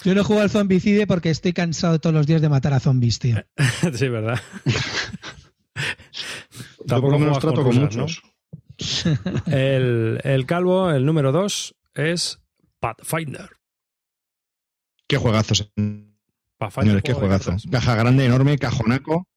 Yo 0.03 0.13
no 0.13 0.23
juego 0.23 0.43
al 0.43 0.51
zombicide 0.51 1.07
porque 1.07 1.31
estoy 1.31 1.51
cansado 1.51 1.99
todos 1.99 2.13
los 2.13 2.27
días 2.27 2.41
de 2.43 2.49
matar 2.49 2.73
a 2.73 2.79
zombies, 2.79 3.17
tío. 3.17 3.37
sí, 3.93 4.07
verdad. 4.07 4.39
Tampoco 6.87 7.01
por 7.01 7.11
lo 7.13 7.19
menos 7.19 7.37
juegas 7.39 7.41
trato 7.41 7.63
con 7.63 7.75
rusas, 7.75 7.95
¿no? 7.97 8.05
El, 9.47 10.19
el 10.23 10.45
calvo, 10.45 10.91
el 10.91 11.05
número 11.05 11.31
2, 11.31 11.75
es 11.95 12.39
Pathfinder. 12.79 13.49
Qué 15.07 15.17
juegazos, 15.17 15.71
Pathfinder 16.57 17.01
señores, 17.01 17.03
qué 17.03 17.13
juegazo. 17.13 17.55
Caja 17.71 17.95
grande, 17.95 18.25
enorme, 18.25 18.57
cajonaco. 18.57 19.27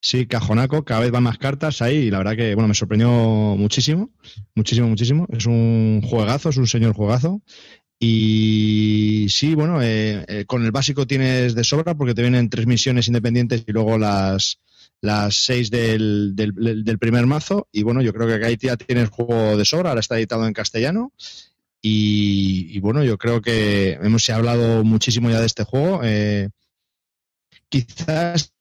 Sí, 0.00 0.26
cajonaco, 0.26 0.84
cada 0.84 1.00
vez 1.00 1.10
van 1.10 1.24
más 1.24 1.38
cartas 1.38 1.82
ahí 1.82 1.96
y 1.96 2.10
la 2.10 2.18
verdad 2.18 2.36
que, 2.36 2.54
bueno, 2.54 2.68
me 2.68 2.74
sorprendió 2.74 3.08
muchísimo, 3.10 4.10
muchísimo, 4.54 4.88
muchísimo. 4.88 5.26
Es 5.30 5.46
un 5.46 6.02
juegazo, 6.06 6.50
es 6.50 6.56
un 6.56 6.68
señor 6.68 6.94
juegazo. 6.94 7.42
Y 7.98 9.26
sí, 9.28 9.56
bueno, 9.56 9.82
eh, 9.82 10.24
eh, 10.28 10.44
con 10.46 10.64
el 10.64 10.70
básico 10.70 11.06
tienes 11.06 11.56
de 11.56 11.64
sobra 11.64 11.96
porque 11.96 12.14
te 12.14 12.22
vienen 12.22 12.48
tres 12.48 12.68
misiones 12.68 13.08
independientes 13.08 13.64
y 13.66 13.72
luego 13.72 13.98
las, 13.98 14.60
las 15.00 15.36
seis 15.36 15.70
del, 15.70 16.34
del, 16.34 16.98
primer 16.98 17.26
mazo. 17.26 17.68
Y 17.72 17.82
bueno, 17.82 18.02
yo 18.02 18.12
creo 18.12 18.26
que 18.26 18.44
ahí 18.44 18.56
ya 18.60 18.76
tienes 18.76 19.10
juego 19.10 19.56
de 19.56 19.64
sobra, 19.64 19.90
ahora 19.90 20.00
está 20.00 20.16
editado 20.16 20.46
en 20.46 20.52
castellano. 20.52 21.12
Y, 21.80 22.68
y 22.76 22.80
bueno, 22.80 23.04
yo 23.04 23.18
creo 23.18 23.40
que 23.40 23.92
hemos 24.02 24.28
hablado 24.30 24.82
muchísimo 24.84 25.30
ya 25.30 25.40
de 25.40 25.46
este 25.46 25.64
juego. 25.64 26.00
Eh, 26.02 26.48
quizás 27.68 28.52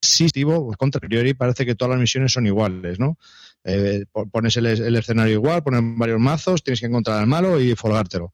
sí, 0.00 0.28
Steve, 0.28 0.54
contra 0.78 1.00
priori 1.00 1.34
parece 1.34 1.66
que 1.66 1.74
todas 1.74 1.90
las 1.90 2.00
misiones 2.00 2.32
son 2.32 2.46
iguales, 2.46 2.98
¿no? 2.98 3.18
Eh, 3.64 4.04
po- 4.12 4.28
pones 4.28 4.56
el, 4.56 4.66
el 4.66 4.96
escenario 4.96 5.34
igual, 5.34 5.62
pones 5.62 5.80
varios 5.82 6.20
mazos, 6.20 6.62
tienes 6.62 6.80
que 6.80 6.86
encontrar 6.86 7.18
al 7.18 7.26
malo 7.26 7.60
y 7.60 7.74
folgártelo. 7.74 8.32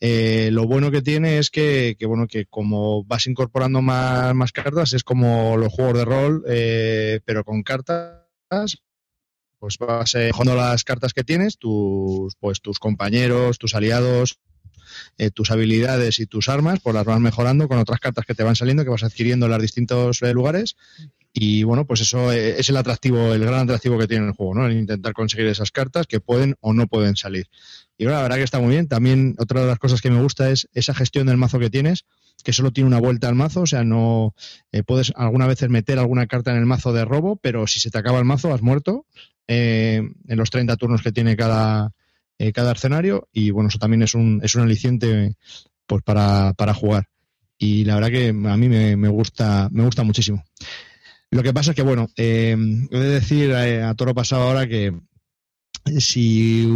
Eh, 0.00 0.48
lo 0.50 0.66
bueno 0.66 0.90
que 0.90 1.02
tiene 1.02 1.38
es 1.38 1.50
que, 1.50 1.96
que, 1.98 2.06
bueno, 2.06 2.26
que 2.26 2.46
como 2.46 3.04
vas 3.04 3.26
incorporando 3.26 3.82
más, 3.82 4.52
cartas, 4.52 4.94
es 4.94 5.04
como 5.04 5.56
los 5.56 5.72
juegos 5.72 5.98
de 5.98 6.04
rol, 6.04 6.44
eh, 6.48 7.20
pero 7.24 7.44
con 7.44 7.62
cartas, 7.62 8.82
pues 9.58 9.76
vas 9.78 10.14
eh, 10.14 10.30
jugando 10.32 10.56
las 10.56 10.84
cartas 10.84 11.12
que 11.12 11.22
tienes, 11.22 11.58
tus, 11.58 12.34
pues 12.36 12.62
tus 12.62 12.78
compañeros, 12.78 13.58
tus 13.58 13.74
aliados, 13.74 14.40
eh, 15.18 15.30
tus 15.30 15.50
habilidades 15.50 16.18
y 16.18 16.26
tus 16.26 16.48
armas, 16.48 16.80
pues 16.82 16.94
las 16.94 17.04
vas 17.04 17.20
mejorando 17.20 17.68
con 17.68 17.78
otras 17.78 18.00
cartas 18.00 18.24
que 18.24 18.34
te 18.34 18.42
van 18.42 18.56
saliendo, 18.56 18.84
que 18.84 18.90
vas 18.90 19.04
adquiriendo 19.04 19.46
en 19.46 19.52
los 19.52 19.62
distintos 19.62 20.22
eh, 20.22 20.32
lugares. 20.32 20.76
Y 21.32 21.62
bueno, 21.62 21.86
pues 21.86 22.00
eso 22.00 22.32
eh, 22.32 22.58
es 22.58 22.68
el 22.68 22.76
atractivo, 22.76 23.32
el 23.32 23.44
gran 23.44 23.60
atractivo 23.60 23.98
que 23.98 24.08
tiene 24.08 24.26
el 24.26 24.32
juego, 24.32 24.54
¿no? 24.54 24.66
El 24.66 24.76
intentar 24.76 25.12
conseguir 25.12 25.46
esas 25.46 25.70
cartas 25.70 26.06
que 26.06 26.20
pueden 26.20 26.56
o 26.60 26.72
no 26.72 26.88
pueden 26.88 27.16
salir. 27.16 27.46
Y 27.96 28.04
bueno, 28.04 28.16
la 28.16 28.22
verdad 28.22 28.36
que 28.36 28.44
está 28.44 28.58
muy 28.58 28.70
bien. 28.70 28.88
También 28.88 29.36
otra 29.38 29.60
de 29.60 29.66
las 29.66 29.78
cosas 29.78 30.00
que 30.00 30.10
me 30.10 30.20
gusta 30.20 30.50
es 30.50 30.68
esa 30.72 30.94
gestión 30.94 31.26
del 31.26 31.36
mazo 31.36 31.58
que 31.58 31.70
tienes, 31.70 32.04
que 32.42 32.52
solo 32.52 32.72
tiene 32.72 32.88
una 32.88 32.98
vuelta 32.98 33.28
al 33.28 33.34
mazo, 33.34 33.62
o 33.62 33.66
sea, 33.66 33.84
no 33.84 34.34
eh, 34.72 34.82
puedes 34.82 35.12
algunas 35.16 35.48
veces 35.48 35.68
meter 35.68 35.98
alguna 35.98 36.26
carta 36.26 36.50
en 36.50 36.56
el 36.56 36.66
mazo 36.66 36.92
de 36.92 37.04
robo, 37.04 37.36
pero 37.36 37.66
si 37.66 37.78
se 37.78 37.90
te 37.90 37.98
acaba 37.98 38.18
el 38.18 38.24
mazo 38.24 38.52
has 38.52 38.62
muerto 38.62 39.06
eh, 39.46 40.02
en 40.26 40.38
los 40.38 40.50
30 40.50 40.76
turnos 40.76 41.02
que 41.02 41.12
tiene 41.12 41.36
cada, 41.36 41.92
eh, 42.38 42.52
cada 42.52 42.72
escenario 42.72 43.28
y 43.32 43.50
bueno, 43.50 43.68
eso 43.68 43.78
también 43.78 44.02
es 44.02 44.14
un, 44.14 44.40
es 44.42 44.54
un 44.54 44.62
aliciente 44.62 45.36
pues 45.86 46.02
para, 46.02 46.54
para 46.54 46.74
jugar. 46.74 47.08
Y 47.58 47.84
la 47.84 47.96
verdad 47.96 48.08
que 48.08 48.28
a 48.28 48.56
mí 48.56 48.68
me, 48.68 48.96
me 48.96 49.08
gusta, 49.08 49.68
me 49.70 49.84
gusta 49.84 50.02
muchísimo. 50.02 50.42
Lo 51.30 51.42
que 51.42 51.54
pasa 51.54 51.70
es 51.70 51.76
que, 51.76 51.82
bueno, 51.82 52.08
eh, 52.16 52.56
he 52.90 52.98
de 52.98 53.08
decir 53.08 53.50
eh, 53.50 53.82
a 53.82 53.94
toro 53.94 54.14
pasado 54.14 54.42
ahora 54.42 54.66
que, 54.66 54.92
si 55.98 56.68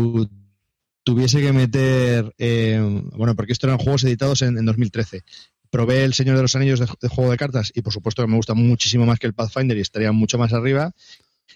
tuviese 1.03 1.41
que 1.41 1.53
meter, 1.53 2.33
eh, 2.39 2.81
bueno, 3.15 3.35
porque 3.35 3.53
estos 3.53 3.69
eran 3.69 3.79
juegos 3.79 4.05
editados 4.05 4.43
en, 4.43 4.57
en 4.57 4.65
2013. 4.65 5.23
Probé 5.71 6.05
El 6.05 6.15
Señor 6.15 6.37
de 6.37 6.43
los 6.43 6.55
Anillos 6.55 6.79
de, 6.79 6.87
de, 7.01 7.09
juego 7.09 7.33
de 7.33 7.37
cartas 7.37 7.73
y 7.75 7.83
por 7.83 7.93
supuesto 7.93 8.23
que 8.23 8.29
me 8.29 8.37
gusta 8.37 8.55
muchísimo 8.55 9.05
más 9.07 9.19
que 9.19 9.27
el 9.27 9.35
Pathfinder 9.35 9.77
y 9.77 9.81
estaría 9.81 10.13
mucho 10.13 10.39
más 10.39 10.53
arriba. 10.53 10.93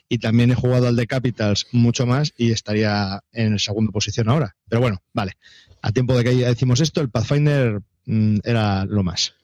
Y 0.09 0.19
también 0.19 0.51
he 0.51 0.55
jugado 0.55 0.89
al 0.89 0.97
de 0.97 1.07
Capitals 1.07 1.66
mucho 1.73 2.05
más 2.05 2.35
y 2.37 2.51
estaría 2.51 3.23
en 3.33 3.59
segunda 3.59 3.93
posición 3.93 4.29
ahora. 4.29 4.57
Pero 4.69 4.81
bueno, 4.81 5.03
vale. 5.12 5.35
A 5.83 5.93
tiempo 5.93 6.16
de 6.16 6.25
que 6.25 6.37
ya 6.37 6.49
decimos 6.49 6.81
esto, 6.81 7.01
el 7.01 7.11
Pathfinder 7.11 7.81
mmm, 8.07 8.39
era 8.43 8.85
lo 8.87 9.05
más. 9.05 9.35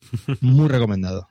Muy 0.40 0.68
recomendado. 0.68 1.28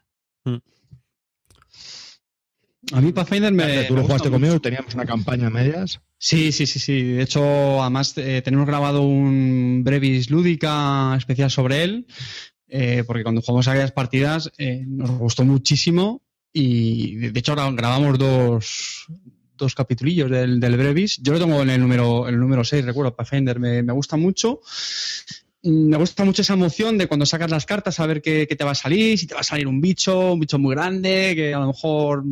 A 2.91 3.01
mí 3.01 3.11
Pathfinder 3.11 3.53
me. 3.53 3.83
Tú 3.83 3.95
lo 3.95 4.03
jugaste 4.03 4.29
conmigo, 4.29 4.59
teníamos 4.59 4.93
una 4.95 5.05
campaña 5.05 5.47
a 5.47 5.49
medias. 5.49 6.01
Sí, 6.17 6.51
sí, 6.51 6.65
sí, 6.65 6.79
sí. 6.79 7.03
De 7.03 7.23
hecho, 7.23 7.81
además 7.81 8.13
eh, 8.17 8.41
tenemos 8.43 8.65
grabado 8.65 9.03
un 9.03 9.83
Brevis 9.83 10.29
Lúdica 10.29 11.15
especial 11.17 11.51
sobre 11.51 11.83
él, 11.83 12.07
eh, 12.67 13.03
porque 13.05 13.23
cuando 13.23 13.41
jugamos 13.41 13.67
aquellas 13.67 13.91
partidas 13.91 14.51
eh, 14.57 14.83
nos 14.87 15.11
gustó 15.11 15.45
muchísimo 15.45 16.21
y 16.51 17.15
de 17.15 17.39
hecho 17.39 17.55
grabamos 17.55 18.17
dos, 18.17 19.05
dos 19.55 19.75
capitulillos 19.75 20.31
del, 20.31 20.59
del, 20.59 20.77
Brevis. 20.77 21.19
Yo 21.21 21.33
lo 21.33 21.39
tengo 21.39 21.61
en 21.61 21.69
el 21.69 21.81
número, 21.81 22.27
el 22.27 22.39
número 22.39 22.63
6, 22.63 22.85
recuerdo, 22.85 23.15
Pathfinder, 23.15 23.59
me, 23.59 23.83
me 23.83 23.93
gusta 23.93 24.17
mucho 24.17 24.61
me 25.61 25.97
gusta 25.97 26.23
mucho 26.23 26.41
esa 26.41 26.53
emoción 26.53 26.97
de 26.97 27.07
cuando 27.07 27.25
sacas 27.25 27.51
las 27.51 27.65
cartas 27.65 27.95
saber 27.95 28.21
qué, 28.21 28.47
qué, 28.47 28.55
te 28.55 28.63
va 28.63 28.71
a 28.71 28.75
salir, 28.75 29.17
si 29.17 29.27
te 29.27 29.33
va 29.33 29.41
a 29.41 29.43
salir 29.43 29.67
un 29.67 29.81
bicho, 29.81 30.33
un 30.33 30.39
bicho 30.39 30.57
muy 30.57 30.73
grande, 30.73 31.33
que 31.35 31.53
a 31.53 31.59
lo 31.59 31.67
mejor 31.67 32.23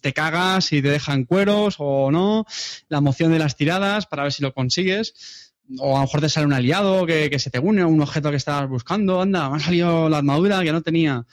te 0.00 0.12
cagas 0.12 0.72
y 0.72 0.82
te 0.82 0.90
dejan 0.90 1.24
cueros 1.24 1.76
o 1.78 2.10
no, 2.10 2.44
la 2.88 2.98
emoción 2.98 3.32
de 3.32 3.38
las 3.38 3.56
tiradas 3.56 4.06
para 4.06 4.24
ver 4.24 4.32
si 4.32 4.42
lo 4.42 4.52
consigues, 4.52 5.52
o 5.78 5.96
a 5.96 6.00
lo 6.00 6.06
mejor 6.06 6.20
te 6.20 6.28
sale 6.28 6.46
un 6.46 6.52
aliado 6.52 7.06
que, 7.06 7.30
que 7.30 7.38
se 7.38 7.50
te 7.50 7.58
une 7.58 7.82
a 7.82 7.86
un 7.86 8.00
objeto 8.02 8.30
que 8.30 8.36
estabas 8.36 8.68
buscando, 8.68 9.22
anda, 9.22 9.48
me 9.48 9.56
ha 9.56 9.60
salido 9.60 10.08
la 10.08 10.18
armadura 10.18 10.62
que 10.62 10.72
no 10.72 10.82
tenía. 10.82 11.24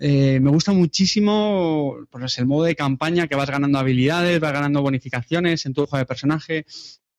Eh, 0.00 0.38
me 0.40 0.50
gusta 0.50 0.70
muchísimo 0.72 1.96
pues, 2.10 2.38
el 2.38 2.46
modo 2.46 2.64
de 2.64 2.76
campaña 2.76 3.26
que 3.26 3.34
vas 3.34 3.50
ganando 3.50 3.78
habilidades, 3.78 4.38
vas 4.38 4.52
ganando 4.52 4.80
bonificaciones 4.80 5.66
en 5.66 5.74
tu 5.74 5.86
juego 5.86 5.98
de 5.98 6.06
personaje. 6.06 6.66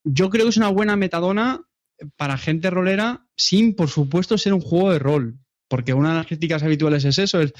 Yo 0.02 0.30
creo 0.30 0.46
que 0.46 0.50
es 0.50 0.56
una 0.56 0.68
buena 0.68 0.96
metadona 0.96 1.60
para 2.16 2.38
gente 2.38 2.70
rolera 2.70 3.26
sin, 3.36 3.74
por 3.74 3.88
supuesto, 3.88 4.38
ser 4.38 4.54
un 4.54 4.60
juego 4.60 4.92
de 4.92 4.98
rol. 4.98 5.38
Porque 5.68 5.94
una 5.94 6.10
de 6.10 6.16
las 6.16 6.26
críticas 6.26 6.64
habituales 6.64 7.04
es 7.04 7.18
eso, 7.18 7.40
es, 7.40 7.52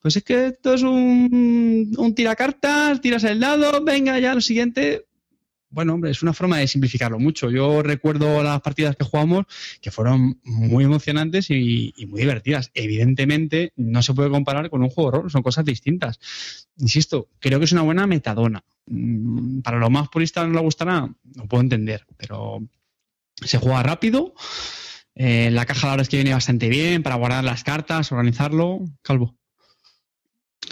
pues 0.00 0.16
es 0.16 0.24
que 0.24 0.46
esto 0.46 0.72
es 0.72 0.82
un, 0.82 1.94
un 1.98 2.14
tiracartas, 2.14 3.00
tiras 3.02 3.24
el 3.24 3.40
dado, 3.40 3.84
venga 3.84 4.18
ya 4.18 4.34
lo 4.34 4.40
siguiente. 4.40 5.04
Bueno, 5.70 5.92
hombre, 5.94 6.10
es 6.10 6.22
una 6.22 6.32
forma 6.32 6.58
de 6.58 6.66
simplificarlo 6.66 7.18
mucho. 7.18 7.50
Yo 7.50 7.82
recuerdo 7.82 8.42
las 8.42 8.60
partidas 8.62 8.96
que 8.96 9.04
jugamos 9.04 9.44
que 9.82 9.90
fueron 9.90 10.40
muy 10.44 10.84
emocionantes 10.84 11.50
y, 11.50 11.92
muy 12.08 12.20
divertidas. 12.22 12.70
Evidentemente, 12.72 13.72
no 13.76 14.02
se 14.02 14.14
puede 14.14 14.30
comparar 14.30 14.70
con 14.70 14.82
un 14.82 14.88
juego 14.88 15.10
de 15.10 15.18
rol, 15.18 15.30
son 15.30 15.42
cosas 15.42 15.66
distintas. 15.66 16.18
Insisto, 16.78 17.28
creo 17.38 17.58
que 17.58 17.66
es 17.66 17.72
una 17.72 17.82
buena 17.82 18.06
metadona. 18.06 18.64
Mm, 18.86 19.60
para 19.60 19.78
los 19.78 19.90
más 19.90 20.08
puristas 20.08 20.48
no 20.48 20.54
le 20.54 20.60
gustará, 20.60 21.00
no 21.00 21.48
puedo 21.48 21.62
entender, 21.62 22.06
pero 22.16 22.62
se 23.44 23.58
juega 23.58 23.82
rápido. 23.82 24.34
Eh, 25.14 25.50
la 25.50 25.66
caja 25.66 25.88
la 25.88 25.92
verdad 25.94 26.02
es 26.02 26.08
que 26.08 26.16
viene 26.18 26.32
bastante 26.32 26.68
bien 26.68 27.02
para 27.02 27.16
guardar 27.16 27.44
las 27.44 27.64
cartas, 27.64 28.12
organizarlo. 28.12 28.80
Calvo. 29.02 29.36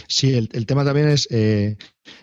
Sí, 0.09 0.35
el, 0.35 0.49
el 0.53 0.67
tema 0.67 0.85
también 0.85 1.09
es. 1.09 1.27
Eh, 1.31 1.77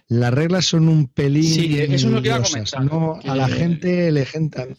las 0.08 0.34
reglas 0.34 0.66
son 0.66 0.88
un 0.88 1.08
pelín. 1.08 1.44
Sí, 1.44 1.80
eso 1.80 1.94
es 2.08 2.14
lo 2.14 2.22
que 2.22 2.30
iba 2.30 2.38
a 2.38 2.44
comentar. 2.44 2.86
No, 2.86 3.20
a 3.24 3.36
la 3.36 3.48
gente 3.48 4.12
le, 4.12 4.28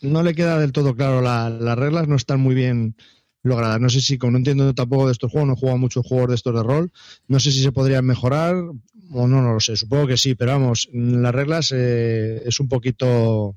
no 0.00 0.22
le 0.22 0.34
queda 0.34 0.58
del 0.58 0.72
todo 0.72 0.94
claro. 0.94 1.20
La, 1.20 1.50
las 1.50 1.78
reglas 1.78 2.08
no 2.08 2.16
están 2.16 2.40
muy 2.40 2.54
bien 2.54 2.96
logradas. 3.42 3.80
No 3.80 3.90
sé 3.90 4.00
si, 4.00 4.16
como 4.16 4.32
no 4.32 4.38
entiendo 4.38 4.72
tampoco 4.74 5.06
de 5.06 5.12
estos 5.12 5.30
juegos, 5.30 5.48
no 5.48 5.54
he 5.54 5.58
jugado 5.58 5.78
muchos 5.78 6.06
juegos 6.06 6.28
de 6.28 6.34
estos 6.36 6.54
de 6.54 6.62
rol. 6.62 6.92
No 7.28 7.40
sé 7.40 7.52
si 7.52 7.62
se 7.62 7.72
podrían 7.72 8.06
mejorar 8.06 8.54
o 8.54 9.26
no, 9.28 9.42
no 9.42 9.52
lo 9.52 9.60
sé. 9.60 9.76
Supongo 9.76 10.06
que 10.06 10.16
sí, 10.16 10.34
pero 10.34 10.52
vamos, 10.52 10.88
las 10.92 11.34
reglas 11.34 11.72
eh, 11.74 12.42
es 12.46 12.58
un 12.60 12.68
poquito 12.68 13.56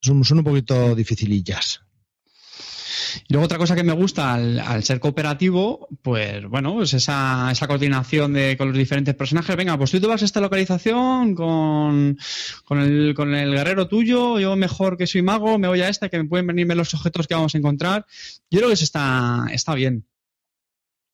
son, 0.00 0.22
un 0.38 0.44
poquito 0.44 0.94
dificilillas. 0.94 1.80
Y 3.28 3.32
luego 3.32 3.46
otra 3.46 3.58
cosa 3.58 3.74
que 3.74 3.82
me 3.82 3.92
gusta 3.92 4.34
al, 4.34 4.58
al, 4.58 4.82
ser 4.82 5.00
cooperativo, 5.00 5.88
pues 6.02 6.44
bueno, 6.46 6.74
pues 6.74 6.92
esa, 6.94 7.50
esa 7.50 7.66
coordinación 7.66 8.32
de, 8.32 8.56
con 8.56 8.68
los 8.68 8.76
diferentes 8.76 9.14
personajes. 9.14 9.56
Venga, 9.56 9.76
pues 9.78 9.90
tú 9.90 10.00
te 10.00 10.06
vas 10.06 10.22
a 10.22 10.24
esta 10.24 10.40
localización 10.40 11.34
con, 11.34 12.18
con, 12.64 12.80
el, 12.80 13.14
con 13.14 13.34
el 13.34 13.54
guerrero 13.54 13.88
tuyo, 13.88 14.38
yo 14.38 14.56
mejor 14.56 14.96
que 14.96 15.06
soy 15.06 15.22
mago, 15.22 15.58
me 15.58 15.68
voy 15.68 15.80
a 15.80 15.88
esta, 15.88 16.08
que 16.08 16.18
me 16.18 16.28
pueden 16.28 16.46
venirme 16.46 16.74
los 16.74 16.92
objetos 16.94 17.26
que 17.26 17.34
vamos 17.34 17.54
a 17.54 17.58
encontrar. 17.58 18.06
Yo 18.50 18.58
creo 18.58 18.68
que 18.68 18.74
eso 18.74 18.84
está, 18.84 19.46
está 19.52 19.74
bien. 19.74 20.06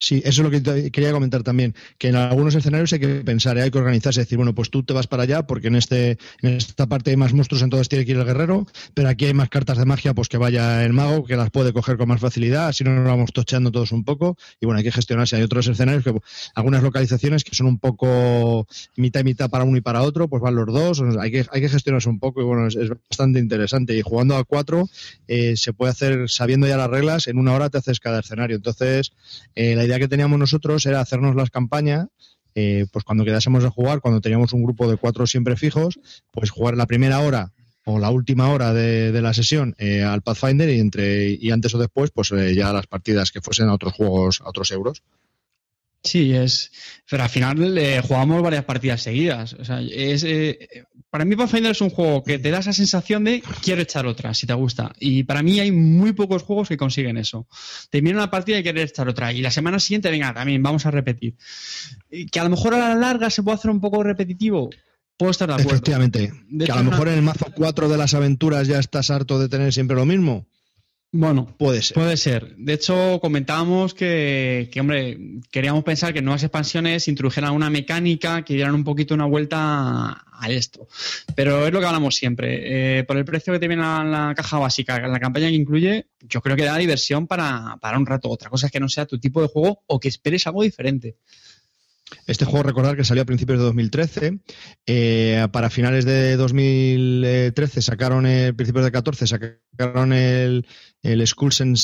Sí, 0.03 0.21
eso 0.25 0.43
es 0.43 0.51
lo 0.51 0.51
que 0.51 0.91
quería 0.91 1.13
comentar 1.13 1.45
también, 1.45 1.77
que 1.97 2.09
en 2.09 2.17
algunos 2.17 2.57
escenarios 2.57 2.93
hay 2.93 2.99
que 2.99 3.09
pensar, 3.21 3.57
hay 3.57 3.71
que 3.71 3.79
organizarse, 3.79 4.19
decir, 4.19 4.37
bueno, 4.37 4.53
pues 4.53 4.69
tú 4.69 4.83
te 4.83 4.93
vas 4.93 5.07
para 5.07 5.23
allá 5.23 5.47
porque 5.47 5.69
en 5.69 5.77
este 5.77 6.19
en 6.41 6.55
esta 6.55 6.89
parte 6.89 7.13
hay 7.13 7.17
más 7.17 7.33
monstruos, 7.33 7.63
entonces 7.63 7.89
tiene 7.89 8.05
que 8.05 8.11
ir 8.11 8.17
el 8.19 8.25
guerrero, 8.25 8.67
pero 8.95 9.09
aquí 9.09 9.27
hay 9.27 9.35
más 9.35 9.49
cartas 9.49 9.79
de 9.79 9.85
magia, 9.85 10.13
pues 10.13 10.29
que 10.29 10.39
vaya 10.39 10.85
el 10.85 10.93
mago, 10.93 11.25
que 11.25 11.37
las 11.37 11.51
puede 11.51 11.73
coger 11.73 11.99
con 11.99 12.09
más 12.09 12.21
facilidad, 12.21 12.67
así 12.67 12.83
no 12.83 12.97
nos 12.97 13.05
vamos 13.05 13.33
tocheando 13.33 13.71
todos 13.71 13.93
un 13.93 14.03
poco, 14.03 14.37
y 14.61 14.67
bueno, 14.67 14.79
hay 14.79 14.85
que 14.85 14.91
gestionarse. 14.91 15.37
Hay 15.37 15.43
otros 15.43 15.69
escenarios 15.69 16.03
que 16.03 16.13
algunas 16.57 16.83
localizaciones 16.83 17.45
que 17.45 17.55
son 17.55 17.69
un 17.69 17.79
poco 17.79 18.67
mitad 18.97 19.21
y 19.21 19.25
mitad 19.25 19.51
para 19.51 19.63
uno 19.63 19.77
y 19.77 19.83
para 19.83 20.03
otro, 20.03 20.27
pues 20.27 20.43
van 20.43 20.57
los 20.57 20.67
dos, 20.67 21.01
hay 21.21 21.31
que, 21.31 21.47
hay 21.49 21.61
que 21.61 21.69
gestionarse 21.69 22.09
un 22.09 22.19
poco 22.19 22.41
y 22.41 22.45
bueno, 22.45 22.67
es, 22.67 22.75
es 22.75 22.89
bastante 22.89 23.39
interesante. 23.39 23.97
Y 23.97 24.03
jugando 24.03 24.37
a 24.37 24.43
cuatro 24.43 24.89
eh, 25.29 25.57
se 25.57 25.73
puede 25.73 25.93
hacer, 25.93 26.29
sabiendo 26.29 26.67
ya 26.67 26.77
las 26.77 26.91
reglas, 26.91 27.29
en 27.29 27.39
una 27.39 27.53
hora 27.53 27.71
te 27.71 27.79
haces 27.79 28.01
cada 28.01 28.19
escenario. 28.19 28.57
Entonces, 28.57 29.13
eh, 29.55 29.77
la 29.77 29.85
idea 29.85 29.92
que 29.99 30.09
teníamos 30.09 30.39
nosotros 30.39 30.85
era 30.87 31.01
hacernos 31.01 31.35
las 31.35 31.51
campañas 31.51 32.09
eh, 32.55 32.87
pues 32.93 33.05
cuando 33.05 33.25
quedásemos 33.25 33.63
de 33.63 33.71
jugar, 33.71 34.01
cuando 34.01 34.21
teníamos 34.21 34.53
un 34.53 34.63
grupo 34.63 34.91
de 34.91 34.97
cuatro 34.97 35.27
siempre 35.27 35.57
fijos, 35.57 35.99
pues 36.31 36.51
jugar 36.51 36.77
la 36.77 36.87
primera 36.87 37.21
hora 37.21 37.53
o 37.85 37.99
la 37.99 38.11
última 38.11 38.51
hora 38.51 38.73
de, 38.73 39.21
la 39.21 39.35
sesión 39.35 39.75
eh, 39.79 40.03
al 40.03 40.23
Pathfinder 40.23 40.69
y 40.69 40.79
entre 40.79 41.31
y 41.31 41.51
antes 41.51 41.75
o 41.75 41.79
después, 41.79 42.11
pues 42.11 42.31
eh, 42.33 42.55
ya 42.55 42.73
las 42.73 42.87
partidas 42.87 43.33
que 43.33 43.41
fuesen 43.41 43.69
a 43.69 43.75
otros 43.75 43.95
juegos, 43.95 44.41
a 44.43 44.49
otros 44.49 44.71
euros. 44.71 45.03
Sí, 46.05 46.35
es. 46.35 46.73
Pero 47.09 47.23
al 47.23 47.29
final 47.29 48.03
jugamos 48.03 48.43
varias 48.43 48.65
partidas 48.65 49.03
seguidas. 49.03 49.53
O 49.55 49.65
sea, 49.65 49.81
es, 49.81 50.25
para 51.13 51.27
mí 51.27 51.37
Pathfinder 51.37 51.73
es 51.73 51.81
un 51.83 51.91
juego 51.91 52.25
que 52.25 52.39
te 52.39 52.51
da 52.51 52.61
esa 52.61 52.73
sensación 52.73 53.25
de 53.25 53.43
quiero 53.63 53.83
echar 53.83 54.07
otra, 54.07 54.33
si 54.33 54.47
te 54.47 54.55
gusta. 54.55 54.95
Y 54.99 55.25
para 55.25 55.43
mí 55.43 55.61
hay 55.61 55.71
muy 55.71 56.15
pocos 56.15 56.43
juegos 56.43 56.71
que 56.71 56.79
consiguen 56.79 57.19
eso. 57.19 57.47
Termina 57.91 58.17
una 58.17 58.31
partida 58.31 58.59
y 58.59 58.63
quieres 58.63 58.93
echar 58.93 59.11
otra. 59.11 59.31
Y 59.31 59.43
la 59.43 59.51
semana 59.51 59.79
siguiente, 59.79 60.11
venga, 60.11 60.33
también 60.33 60.63
vamos 60.63 60.87
a 60.87 60.91
repetir. 60.91 61.35
Que 62.09 62.41
a 62.41 62.45
lo 62.45 62.49
mejor 62.49 62.73
a 62.73 62.79
la 62.79 62.95
larga 62.95 63.29
se 63.29 63.43
puede 63.43 63.57
hacer 63.57 63.71
un 63.71 63.83
poco 63.83 64.03
repetitivo. 64.03 64.71
Puedo 65.19 65.33
estar 65.33 65.49
de 65.49 65.53
acuerdo. 65.53 65.73
Efectivamente. 65.73 66.33
De 66.49 66.65
que 66.65 66.73
a 66.73 66.77
lo 66.77 66.91
mejor 66.91 67.09
en 67.09 67.15
el 67.17 67.23
mazo 67.23 67.45
4 67.55 67.91
de 67.91 67.99
las 67.99 68.15
aventuras 68.15 68.67
ya 68.67 68.79
estás 68.79 69.11
harto 69.11 69.39
de 69.39 69.51
tener 69.51 69.71
siempre 69.71 69.97
lo 69.97 70.07
mismo. 70.07 70.47
Bueno, 71.15 71.47
puede 71.59 71.83
ser. 71.83 71.95
Puede 71.95 72.17
ser. 72.17 72.57
De 72.57 72.73
hecho, 72.73 73.21
comentábamos 73.21 73.93
que, 73.93 74.71
que, 74.73 74.81
hombre, 74.81 75.19
queríamos 75.51 75.85
pensar 75.85 76.15
que 76.15 76.23
nuevas 76.23 76.43
expansiones 76.43 77.07
introdujeran 77.07 77.53
una 77.53 77.69
mecánica 77.69 78.43
que 78.43 78.55
dieran 78.55 78.75
un 78.75 78.83
poquito 78.83 79.13
una 79.13 79.27
vuelta 79.27 80.25
a 80.33 80.49
esto. 80.49 80.89
Pero 81.37 81.67
es 81.67 81.73
lo 81.73 81.81
que 81.81 81.87
hablamos 81.87 82.17
siempre. 82.17 83.01
Eh, 83.01 83.05
por 83.05 83.19
el 83.19 83.27
precio 83.27 83.53
que 83.53 83.59
te 83.59 83.69
viene 83.69 83.83
la, 83.83 84.03
la, 84.05 84.35
caja 84.35 84.59
básica, 84.59 85.07
la 85.07 85.21
campaña 85.21 85.49
que 85.49 85.55
incluye, 85.55 86.07
yo 86.21 86.41
creo 86.41 86.57
que 86.57 86.65
da 86.65 86.79
diversión 86.79 87.27
para, 87.27 87.77
para 87.83 87.99
un 87.99 88.07
rato. 88.07 88.31
Otra 88.31 88.49
cosa 88.49 88.67
es 88.67 88.73
que 88.73 88.81
no 88.81 88.89
sea 88.89 89.05
tu 89.05 89.21
tipo 89.21 89.43
de 89.43 89.49
juego 89.49 89.83
o 89.87 90.01
que 90.01 90.09
esperes 90.09 90.47
algo 90.47 90.63
diferente. 90.63 91.17
Este 92.27 92.45
juego, 92.45 92.63
recordar 92.63 92.97
que 92.97 93.05
salió 93.05 93.23
a 93.23 93.27
principios 93.27 93.59
de 93.59 93.65
2013. 93.65 94.39
Eh, 94.87 95.47
para 95.53 95.71
finales 95.71 96.05
de 96.05 96.37
2013 96.37 97.83
sacaron, 97.83 98.27
el 98.27 98.55
principios 98.55 98.85
de 98.85 98.93
14 98.93 99.27
sacaron 99.27 100.13
el, 100.13 100.67
el 101.03 101.27
Skulls 101.27 101.61
and 101.61 101.77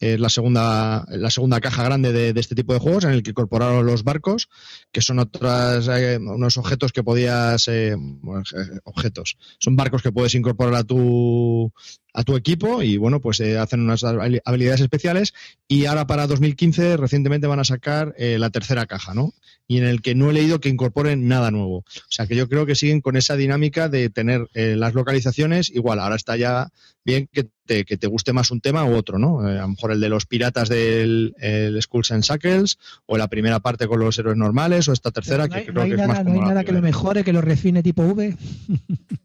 eh, 0.00 0.16
la, 0.18 0.30
segunda, 0.30 1.04
la 1.08 1.30
segunda 1.30 1.60
caja 1.60 1.84
grande 1.84 2.12
de, 2.12 2.40
este 2.40 2.54
tipo 2.54 2.72
de 2.72 2.80
juegos, 2.80 3.04
en 3.04 3.10
el 3.10 3.22
que 3.22 3.30
incorporaron 3.30 3.84
los 3.84 4.02
barcos, 4.02 4.48
que 4.90 5.02
son 5.02 5.18
otras, 5.18 5.88
eh, 5.88 6.18
unos 6.18 6.56
objetos 6.56 6.92
que 6.92 7.02
podías. 7.02 7.68
Eh, 7.68 7.94
bueno, 7.98 8.42
objetos. 8.84 9.36
Son 9.58 9.76
barcos 9.76 10.02
que 10.02 10.10
puedes 10.10 10.34
incorporar 10.34 10.74
a 10.74 10.84
tu, 10.84 11.70
a 12.12 12.24
tu 12.24 12.36
equipo 12.36 12.82
y 12.82 12.96
bueno, 12.96 13.20
pues 13.20 13.40
eh, 13.40 13.58
hacen 13.58 13.80
unas 13.80 14.04
habilidades 14.04 14.80
especiales 14.80 15.34
y 15.68 15.86
ahora 15.86 16.06
para 16.06 16.26
2015 16.26 16.96
recientemente 16.96 17.46
van 17.46 17.60
a 17.60 17.64
sacar 17.64 18.14
eh, 18.18 18.38
la 18.38 18.50
tercera 18.50 18.86
caja, 18.86 19.14
¿no? 19.14 19.32
Y 19.68 19.78
en 19.78 19.84
el 19.84 20.02
que 20.02 20.16
no 20.16 20.30
he 20.30 20.32
leído 20.32 20.60
que 20.60 20.68
incorporen 20.68 21.28
nada 21.28 21.50
nuevo. 21.50 21.78
O 21.78 21.84
sea 22.08 22.26
que 22.26 22.34
yo 22.34 22.48
creo 22.48 22.66
que 22.66 22.74
siguen 22.74 23.00
con 23.00 23.16
esa 23.16 23.36
dinámica 23.36 23.88
de 23.88 24.10
tener 24.10 24.48
eh, 24.54 24.74
las 24.76 24.94
localizaciones 24.94 25.70
igual. 25.70 26.00
Ahora 26.00 26.16
está 26.16 26.36
ya 26.36 26.70
bien 27.04 27.28
que 27.32 27.48
te, 27.66 27.84
que 27.84 27.96
te 27.96 28.08
guste 28.08 28.32
más 28.32 28.50
un 28.50 28.60
tema 28.60 28.84
u 28.84 28.94
otro, 28.94 29.18
¿no? 29.18 29.48
Eh, 29.48 29.58
a 29.58 29.62
lo 29.62 29.68
mejor 29.68 29.89
el 29.92 30.00
de 30.00 30.08
los 30.08 30.26
piratas 30.26 30.68
del 30.68 31.34
el 31.38 31.80
Skulls 31.82 32.10
and 32.12 32.22
Shackles, 32.24 32.78
o 33.06 33.16
la 33.18 33.28
primera 33.28 33.60
parte 33.60 33.86
con 33.86 34.00
los 34.00 34.18
héroes 34.18 34.36
normales, 34.36 34.88
o 34.88 34.92
esta 34.92 35.10
tercera, 35.10 35.46
no 35.46 35.54
hay, 35.54 35.64
que 35.64 35.68
no 35.68 35.72
creo 35.80 35.84
hay 35.84 35.90
que 35.90 36.02
es 36.02 36.08
más 36.08 36.24
no 36.24 36.30
hay 36.30 36.36
como 36.36 36.48
nada 36.48 36.64
que 36.64 36.72
lo 36.72 36.82
mejore, 36.82 37.24
que 37.24 37.32
lo 37.32 37.40
refine 37.40 37.82
tipo 37.82 38.02
V. 38.02 38.36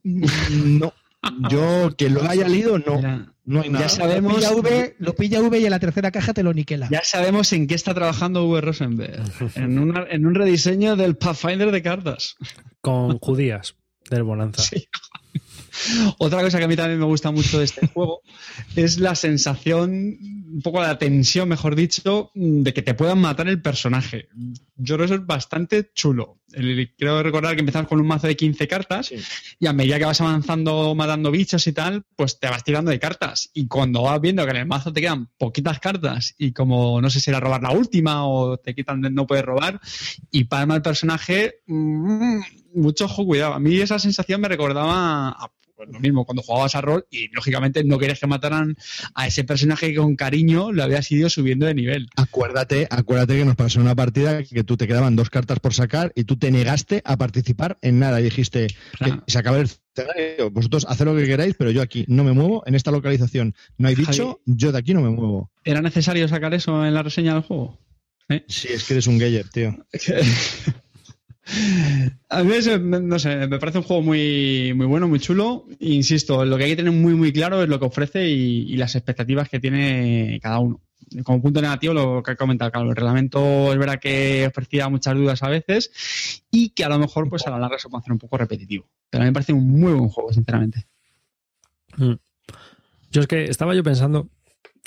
No. 0.03 0.93
Yo, 1.49 1.95
que 1.97 2.09
lo 2.09 2.23
haya 2.29 2.47
leído, 2.47 2.77
no. 2.77 2.97
Mira, 2.97 3.33
No 3.45 3.61
hay 3.61 3.69
nada. 3.69 3.85
ya 3.85 3.89
sabemos, 3.89 4.33
Lo 4.33 4.39
pilla, 4.39 4.51
v, 4.61 4.95
lo 4.99 5.15
pilla 5.15 5.41
V 5.41 5.59
y 5.59 5.65
en 5.65 5.71
la 5.71 5.79
tercera 5.79 6.11
caja 6.11 6.33
te 6.35 6.43
lo 6.43 6.53
niquela. 6.53 6.87
ya 6.91 7.01
sabemos 7.03 7.51
en 7.53 7.65
qué 7.65 7.73
está 7.73 7.95
trabajando 7.95 8.47
V. 8.47 8.61
Rosenberg. 8.61 9.23
En, 9.55 9.79
una- 9.79 10.05
en 10.09 10.25
un 10.27 10.35
rediseño 10.35 10.95
del 10.95 11.17
Pathfinder 11.17 11.71
de 11.71 11.81
cartas. 11.81 12.35
Con 12.81 13.17
judías 13.17 13.75
del 14.09 14.21
Bonanza. 14.23 14.61
Sí. 14.61 14.87
Otra 16.17 16.41
cosa 16.41 16.57
que 16.57 16.65
a 16.65 16.67
mí 16.67 16.75
también 16.75 16.99
me 16.99 17.05
gusta 17.05 17.31
mucho 17.31 17.59
de 17.59 17.65
este 17.65 17.87
juego 17.93 18.21
es 18.75 18.99
la 18.99 19.15
sensación, 19.15 19.91
un 19.91 20.61
poco 20.63 20.81
la 20.81 20.97
tensión, 20.97 21.49
mejor 21.49 21.75
dicho, 21.75 22.31
de 22.33 22.73
que 22.73 22.81
te 22.81 22.93
puedan 22.93 23.19
matar 23.19 23.47
el 23.47 23.61
personaje. 23.61 24.29
Yo 24.77 24.95
creo 24.95 24.99
que 24.99 25.13
eso 25.13 25.21
es 25.21 25.25
bastante 25.25 25.91
chulo. 25.93 26.39
Quiero 26.97 27.21
recordar 27.21 27.55
que 27.55 27.59
empezamos 27.61 27.89
con 27.89 27.99
un 27.99 28.07
mazo 28.07 28.27
de 28.27 28.35
15 28.37 28.67
cartas 28.67 29.07
Sí. 29.07 29.15
y 29.59 29.67
a 29.67 29.73
medida 29.73 29.99
que 29.99 30.05
vas 30.05 30.21
avanzando 30.21 30.95
matando 30.95 31.29
bichos 31.31 31.67
y 31.67 31.73
tal, 31.73 32.05
pues 32.15 32.39
te 32.39 32.47
vas 32.49 32.63
tirando 32.63 32.91
de 32.91 32.99
cartas. 32.99 33.49
Y 33.53 33.67
cuando 33.67 34.03
vas 34.03 34.21
viendo 34.21 34.43
que 34.45 34.51
en 34.51 34.57
el 34.57 34.65
mazo 34.65 34.93
te 34.93 35.01
quedan 35.01 35.29
poquitas 35.37 35.79
cartas 35.79 36.33
y 36.37 36.53
como 36.53 37.01
no 37.01 37.09
sé 37.09 37.19
si 37.19 37.29
era 37.29 37.41
robar 37.41 37.61
la 37.61 37.71
última 37.71 38.25
o 38.25 38.57
te 38.57 38.73
quitan 38.73 39.01
de 39.01 39.09
no 39.09 39.27
puedes 39.27 39.43
robar 39.43 39.81
y 40.31 40.45
palma 40.45 40.75
el 40.75 40.81
personaje, 40.81 41.55
mm, 41.67 42.39
mucho 42.75 43.05
ojo, 43.05 43.25
cuidado. 43.25 43.53
A 43.53 43.59
mí 43.59 43.75
esa 43.77 43.99
sensación 43.99 44.39
me 44.39 44.47
recordaba 44.47 45.29
a 45.29 45.51
pues, 45.75 45.89
lo 45.91 45.99
mismo 45.99 46.25
cuando 46.25 46.41
jugabas 46.41 46.75
a 46.75 46.81
rol 46.81 47.05
y 47.11 47.27
lógicamente 47.33 47.83
no 47.83 47.97
querías 47.99 48.19
que 48.19 48.27
mataran 48.27 48.75
a 49.13 49.27
ese 49.27 49.43
personaje 49.43 49.91
que 49.91 49.97
con 49.97 50.15
cariño 50.15 50.71
lo 50.71 50.83
habías 50.83 51.11
ido 51.11 51.29
subiendo 51.29 51.65
de 51.65 51.73
nivel. 51.73 52.07
Acuérdate, 52.15 52.87
acuérdate 52.89 53.37
que 53.37 53.45
nos 53.45 53.55
pasó 53.55 53.79
una 53.79 53.95
partida 53.95 54.43
que 54.43 54.63
tú 54.63 54.77
te 54.77 54.87
quedaban 54.87 55.15
dos 55.15 55.29
cartas 55.29 55.59
por 55.59 55.73
sacar 55.73 56.11
y 56.15 56.23
tú 56.23 56.37
te 56.37 56.51
negaste 56.51 57.01
a 57.05 57.17
participar 57.17 57.77
en 57.81 57.99
nada 57.99 58.19
y 58.21 58.23
dijiste 58.23 58.67
Claro. 58.97 59.23
que 59.25 59.31
se 59.31 59.37
acaba 59.39 59.57
el 59.59 59.65
escenario. 59.95 60.51
Vosotros 60.51 60.85
haced 60.89 61.05
lo 61.05 61.15
que 61.15 61.25
queráis, 61.25 61.55
pero 61.57 61.71
yo 61.71 61.81
aquí 61.81 62.05
no 62.07 62.23
me 62.23 62.33
muevo 62.33 62.63
en 62.65 62.75
esta 62.75 62.91
localización. 62.91 63.55
No 63.77 63.87
hay 63.87 63.95
bicho, 63.95 64.41
yo 64.45 64.71
de 64.71 64.77
aquí 64.79 64.93
no 64.93 65.01
me 65.01 65.09
muevo. 65.09 65.51
¿Era 65.63 65.81
necesario 65.81 66.27
sacar 66.27 66.53
eso 66.53 66.85
en 66.85 66.93
la 66.93 67.03
reseña 67.03 67.33
del 67.33 67.43
juego? 67.43 67.79
Sí, 68.47 68.69
es 68.71 68.83
que 68.85 68.93
eres 68.93 69.07
un 69.07 69.19
Geyer, 69.19 69.47
tío. 69.49 69.77
A 72.29 72.43
mí 72.43 72.51
me- 72.79 72.99
no 73.01 73.19
sé, 73.19 73.47
me 73.47 73.59
parece 73.59 73.77
un 73.77 73.83
juego 73.83 74.01
muy, 74.01 74.73
muy 74.75 74.85
bueno, 74.87 75.07
muy 75.07 75.19
chulo. 75.19 75.65
Insisto, 75.79 76.43
lo 76.43 76.57
que 76.57 76.63
hay 76.63 76.69
que 76.71 76.77
tener 76.77 76.91
muy, 76.91 77.13
muy 77.13 77.31
claro 77.31 77.61
es 77.61 77.69
lo 77.69 77.79
que 77.79 77.85
ofrece 77.85 78.27
y, 78.27 78.75
las 78.77 78.95
expectativas 78.95 79.47
que 79.47 79.59
tiene 79.59 80.39
cada 80.41 80.59
uno. 80.59 80.81
Como 81.23 81.41
punto 81.41 81.61
negativo, 81.61 81.93
lo 81.93 82.23
que 82.23 82.31
ha 82.31 82.35
comentado 82.35 82.71
Carlos, 82.71 82.89
el 82.89 82.95
reglamento 82.95 83.71
es 83.71 83.77
verdad 83.77 83.99
que 83.99 84.47
ofrecía 84.47 84.89
muchas 84.89 85.15
dudas 85.15 85.43
a 85.43 85.49
veces 85.49 86.43
y 86.49 86.69
que 86.69 86.83
a 86.83 86.89
lo 86.89 86.97
mejor 86.97 87.29
pues 87.29 87.45
a 87.45 87.51
la 87.51 87.59
larga 87.59 87.77
se 87.77 87.89
puede 87.89 88.01
hacer 88.01 88.13
un 88.13 88.19
poco 88.19 88.37
repetitivo. 88.37 88.89
Pero 89.09 89.21
a 89.21 89.25
mí 89.25 89.29
me 89.29 89.33
parece 89.33 89.53
un 89.53 89.69
muy 89.69 89.93
buen 89.93 90.09
juego, 90.09 90.33
sinceramente. 90.33 90.87
Mm. 91.97 92.13
Yo 93.11 93.21
es 93.21 93.27
que 93.27 93.45
estaba 93.45 93.75
yo 93.75 93.83
pensando, 93.83 94.29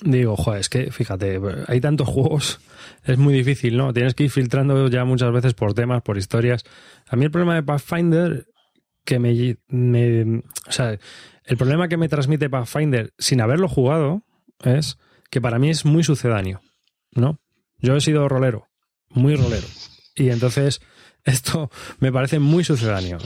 digo, 0.03 0.37
joder, 0.37 0.61
es 0.61 0.69
que 0.69 0.91
fíjate, 0.91 1.41
hay 1.67 1.81
tantos 1.81 2.09
juegos, 2.09 2.61
es 3.05 3.19
muy 3.19 3.35
difícil, 3.35 3.77
¿no? 3.77 3.93
Tienes 3.93 4.15
que 4.15 4.25
ir 4.25 4.31
filtrando 4.31 4.89
ya 4.89 5.05
muchas 5.05 5.33
veces 5.33 5.55
por 5.55 5.75
temas, 5.75 6.03
por 6.03 6.19
historias. 6.19 6.65
A 7.09 7.17
mí 7.17 7.25
el 7.25 7.31
problema 7.31 7.55
de 7.55 7.63
Pathfinder, 7.63 8.47
que 9.05 9.19
me, 9.19 9.57
me- 9.69 10.39
o 10.69 10.73
sea, 10.73 10.99
el 11.45 11.57
problema 11.57 11.89
que 11.89 11.97
me 11.97 12.09
transmite 12.09 12.51
Pathfinder 12.51 13.13
sin 13.19 13.41
haberlo 13.41 13.69
jugado 13.69 14.23
es 14.63 14.99
que 15.31 15.41
para 15.41 15.59
mí 15.59 15.71
es 15.71 15.85
muy 15.85 16.05
sucedáneo, 16.05 16.61
¿no? 17.13 17.41
Yo 17.79 17.97
he 17.97 18.01
sido 18.01 18.29
rolero, 18.29 18.67
muy 19.11 19.35
rolero. 19.37 19.67
Y 20.15 20.31
entonces 20.31 20.81
esto 21.25 21.71
me 22.01 22.13
parece 22.13 22.39
muy 22.39 22.65
sucedáneo. 22.65 23.19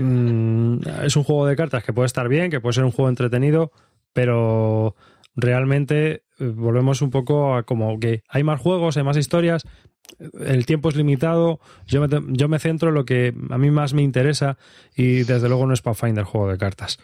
Mm, 0.00 0.80
es 1.04 1.16
un 1.16 1.24
juego 1.24 1.46
de 1.46 1.56
cartas 1.56 1.84
que 1.84 1.92
puede 1.92 2.06
estar 2.06 2.28
bien, 2.28 2.50
que 2.50 2.60
puede 2.60 2.74
ser 2.74 2.84
un 2.84 2.90
juego 2.92 3.08
entretenido, 3.08 3.72
pero 4.12 4.94
realmente 5.38 6.24
eh, 6.38 6.44
volvemos 6.44 7.00
un 7.00 7.10
poco 7.10 7.56
a 7.56 7.62
como 7.62 7.98
que 7.98 8.22
hay 8.28 8.42
más 8.42 8.60
juegos, 8.60 8.96
hay 8.96 9.04
más 9.04 9.16
historias, 9.16 9.64
el 10.40 10.66
tiempo 10.66 10.88
es 10.88 10.96
limitado, 10.96 11.60
yo 11.86 12.06
me, 12.06 12.08
yo 12.28 12.48
me 12.48 12.58
centro 12.58 12.88
en 12.88 12.94
lo 12.94 13.04
que 13.04 13.34
a 13.50 13.58
mí 13.58 13.70
más 13.70 13.94
me 13.94 14.02
interesa 14.02 14.58
y 14.96 15.22
desde 15.22 15.48
luego 15.48 15.66
no 15.66 15.74
es 15.74 15.82
Pathfinder 15.82 16.24
juego 16.24 16.48
de 16.48 16.58
cartas. 16.58 16.98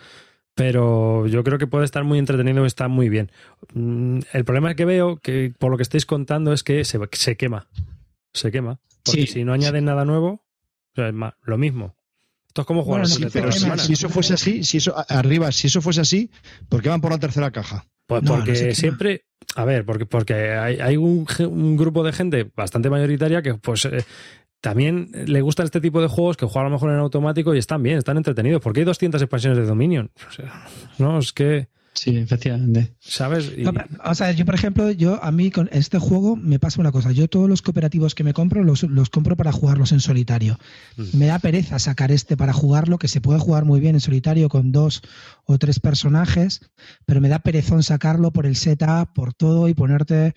Pero 0.55 1.27
yo 1.27 1.43
creo 1.43 1.59
que 1.59 1.66
puede 1.66 1.85
estar 1.85 2.05
muy 2.05 2.19
entretenido 2.19 2.62
y 2.62 2.66
está 2.66 2.86
muy 2.89 3.09
bien. 3.09 3.31
Mm, 3.73 4.20
El 4.32 4.44
problema 4.44 4.74
que 4.74 4.85
veo, 4.85 5.16
que 5.16 5.52
por 5.59 5.70
lo 5.70 5.77
que 5.77 5.82
estáis 5.82 6.06
contando, 6.06 6.52
es 6.52 6.62
que 6.62 6.85
se, 6.85 7.01
se 7.12 7.36
quema. 7.36 7.66
Se 8.32 8.52
quema. 8.52 8.78
Porque 9.05 9.23
Sí, 9.23 9.27
si 9.27 9.44
no 9.44 9.52
añaden 9.52 9.85
nada 9.85 10.05
nuevo, 10.05 10.28
o 10.28 10.94
sea, 10.94 11.09
es 11.09 11.15
más, 11.15 11.35
lo 11.43 11.59
mismo. 11.59 11.97
Esto 12.47 12.62
es 12.62 12.66
como 12.69 12.85
jugar 12.85 13.02
Bueno, 13.02 13.15
sí, 13.15 13.27
Pero 13.32 13.51
si, 13.51 13.69
si 13.78 13.93
eso 13.94 14.09
fuese 14.09 14.35
así, 14.35 14.62
si 14.62 14.77
eso 14.77 14.94
arriba, 15.09 15.51
si 15.51 15.66
eso 15.66 15.82
fuese 15.82 16.02
así, 16.02 16.31
¿por 16.69 16.82
qué 16.82 16.89
van 16.89 17.01
por 17.01 17.11
la 17.11 17.19
tercera 17.19 17.51
caja? 17.51 17.86
Pues 18.06 18.22
No, 18.22 18.36
porque 18.36 18.52
no 18.52 18.74
siempre, 18.74 19.24
a 19.56 19.64
ver, 19.64 19.85
porque, 19.85 20.06
porque 20.06 20.35
hay, 20.35 20.78
hay 20.81 20.97
un, 20.97 21.26
un 21.40 21.76
grupo 21.76 22.05
de 22.05 22.12
gente 22.12 22.51
bastante 22.55 22.90
mayoritaria 22.90 23.43
que 23.43 23.55
pues 23.55 23.85
eh, 23.86 24.05
también 24.64 25.10
le 25.26 25.43
gusta 25.43 25.62
este 25.62 25.81
tipo 25.81 26.01
de 26.01 26.09
juegos 26.09 26.39
que 26.39 26.47
juegan 26.47 26.66
a 26.66 26.70
lo 26.70 26.76
mejor 26.76 26.90
en 26.90 26.98
automático 26.98 27.55
y 27.55 27.59
están 27.59 27.82
bien, 27.82 27.98
están 27.98 28.16
entretenidos. 28.16 28.62
Porque 28.62 28.81
hay 28.81 28.86
200 28.86 29.20
expansiones 29.20 29.59
de 29.59 29.66
Dominion. 29.66 30.10
O 30.26 30.32
sea, 30.32 30.66
no, 30.98 31.18
es 31.18 31.35
que, 31.35 31.68
Sí, 31.94 32.16
efectivamente. 32.16 32.94
¿sabes? 33.00 33.52
Y- 33.56 33.62
No, 33.62 33.72
pero, 33.72 33.86
o 34.04 34.14
sea, 34.14 34.32
yo 34.32 34.44
por 34.44 34.54
ejemplo, 34.54 34.90
yo 34.90 35.22
a 35.22 35.30
mí 35.30 35.50
con 35.50 35.68
este 35.72 35.98
juego 35.98 36.36
me 36.36 36.58
pasa 36.58 36.80
una 36.80 36.90
cosa. 36.92 37.12
Yo 37.12 37.28
todos 37.28 37.48
los 37.48 37.62
cooperativos 37.62 38.14
que 38.14 38.24
me 38.24 38.34
compro 38.34 38.64
los, 38.64 38.82
los 38.82 39.10
compro 39.10 39.36
para 39.36 39.52
jugarlos 39.52 39.92
en 39.92 40.00
solitario. 40.00 40.58
Mm. 40.96 41.16
Me 41.16 41.26
da 41.26 41.38
pereza 41.38 41.78
sacar 41.78 42.10
este 42.10 42.36
para 42.36 42.52
jugarlo, 42.52 42.98
que 42.98 43.08
se 43.08 43.20
puede 43.20 43.38
jugar 43.38 43.64
muy 43.64 43.80
bien 43.80 43.94
en 43.94 44.00
solitario 44.00 44.48
con 44.48 44.72
dos 44.72 45.02
o 45.44 45.56
tres 45.58 45.78
personajes, 45.80 46.60
pero 47.06 47.20
me 47.20 47.28
da 47.28 47.38
perezón 47.38 47.82
sacarlo 47.82 48.32
por 48.32 48.46
el 48.46 48.56
setup, 48.56 49.12
por 49.14 49.32
todo 49.32 49.68
y 49.68 49.74
ponerte. 49.74 50.34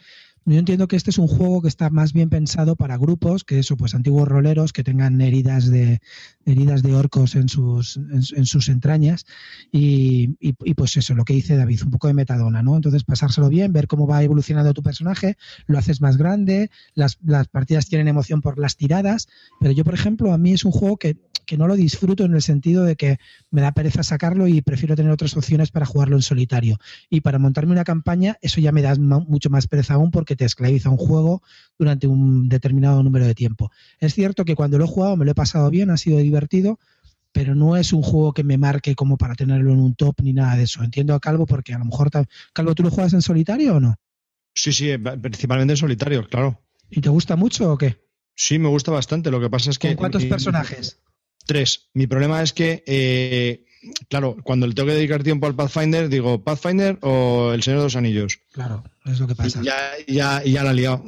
Yo 0.50 0.58
entiendo 0.60 0.88
que 0.88 0.96
este 0.96 1.10
es 1.10 1.18
un 1.18 1.28
juego 1.28 1.62
que 1.62 1.68
está 1.68 1.90
más 1.90 2.14
bien 2.14 2.30
pensado 2.30 2.78
para 2.78 2.96
grupos, 2.98 3.44
que 3.44 3.60
eso, 3.60 3.76
pues 3.76 3.94
antiguos 3.94 4.30
roleros 4.30 4.72
que 4.72 4.82
tengan 4.82 5.20
heridas 5.20 5.70
de 5.70 6.00
heridas 6.46 6.84
de 6.84 6.96
orcos 6.96 7.36
en 7.36 7.50
sus, 7.50 7.98
en, 7.98 8.46
sus 8.46 8.70
entrañas 8.70 9.26
y, 9.74 10.38
y- 10.40 10.56
y, 10.64 10.74
pues 10.76 10.96
eso, 10.96 11.14
lo 11.16 11.26
que 11.26 11.34
dice 11.34 11.58
David, 11.58 11.82
un 11.84 11.92
poco 11.92 12.08
de 12.08 12.14
metadona, 12.14 12.64
¿no? 12.64 12.78
Entonces 12.78 13.04
pasárselo 13.04 13.50
bien, 13.50 13.74
ver 13.74 13.88
cómo 13.88 14.08
va 14.08 14.24
evolucionando 14.24 14.74
tu 14.74 14.82
personaje, 14.82 15.36
lo 15.66 15.78
haces 15.78 16.00
más 16.00 16.16
grande, 16.16 16.72
las, 16.94 17.18
las 17.26 17.50
partidas 17.50 17.88
tienen 17.90 18.08
emoción 18.08 18.42
por 18.42 18.58
las 18.58 18.78
tiradas, 18.78 19.28
pero 19.60 19.74
yo, 19.74 19.84
por 19.84 19.96
ejemplo, 19.96 20.32
a 20.32 20.38
mí 20.38 20.54
es 20.54 20.64
un 20.64 20.72
juego 20.72 20.96
que, 20.96 21.18
que 21.48 21.58
no 21.58 21.66
lo 21.66 21.76
disfruto 21.76 22.26
en 22.26 22.36
el 22.36 22.42
sentido 22.44 22.84
de 22.84 22.96
que 22.96 23.18
me 23.50 23.62
da 23.62 23.72
pereza 23.72 24.04
sacarlo 24.04 24.48
y 24.48 24.62
prefiero 24.62 24.96
tener 24.96 25.12
otras 25.12 25.36
opciones 25.36 25.72
para 25.72 25.88
jugarlo 25.88 26.16
en 26.16 26.22
solitario. 26.22 26.78
Y 27.10 27.22
para 27.22 27.40
montarme 27.40 27.72
una 27.72 27.84
campaña, 27.84 28.38
eso 28.42 28.62
ya 28.62 28.72
me 28.72 28.84
da 28.84 28.94
mucho 28.96 29.50
más 29.50 29.66
pereza 29.68 29.96
aún 29.96 30.12
porque 30.12 30.36
te 30.36 30.46
esclaviza 30.46 30.90
un 30.92 30.98
juego 30.98 31.42
durante 31.80 32.06
un 32.06 32.50
determinado 32.50 33.02
número 33.02 33.26
de 33.26 33.34
tiempo. 33.34 33.72
Es 34.00 34.14
cierto 34.14 34.46
que 34.46 34.54
cuando 34.56 34.78
lo 34.78 34.84
he 34.86 34.88
jugado 34.88 35.18
me 35.18 35.26
lo 35.26 35.32
he 35.32 35.36
pasado 35.36 35.72
bien, 35.72 35.90
ha 35.90 35.98
sido 35.98 36.20
divertido, 36.20 36.80
pero 37.32 37.56
no 37.56 37.78
es 37.78 37.94
un 37.94 38.02
juego 38.04 38.34
que 38.34 38.44
me 38.44 38.58
marque 38.58 38.94
como 38.94 39.18
para 39.18 39.34
tenerlo 39.36 39.72
en 39.72 39.80
un 39.80 39.96
top 39.96 40.22
ni 40.22 40.34
nada 40.34 40.56
de 40.58 40.64
eso. 40.64 40.84
Entiendo 40.84 41.16
a 41.16 41.20
Calvo 41.20 41.46
porque 41.46 41.74
a 41.74 41.80
lo 41.80 41.86
mejor... 41.86 42.12
Calvo, 42.54 42.76
¿tú 42.76 42.84
lo 42.84 42.92
juegas 42.92 43.14
en 43.14 43.22
solitario 43.22 43.78
o 43.78 43.80
no? 43.80 43.96
Sí, 44.54 44.74
sí, 44.74 44.90
eh, 44.90 45.00
principalmente 45.00 45.74
en 45.74 45.78
solitario, 45.78 46.28
claro. 46.28 46.62
¿Y 46.90 47.00
te 47.02 47.10
gusta 47.10 47.36
mucho 47.36 47.72
o 47.72 47.78
qué? 47.78 48.06
Sí, 48.36 48.60
me 48.60 48.70
gusta 48.70 48.92
bastante. 48.92 49.32
Lo 49.32 49.40
que 49.42 49.50
pasa 49.50 49.72
es 49.72 49.80
que. 49.80 49.88
¿Con 49.90 49.98
cuántos 49.98 50.24
mi- 50.24 50.30
personajes? 50.30 51.00
Tres. 51.48 51.90
Mi 51.94 52.06
problema 52.08 52.44
es 52.44 52.52
que, 52.52 52.84
eh, 52.86 53.66
claro, 54.10 54.36
cuando 54.44 54.68
le 54.68 54.74
tengo 54.74 54.88
que 54.90 54.96
dedicar 54.96 55.24
tiempo 55.24 55.48
al 55.48 55.56
Pathfinder, 55.56 56.10
digo, 56.10 56.44
¿Pathfinder 56.44 57.00
o 57.02 57.54
El 57.54 57.64
Señor 57.64 57.80
de 57.80 57.86
los 57.86 57.96
Anillos? 57.96 58.40
Claro, 58.52 58.84
es 59.06 59.20
lo 59.20 59.28
que 59.28 59.36
pasa. 59.36 59.62
Y 59.62 59.66
ya, 59.66 59.92
ya, 60.08 60.44
ya 60.44 60.64
la 60.64 60.72
he 60.72 60.74
liado. 60.74 61.06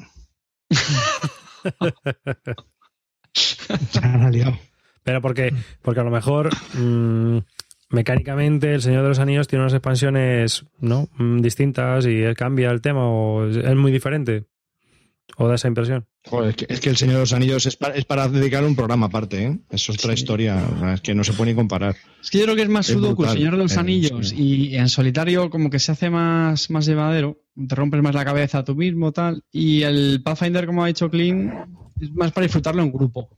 ya 3.92 4.02
la 4.02 4.30
he 4.30 4.32
liado. 4.32 4.58
Pero 5.04 5.22
porque, 5.22 5.54
porque 5.82 6.00
a 6.00 6.04
lo 6.04 6.12
mejor 6.12 6.50
mm, 6.74 7.40
mecánicamente 7.90 8.74
el 8.74 8.82
Señor 8.82 9.04
de 9.04 9.10
los 9.10 9.20
Anillos 9.20 9.50
tiene 9.50 9.64
unas 9.64 9.74
expansiones 9.74 10.64
¿no? 10.80 11.10
Mm, 11.18 11.42
distintas 11.42 12.06
y 12.06 12.22
él 12.22 12.36
cambia 12.36 12.72
el 12.72 12.80
tema 12.80 13.10
o 13.10 13.46
es 13.46 13.76
muy 13.76 13.92
diferente. 13.92 14.46
O 15.36 15.50
da 15.50 15.56
esa 15.56 15.68
impresión. 15.68 16.08
Joder, 16.26 16.50
es 16.50 16.56
que, 16.58 16.66
es 16.70 16.80
que 16.82 16.90
El 16.90 16.98
Señor 16.98 17.16
de 17.16 17.20
los 17.22 17.34
Anillos 17.34 17.66
es 17.66 17.76
para, 17.78 17.96
es 17.96 18.04
para 18.06 18.28
dedicar 18.28 18.64
un 18.64 18.76
programa 18.76 19.06
aparte, 19.08 19.44
¿eh? 19.46 19.60
Eso 19.70 19.92
es 19.94 20.00
otra 20.00 20.14
Sí. 20.16 20.20
historia. 20.22 20.62
Es 20.94 21.02
que 21.02 21.16
no 21.16 21.24
se 21.24 21.32
puede 21.34 21.52
ni 21.52 21.56
comparar. 21.56 21.96
Es 22.22 22.30
que 22.30 22.40
yo 22.40 22.44
creo 22.44 22.56
que 22.58 22.64
es 22.64 22.70
más 22.70 22.88
sudoku 22.88 23.24
el. 23.24 23.30
Señor 23.32 23.54
de 23.54 23.58
los 23.58 23.76
Eh, 23.76 23.80
Anillos 23.80 24.30
sí. 24.30 24.36
y 24.72 24.76
en 24.76 24.90
solitario 24.90 25.50
como 25.50 25.70
que 25.70 25.80
se 25.80 25.94
hace 25.94 26.10
más, 26.10 26.70
más 26.70 26.86
llevadero, 26.86 27.42
te 27.68 27.74
rompes 27.74 28.02
más 28.02 28.14
la 28.14 28.26
cabeza 28.26 28.64
tú 28.64 28.76
mismo 28.76 29.12
tal 29.14 29.44
y 29.52 29.82
el 29.84 30.22
Pathfinder 30.24 30.66
como 30.66 30.84
ha 30.84 30.88
dicho 30.88 31.10
Clean 31.10 31.68
es 32.02 32.12
más 32.12 32.32
para 32.34 32.44
disfrutarlo 32.46 32.84
en 32.84 32.92
grupo. 32.92 33.30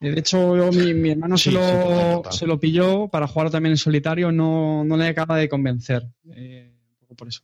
Eh, 0.00 0.10
De 0.10 0.20
hecho, 0.20 0.56
yo- 0.56 0.72
mi, 0.72 0.94
mi 0.94 1.10
hermano 1.10 1.36
Sí, 1.36 1.44
se, 1.44 1.52
lo, 1.52 1.60
sí, 1.60 1.72
total, 1.76 2.12
total. 2.16 2.32
se 2.32 2.46
lo 2.46 2.58
pilló 2.58 3.08
para 3.08 3.26
jugarlo 3.26 3.50
también 3.50 3.72
en 3.72 3.78
solitario, 3.78 4.32
no, 4.32 4.84
no 4.84 4.96
le 4.96 5.06
acaba 5.08 5.36
de 5.36 5.48
convencer. 5.50 6.02
Eh, 6.34 6.72
por 7.16 7.28
eso. 7.28 7.42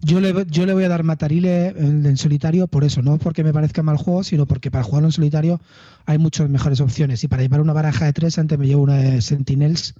Yo 0.00 0.20
le, 0.20 0.46
yo 0.46 0.64
le 0.64 0.74
voy 0.74 0.84
a 0.84 0.88
dar 0.88 1.02
Matarile 1.02 1.68
en, 1.68 2.06
en 2.06 2.16
solitario 2.16 2.68
por 2.68 2.84
eso, 2.84 3.02
no 3.02 3.18
porque 3.18 3.42
me 3.42 3.52
parezca 3.52 3.82
mal 3.82 3.96
juego, 3.96 4.22
sino 4.22 4.46
porque 4.46 4.70
para 4.70 4.84
jugarlo 4.84 5.08
en 5.08 5.12
solitario 5.12 5.60
hay 6.06 6.18
muchas 6.18 6.48
mejores 6.48 6.80
opciones. 6.80 7.24
Y 7.24 7.28
para 7.28 7.42
llevar 7.42 7.60
una 7.60 7.72
baraja 7.72 8.04
de 8.04 8.12
tres, 8.12 8.38
antes 8.38 8.58
me 8.58 8.66
llevo 8.66 8.82
una 8.82 8.96
de 8.96 9.20
Sentinels 9.20 9.94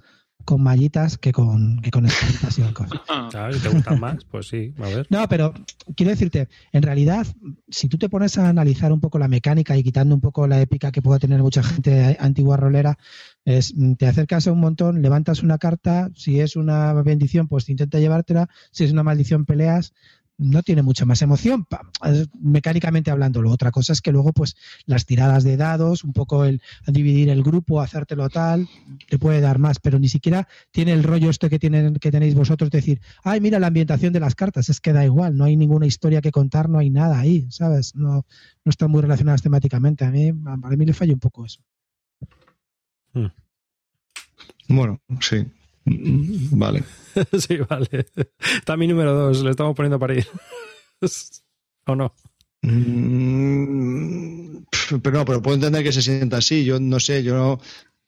con 0.45 0.63
mallitas 0.63 1.17
que 1.17 1.31
con, 1.31 1.81
que 1.81 1.91
con 1.91 2.05
escritas 2.05 2.57
y 2.57 2.61
cosas. 2.73 2.99
Claro, 3.29 3.53
si 3.53 3.59
te 3.59 3.69
gustan 3.69 3.99
más, 3.99 4.25
pues 4.25 4.47
sí, 4.47 4.73
a 4.77 4.87
ver. 4.87 5.07
No, 5.09 5.27
pero 5.27 5.53
quiero 5.95 6.09
decirte, 6.09 6.49
en 6.71 6.81
realidad, 6.81 7.27
si 7.69 7.87
tú 7.87 7.97
te 7.97 8.09
pones 8.09 8.37
a 8.37 8.49
analizar 8.49 8.91
un 8.91 8.99
poco 8.99 9.19
la 9.19 9.27
mecánica 9.27 9.77
y 9.77 9.83
quitando 9.83 10.15
un 10.15 10.21
poco 10.21 10.47
la 10.47 10.59
épica 10.59 10.91
que 10.91 11.01
pueda 11.01 11.19
tener 11.19 11.41
mucha 11.41 11.61
gente 11.61 12.17
antigua 12.19 12.57
rolera, 12.57 12.97
es 13.45 13.73
te 13.97 14.07
acercas 14.07 14.47
a 14.47 14.51
un 14.51 14.59
montón, 14.59 15.01
levantas 15.01 15.43
una 15.43 15.57
carta, 15.57 16.09
si 16.15 16.39
es 16.39 16.55
una 16.55 16.93
bendición, 16.93 17.47
pues 17.47 17.69
intenta 17.69 17.99
llevártela, 17.99 18.49
si 18.71 18.83
es 18.83 18.91
una 18.91 19.03
maldición, 19.03 19.45
peleas, 19.45 19.93
no 20.39 20.63
tiene 20.63 20.81
mucha 20.81 21.05
más 21.05 21.21
emoción, 21.21 21.67
mecánicamente 22.41 23.11
hablándolo. 23.11 23.51
Otra 23.51 23.71
cosa 23.71 23.93
es 23.93 24.01
que 24.01 24.11
luego, 24.11 24.31
pues, 24.31 24.55
las 24.85 25.05
tiradas 25.05 25.43
de 25.43 25.57
dados, 25.57 26.03
un 26.03 26.13
poco 26.13 26.45
el 26.45 26.61
dividir 26.87 27.29
el 27.29 27.43
grupo, 27.43 27.81
hacértelo 27.81 28.29
tal, 28.29 28.67
te 29.09 29.19
puede 29.19 29.41
dar 29.41 29.59
más, 29.59 29.79
pero 29.79 29.99
ni 29.99 30.07
siquiera 30.07 30.47
tiene 30.71 30.93
el 30.93 31.03
rollo 31.03 31.29
este 31.29 31.49
que 31.49 31.59
tienen, 31.59 31.95
que 31.95 32.09
tenéis 32.09 32.35
vosotros, 32.35 32.71
decir, 32.71 33.01
ay, 33.23 33.41
mira 33.41 33.59
la 33.59 33.67
ambientación 33.67 34.13
de 34.13 34.21
las 34.21 34.33
cartas, 34.33 34.69
es 34.69 34.79
que 34.79 34.93
da 34.93 35.03
igual, 35.03 35.35
no 35.35 35.43
hay 35.43 35.57
ninguna 35.57 35.85
historia 35.85 36.21
que 36.21 36.31
contar, 36.31 36.69
no 36.69 36.79
hay 36.79 36.89
nada 36.89 37.19
ahí, 37.19 37.47
¿sabes? 37.51 37.95
No, 37.95 38.25
no 38.63 38.69
están 38.69 38.89
muy 38.89 39.01
relacionadas 39.01 39.41
temáticamente. 39.41 40.05
A 40.05 40.11
mí, 40.11 40.29
a 40.29 40.55
mí 40.55 40.85
le 40.85 40.93
falla 40.93 41.13
un 41.13 41.19
poco 41.19 41.45
eso. 41.45 41.61
Bueno, 44.69 45.01
sí. 45.19 45.45
Mm, 45.89 46.57
Vale. 46.57 46.83
sí, 47.39 47.57
vale. 47.57 48.05
Está 48.55 48.77
mi 48.77 48.87
número 48.87 49.13
dos, 49.13 49.41
le 49.43 49.51
estamos 49.51 49.75
poniendo 49.75 49.99
para 49.99 50.15
ir. 50.15 50.27
¿O 51.87 51.95
no? 51.95 52.13
Mm, 52.61 54.57
Pero 55.01 55.17
no, 55.17 55.25
pero 55.25 55.41
puedo 55.41 55.55
entender 55.55 55.83
que 55.83 55.91
se 55.91 56.01
sienta 56.01 56.37
así. 56.37 56.63
Yo 56.65 56.79
no 56.79 56.99
sé, 56.99 57.23
yo 57.23 57.59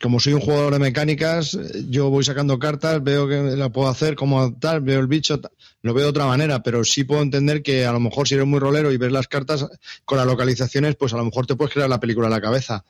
como 0.01 0.19
soy 0.19 0.33
un 0.33 0.41
jugador 0.41 0.73
de 0.73 0.79
mecánicas, 0.79 1.57
yo 1.89 2.09
voy 2.09 2.23
sacando 2.23 2.57
cartas, 2.57 3.03
veo 3.03 3.27
que 3.27 3.37
la 3.55 3.69
puedo 3.71 3.87
hacer 3.87 4.15
como 4.15 4.51
tal, 4.57 4.81
veo 4.81 4.99
el 4.99 5.05
bicho, 5.07 5.39
lo 5.83 5.93
veo 5.93 6.05
de 6.05 6.09
otra 6.09 6.25
manera, 6.25 6.63
pero 6.63 6.83
sí 6.83 7.03
puedo 7.03 7.21
entender 7.21 7.61
que 7.61 7.85
a 7.85 7.91
lo 7.91 7.99
mejor 7.99 8.27
si 8.27 8.33
eres 8.33 8.47
muy 8.47 8.59
rolero 8.59 8.91
y 8.91 8.97
ves 8.97 9.11
las 9.11 9.27
cartas 9.27 9.67
con 10.03 10.17
las 10.17 10.25
localizaciones, 10.25 10.95
pues 10.95 11.13
a 11.13 11.17
lo 11.17 11.25
mejor 11.25 11.45
te 11.45 11.55
puedes 11.55 11.73
crear 11.73 11.87
la 11.87 11.99
película 11.99 12.27
en 12.27 12.31
la 12.33 12.41
cabeza. 12.41 12.83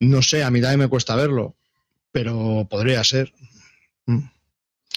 No 0.00 0.22
sé, 0.22 0.42
a 0.42 0.50
mí 0.50 0.60
también 0.62 0.80
me 0.80 0.88
cuesta 0.88 1.16
verlo, 1.16 1.54
pero 2.12 2.66
podría 2.68 3.04
ser. 3.04 3.32
Mm. 4.06 4.32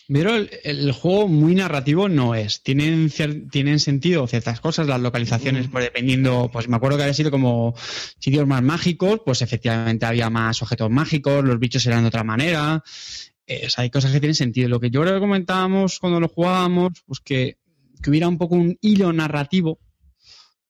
Pero 0.07 0.36
el, 0.36 0.52
el 0.64 0.91
juego 0.91 1.27
muy 1.27 1.56
narrativo 1.56 2.07
no 2.10 2.36
es. 2.36 2.61
Tienen, 2.61 3.10
tienen 3.49 3.80
sentido 3.80 4.27
ciertas 4.27 4.60
cosas, 4.60 4.88
las 4.88 5.02
localizaciones, 5.02 5.68
pues 5.68 5.84
dependiendo, 5.84 6.49
pues 6.53 6.68
me 6.68 6.76
acuerdo 6.76 6.98
que 6.98 7.03
había 7.03 7.14
sido 7.14 7.32
como 7.32 7.73
sitios 8.19 8.45
más 8.45 8.61
mágicos, 8.61 9.22
pues 9.26 9.41
efectivamente 9.41 10.06
había 10.06 10.30
más 10.30 10.61
objetos 10.61 10.91
mágicos, 10.91 11.44
los 11.44 11.60
bichos 11.60 11.86
eran 11.88 12.03
de 12.03 12.10
otra 12.10 12.23
manera. 12.23 12.84
Eh, 13.48 13.64
o 13.65 13.69
sea, 13.69 13.84
hay 13.84 13.90
cosas 13.90 14.11
que 14.11 14.19
tienen 14.19 14.36
sentido. 14.36 14.69
Lo 14.69 14.80
que 14.80 14.91
yo 14.91 15.02
creo 15.02 15.15
que 15.15 15.19
comentábamos 15.19 15.99
cuando 15.99 16.19
lo 16.19 16.27
jugábamos, 16.27 17.03
pues 17.07 17.19
que, 17.19 17.57
que 18.02 18.10
hubiera 18.11 18.27
un 18.27 18.38
poco 18.38 18.56
un 18.56 18.77
hilo 18.82 19.11
narrativo, 19.11 19.80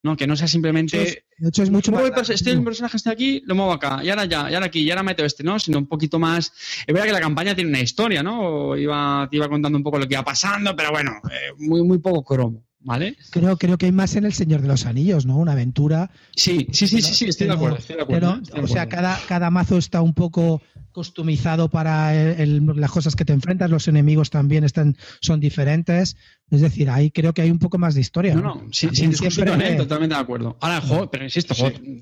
¿no? 0.05 0.15
Que 0.15 0.25
no 0.27 0.35
sea 0.37 0.47
simplemente 0.47 1.23
De 1.37 1.49
hecho, 1.49 1.63
es 1.63 1.69
mucho 1.69 1.91
más. 1.91 2.29
este 2.29 2.57
personaje 2.59 2.95
está 2.95 3.11
aquí, 3.11 3.41
lo 3.45 3.55
muevo 3.55 3.73
acá, 3.73 4.01
y 4.03 4.09
ahora 4.09 4.23
ya, 4.25 4.49
y 4.49 4.53
ahora 4.53 4.67
aquí, 4.67 4.79
y 4.79 4.89
ahora 4.91 5.03
meto 5.03 5.25
este, 5.25 5.43
¿no? 5.43 5.59
Sino 5.59 5.79
un 5.79 5.87
poquito 5.87 6.17
más. 6.19 6.53
Es 6.87 6.93
verdad 6.93 7.07
que 7.07 7.11
la 7.13 7.19
campaña 7.19 7.53
tiene 7.55 7.71
una 7.71 7.81
historia, 7.81 8.23
¿no? 8.23 8.77
Iba, 8.77 9.27
te 9.29 9.35
iba 9.35 9.49
contando 9.49 9.77
un 9.77 9.83
poco 9.83 9.99
lo 9.99 10.07
que 10.07 10.13
iba 10.13 10.23
pasando, 10.23 10.73
pero 10.75 10.91
bueno, 10.91 11.11
eh, 11.29 11.53
muy, 11.57 11.83
muy 11.83 11.97
poco 11.97 12.23
cromo, 12.23 12.63
¿vale? 12.79 13.17
Creo, 13.31 13.57
creo 13.57 13.77
que 13.77 13.87
hay 13.87 13.91
más 13.91 14.15
en 14.15 14.25
El 14.25 14.33
Señor 14.33 14.61
de 14.61 14.67
los 14.67 14.85
Anillos, 14.85 15.25
¿no? 15.25 15.37
Una 15.37 15.53
aventura. 15.53 16.11
Sí, 16.35 16.67
sí, 16.71 16.87
sí, 16.87 17.01
sí, 17.01 17.13
sí, 17.15 17.25
estoy 17.25 17.47
de 17.47 17.53
acuerdo, 17.53 17.77
estoy 17.77 17.95
de 17.97 18.03
acuerdo. 18.03 18.27
pero, 18.29 18.41
estoy 18.43 18.59
de 18.61 18.65
o 18.65 18.67
sea, 18.67 18.87
cada, 18.87 19.19
cada 19.27 19.49
mazo 19.49 19.77
está 19.77 20.01
un 20.01 20.13
poco 20.13 20.61
customizado 20.91 21.69
para 21.69 22.15
el- 22.15 22.39
el- 22.39 22.79
las 22.79 22.89
cosas 22.89 23.15
que 23.17 23.25
te 23.25 23.33
enfrentas, 23.33 23.69
los 23.69 23.87
enemigos 23.89 24.29
también 24.29 24.63
están, 24.63 24.95
son 25.19 25.41
diferentes. 25.41 26.15
Es 26.51 26.61
decir, 26.61 26.91
ahí 26.91 27.09
creo 27.09 27.33
que 27.33 27.41
hay 27.41 27.49
un 27.49 27.57
poco 27.57 27.79
más 27.79 27.95
de 27.95 28.01
historia. 28.01 28.35
No, 28.35 28.41
no, 28.41 28.53
sin, 28.71 28.89
También 28.89 28.95
sin 28.95 29.09
discusión, 29.09 29.47
siempre- 29.47 29.73
¿eh? 29.73 29.75
totalmente 29.77 30.13
de 30.13 30.21
acuerdo. 30.21 30.55
Ahora, 30.61 31.09
pero 31.11 31.23
insisto, 31.23 31.55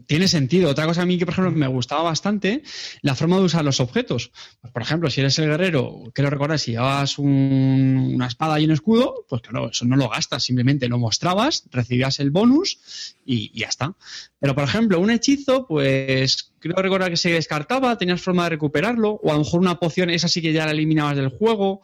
tiene 0.05 0.27
sentido. 0.27 0.69
Otra 0.69 0.85
cosa 0.85 1.03
a 1.03 1.05
mí 1.05 1.17
que, 1.17 1.25
por 1.25 1.31
ejemplo, 1.33 1.51
me 1.53 1.67
gustaba 1.67 2.03
bastante, 2.03 2.61
la 3.01 3.15
forma 3.15 3.37
de 3.37 3.43
usar 3.43 3.63
los 3.63 3.79
objetos. 3.79 4.31
Pues, 4.59 4.73
por 4.73 4.81
ejemplo, 4.81 5.09
si 5.09 5.21
eres 5.21 5.39
el 5.39 5.45
guerrero, 5.47 6.11
quiero 6.13 6.29
recordar, 6.29 6.59
si 6.59 6.71
llevabas 6.71 7.17
un- 7.19 8.11
una 8.15 8.27
espada 8.27 8.59
y 8.59 8.65
un 8.65 8.71
escudo, 8.71 9.25
pues 9.29 9.41
claro, 9.43 9.69
eso 9.71 9.85
no 9.85 9.95
lo 9.95 10.09
gastas, 10.09 10.43
simplemente 10.43 10.89
lo 10.89 10.97
mostrabas, 10.99 11.63
recibías 11.71 12.19
el 12.19 12.29
bonus 12.29 13.15
y, 13.25 13.49
y 13.53 13.61
ya 13.61 13.67
está. 13.67 13.95
Pero, 14.39 14.53
por 14.55 14.65
ejemplo, 14.65 14.99
un 14.99 15.09
hechizo, 15.09 15.65
pues 15.67 16.51
creo 16.59 16.75
recordar 16.75 17.09
que 17.09 17.17
se 17.17 17.31
descartaba, 17.31 17.97
tenías 17.97 18.21
forma 18.21 18.43
de 18.43 18.49
recuperarlo, 18.51 19.11
o 19.23 19.29
a 19.31 19.33
lo 19.33 19.39
mejor 19.39 19.61
una 19.61 19.79
poción, 19.79 20.09
esa 20.09 20.27
sí 20.27 20.41
que 20.41 20.51
ya 20.51 20.65
la 20.65 20.71
eliminabas 20.73 21.15
del 21.15 21.29
juego 21.29 21.81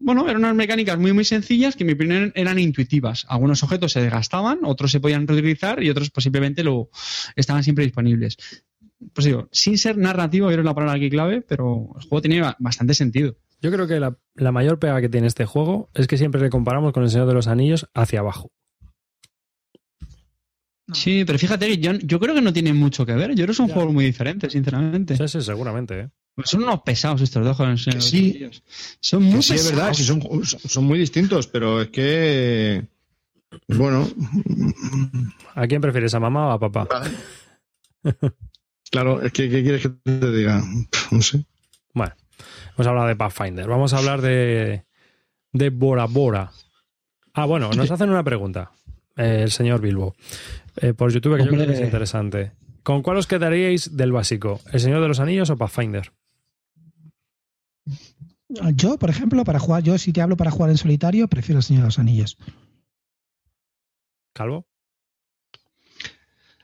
bueno, 0.00 0.24
eran 0.28 0.38
unas 0.38 0.54
mecánicas 0.54 0.98
muy 0.98 1.12
muy 1.12 1.24
sencillas 1.24 1.76
que 1.76 1.84
en 1.84 1.88
mi 1.88 1.92
opinión 1.92 2.32
eran 2.34 2.58
intuitivas. 2.58 3.26
Algunos 3.28 3.62
objetos 3.62 3.92
se 3.92 4.00
desgastaban, 4.02 4.60
otros 4.64 4.90
se 4.90 4.98
podían 5.00 5.26
reutilizar 5.28 5.82
y 5.82 5.90
otros 5.90 6.10
posiblemente 6.10 6.64
lo 6.64 6.90
estaban 7.36 7.62
siempre 7.62 7.84
disponibles. 7.84 8.36
Pues 9.14 9.24
digo, 9.24 9.48
sin 9.52 9.78
ser 9.78 9.96
narrativo, 9.96 10.50
es 10.50 10.56
la 10.62 10.74
palabra 10.74 10.96
aquí 10.96 11.08
clave, 11.08 11.40
pero 11.42 11.90
el 11.96 12.02
juego 12.02 12.20
tenía 12.22 12.56
bastante 12.58 12.94
sentido. 12.94 13.36
Yo 13.62 13.70
creo 13.70 13.86
que 13.86 14.00
la, 14.00 14.16
la 14.34 14.52
mayor 14.52 14.78
pega 14.78 15.00
que 15.00 15.08
tiene 15.08 15.26
este 15.26 15.44
juego 15.46 15.90
es 15.94 16.06
que 16.06 16.16
siempre 16.18 16.40
le 16.40 16.50
comparamos 16.50 16.92
con 16.92 17.02
el 17.02 17.10
Señor 17.10 17.26
de 17.26 17.34
los 17.34 17.46
Anillos 17.46 17.88
hacia 17.94 18.20
abajo. 18.20 18.50
Sí, 20.92 21.24
pero 21.24 21.38
fíjate 21.38 21.66
que 21.68 21.78
yo, 21.78 21.92
yo 21.92 22.18
creo 22.18 22.34
que 22.34 22.40
no 22.42 22.52
tiene 22.52 22.72
mucho 22.72 23.06
que 23.06 23.14
ver. 23.14 23.30
Yo 23.30 23.36
creo 23.36 23.48
que 23.48 23.54
son 23.54 23.68
Ya. 23.68 23.74
juegos 23.74 23.92
muy 23.94 24.04
diferentes, 24.04 24.52
sinceramente. 24.52 25.16
Sí, 25.16 25.28
sí, 25.28 25.40
seguramente. 25.40 26.00
¿eh? 26.00 26.08
Pues 26.40 26.50
son 26.50 26.62
unos 26.64 26.80
pesados 26.82 27.20
estos 27.22 27.44
dos 27.44 27.56
jóvenes. 27.56 27.84
Que 27.84 28.00
sí. 28.00 28.50
Son 29.00 29.22
muy 29.22 29.36
Que 29.36 29.42
sí, 29.42 29.54
es 29.54 29.62
pesados. 29.62 29.76
verdad, 29.76 29.94
sí 29.94 30.04
son, 30.04 30.22
son 30.44 30.84
muy 30.84 30.98
distintos, 30.98 31.46
pero 31.46 31.80
es 31.82 31.88
que. 31.88 32.86
Bueno, 33.68 34.08
¿A 35.54 35.66
quién 35.66 35.80
prefieres, 35.80 36.14
a 36.14 36.20
mamá 36.20 36.48
o 36.48 36.50
a 36.52 36.58
papá? 36.60 36.86
claro, 38.90 39.22
es 39.22 39.32
que 39.32 39.48
¿qué 39.50 39.62
quieres 39.62 39.82
que 39.82 39.88
te 40.04 40.30
diga? 40.32 40.62
No 41.10 41.22
sé. 41.22 41.44
Bueno, 41.94 42.14
hemos 42.76 42.86
hablado 42.86 43.08
de 43.08 43.16
Pathfinder. 43.16 43.66
Vamos 43.66 43.92
a 43.92 43.98
hablar 43.98 44.20
de, 44.22 44.84
de 45.52 45.70
Bora 45.70 46.06
Bora. 46.06 46.52
Ah, 47.34 47.46
bueno, 47.46 47.70
nos 47.70 47.90
hacen 47.90 48.10
una 48.10 48.22
pregunta. 48.24 48.70
eh, 49.16 49.40
el 49.42 49.50
señor 49.50 49.80
Bilbo. 49.80 50.14
eh, 50.76 50.94
por 50.94 51.12
YouTube, 51.12 51.36
que 51.36 51.44
yo 51.44 51.50
creo 51.50 51.66
que 51.66 51.72
es 51.74 51.80
interesante. 51.80 52.52
¿Con 52.82 53.02
cuál 53.02 53.18
os 53.18 53.26
quedaríais 53.26 53.96
del 53.96 54.10
básico? 54.12 54.60
¿El 54.72 54.80
Señor 54.80 55.02
de 55.02 55.08
los 55.08 55.20
Anillos 55.20 55.50
o 55.50 55.56
Pathfinder? 55.56 56.12
Yo, 58.74 58.98
por 58.98 59.10
ejemplo, 59.10 59.44
para 59.44 59.58
jugar, 59.60 59.82
yo 59.82 59.96
si 59.98 60.12
te 60.12 60.20
hablo 60.20 60.36
para 60.36 60.50
jugar 60.50 60.70
en 60.70 60.76
solitario, 60.78 61.28
prefiero 61.28 61.58
el 61.58 61.62
Señor 61.62 61.82
de 61.82 61.86
los 61.88 61.98
Anillos. 61.98 62.36
¿Calvo? 64.34 64.66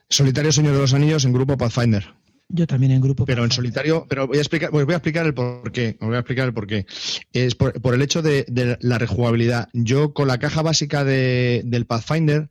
Solitario 0.08 0.52
Señor 0.52 0.74
de 0.74 0.80
los 0.80 0.94
Anillos 0.94 1.24
en 1.24 1.32
grupo 1.32 1.56
Pathfinder. 1.56 2.14
Yo 2.48 2.64
también 2.68 2.92
en 2.92 3.00
grupo. 3.00 3.24
Pero 3.24 3.44
en 3.44 3.50
solitario, 3.50 4.06
pero 4.08 4.28
voy 4.28 4.38
a 4.38 4.40
explicar, 4.40 4.70
pues 4.70 4.84
voy 4.86 4.94
a 4.94 4.98
explicar 4.98 5.26
el 5.26 5.34
porqué. 5.34 5.96
Os 6.00 6.06
voy 6.06 6.14
a 6.16 6.20
explicar 6.20 6.46
el 6.46 6.54
porqué. 6.54 6.86
Es 7.32 7.56
por, 7.56 7.80
por 7.82 7.92
el 7.94 8.02
hecho 8.02 8.22
de, 8.22 8.44
de 8.48 8.78
la 8.80 8.98
rejugabilidad. 8.98 9.68
Yo 9.72 10.12
con 10.14 10.28
la 10.28 10.38
caja 10.38 10.62
básica 10.62 11.02
de- 11.02 11.62
del 11.64 11.86
Pathfinder, 11.86 12.48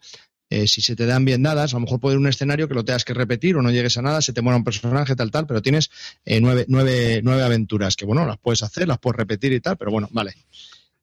eh, 0.50 0.68
si 0.68 0.82
se 0.82 0.96
te 0.96 1.06
dan 1.06 1.26
bien 1.26 1.44
dadas, 1.44 1.74
a 1.74 1.78
lo 1.78 1.82
mejor 1.82 2.00
puede 2.00 2.16
ir 2.16 2.20
un 2.20 2.28
escenario 2.28 2.68
que 2.68 2.76
lo 2.76 2.86
tengas 2.86 3.04
que 3.04 3.14
repetir 3.14 3.56
o 3.56 3.62
no 3.62 3.72
llegues 3.72 3.98
a 3.98 4.02
nada, 4.02 4.22
se 4.22 4.34
te 4.34 4.42
muera 4.42 4.58
un 4.58 4.64
personaje, 4.64 5.16
tal, 5.16 5.32
tal, 5.32 5.48
pero 5.48 5.62
tienes 5.62 5.90
eh, 6.26 6.40
nueve, 6.42 6.66
nueve, 6.68 7.22
nueve 7.24 7.44
aventuras 7.44 7.96
que, 7.96 8.06
bueno, 8.06 8.26
las 8.26 8.38
puedes 8.38 8.64
hacer, 8.64 8.88
las 8.88 9.00
puedes 9.00 9.18
repetir 9.18 9.54
y 9.54 9.60
tal, 9.60 9.78
pero 9.78 9.92
bueno, 9.92 10.08
vale. 10.12 10.36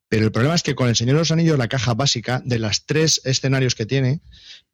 Pero 0.08 0.26
el 0.26 0.30
problema 0.30 0.54
es 0.54 0.62
que 0.62 0.74
con 0.74 0.88
el 0.88 0.94
Señor 0.94 1.14
de 1.14 1.20
los 1.20 1.32
Anillos, 1.32 1.56
la 1.56 1.68
caja 1.68 1.94
básica, 1.94 2.42
de 2.44 2.58
las 2.58 2.84
tres 2.84 3.22
escenarios 3.24 3.74
que 3.74 3.86
tiene, 3.86 4.20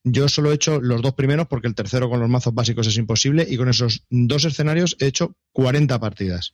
yo 0.02 0.28
solo 0.28 0.50
he 0.50 0.54
hecho 0.54 0.80
los 0.80 1.00
dos 1.00 1.14
primeros 1.14 1.46
porque 1.46 1.68
el 1.68 1.76
tercero 1.76 2.10
con 2.10 2.18
los 2.18 2.28
mazos 2.28 2.54
básicos 2.54 2.88
es 2.88 2.96
imposible 2.96 3.46
y 3.48 3.56
con 3.56 3.68
esos 3.68 4.04
dos 4.10 4.44
escenarios 4.44 4.96
he 4.98 5.06
hecho 5.06 5.36
40 5.52 5.98
partidas. 6.00 6.52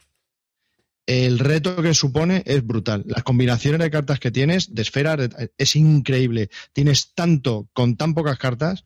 El 1.06 1.38
reto 1.38 1.76
que 1.82 1.92
supone 1.92 2.42
es 2.46 2.66
brutal. 2.66 3.04
Las 3.06 3.22
combinaciones 3.22 3.80
de 3.80 3.90
cartas 3.90 4.20
que 4.20 4.30
tienes, 4.30 4.74
de 4.74 4.82
esferas, 4.82 5.28
es 5.58 5.76
increíble. 5.76 6.48
Tienes 6.72 7.12
tanto 7.14 7.68
con 7.74 7.96
tan 7.96 8.14
pocas 8.14 8.38
cartas. 8.38 8.84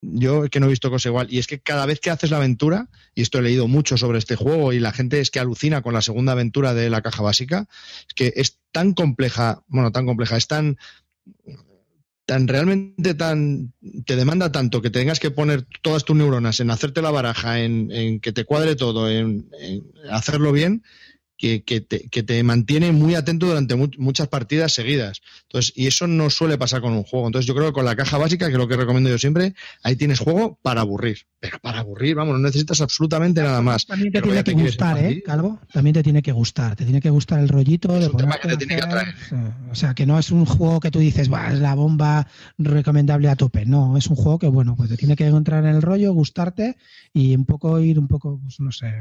Yo 0.00 0.44
es 0.44 0.50
que 0.50 0.60
no 0.60 0.66
he 0.66 0.70
visto 0.70 0.90
cosa 0.90 1.08
igual. 1.08 1.28
Y 1.30 1.38
es 1.38 1.46
que 1.46 1.60
cada 1.60 1.86
vez 1.86 2.00
que 2.00 2.10
haces 2.10 2.30
la 2.30 2.36
aventura, 2.36 2.88
y 3.14 3.22
esto 3.22 3.38
he 3.38 3.42
leído 3.42 3.66
mucho 3.66 3.96
sobre 3.96 4.18
este 4.18 4.36
juego, 4.36 4.72
y 4.72 4.78
la 4.78 4.92
gente 4.92 5.20
es 5.20 5.30
que 5.30 5.40
alucina 5.40 5.82
con 5.82 5.94
la 5.94 6.02
segunda 6.02 6.32
aventura 6.32 6.74
de 6.74 6.90
la 6.90 7.02
caja 7.02 7.22
básica, 7.22 7.66
es 8.06 8.14
que 8.14 8.32
es 8.36 8.58
tan 8.70 8.92
compleja, 8.92 9.64
bueno, 9.68 9.90
tan 9.90 10.06
compleja, 10.06 10.36
es 10.36 10.46
tan, 10.46 10.76
tan 12.26 12.46
realmente 12.46 13.14
tan, 13.14 13.72
te 14.04 14.14
demanda 14.14 14.52
tanto 14.52 14.82
que 14.82 14.90
tengas 14.90 15.18
que 15.18 15.30
poner 15.30 15.66
todas 15.80 16.04
tus 16.04 16.14
neuronas 16.14 16.60
en 16.60 16.70
hacerte 16.70 17.00
la 17.00 17.10
baraja, 17.10 17.60
en, 17.60 17.90
en 17.90 18.20
que 18.20 18.32
te 18.32 18.44
cuadre 18.44 18.76
todo, 18.76 19.10
en, 19.10 19.48
en 19.58 19.82
hacerlo 20.10 20.52
bien, 20.52 20.84
que, 21.38 21.62
que, 21.62 21.80
te, 21.80 22.08
que 22.10 22.22
te 22.22 22.42
mantiene 22.42 22.92
muy 22.92 23.14
atento 23.14 23.46
durante 23.46 23.76
mu- 23.76 23.88
muchas 23.96 24.26
partidas 24.28 24.72
seguidas. 24.72 25.22
Entonces, 25.44 25.72
y 25.76 25.86
eso 25.86 26.06
no 26.06 26.28
suele 26.30 26.58
pasar 26.58 26.80
con 26.82 26.92
un 26.92 27.04
juego. 27.04 27.28
Entonces, 27.28 27.46
yo 27.46 27.54
creo 27.54 27.68
que 27.68 27.72
con 27.72 27.84
la 27.84 27.94
caja 27.96 28.18
básica, 28.18 28.46
que 28.48 28.52
es 28.52 28.58
lo 28.58 28.66
que 28.68 28.76
recomiendo 28.76 29.08
yo 29.08 29.18
siempre, 29.18 29.54
ahí 29.84 29.94
tienes 29.96 30.18
juego 30.18 30.58
para 30.62 30.80
aburrir. 30.82 31.18
Pero 31.40 31.58
para 31.60 31.78
aburrir, 31.78 32.16
vamos, 32.16 32.34
no 32.34 32.40
necesitas 32.40 32.80
absolutamente 32.80 33.40
nada 33.40 33.62
más. 33.62 33.86
También 33.86 34.12
te 34.12 34.18
Pero 34.20 34.24
tiene 34.32 34.42
te 34.42 34.54
que 34.56 34.62
gustar, 34.62 34.98
¿eh. 34.98 35.22
Calvo? 35.24 35.60
También 35.72 35.94
te 35.94 36.02
tiene 36.02 36.20
que 36.22 36.32
gustar. 36.32 36.74
Te 36.74 36.84
tiene 36.84 37.00
que 37.00 37.10
gustar 37.10 37.38
el 37.38 37.48
rollito 37.48 37.94
Es 37.94 38.00
de 38.00 38.06
un 38.10 38.16
tema 38.16 38.36
ponerte 38.36 38.48
que 38.48 38.48
te 38.48 38.54
a 38.54 38.58
tiene 38.58 38.74
que 38.82 38.88
hacer, 38.88 38.98
atraer. 38.98 39.14
sí. 39.28 39.70
O 39.70 39.74
sea, 39.76 39.94
que 39.94 40.06
no 40.06 40.18
es 40.18 40.32
un 40.32 40.44
juego 40.44 40.80
que 40.80 40.90
tú 40.90 40.98
dices, 40.98 41.28
"Buah, 41.28 41.52
es 41.52 41.60
la 41.60 41.74
bomba 41.74 42.26
recomendable 42.58 43.28
a 43.28 43.36
tope. 43.36 43.64
No, 43.64 43.96
es 43.96 44.08
un 44.08 44.16
juego 44.16 44.40
que, 44.40 44.48
bueno, 44.48 44.74
pues 44.76 44.90
te 44.90 44.96
tiene 44.96 45.14
que 45.14 45.26
entrar 45.26 45.62
en 45.64 45.76
el 45.76 45.82
rollo, 45.82 46.12
gustarte 46.12 46.76
y 47.12 47.36
un 47.36 47.44
poco 47.44 47.78
ir 47.78 48.00
un 48.00 48.08
poco, 48.08 48.40
pues 48.42 48.58
no 48.58 48.72
sé. 48.72 48.92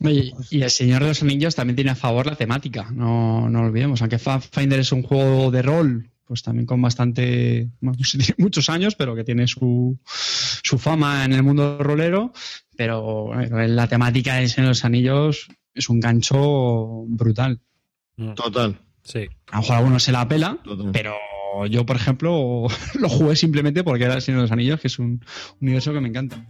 Oye, 0.00 0.32
y 0.50 0.62
el 0.62 0.70
Señor 0.70 1.02
de 1.02 1.08
los 1.08 1.22
Anillos 1.22 1.54
también 1.54 1.76
tiene 1.76 1.90
a 1.92 1.94
favor 1.94 2.26
la 2.26 2.36
temática, 2.36 2.90
no, 2.92 3.48
no 3.48 3.62
lo 3.62 3.68
olvidemos. 3.68 4.00
Aunque 4.02 4.18
Pathfinder 4.18 4.80
es 4.80 4.92
un 4.92 5.02
juego 5.02 5.50
de 5.50 5.62
rol, 5.62 6.10
pues 6.26 6.42
también 6.42 6.66
con 6.66 6.80
bastante, 6.82 7.68
bueno, 7.80 7.98
muchos 8.38 8.68
años, 8.70 8.94
pero 8.94 9.14
que 9.14 9.24
tiene 9.24 9.46
su, 9.46 9.98
su 10.04 10.78
fama 10.78 11.24
en 11.24 11.32
el 11.32 11.42
mundo 11.42 11.78
rolero. 11.78 12.32
Pero 12.76 13.26
bueno, 13.26 13.58
la 13.66 13.88
temática 13.88 14.36
del 14.36 14.48
Señor 14.48 14.66
de 14.66 14.70
los 14.70 14.84
Anillos 14.84 15.48
es 15.74 15.88
un 15.88 16.00
gancho 16.00 17.04
brutal. 17.06 17.60
Total. 18.34 18.78
Sí. 19.02 19.26
A 19.50 19.56
lo 19.56 19.62
mejor 19.62 19.74
a 19.74 19.78
alguno 19.78 20.00
se 20.00 20.12
la 20.12 20.26
pela, 20.26 20.58
total. 20.64 20.90
pero 20.92 21.14
yo, 21.68 21.84
por 21.86 21.96
ejemplo, 21.96 22.66
lo 22.98 23.08
jugué 23.08 23.36
simplemente 23.36 23.84
porque 23.84 24.04
era 24.04 24.14
el 24.14 24.22
Señor 24.22 24.40
de 24.40 24.44
los 24.44 24.52
Anillos, 24.52 24.80
que 24.80 24.88
es 24.88 24.98
un 24.98 25.24
universo 25.60 25.92
que 25.92 26.00
me 26.00 26.08
encanta. 26.08 26.44